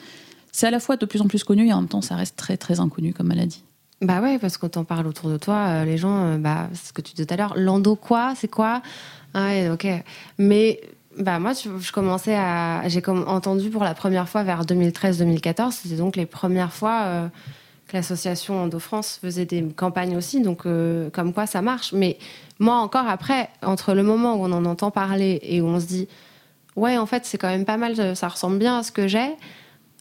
C'est 0.53 0.67
à 0.67 0.71
la 0.71 0.81
fois 0.81 0.97
de 0.97 1.07
plus 1.07 1.21
en 1.21 1.29
plus 1.29 1.45
connu 1.45 1.69
et 1.69 1.73
en 1.73 1.81
même 1.81 1.89
temps, 1.89 2.03
ça 2.03 2.17
reste 2.17 2.37
très, 2.37 2.57
très 2.57 2.81
inconnu 2.81 3.13
comme 3.13 3.27
maladie. 3.27 3.63
Bah 4.03 4.21
ouais, 4.21 4.39
parce 4.39 4.57
que 4.57 4.67
quand 4.67 4.77
on 4.77 4.85
parle 4.85 5.07
autour 5.07 5.31
de 5.31 5.39
toi, 5.39 5.67
euh, 5.69 5.85
les 5.85 5.97
gens, 5.97 6.25
euh, 6.25 6.39
bah, 6.39 6.69
c'est 6.75 6.89
ce 6.89 6.93
que 6.93 7.01
tu 7.01 7.15
disais 7.15 7.27
tout 7.27 7.35
à 7.35 7.37
l'heure, 7.37 7.55
l'endo 7.57 7.97
quoi 7.97 8.35
C'est 8.37 8.49
quoi? 8.49 8.83
Ah 9.35 9.47
Ouais, 9.47 9.71
ok. 9.71 9.87
Mais 10.39 10.81
bah 11.19 11.39
moi, 11.39 11.53
je, 11.53 11.93
commençais 11.93 12.37
à. 12.37 12.87
J'ai 12.89 13.03
entendu 13.09 13.71
pour 13.71 13.85
la 13.85 13.95
première 13.95 14.29
fois 14.29 14.43
vers 14.43 14.65
2013-2014, 14.65 15.73
c'était 15.73 15.97
donc 15.97 16.17
les 16.17 16.27
premières 16.27 16.73
fois 16.73 17.31
que 17.87 17.97
l'association 17.97 18.65
Endo 18.65 18.79
France 18.79 19.19
faisait 19.23 19.45
des 19.45 19.63
campagnes 19.63 20.17
aussi, 20.17 20.41
donc 20.41 20.63
comme 21.13 21.33
quoi 21.33 21.47
ça 21.47 21.63
marche. 21.63 21.93
Mais 21.93 22.19
moi, 22.59 22.77
encore 22.77 23.07
après, 23.07 23.49
entre 23.63 23.95
le 23.95 24.03
moment 24.03 24.35
où 24.35 24.45
on 24.45 24.53
en 24.53 24.65
entend 24.65 24.91
parler 24.91 25.39
et 25.43 25.61
où 25.61 25.67
on 25.67 25.79
se 25.79 25.87
dit, 25.87 26.09
ouais, 26.75 26.99
en 26.99 27.07
fait, 27.07 27.25
c'est 27.27 27.39
quand 27.39 27.49
même 27.49 27.65
pas 27.65 27.77
mal, 27.77 28.17
ça 28.17 28.29
ressemble 28.29 28.59
bien 28.59 28.79
à 28.79 28.83
ce 28.83 28.91
que 28.91 29.07
j'ai, 29.07 29.37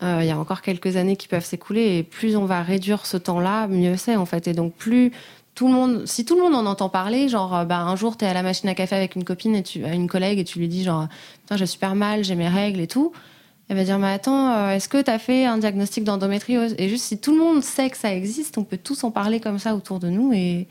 euh, 0.03 0.19
il 0.21 0.27
y 0.27 0.31
a 0.31 0.37
encore 0.37 0.61
quelques 0.61 0.97
années 0.97 1.15
qui 1.15 1.27
peuvent 1.27 1.45
s'écouler 1.45 1.97
et 1.97 2.03
plus 2.03 2.35
on 2.35 2.45
va 2.45 2.61
réduire 2.61 3.05
ce 3.05 3.15
temps-là, 3.15 3.67
mieux 3.67 3.95
c'est 3.95 4.17
en 4.17 4.25
fait. 4.25 4.47
Et 4.47 4.53
donc 4.53 4.73
plus 4.73 5.11
tout 5.53 5.67
le 5.67 5.73
monde, 5.73 6.05
si 6.05 6.25
tout 6.25 6.35
le 6.35 6.41
monde 6.41 6.53
en 6.53 6.65
entend 6.65 6.89
parler, 6.89 7.29
genre 7.29 7.55
euh, 7.55 7.65
bah, 7.65 7.79
un 7.79 7.95
jour 7.95 8.17
tu 8.17 8.25
es 8.25 8.27
à 8.27 8.33
la 8.33 8.43
machine 8.43 8.67
à 8.67 8.75
café 8.75 8.95
avec 8.95 9.15
une 9.15 9.23
copine 9.23 9.55
et 9.55 9.63
tu, 9.63 9.79
une 9.85 10.09
collègue 10.09 10.37
et 10.39 10.43
tu 10.43 10.59
lui 10.59 10.67
dis 10.67 10.83
genre 10.83 11.07
putain 11.41 11.55
j'ai 11.55 11.65
super 11.65 11.95
mal, 11.95 12.25
j'ai 12.25 12.35
mes 12.35 12.49
règles 12.49 12.81
et 12.81 12.87
tout, 12.87 13.13
elle 13.67 13.77
va 13.77 13.83
dire 13.83 13.97
mais 13.99 14.11
attends 14.11 14.51
euh, 14.51 14.69
est-ce 14.71 14.87
que 14.87 15.01
tu 15.01 15.19
fait 15.19 15.45
un 15.45 15.57
diagnostic 15.57 16.03
d'endométriose? 16.03 16.75
Et 16.77 16.89
juste 16.89 17.05
si 17.05 17.17
tout 17.17 17.31
le 17.31 17.39
monde 17.39 17.63
sait 17.63 17.89
que 17.89 17.97
ça 17.97 18.13
existe, 18.13 18.57
on 18.57 18.63
peut 18.63 18.77
tous 18.77 19.03
en 19.03 19.11
parler 19.11 19.39
comme 19.39 19.59
ça 19.59 19.75
autour 19.75 19.99
de 19.99 20.09
nous 20.09 20.33
et 20.33 20.67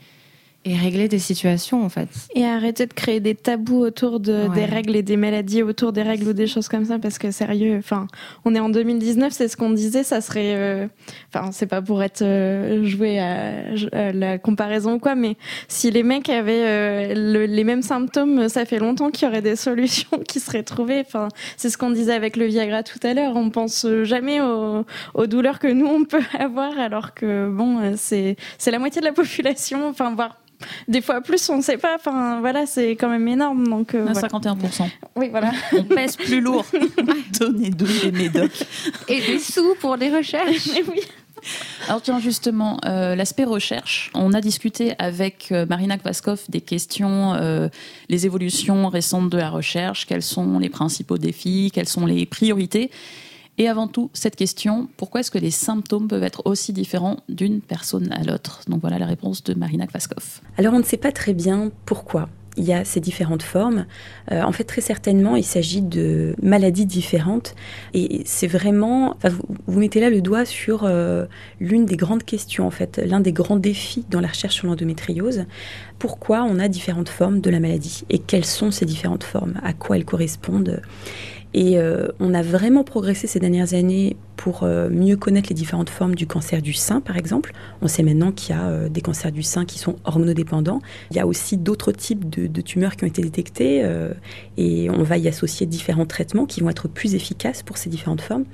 et 0.65 0.75
régler 0.75 1.07
des 1.07 1.19
situations 1.19 1.85
en 1.85 1.89
fait. 1.89 2.09
Et 2.33 2.43
arrêter 2.43 2.87
de 2.87 2.93
créer 2.93 3.19
des 3.19 3.35
tabous 3.35 3.81
autour 3.81 4.19
de, 4.19 4.51
des 4.55 4.65
règles 4.65 4.95
et 4.95 5.03
des 5.03 5.15
maladies 5.15 5.61
autour 5.61 5.93
des 5.93 6.01
règles 6.01 6.29
ou 6.29 6.33
des 6.33 6.47
choses 6.47 6.67
comme 6.67 6.85
ça 6.85 6.97
parce 6.97 7.19
que 7.19 7.29
sérieux, 7.29 7.77
enfin, 7.77 8.07
on 8.45 8.55
est 8.55 8.59
en 8.59 8.69
2019, 8.69 9.31
c'est 9.31 9.47
ce 9.47 9.57
qu'on 9.57 9.69
disait, 9.69 10.03
ça 10.03 10.21
serait, 10.21 10.55
euh, 10.55 10.87
enfin, 11.31 11.51
c'est 11.51 11.67
pas 11.67 11.83
pour 11.83 12.01
être 12.01 12.23
euh, 12.23 12.83
joué 12.83 13.19
à, 13.19 14.11
la 14.11 14.39
comparaison 14.39 14.93
ou 14.93 14.99
quoi, 14.99 15.13
mais 15.13 15.37
si 15.67 15.91
les 15.91 16.01
mecs 16.01 16.29
avaient 16.29 17.13
euh, 17.13 17.45
les 17.45 17.63
mêmes 17.63 17.83
symptômes, 17.83 18.49
ça 18.49 18.65
fait 18.65 18.79
longtemps 18.79 19.11
qu'il 19.11 19.27
y 19.27 19.31
aurait 19.31 19.43
des 19.43 19.55
solutions 19.55 20.17
qui 20.27 20.39
seraient 20.39 20.63
trouvées. 20.63 21.03
Enfin, 21.05 21.27
c'est 21.57 21.69
ce 21.69 21.77
qu'on 21.77 21.91
disait 21.91 22.13
avec 22.13 22.37
le 22.37 22.45
Viagra 22.45 22.81
tout 22.81 22.99
à 23.03 23.13
l'heure, 23.13 23.35
on 23.35 23.51
pense 23.51 23.85
jamais 24.01 24.41
aux, 24.41 24.83
aux, 25.13 25.27
douleurs 25.27 25.59
que 25.59 25.67
nous 25.67 25.85
on 25.85 26.05
peut 26.05 26.23
avoir 26.39 26.79
alors 26.79 27.13
que 27.13 27.49
bon, 27.49 27.93
c'est 27.97 28.35
c'est 28.57 28.71
la 28.71 28.79
moitié 28.79 28.99
de 28.99 29.05
la 29.05 29.13
population, 29.13 29.87
enfin 29.87 30.15
voire 30.15 30.37
des 30.87 31.01
fois 31.01 31.21
plus, 31.21 31.49
on 31.49 31.57
ne 31.57 31.61
sait 31.61 31.77
pas. 31.77 31.95
Enfin, 31.95 32.39
voilà, 32.39 32.65
c'est 32.65 32.91
quand 32.91 33.09
même 33.09 33.27
énorme. 33.27 33.67
Donc, 33.67 33.93
51%. 33.93 34.55
Euh, 34.55 34.85
oui, 35.15 35.29
voilà. 35.29 35.51
On 35.73 35.83
pèse 35.83 36.15
plus 36.15 36.41
lourd. 36.41 36.65
Donnez-nous 37.39 38.01
des 38.01 38.11
médocs. 38.11 38.65
Et 39.07 39.21
des 39.21 39.39
sous 39.39 39.75
pour 39.79 39.95
les 39.95 40.15
recherches. 40.15 40.69
oui. 40.89 41.01
Alors 41.87 42.01
tiens 42.01 42.19
justement, 42.19 42.79
euh, 42.85 43.13
l'aspect 43.13 43.43
recherche, 43.43 44.09
on 44.15 44.33
a 44.33 44.41
discuté 44.41 44.95
avec 44.97 45.49
euh, 45.51 45.67
Marina 45.67 45.95
Kvaskov 45.97 46.41
des 46.49 46.61
questions, 46.61 47.33
les 48.09 48.25
évolutions 48.25 48.87
récentes 48.87 49.29
de 49.29 49.37
la 49.37 49.49
recherche, 49.51 50.07
quels 50.07 50.23
sont 50.23 50.57
les 50.57 50.69
principaux 50.69 51.19
défis, 51.19 51.69
quelles 51.71 51.89
sont 51.89 52.07
les 52.07 52.25
priorités. 52.25 52.89
Et 53.57 53.69
avant 53.69 53.87
tout, 53.87 54.09
cette 54.13 54.35
question, 54.35 54.89
pourquoi 54.97 55.21
est-ce 55.21 55.31
que 55.31 55.37
les 55.37 55.51
symptômes 55.51 56.07
peuvent 56.07 56.23
être 56.23 56.41
aussi 56.45 56.73
différents 56.73 57.17
d'une 57.29 57.61
personne 57.61 58.11
à 58.11 58.23
l'autre? 58.23 58.61
Donc 58.67 58.81
voilà 58.81 58.99
la 58.99 59.05
réponse 59.05 59.43
de 59.43 59.53
Marina 59.53 59.87
Kvaskov. 59.87 60.41
Alors 60.57 60.73
on 60.73 60.79
ne 60.79 60.83
sait 60.83 60.97
pas 60.97 61.11
très 61.11 61.33
bien 61.33 61.71
pourquoi 61.85 62.27
il 62.57 62.63
y 62.63 62.73
a 62.73 62.85
ces 62.85 62.99
différentes 62.99 63.43
formes. 63.43 63.85
Euh, 64.31 64.41
en 64.41 64.51
fait, 64.51 64.63
très 64.63 64.81
certainement, 64.81 65.35
il 65.35 65.43
s'agit 65.43 65.81
de 65.81 66.35
maladies 66.41 66.85
différentes. 66.85 67.55
Et 67.93 68.21
c'est 68.25 68.47
vraiment, 68.47 69.17
vous, 69.67 69.79
mettez 69.79 69.99
là 69.99 70.09
le 70.09 70.21
doigt 70.21 70.45
sur 70.45 70.83
euh, 70.83 71.25
l'une 71.59 71.85
des 71.85 71.97
grandes 71.97 72.23
questions, 72.23 72.65
en 72.65 72.71
fait, 72.71 73.01
l'un 73.05 73.19
des 73.19 73.33
grands 73.33 73.57
défis 73.57 74.05
dans 74.09 74.21
la 74.21 74.29
recherche 74.29 74.55
sur 74.55 74.67
l'endométriose. 74.67 75.45
Pourquoi 75.99 76.43
on 76.43 76.59
a 76.59 76.67
différentes 76.67 77.09
formes 77.09 77.41
de 77.41 77.49
la 77.49 77.59
maladie? 77.59 78.03
Et 78.09 78.19
quelles 78.19 78.45
sont 78.45 78.71
ces 78.71 78.85
différentes 78.85 79.23
formes? 79.23 79.55
À 79.63 79.73
quoi 79.73 79.97
elles 79.97 80.05
correspondent? 80.05 80.81
Et 81.57 81.79
euh, 81.79 82.07
on 82.19 82.33
a 82.33 82.41
vraiment 82.41 82.83
progressé 82.83 83.27
ces 83.27 83.39
dernières 83.39 83.73
années 83.73 84.17
pour 84.35 84.63
euh, 84.63 84.89
mieux 84.89 85.15
connaître 85.15 85.47
les 85.47 85.55
différentes 85.55 85.89
formes 85.89 86.13
du 86.13 86.27
cancer 86.27 86.61
du 86.61 86.73
sein, 86.73 86.99
par 86.99 87.15
exemple. 87.15 87.53
On 87.81 87.87
sait 87.87 88.03
maintenant 88.03 88.33
qu'il 88.33 88.53
y 88.53 88.59
a 88.59 88.65
euh, 88.65 88.89
des 88.89 88.99
cancers 88.99 89.31
du 89.31 89.41
sein 89.41 89.63
qui 89.63 89.79
sont 89.79 89.95
hormonodépendants. 90.03 90.81
Il 91.11 91.17
y 91.17 91.19
a 91.21 91.25
aussi 91.25 91.55
d'autres 91.55 91.93
types 91.93 92.29
de, 92.29 92.61
tumeurs 92.61 92.97
qui 92.97 93.05
ont 93.05 93.07
été 93.07 93.21
détectés 93.21 93.87
et 94.57 94.89
on 94.89 95.03
va 95.03 95.17
y 95.17 95.29
associer 95.29 95.65
différents 95.65 96.05
traitements 96.05 96.45
qui 96.45 96.59
vont 96.59 96.69
être 96.69 96.89
plus 96.89 97.15
efficaces 97.15 97.63
pour 97.63 97.77
ces 97.77 97.89
différentes 97.89 98.21
formes. 98.21 98.45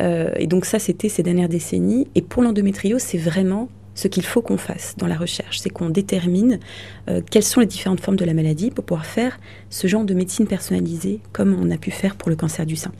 et 0.00 0.46
donc 0.46 0.66
ça, 0.66 0.78
c'était 0.78 1.08
ces 1.08 1.22
dernières 1.22 1.48
décennies. 1.48 2.08
Et 2.14 2.22
pour 2.22 2.42
l'endométriose, 2.42 3.00
c'est 3.00 3.18
vraiment 3.18 3.68
ce 3.96 4.06
qu'il 4.06 4.24
faut 4.24 4.42
qu'on 4.42 4.56
fasse 4.56 4.94
dans 4.96 5.08
la 5.08 5.16
recherche, 5.16 5.58
c'est 5.58 5.70
qu'on 5.70 5.90
détermine 5.90 6.60
euh, 7.08 7.20
quelles 7.28 7.42
sont 7.42 7.58
les 7.58 7.66
différentes 7.66 7.98
formes 8.00 8.16
de 8.16 8.24
la 8.24 8.34
maladie 8.34 8.70
pour 8.70 8.84
pouvoir 8.84 9.04
faire 9.04 9.40
ce 9.70 9.88
genre 9.88 10.04
de 10.04 10.14
médecine 10.14 10.46
personnalisée 10.46 11.18
comme 11.32 11.58
on 11.60 11.72
a 11.72 11.76
pu 11.76 11.90
faire 11.90 12.14
pour 12.14 12.30
le 12.30 12.36
cancer 12.36 12.64
du 12.64 12.76
sein. 12.76 12.92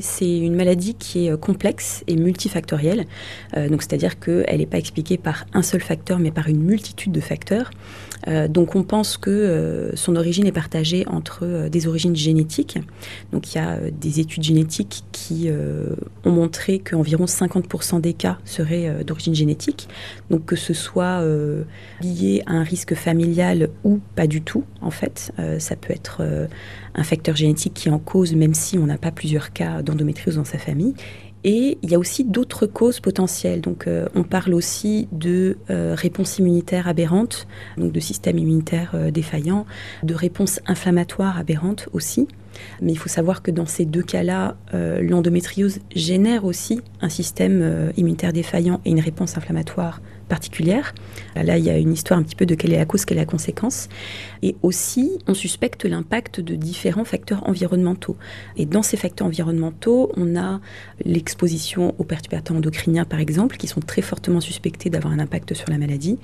C'est 0.00 0.38
une 0.38 0.54
maladie 0.54 0.94
qui 0.94 1.26
est 1.26 1.38
complexe 1.38 2.02
et 2.06 2.16
multifactorielle. 2.16 3.04
donc, 3.54 3.82
c'est-à-dire 3.82 4.18
qu'elle 4.18 4.56
n'est 4.56 4.64
pas 4.64 4.78
expliquée 4.78 5.18
par 5.18 5.44
un 5.52 5.60
seul 5.60 5.82
facteur, 5.82 6.18
mais 6.18 6.30
par 6.30 6.48
une 6.48 6.62
multitude 6.62 7.12
de 7.12 7.20
facteurs. 7.20 7.70
Euh, 8.28 8.48
donc 8.48 8.74
on 8.74 8.82
pense 8.82 9.16
que 9.16 9.30
euh, 9.30 9.96
son 9.96 10.16
origine 10.16 10.46
est 10.46 10.52
partagée 10.52 11.06
entre 11.06 11.40
euh, 11.42 11.68
des 11.68 11.86
origines 11.86 12.16
génétiques. 12.16 12.78
Donc 13.32 13.54
il 13.54 13.58
y 13.58 13.60
a 13.60 13.78
des 13.90 14.20
études 14.20 14.42
génétiques 14.42 15.04
qui 15.12 15.48
ont 16.24 16.30
montré 16.30 16.78
qu'environ 16.78 17.24
50% 17.24 18.00
des 18.00 18.12
cas 18.12 18.38
seraient 18.44 19.04
d'origine 19.04 19.34
génétique. 19.34 19.88
Donc 20.30 20.44
que 20.44 20.56
ce 20.56 20.74
soit 20.74 21.22
lié 22.00 22.42
à 22.46 22.52
un 22.52 22.62
risque 22.62 22.94
familial 22.94 23.68
ou 23.84 24.00
pas 24.14 24.26
du 24.26 24.42
tout, 24.42 24.64
en 24.80 24.90
fait. 24.90 25.32
ça 25.58 25.76
peut 25.76 25.92
être 25.92 26.22
un 26.94 27.04
facteur 27.04 27.36
génétique 27.36 27.74
qui 27.74 27.88
est 27.88 27.92
en 27.92 27.98
cause, 27.98 28.34
même 28.34 28.54
si 28.54 28.78
on 28.78 28.86
n'a 28.86 28.98
pas 28.98 29.10
plusieurs 29.10 29.52
cas 29.52 29.82
d'endométriose 29.82 30.36
dans 30.36 30.44
sa 30.44 30.58
famille. 30.58 30.94
Et 31.48 31.78
il 31.80 31.90
y 31.90 31.94
a 31.94 31.98
aussi 31.98 32.24
d'autres 32.24 32.66
causes 32.66 32.98
potentielles. 32.98 33.62
Euh, 33.86 34.08
on 34.16 34.24
parle 34.24 34.52
aussi 34.52 35.06
de 35.12 35.58
euh, 35.70 35.94
réponse 35.96 36.38
immunitaire 36.38 36.88
aberrante, 36.88 37.46
donc 37.76 37.92
de 37.92 38.00
système 38.00 38.36
immunitaire 38.36 38.90
euh, 38.94 39.12
défaillant, 39.12 39.64
de 40.02 40.12
réponse 40.12 40.58
inflammatoire 40.66 41.38
aberrante 41.38 41.88
aussi. 41.92 42.26
Mais 42.82 42.90
il 42.90 42.96
faut 42.96 43.08
savoir 43.08 43.42
que 43.42 43.52
dans 43.52 43.66
ces 43.66 43.84
deux 43.84 44.02
cas-là, 44.02 44.56
l'endométriose 44.72 45.80
génère 45.94 46.46
aussi 46.46 46.80
un 47.02 47.10
système 47.10 47.92
immunitaire 47.98 48.32
défaillant 48.32 48.80
et 48.86 48.90
une 48.90 49.00
réponse 49.00 49.36
inflammatoire 49.36 50.00
particulière. 50.30 50.94
Là, 51.34 51.58
il 51.58 51.64
y 51.66 51.68
a 51.68 51.76
une 51.76 51.92
histoire 51.92 52.18
un 52.18 52.22
petit 52.22 52.34
peu 52.34 52.46
de 52.46 52.54
quelle 52.54 52.72
est 52.72 52.78
la 52.78 52.86
cause, 52.86 53.04
quelle 53.04 53.18
est 53.18 53.20
la 53.20 53.26
conséquence. 53.26 53.90
Et 54.42 54.56
aussi, 54.62 55.10
on 55.26 55.34
suspecte 55.34 55.84
l'impact 55.84 56.40
de 56.40 56.54
différents 56.54 57.04
facteurs 57.04 57.48
environnementaux. 57.48 58.16
Et 58.56 58.66
dans 58.66 58.82
ces 58.82 58.96
facteurs 58.96 59.26
environnementaux, 59.26 60.12
on 60.16 60.36
a 60.36 60.60
l'exposition 61.04 61.94
aux 61.98 62.04
perturbateurs 62.04 62.56
endocriniens, 62.56 63.04
par 63.04 63.20
exemple, 63.20 63.56
qui 63.56 63.66
sont 63.66 63.80
très 63.80 64.02
fortement 64.02 64.40
suspectés 64.40 64.90
d'avoir 64.90 65.12
un 65.12 65.18
impact 65.18 65.54
sur 65.54 65.70
la 65.70 65.78
maladie. 65.78 66.18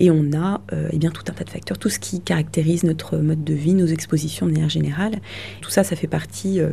Et 0.00 0.10
on 0.10 0.32
a 0.32 0.60
euh, 0.72 0.88
eh 0.92 0.98
bien, 0.98 1.10
tout 1.10 1.24
un 1.28 1.32
tas 1.32 1.44
de 1.44 1.50
facteurs, 1.50 1.78
tout 1.78 1.90
ce 1.90 1.98
qui 1.98 2.20
caractérise 2.20 2.84
notre 2.84 3.18
mode 3.18 3.44
de 3.44 3.54
vie, 3.54 3.74
nos 3.74 3.86
expositions 3.86 4.46
de 4.46 4.52
manière 4.52 4.68
générale. 4.68 5.20
Tout 5.60 5.70
ça, 5.70 5.84
ça 5.84 5.96
fait 5.96 6.08
partie... 6.08 6.60
Euh, 6.60 6.70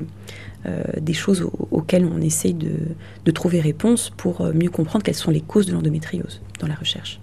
euh, 0.65 0.81
des 1.01 1.11
choses 1.11 1.45
auxquelles 1.71 2.05
on 2.05 2.21
essaye 2.21 2.53
de, 2.53 2.71
de, 3.25 3.31
trouver 3.31 3.59
réponse 3.59 4.13
pour 4.15 4.45
mieux 4.53 4.69
comprendre 4.69 5.03
quelles 5.03 5.13
sont 5.13 5.29
les 5.29 5.41
causes 5.41 5.65
de 5.65 5.73
l'endométriose 5.73 6.41
dans 6.61 6.67
la 6.67 6.75
recherche. 6.75 7.19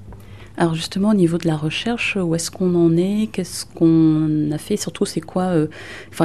Alors 0.56 0.74
justement, 0.74 1.10
au 1.10 1.14
niveau 1.14 1.38
de 1.38 1.46
la 1.46 1.56
recherche, 1.56 2.16
où 2.20 2.34
est-ce 2.34 2.50
qu'on 2.50 2.74
en 2.74 2.96
est? 2.96 3.28
Qu'est-ce 3.32 3.64
qu'on 3.66 4.50
a 4.50 4.58
fait? 4.58 4.76
Surtout, 4.76 5.06
c'est 5.06 5.20
quoi 5.20 5.44
euh, 5.44 5.68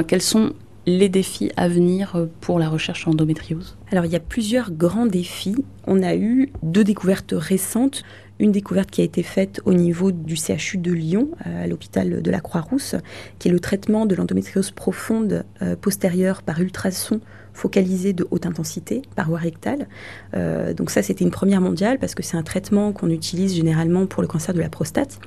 quels 0.06 0.22
sont 0.22 0.52
les 0.86 1.08
défis 1.08 1.50
à 1.56 1.68
venir 1.68 2.16
euh, 2.16 2.26
pour 2.40 2.58
la 2.58 2.68
recherche 2.68 3.06
en 3.06 3.12
endométriose? 3.12 3.76
Alors, 3.90 4.04
il 4.04 4.12
y 4.12 4.16
a 4.16 4.20
plusieurs 4.20 4.70
grands 4.70 5.06
défis. 5.06 5.56
On 5.86 6.02
a 6.02 6.14
eu 6.14 6.52
deux 6.62 6.84
découvertes 6.84 7.34
récentes. 7.36 8.02
Une 8.38 8.52
découverte 8.52 8.90
qui 8.90 9.00
a 9.00 9.04
été 9.04 9.22
faite 9.22 9.62
au 9.64 9.72
niveau 9.72 10.12
du 10.12 10.36
CHU 10.36 10.76
de 10.76 10.92
Lyon, 10.92 11.30
euh, 11.46 11.64
à 11.64 11.66
l'hôpital 11.66 12.20
de 12.20 12.30
la 12.30 12.40
Croix-Rousse, 12.40 12.96
qui 13.38 13.48
est 13.48 13.52
le 13.52 13.60
traitement 13.60 14.04
de 14.04 14.14
l'endométriose 14.14 14.70
profonde 14.70 15.46
postérieure 15.80 16.42
par 16.42 16.60
ultrason 16.60 17.20
focalisé 17.56 18.12
de 18.12 18.28
haute 18.30 18.46
intensité 18.46 19.02
par 19.16 19.28
voie 19.28 19.38
rectale. 19.38 19.88
Euh, 20.34 20.74
donc 20.74 20.90
ça, 20.90 21.02
c'était 21.02 21.24
une 21.24 21.30
première 21.30 21.62
mondiale 21.62 21.98
parce 21.98 22.14
que 22.14 22.22
c'est 22.22 22.36
un 22.36 22.42
traitement 22.42 22.92
qu'on 22.92 23.08
utilise 23.08 23.56
généralement 23.56 24.06
pour 24.06 24.22
le 24.22 24.28
cancer 24.28 24.54
de 24.54 24.60
la 24.60 24.68
prostate. 24.68 25.18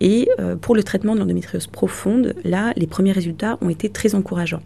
Et 0.00 0.28
euh, 0.40 0.56
pour 0.56 0.74
le 0.74 0.82
traitement 0.82 1.14
de 1.14 1.20
l'endométriose 1.20 1.66
profonde, 1.66 2.34
là, 2.44 2.72
les 2.76 2.86
premiers 2.86 3.12
résultats 3.12 3.58
ont 3.60 3.68
été 3.68 3.90
très 3.90 4.14
encourageants. 4.14 4.62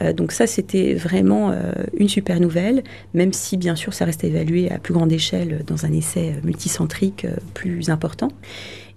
Euh, 0.00 0.14
donc 0.14 0.32
ça, 0.32 0.46
c'était 0.46 0.94
vraiment 0.94 1.52
une 1.96 2.08
super 2.08 2.40
nouvelle, 2.40 2.82
même 3.12 3.32
si 3.32 3.56
bien 3.56 3.76
sûr, 3.76 3.92
ça 3.92 4.06
reste 4.06 4.24
à 4.24 4.26
évaluer 4.26 4.70
à 4.70 4.78
plus 4.78 4.94
grande 4.94 5.12
échelle 5.12 5.62
dans 5.66 5.84
un 5.84 5.92
essai 5.92 6.34
multicentrique 6.42 7.26
plus 7.52 7.90
important. 7.90 8.30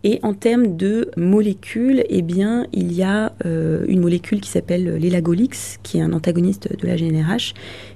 Et 0.06 0.20
en 0.24 0.34
termes 0.34 0.78
de 0.78 1.12
molécules, 1.18 2.04
eh 2.08 2.22
bien, 2.22 2.68
il 2.72 2.94
y 2.94 3.04
a 3.04 3.34
euh, 3.46 3.84
une 3.90 4.00
molécule 4.00 4.40
qui 4.40 4.50
s'appelle 4.50 4.96
l'élagolix, 4.96 5.78
qui 5.84 5.98
est 5.98 6.02
un 6.02 6.14
antagoniste 6.14 6.74
de 6.74 6.88
la 6.88 6.96
GNRH, 6.96 7.54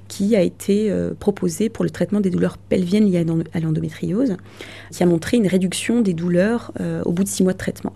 qui 0.08 0.36
a 0.36 0.42
été 0.42 0.90
euh, 0.90 1.14
proposée 1.18 1.70
pour 1.70 1.82
le 1.82 1.90
traitement 1.90 2.20
des 2.20 2.28
douleurs 2.28 2.58
pelviennes 2.58 3.10
liées 3.10 3.24
à 3.54 3.60
l'endométriose, 3.60 4.36
qui 4.90 5.02
a 5.02 5.06
montré 5.06 5.38
une 5.38 5.46
réduction 5.46 6.02
des 6.02 6.12
douleurs 6.12 6.72
euh, 6.78 7.02
au 7.06 7.12
bout 7.12 7.24
de 7.24 7.28
six 7.28 7.42
mois 7.42 7.54
de 7.54 7.58
traitement. 7.58 7.94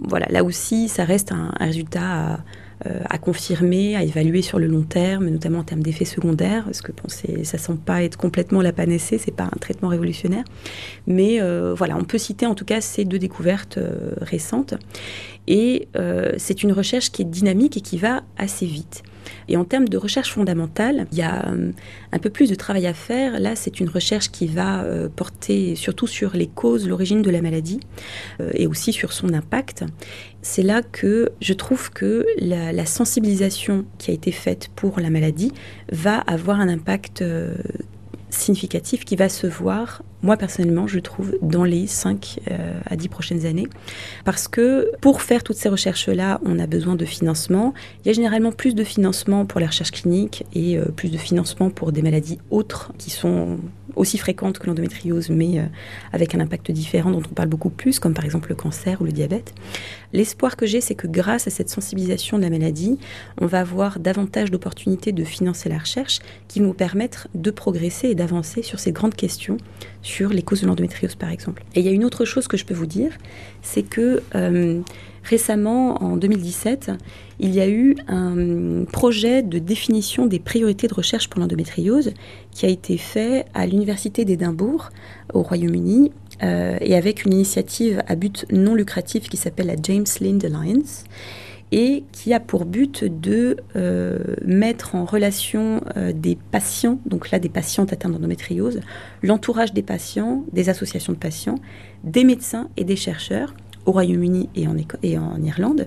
Voilà, 0.00 0.26
là 0.28 0.44
aussi, 0.44 0.88
ça 0.88 1.04
reste 1.04 1.32
un, 1.32 1.52
résultat 1.58 2.44
à 2.84 3.18
confirmer, 3.18 3.96
à 3.96 4.02
évaluer 4.02 4.42
sur 4.42 4.58
le 4.58 4.66
long 4.66 4.82
terme, 4.82 5.28
notamment 5.28 5.60
en 5.60 5.64
termes 5.64 5.82
d'effets 5.82 6.04
secondaires, 6.04 6.64
parce 6.64 6.82
que 6.82 6.92
bon, 6.92 7.08
ça 7.42 7.58
semble 7.58 7.80
pas 7.80 8.02
être 8.02 8.16
complètement 8.16 8.60
la 8.60 8.72
panacée, 8.72 9.18
c'est 9.18 9.34
pas 9.34 9.44
un 9.44 9.58
traitement 9.58 9.88
révolutionnaire, 9.88 10.44
mais 11.06 11.40
euh, 11.40 11.74
voilà, 11.74 11.96
on 11.96 12.04
peut 12.04 12.18
citer 12.18 12.44
en 12.46 12.54
tout 12.54 12.66
cas 12.66 12.80
ces 12.80 13.04
deux 13.04 13.18
découvertes 13.18 13.78
euh, 13.78 14.14
récentes, 14.20 14.74
et 15.48 15.88
c'est 16.38 16.62
une 16.62 16.72
recherche 16.72 17.10
qui 17.12 17.22
est 17.22 17.26
dynamique 17.26 17.76
et 17.76 17.80
qui 17.80 17.98
va 17.98 18.22
assez 18.36 18.66
vite. 18.66 19.02
Et 19.48 19.56
en 19.56 19.64
termes 19.64 19.88
de 19.88 19.96
recherche 19.96 20.32
fondamentale, 20.32 21.06
il 21.12 21.18
y 21.18 21.22
a 21.22 21.48
euh, 21.48 21.70
un 22.12 22.18
peu 22.18 22.30
plus 22.30 22.48
de 22.48 22.54
travail 22.54 22.86
à 22.86 22.94
faire. 22.94 23.38
Là, 23.40 23.56
c'est 23.56 23.80
une 23.80 23.88
recherche 23.88 24.30
qui 24.30 24.46
va 24.46 24.82
euh, 24.82 25.08
porter 25.08 25.74
surtout 25.76 26.06
sur 26.06 26.36
les 26.36 26.46
causes, 26.46 26.88
l'origine 26.88 27.22
de 27.22 27.30
la 27.30 27.42
maladie 27.42 27.80
euh, 28.40 28.50
et 28.54 28.66
aussi 28.66 28.92
sur 28.92 29.12
son 29.12 29.32
impact. 29.32 29.84
C'est 30.42 30.62
là 30.62 30.82
que 30.82 31.30
je 31.40 31.52
trouve 31.52 31.90
que 31.90 32.26
la, 32.38 32.72
la, 32.72 32.86
sensibilisation 32.86 33.84
qui 33.98 34.10
a 34.10 34.14
été 34.14 34.30
faite 34.30 34.70
pour 34.76 35.00
la 35.00 35.10
maladie 35.10 35.52
va 35.90 36.18
avoir 36.18 36.60
un 36.60 36.68
impact 36.68 37.24
significatif 38.36 39.04
qui 39.04 39.16
va 39.16 39.28
se 39.28 39.46
voir, 39.46 40.02
moi 40.22 40.36
personnellement, 40.36 40.86
je 40.86 40.98
trouve, 40.98 41.36
dans 41.42 41.64
les 41.64 41.86
5 41.86 42.40
euh, 42.50 42.80
à 42.86 42.96
10 42.96 43.08
prochaines 43.08 43.46
années. 43.46 43.68
Parce 44.24 44.48
que 44.48 44.90
pour 45.00 45.22
faire 45.22 45.42
toutes 45.42 45.56
ces 45.56 45.68
recherches-là, 45.68 46.40
on 46.44 46.58
a 46.58 46.66
besoin 46.66 46.94
de 46.94 47.04
financement. 47.04 47.74
Il 48.04 48.08
y 48.08 48.10
a 48.10 48.14
généralement 48.14 48.52
plus 48.52 48.74
de 48.74 48.84
financement 48.84 49.46
pour 49.46 49.60
les 49.60 49.66
recherches 49.66 49.92
cliniques 49.92 50.44
et 50.54 50.78
euh, 50.78 50.86
plus 50.86 51.10
de 51.10 51.18
financement 51.18 51.70
pour 51.70 51.92
des 51.92 52.02
maladies 52.02 52.38
autres 52.50 52.92
qui 52.98 53.10
sont 53.10 53.58
aussi 53.96 54.18
fréquentes 54.18 54.58
que 54.58 54.66
l'endométriose, 54.66 55.30
mais 55.30 55.58
euh, 55.58 55.64
avec 56.12 56.34
un 56.34 56.40
impact 56.40 56.70
différent 56.70 57.10
dont 57.10 57.22
on 57.28 57.34
parle 57.34 57.48
beaucoup 57.48 57.70
plus, 57.70 57.98
comme 57.98 58.14
par 58.14 58.24
exemple 58.24 58.50
le 58.50 58.54
cancer 58.54 59.00
ou 59.00 59.04
le 59.04 59.12
diabète. 59.12 59.54
L'espoir 60.12 60.56
que 60.56 60.66
j'ai, 60.66 60.80
c'est 60.80 60.94
que 60.94 61.06
grâce 61.06 61.46
à 61.46 61.50
cette 61.50 61.68
sensibilisation 61.68 62.38
de 62.38 62.42
la 62.42 62.50
maladie, 62.50 62.98
on 63.40 63.46
va 63.46 63.60
avoir 63.60 63.98
davantage 63.98 64.50
d'opportunités 64.50 65.12
de 65.12 65.24
financer 65.24 65.68
la 65.68 65.78
recherche 65.78 66.20
qui 66.48 66.60
nous 66.60 66.72
permettre 66.72 67.28
de 67.34 67.50
progresser 67.50 68.08
et 68.08 68.14
d'avancer 68.14 68.62
sur 68.62 68.78
ces 68.78 68.92
grandes 68.92 69.14
questions, 69.14 69.56
sur 70.02 70.30
les 70.30 70.42
causes 70.42 70.60
de 70.60 70.66
l'endométriose 70.66 71.14
par 71.14 71.30
exemple. 71.30 71.64
Et 71.74 71.80
il 71.80 71.86
y 71.86 71.88
a 71.88 71.92
une 71.92 72.04
autre 72.04 72.24
chose 72.24 72.48
que 72.48 72.56
je 72.56 72.64
peux 72.64 72.74
vous 72.74 72.86
dire, 72.86 73.12
c'est 73.62 73.82
que 73.82 74.22
euh, 74.34 74.80
récemment, 75.28 76.02
en 76.02 76.16
2017, 76.16 76.92
il 77.40 77.54
y 77.54 77.60
a 77.60 77.68
eu 77.68 77.96
un 78.08 78.84
projet 78.84 79.42
de 79.42 79.58
définition 79.58 80.26
des 80.26 80.38
priorités 80.38 80.86
de 80.88 80.94
recherche 80.94 81.28
pour 81.28 81.40
l'endométriose 81.40 82.12
qui 82.52 82.66
a 82.66 82.68
été 82.68 82.96
fait 82.96 83.44
à 83.52 83.66
l'Université 83.66 84.24
d'Édimbourg 84.24 84.90
au 85.34 85.42
Royaume-Uni 85.42 86.12
euh, 86.42 86.78
et 86.80 86.94
avec 86.94 87.24
une 87.24 87.32
initiative 87.32 88.02
à 88.06 88.14
but 88.14 88.46
non 88.52 88.74
lucratif 88.74 89.28
qui 89.28 89.36
s'appelle 89.36 89.66
la 89.66 89.76
James 89.82 90.06
Lind 90.20 90.44
Alliance 90.44 91.04
et 91.72 92.04
qui 92.12 92.32
a 92.32 92.38
pour 92.38 92.64
but 92.64 93.04
de 93.04 93.56
euh, 93.74 94.18
mettre 94.44 94.94
en 94.94 95.04
relation 95.04 95.80
euh, 95.96 96.12
des 96.12 96.38
patients, 96.52 97.00
donc 97.06 97.30
là 97.30 97.40
des 97.40 97.48
patientes 97.48 97.92
atteintes 97.92 98.12
d'endométriose, 98.12 98.80
l'entourage 99.22 99.72
des 99.72 99.82
patients, 99.82 100.44
des 100.52 100.68
associations 100.68 101.12
de 101.12 101.18
patients, 101.18 101.56
des 102.04 102.22
médecins 102.22 102.68
et 102.76 102.84
des 102.84 102.96
chercheurs 102.96 103.52
au 103.86 103.92
Royaume-Uni 103.92 104.48
et 104.54 104.68
en, 104.68 104.76
et 105.02 105.18
en 105.18 105.40
Irlande, 105.42 105.86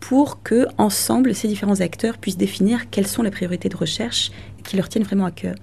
pour 0.00 0.42
que 0.42 0.66
ensemble 0.78 1.34
ces 1.34 1.48
différents 1.48 1.80
acteurs 1.80 2.18
puissent 2.18 2.36
définir 2.36 2.90
quelles 2.90 3.06
sont 3.06 3.22
les 3.22 3.30
priorités 3.30 3.68
de 3.68 3.76
recherche 3.76 4.32
qui 4.64 4.76
leur 4.76 4.88
tiennent 4.88 5.04
vraiment 5.04 5.26
à 5.26 5.30
cœur. 5.30 5.54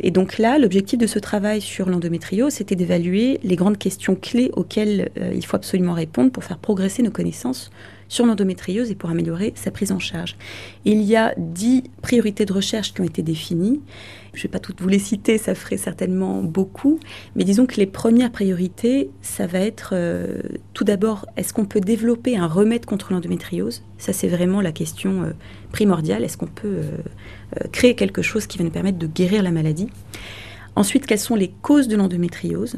Et 0.00 0.10
donc 0.10 0.38
là, 0.38 0.58
l'objectif 0.58 0.98
de 0.98 1.06
ce 1.06 1.18
travail 1.18 1.60
sur 1.60 1.88
l'endométriose, 1.88 2.52
c'était 2.54 2.76
d'évaluer 2.76 3.40
les 3.42 3.56
grandes 3.56 3.78
questions 3.78 4.14
clés 4.14 4.50
auxquelles 4.54 5.10
euh, 5.18 5.32
il 5.34 5.44
faut 5.44 5.56
absolument 5.56 5.94
répondre 5.94 6.30
pour 6.30 6.44
faire 6.44 6.58
progresser 6.58 7.02
nos 7.02 7.10
connaissances 7.10 7.70
sur 8.08 8.26
l'endométriose 8.26 8.90
et 8.90 8.94
pour 8.94 9.10
améliorer 9.10 9.52
sa 9.56 9.70
prise 9.70 9.92
en 9.92 9.98
charge. 9.98 10.36
Il 10.84 11.02
y 11.02 11.16
a 11.16 11.34
dix 11.36 11.84
priorités 12.02 12.44
de 12.44 12.52
recherche 12.52 12.94
qui 12.94 13.00
ont 13.00 13.04
été 13.04 13.22
définies. 13.22 13.80
Je 14.34 14.40
ne 14.40 14.42
vais 14.44 14.48
pas 14.48 14.58
toutes 14.58 14.82
vous 14.82 14.88
les 14.88 14.98
citer, 14.98 15.38
ça 15.38 15.54
ferait 15.54 15.78
certainement 15.78 16.42
beaucoup, 16.42 17.00
mais 17.36 17.44
disons 17.44 17.64
que 17.64 17.76
les 17.76 17.86
premières 17.86 18.30
priorités, 18.30 19.10
ça 19.22 19.46
va 19.46 19.60
être 19.60 19.90
euh, 19.92 20.42
tout 20.74 20.84
d'abord, 20.84 21.26
est-ce 21.38 21.54
qu'on 21.54 21.64
peut 21.64 21.80
développer 21.80 22.36
un 22.36 22.46
remède 22.46 22.84
contre 22.84 23.12
l'endométriose? 23.14 23.82
Ça, 23.96 24.12
c'est 24.12 24.28
vraiment 24.28 24.60
la 24.60 24.72
question 24.72 25.22
euh, 25.22 25.30
primordiale. 25.72 26.22
Est-ce 26.22 26.36
qu'on 26.36 26.46
peut 26.46 26.66
euh, 26.66 27.68
créer 27.72 27.94
quelque 27.94 28.20
chose 28.20 28.46
qui 28.46 28.58
va 28.58 28.64
nous 28.64 28.70
permettre 28.70 28.98
de 28.98 29.06
guérir 29.06 29.42
la 29.42 29.52
maladie? 29.52 29.88
Ensuite, 30.74 31.06
quelles 31.06 31.18
sont 31.18 31.36
les 31.36 31.48
causes 31.62 31.88
de 31.88 31.96
l'endométriose? 31.96 32.76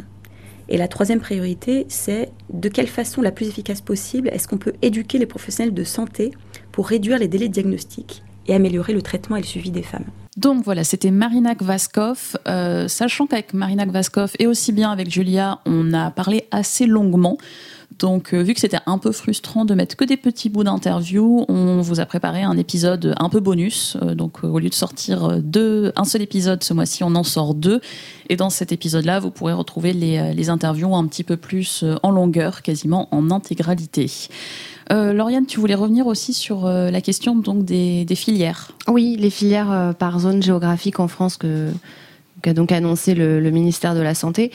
Et 0.68 0.76
la 0.76 0.88
troisième 0.88 1.20
priorité, 1.20 1.86
c'est 1.88 2.30
de 2.52 2.68
quelle 2.68 2.88
façon 2.88 3.22
la 3.22 3.32
plus 3.32 3.48
efficace 3.48 3.80
possible 3.80 4.28
est-ce 4.28 4.46
qu'on 4.48 4.58
peut 4.58 4.74
éduquer 4.82 5.18
les 5.18 5.26
professionnels 5.26 5.74
de 5.74 5.84
santé 5.84 6.32
pour 6.72 6.88
réduire 6.88 7.18
les 7.18 7.28
délais 7.28 7.48
de 7.48 7.52
diagnostic 7.52 8.22
et 8.46 8.54
améliorer 8.54 8.92
le 8.92 9.02
traitement 9.02 9.36
et 9.36 9.40
le 9.40 9.46
suivi 9.46 9.70
des 9.70 9.82
femmes? 9.82 10.04
Donc 10.36 10.62
voilà, 10.64 10.84
c'était 10.84 11.10
Marina 11.10 11.54
Vaskov. 11.58 12.36
Euh, 12.46 12.86
sachant 12.86 13.26
qu'avec 13.26 13.54
Marina 13.54 13.84
Vaskov 13.86 14.32
et 14.38 14.46
aussi 14.46 14.72
bien 14.72 14.90
avec 14.92 15.10
Julia, 15.10 15.58
on 15.66 15.92
a 15.92 16.10
parlé 16.10 16.44
assez 16.52 16.86
longuement. 16.86 17.38
Donc, 17.98 18.32
euh, 18.32 18.42
vu 18.42 18.54
que 18.54 18.60
c'était 18.60 18.78
un 18.86 18.98
peu 18.98 19.12
frustrant 19.12 19.64
de 19.64 19.74
mettre 19.74 19.96
que 19.96 20.04
des 20.04 20.16
petits 20.16 20.48
bouts 20.48 20.64
d'interview, 20.64 21.44
on 21.48 21.80
vous 21.80 22.00
a 22.00 22.06
préparé 22.06 22.42
un 22.42 22.56
épisode 22.56 23.14
un 23.18 23.28
peu 23.28 23.40
bonus. 23.40 23.96
Euh, 24.02 24.14
donc, 24.14 24.44
au 24.44 24.58
lieu 24.58 24.68
de 24.68 24.74
sortir 24.74 25.40
deux, 25.42 25.92
un 25.96 26.04
seul 26.04 26.22
épisode 26.22 26.62
ce 26.62 26.74
mois-ci, 26.74 27.04
on 27.04 27.14
en 27.14 27.24
sort 27.24 27.54
deux. 27.54 27.80
Et 28.28 28.36
dans 28.36 28.50
cet 28.50 28.72
épisode-là, 28.72 29.20
vous 29.20 29.30
pourrez 29.30 29.52
retrouver 29.52 29.92
les, 29.92 30.48
interviews 30.48 30.94
un 30.94 31.06
petit 31.06 31.24
peu 31.24 31.36
plus 31.36 31.84
en 32.02 32.10
longueur, 32.10 32.62
quasiment 32.62 33.08
en 33.10 33.30
intégralité. 33.30 34.10
Euh, 34.90 35.12
Lauriane, 35.12 35.46
tu 35.46 35.60
voulais 35.60 35.74
revenir 35.74 36.06
aussi 36.06 36.32
sur 36.32 36.66
euh, 36.66 36.90
la 36.90 37.00
question 37.00 37.36
donc 37.36 37.64
des, 37.64 38.06
filières. 38.14 38.72
Oui, 38.86 39.16
les 39.18 39.30
filières 39.30 39.70
euh, 39.70 39.92
par 39.92 40.18
zone 40.20 40.42
géographique 40.42 40.98
en 40.98 41.08
France 41.08 41.36
que 41.36 41.70
qu'a 42.42 42.54
donc 42.54 42.72
annoncé 42.72 43.14
le, 43.14 43.50
ministère 43.50 43.94
de 43.94 44.00
la 44.00 44.14
Santé. 44.14 44.50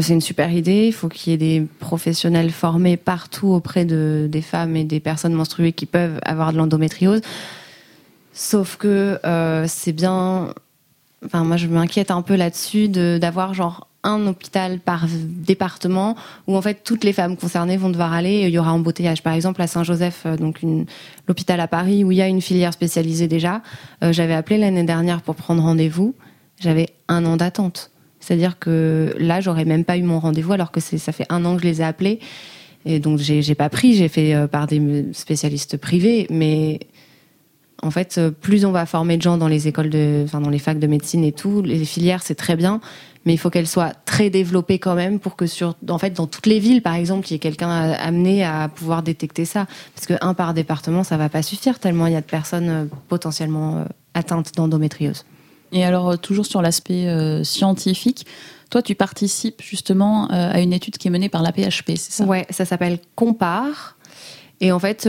c'est 0.00 0.12
une 0.12 0.20
super 0.20 0.52
idée. 0.52 0.86
Il 0.86 0.92
faut 0.92 1.08
qu'il 1.08 1.32
y 1.32 1.34
ait 1.34 1.38
des 1.60 1.66
professionnels 1.78 2.50
formés 2.50 2.96
partout 2.96 3.48
auprès 3.48 3.84
de, 3.84 4.28
des 4.30 4.42
femmes 4.42 4.76
et 4.76 4.84
des 4.84 5.00
personnes 5.00 5.34
menstruées 5.34 5.72
qui 5.72 5.86
peuvent 5.86 6.18
avoir 6.24 6.52
de 6.52 6.58
l'endométriose. 6.58 7.20
Sauf 8.32 8.76
que 8.76 9.18
c'est 9.66 9.92
bien. 9.92 10.54
Enfin, 11.24 11.44
moi, 11.44 11.56
je 11.56 11.68
m'inquiète 11.68 12.10
un 12.10 12.22
peu 12.22 12.34
là-dessus 12.34 12.88
d'avoir 12.88 13.54
genre 13.54 13.86
un 14.04 14.26
hôpital 14.26 14.80
par 14.80 15.06
département 15.08 16.16
où 16.46 16.56
en 16.56 16.62
fait 16.62 16.82
toutes 16.84 17.04
les 17.04 17.12
femmes 17.12 17.36
concernées 17.36 17.76
vont 17.76 17.90
devoir 17.90 18.12
aller 18.12 18.40
il 18.40 18.50
y 18.50 18.58
aura 18.58 18.72
embouteillage. 18.72 19.22
Par 19.22 19.32
exemple 19.32 19.62
à 19.62 19.66
Saint-Joseph, 19.66 20.22
euh, 20.26 20.36
donc 20.36 20.60
l'hôpital 21.28 21.60
à 21.60 21.68
Paris 21.68 22.04
où 22.04 22.10
il 22.12 22.18
y 22.18 22.22
a 22.22 22.28
une 22.28 22.42
filière 22.42 22.72
spécialisée 22.72 23.28
déjà. 23.28 23.62
Euh, 24.02 24.12
j'avais 24.12 24.34
appelé 24.34 24.58
l'année 24.58 24.84
dernière 24.84 25.22
pour 25.22 25.36
prendre 25.36 25.62
rendez-vous. 25.62 26.14
J'avais 26.62 26.88
un 27.08 27.24
an 27.24 27.36
d'attente. 27.36 27.90
C'est-à-dire 28.20 28.58
que 28.58 29.14
là, 29.18 29.40
j'aurais 29.40 29.64
même 29.64 29.84
pas 29.84 29.96
eu 29.96 30.02
mon 30.02 30.20
rendez-vous 30.20 30.52
alors 30.52 30.70
que 30.70 30.80
ça 30.80 31.12
fait 31.12 31.26
un 31.28 31.44
an 31.44 31.56
que 31.56 31.62
je 31.62 31.66
les 31.66 31.80
ai 31.80 31.84
appelés. 31.84 32.20
Et 32.84 32.98
donc 32.98 33.18
j'ai 33.18 33.54
pas 33.54 33.68
pris, 33.68 33.94
j'ai 33.94 34.08
fait 34.08 34.34
euh, 34.34 34.48
par 34.48 34.66
des 34.66 35.06
spécialistes 35.12 35.76
privés, 35.76 36.26
mais 36.30 36.80
en 37.80 37.90
fait, 37.92 38.20
plus 38.40 38.64
on 38.64 38.72
va 38.72 38.86
former 38.86 39.16
de 39.16 39.22
gens 39.22 39.36
dans 39.36 39.46
les 39.46 39.68
écoles 39.68 39.90
de, 39.90 40.22
enfin 40.24 40.40
dans 40.40 40.50
les 40.50 40.58
facs 40.58 40.80
de 40.80 40.86
médecine 40.88 41.22
et 41.22 41.30
tout, 41.30 41.62
les 41.62 41.84
filières 41.84 42.24
c'est 42.24 42.34
très 42.34 42.56
bien, 42.56 42.80
mais 43.24 43.34
il 43.34 43.38
faut 43.38 43.50
qu'elle 43.50 43.68
soit 43.68 43.92
très 44.04 44.30
développée 44.30 44.78
quand 44.78 44.94
même 44.94 45.20
pour 45.20 45.36
que 45.36 45.44
en 45.88 45.98
fait, 45.98 46.10
dans 46.10 46.26
toutes 46.26 46.46
les 46.46 46.58
villes, 46.58 46.82
par 46.82 46.94
exemple, 46.94 47.28
il 47.28 47.32
y 47.32 47.36
ait 47.36 47.40
quelqu'un 47.40 47.70
amené 47.70 48.44
à 48.44 48.68
pouvoir 48.68 49.02
détecter 49.02 49.44
ça. 49.44 49.66
Parce 49.94 50.06
que 50.06 50.14
un 50.20 50.34
par 50.34 50.54
département, 50.54 51.04
ça 51.04 51.16
va 51.16 51.28
pas 51.28 51.42
suffire 51.42 51.78
tellement 51.78 52.06
il 52.06 52.14
y 52.14 52.16
a 52.16 52.20
de 52.20 52.26
personnes 52.26 52.68
euh, 52.68 52.84
potentiellement 53.08 53.78
euh, 53.78 53.84
atteintes 54.14 54.54
d'endométriose. 54.56 55.24
Et 55.72 55.84
alors, 55.84 56.10
euh, 56.10 56.16
toujours 56.16 56.46
sur 56.46 56.62
l'aspect 56.62 57.06
scientifique, 57.44 58.26
toi, 58.70 58.82
tu 58.82 58.94
participes 58.94 59.60
justement 59.62 60.28
à 60.28 60.58
une 60.60 60.72
étude 60.72 60.96
qui 60.96 61.08
est 61.08 61.10
menée 61.10 61.28
par 61.28 61.42
la 61.42 61.52
PHP, 61.52 61.90
c'est 61.96 62.12
ça? 62.12 62.24
Ouais, 62.24 62.46
ça 62.48 62.64
s'appelle 62.64 62.98
Compare. 63.16 63.98
Et 64.62 64.72
en 64.72 64.78
fait, 64.78 65.02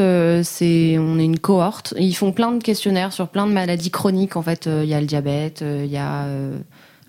c'est 0.43 0.97
on 0.97 1.17
est 1.17 1.23
une 1.23 1.39
cohorte. 1.39 1.93
Ils 1.97 2.13
font 2.13 2.33
plein 2.33 2.51
de 2.51 2.61
questionnaires 2.61 3.13
sur 3.13 3.29
plein 3.29 3.47
de 3.47 3.53
maladies 3.53 3.89
chroniques. 3.89 4.35
En 4.35 4.41
fait, 4.41 4.65
il 4.65 4.89
y 4.89 4.93
a 4.93 4.99
le 4.99 5.05
diabète, 5.05 5.63
il 5.63 5.89
y 5.89 5.95
a 5.95 6.27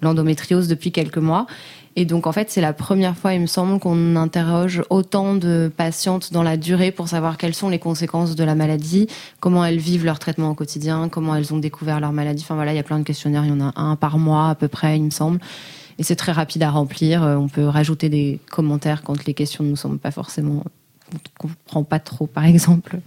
l'endométriose 0.00 0.68
depuis 0.68 0.92
quelques 0.92 1.18
mois. 1.18 1.48
Et 1.96 2.04
donc, 2.04 2.26
en 2.26 2.32
fait, 2.32 2.50
c'est 2.50 2.60
la 2.60 2.72
première 2.72 3.16
fois, 3.16 3.34
il 3.34 3.40
me 3.40 3.46
semble, 3.46 3.78
qu'on 3.78 4.16
interroge 4.16 4.82
autant 4.90 5.36
de 5.36 5.70
patientes 5.74 6.32
dans 6.32 6.42
la 6.42 6.56
durée 6.56 6.90
pour 6.90 7.08
savoir 7.08 7.36
quelles 7.36 7.54
sont 7.54 7.68
les 7.68 7.78
conséquences 7.78 8.34
de 8.34 8.42
la 8.42 8.56
maladie, 8.56 9.06
comment 9.38 9.64
elles 9.64 9.78
vivent 9.78 10.04
leur 10.04 10.18
traitement 10.18 10.50
au 10.50 10.54
quotidien, 10.54 11.08
comment 11.08 11.36
elles 11.36 11.54
ont 11.54 11.58
découvert 11.58 12.00
leur 12.00 12.12
maladie. 12.12 12.42
Enfin 12.42 12.56
voilà, 12.56 12.72
il 12.72 12.76
y 12.76 12.80
a 12.80 12.84
plein 12.84 12.98
de 12.98 13.04
questionnaires, 13.04 13.44
il 13.44 13.50
y 13.50 13.52
en 13.52 13.60
a 13.60 13.72
un 13.76 13.94
par 13.94 14.18
mois 14.18 14.50
à 14.50 14.54
peu 14.56 14.66
près, 14.66 14.96
il 14.96 15.04
me 15.04 15.10
semble. 15.10 15.38
Et 15.98 16.02
c'est 16.02 16.16
très 16.16 16.32
rapide 16.32 16.64
à 16.64 16.70
remplir. 16.70 17.22
Euh, 17.22 17.36
on 17.36 17.48
peut 17.48 17.66
rajouter 17.66 18.08
des 18.08 18.40
commentaires 18.50 19.02
quand 19.02 19.24
les 19.24 19.34
questions 19.34 19.62
ne 19.62 19.70
nous 19.70 19.76
semblent 19.76 19.98
pas 19.98 20.10
forcément, 20.10 20.64
on 21.12 21.14
ne 21.14 21.48
comprend 21.52 21.84
pas 21.84 22.00
trop, 22.00 22.26
par 22.26 22.44
exemple. 22.44 22.98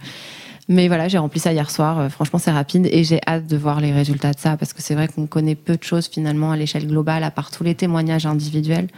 Mais 0.68 0.88
voilà, 0.88 1.08
j'ai 1.08 1.16
rempli 1.16 1.40
ça 1.40 1.52
hier 1.52 1.70
soir. 1.70 1.98
Euh, 1.98 2.08
franchement, 2.10 2.38
c'est 2.38 2.50
rapide 2.50 2.88
et 2.92 3.02
j'ai 3.02 3.20
hâte 3.26 3.46
de 3.46 3.56
voir 3.56 3.80
les 3.80 3.90
résultats 3.90 4.32
de 4.32 4.38
ça 4.38 4.56
parce 4.56 4.74
que 4.74 4.82
c'est 4.82 4.94
vrai 4.94 5.08
qu'on 5.08 5.26
connaît 5.26 5.54
peu 5.54 5.76
de 5.76 5.82
choses 5.82 6.08
finalement 6.08 6.52
à 6.52 6.56
l'échelle 6.56 6.86
globale, 6.86 7.24
à 7.24 7.30
part 7.30 7.50
tous 7.50 7.64
les 7.64 7.74
témoignages 7.74 8.26
individuels, 8.26 8.88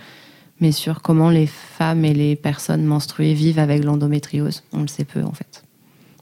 mais 0.61 0.73
sur 0.73 1.01
comment 1.01 1.31
les 1.31 1.47
femmes 1.47 2.05
et 2.05 2.13
les 2.13 2.35
personnes 2.35 2.85
menstruées 2.85 3.35
vivent 3.35 3.61
avec 3.61 3.85
l'endométriose. 3.85 4.65
On 4.73 4.83
le 4.83 4.89
sait 4.89 5.05
peu 5.05 5.23
en 5.23 5.33
fait. 5.33 5.63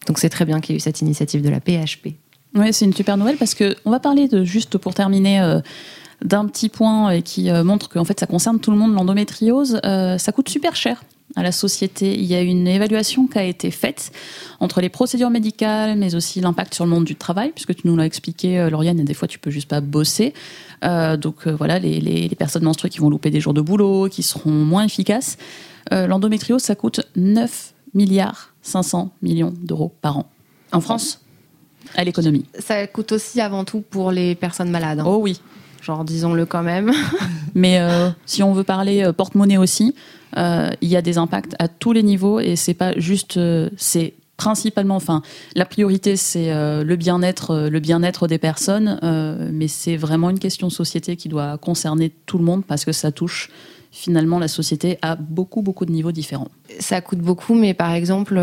Donc 0.07 0.19
c'est 0.19 0.29
très 0.29 0.45
bien 0.45 0.61
qu'il 0.61 0.75
y 0.75 0.77
ait 0.77 0.79
eu 0.79 0.81
cette 0.81 1.01
initiative 1.01 1.43
de 1.43 1.49
la 1.49 1.61
PHP. 1.61 2.15
Oui, 2.55 2.73
c'est 2.73 2.85
une 2.85 2.95
super 2.95 3.17
nouvelle 3.17 3.37
parce 3.37 3.55
que 3.55 3.75
on 3.87 3.91
va 3.91 4.01
parler 4.01 4.29
de 4.29 4.45
juste 4.45 4.77
pour 4.77 4.95
terminer. 4.95 5.41
Euh, 5.41 5.61
d'un 6.25 6.47
petit 6.47 6.69
point 6.69 7.15
euh, 7.15 7.21
qui 7.21 7.51
montre 7.51 7.89
qu'en 7.89 8.05
fait 8.05 8.21
ça 8.21 8.27
concerne 8.27 8.61
tout 8.61 8.71
le 8.71 8.77
monde 8.77 8.95
l'endométriose, 8.95 9.81
ça 9.83 10.33
coûte 10.33 10.49
super 10.49 10.77
cher 10.77 11.03
à 11.37 11.43
la 11.43 11.53
société. 11.53 12.15
Il 12.15 12.25
y 12.25 12.35
a 12.35 12.41
une 12.41 12.67
évaluation 12.67 13.27
qui 13.27 13.39
a 13.39 13.45
été 13.45 13.71
faite 13.71 14.13
entre 14.61 14.81
les 14.81 14.89
procédures 14.89 15.31
médicales, 15.31 15.97
mais 15.97 16.15
aussi 16.15 16.41
l'impact 16.41 16.75
sur 16.75 16.85
le 16.85 16.91
monde 16.91 17.05
du 17.05 17.17
travail, 17.17 17.53
puisque 17.55 17.75
tu 17.75 17.87
nous 17.87 17.97
l'as 17.97 18.07
expliqué, 18.07 18.59
euh, 18.59 18.71
Lauriane, 18.71 18.99
et 19.01 19.05
des 19.05 19.15
fois 19.15 19.29
tu 19.29 19.39
peux 19.39 19.51
juste 19.51 19.69
pas 19.69 19.81
bosser. 19.81 20.35
Euh, 20.85 21.17
donc 21.17 21.47
euh, 21.47 21.55
voilà, 21.55 21.79
les, 21.79 22.29
personnes 22.39 22.65
menstruées 22.65 22.91
qui 22.91 22.99
vont 22.99 23.11
louper 23.11 23.31
des 23.31 23.41
jours 23.41 23.55
de 23.55 23.61
boulot, 23.61 24.09
qui 24.09 24.23
seront 24.23 24.51
moins 24.51 24.85
efficaces. 24.85 25.37
L'endométriose, 25.91 26.61
ça 26.61 26.75
coûte 26.75 27.01
9 27.17 27.73
milliards 27.95 28.53
500 28.61 29.11
millions 29.23 29.55
d'euros 29.63 29.95
par 30.03 30.19
an. 30.19 30.27
En 30.71 30.83
France, 30.83 31.23
à 31.97 32.05
l'économie. 32.05 32.45
Ça 32.59 32.87
coûte 32.87 33.13
aussi 33.13 33.41
avant 33.41 33.65
tout 33.65 33.81
pour 33.81 34.11
les 34.13 34.35
personnes 34.35 34.71
malades. 34.71 35.01
Hein. 35.01 35.05
Oh 35.07 35.17
oui. 35.23 35.41
Genre, 35.83 36.05
disons-le 36.05 36.47
quand 36.47 36.63
même. 36.63 36.93
Mais 37.55 37.81
si 38.27 38.43
on 38.43 38.53
veut 38.53 38.65
parler 38.65 39.11
porte-monnaie 39.17 39.57
aussi, 39.57 39.95
euh, 40.37 40.71
il 40.81 40.89
y 40.89 40.97
a 40.97 41.03
des 41.03 41.19
impacts 41.19 41.55
à 41.59 41.69
tous 41.69 41.93
les 41.93 42.03
niveaux 42.03 42.41
et 42.41 42.57
c'est 42.57 42.75
pas 42.75 42.99
juste, 42.99 43.37
euh, 43.37 43.71
c'est 43.77 44.15
principalement, 44.37 44.97
enfin, 44.97 45.23
la 45.57 45.65
priorité 45.65 46.17
c'est 46.17 46.53
euh, 46.53 46.85
le 46.85 46.97
bien-être, 46.97 47.69
le 47.69 47.81
bien-être 47.81 48.29
des 48.29 48.39
personnes, 48.39 48.99
mais 49.53 49.69
c'est 49.69 49.97
vraiment 49.97 50.31
une 50.31 50.39
question 50.39 50.69
de 50.69 50.73
société 50.73 51.17
qui 51.17 51.29
doit 51.29 51.59
concerner 51.59 52.13
tout 52.27 52.39
le 52.39 52.45
monde 52.45 52.65
parce 52.65 52.85
que 52.85 52.93
ça 52.93 53.11
touche 53.11 53.51
finalement 53.91 54.39
la 54.39 54.49
société 54.49 54.99
à 55.01 55.17
beaucoup 55.17 55.63
beaucoup 55.63 55.87
de 55.87 55.93
niveaux 55.93 56.13
différents. 56.13 56.51
Ça 56.79 57.01
coûte 57.01 57.21
beaucoup, 57.21 57.55
mais 57.55 57.75
par 57.75 57.93
exemple 57.93 58.39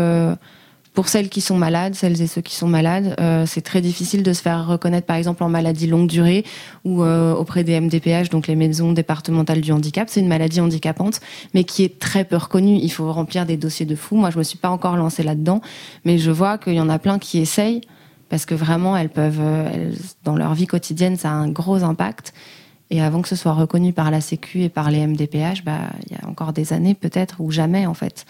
pour 0.96 1.08
celles 1.08 1.28
qui 1.28 1.42
sont 1.42 1.58
malades, 1.58 1.94
celles 1.94 2.22
et 2.22 2.26
ceux 2.26 2.40
qui 2.40 2.54
sont 2.54 2.66
malades, 2.66 3.14
euh, 3.20 3.44
c'est 3.46 3.60
très 3.60 3.82
difficile 3.82 4.22
de 4.22 4.32
se 4.32 4.40
faire 4.40 4.66
reconnaître, 4.66 5.06
par 5.06 5.16
exemple, 5.16 5.44
en 5.44 5.50
maladie 5.50 5.86
longue 5.86 6.08
durée 6.08 6.42
ou 6.86 7.02
euh, 7.02 7.34
auprès 7.34 7.64
des 7.64 7.78
MDPH, 7.78 8.30
donc 8.30 8.46
les 8.46 8.56
maisons 8.56 8.92
départementales 8.92 9.60
du 9.60 9.72
handicap. 9.72 10.08
C'est 10.08 10.20
une 10.20 10.28
maladie 10.28 10.58
handicapante, 10.58 11.20
mais 11.52 11.64
qui 11.64 11.84
est 11.84 11.98
très 11.98 12.24
peu 12.24 12.36
reconnue. 12.36 12.78
Il 12.82 12.90
faut 12.90 13.12
remplir 13.12 13.44
des 13.44 13.58
dossiers 13.58 13.84
de 13.84 13.94
fou. 13.94 14.16
Moi, 14.16 14.30
je 14.30 14.38
me 14.38 14.42
suis 14.42 14.56
pas 14.56 14.70
encore 14.70 14.96
lancée 14.96 15.22
là-dedans, 15.22 15.60
mais 16.06 16.16
je 16.16 16.30
vois 16.30 16.56
qu'il 16.56 16.72
y 16.72 16.80
en 16.80 16.88
a 16.88 16.98
plein 16.98 17.18
qui 17.18 17.40
essayent 17.40 17.82
parce 18.30 18.46
que 18.46 18.54
vraiment, 18.54 18.96
elles 18.96 19.10
peuvent, 19.10 19.40
euh, 19.40 19.92
dans 20.24 20.34
leur 20.34 20.54
vie 20.54 20.66
quotidienne, 20.66 21.18
ça 21.18 21.28
a 21.28 21.34
un 21.34 21.48
gros 21.48 21.84
impact. 21.84 22.32
Et 22.88 23.02
avant 23.02 23.20
que 23.20 23.28
ce 23.28 23.36
soit 23.36 23.52
reconnu 23.52 23.92
par 23.92 24.10
la 24.10 24.22
Sécu 24.22 24.62
et 24.62 24.70
par 24.70 24.90
les 24.90 25.06
MDPH, 25.06 25.62
bah, 25.62 25.90
il 26.06 26.16
y 26.16 26.18
a 26.18 26.26
encore 26.26 26.54
des 26.54 26.72
années 26.72 26.94
peut-être 26.94 27.36
ou 27.40 27.50
jamais 27.50 27.84
en 27.84 27.94
fait. 27.94 28.24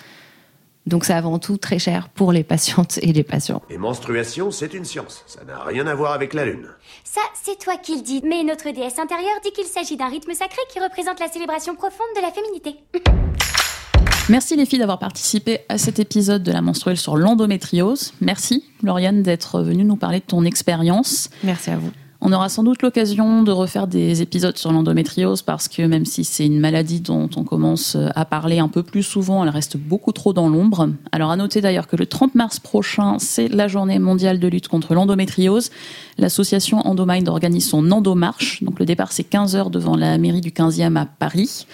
Donc 0.87 1.05
c'est 1.05 1.13
avant 1.13 1.39
tout 1.39 1.57
très 1.57 1.79
cher 1.79 2.09
pour 2.09 2.33
les 2.33 2.45
patientes 2.45 2.99
et 3.03 3.13
les 3.13 3.25
patients. 3.25 3.63
Et 3.71 3.79
menstruation, 3.79 4.51
c'est 4.51 4.73
une 4.73 4.85
science. 4.85 5.25
Ça 5.27 5.45
n'a 5.45 5.63
rien 5.65 5.87
à 5.87 5.95
voir 5.95 6.13
avec 6.13 6.33
la 6.33 6.45
lune. 6.45 6.69
Ça, 7.03 7.21
c'est 7.35 7.59
toi 7.59 7.77
qui 7.77 7.97
le 7.97 8.03
dis. 8.03 8.23
Mais 8.25 8.45
notre 8.45 8.71
déesse 8.71 8.99
intérieure 8.99 9.41
dit 9.43 9.51
qu'il 9.51 9.65
s'agit 9.65 9.97
d'un 9.97 10.09
rythme 10.09 10.33
sacré 10.33 10.61
qui 10.73 10.79
représente 10.79 11.19
la 11.19 11.29
célébration 11.29 11.75
profonde 11.75 12.07
de 12.17 12.23
la 12.23 12.31
féminité. 12.31 12.77
Merci 14.29 14.57
les 14.57 14.67
filles 14.67 14.81
d'avoir 14.81 14.99
participé 14.99 15.61
à 15.69 15.79
cet 15.79 16.01
épisode 16.01 16.43
de 16.43 16.51
la 16.51 16.61
menstruelle 16.61 16.97
sur 16.97 17.17
l'endométriose. 17.17 18.13
Merci 18.21 18.65
Lauriane 18.83 19.23
d'être 19.23 19.61
venue 19.61 19.85
nous 19.85 19.97
parler 19.97 20.19
de 20.19 20.25
ton 20.25 20.45
expérience. 20.45 21.31
Merci 21.45 21.71
à 21.71 21.77
vous. 21.77 21.93
On 22.29 22.33
aura 22.33 22.49
sans 22.49 22.65
doute 22.65 22.83
l'occasion 22.83 23.45
de 23.45 23.53
refaire 23.53 23.87
des 23.87 24.21
épisodes 24.21 24.59
sur 24.59 24.73
l'endométriose 24.73 25.43
parce 25.43 25.69
que 25.69 25.83
même 25.83 26.05
si 26.05 26.25
c'est 26.25 26.45
une 26.45 26.59
maladie 26.59 27.01
dont 27.01 27.31
on 27.37 27.45
commence 27.45 27.97
à 28.17 28.25
parler 28.25 28.59
un 28.59 28.67
peu 28.67 28.83
plus 28.83 29.05
souvent, 29.05 29.45
elle 29.45 29.49
reste 29.49 29.77
beaucoup 29.77 30.11
trop 30.11 30.33
dans 30.33 30.49
l'ombre. 30.49 30.89
Alors 31.13 31.31
à 31.31 31.37
noter 31.37 31.61
d'ailleurs 31.61 31.87
que 31.87 31.95
le 31.95 32.05
30 32.05 32.35
mars 32.35 32.59
prochain, 32.59 33.21
c'est 33.21 33.47
la 33.47 33.69
journée 33.69 34.01
mondiale 34.01 34.41
de 34.41 34.49
lutte 34.49 34.67
contre 34.67 34.93
l'endométriose. 34.95 35.71
L'association 36.19 36.81
Endomind 36.81 37.29
organise 37.29 37.69
son 37.69 37.93
Endomarche. 37.93 38.61
Donc 38.65 38.81
le 38.81 38.87
départ 38.87 39.13
c'est 39.13 39.23
15 39.23 39.55
heures 39.55 39.71
devant 39.71 39.95
la 39.95 40.19
mairie 40.19 40.41
du 40.41 40.51
15e 40.51 40.97
à 40.97 41.07
Paris. 41.07 41.65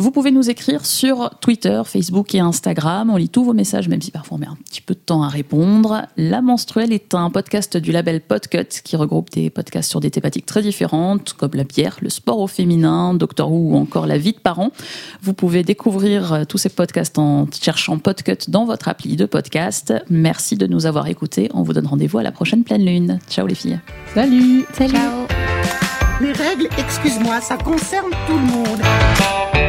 Vous 0.00 0.12
pouvez 0.12 0.30
nous 0.30 0.48
écrire 0.48 0.86
sur 0.86 1.30
Twitter, 1.40 1.82
Facebook 1.84 2.32
et 2.32 2.38
Instagram. 2.38 3.10
On 3.10 3.16
lit 3.16 3.28
tous 3.28 3.42
vos 3.42 3.52
messages, 3.52 3.88
même 3.88 4.00
si 4.00 4.12
parfois 4.12 4.36
on 4.36 4.40
met 4.40 4.46
un 4.46 4.56
petit 4.64 4.80
peu 4.80 4.94
de 4.94 5.00
temps 5.00 5.24
à 5.24 5.28
répondre. 5.28 6.02
La 6.16 6.40
menstruelle 6.40 6.92
est 6.92 7.14
un 7.14 7.30
podcast 7.30 7.76
du 7.76 7.90
label 7.90 8.20
Podcut 8.20 8.68
qui 8.84 8.94
regroupe 8.94 9.30
des 9.30 9.50
podcasts 9.50 9.90
sur 9.90 9.98
des 9.98 10.12
thématiques 10.12 10.46
très 10.46 10.62
différentes, 10.62 11.32
comme 11.32 11.50
la 11.54 11.64
bière, 11.64 11.96
le 12.00 12.10
sport 12.10 12.38
au 12.38 12.46
féminin, 12.46 13.12
Doctor 13.12 13.50
Who 13.50 13.72
ou 13.72 13.76
encore 13.76 14.06
la 14.06 14.18
vie 14.18 14.32
de 14.32 14.38
parents. 14.38 14.70
Vous 15.20 15.34
pouvez 15.34 15.64
découvrir 15.64 16.32
euh, 16.32 16.44
tous 16.44 16.58
ces 16.58 16.68
podcasts 16.68 17.18
en 17.18 17.48
cherchant 17.50 17.98
Podcut 17.98 18.48
dans 18.48 18.66
votre 18.66 18.86
appli 18.86 19.16
de 19.16 19.26
podcast. 19.26 19.92
Merci 20.08 20.54
de 20.54 20.68
nous 20.68 20.86
avoir 20.86 21.08
écoutés. 21.08 21.50
On 21.54 21.62
vous 21.64 21.72
donne 21.72 21.88
rendez-vous 21.88 22.18
à 22.18 22.22
la 22.22 22.30
prochaine 22.30 22.62
pleine 22.62 22.86
lune. 22.86 23.18
Ciao 23.28 23.48
les 23.48 23.56
filles. 23.56 23.80
Salut. 24.14 24.64
Salut. 24.74 24.94
Ciao. 24.94 25.26
Les 26.20 26.32
règles, 26.32 26.68
excuse-moi, 26.78 27.40
ça 27.40 27.56
concerne 27.56 28.10
tout 28.26 28.34
le 28.34 28.38
monde. 28.38 29.67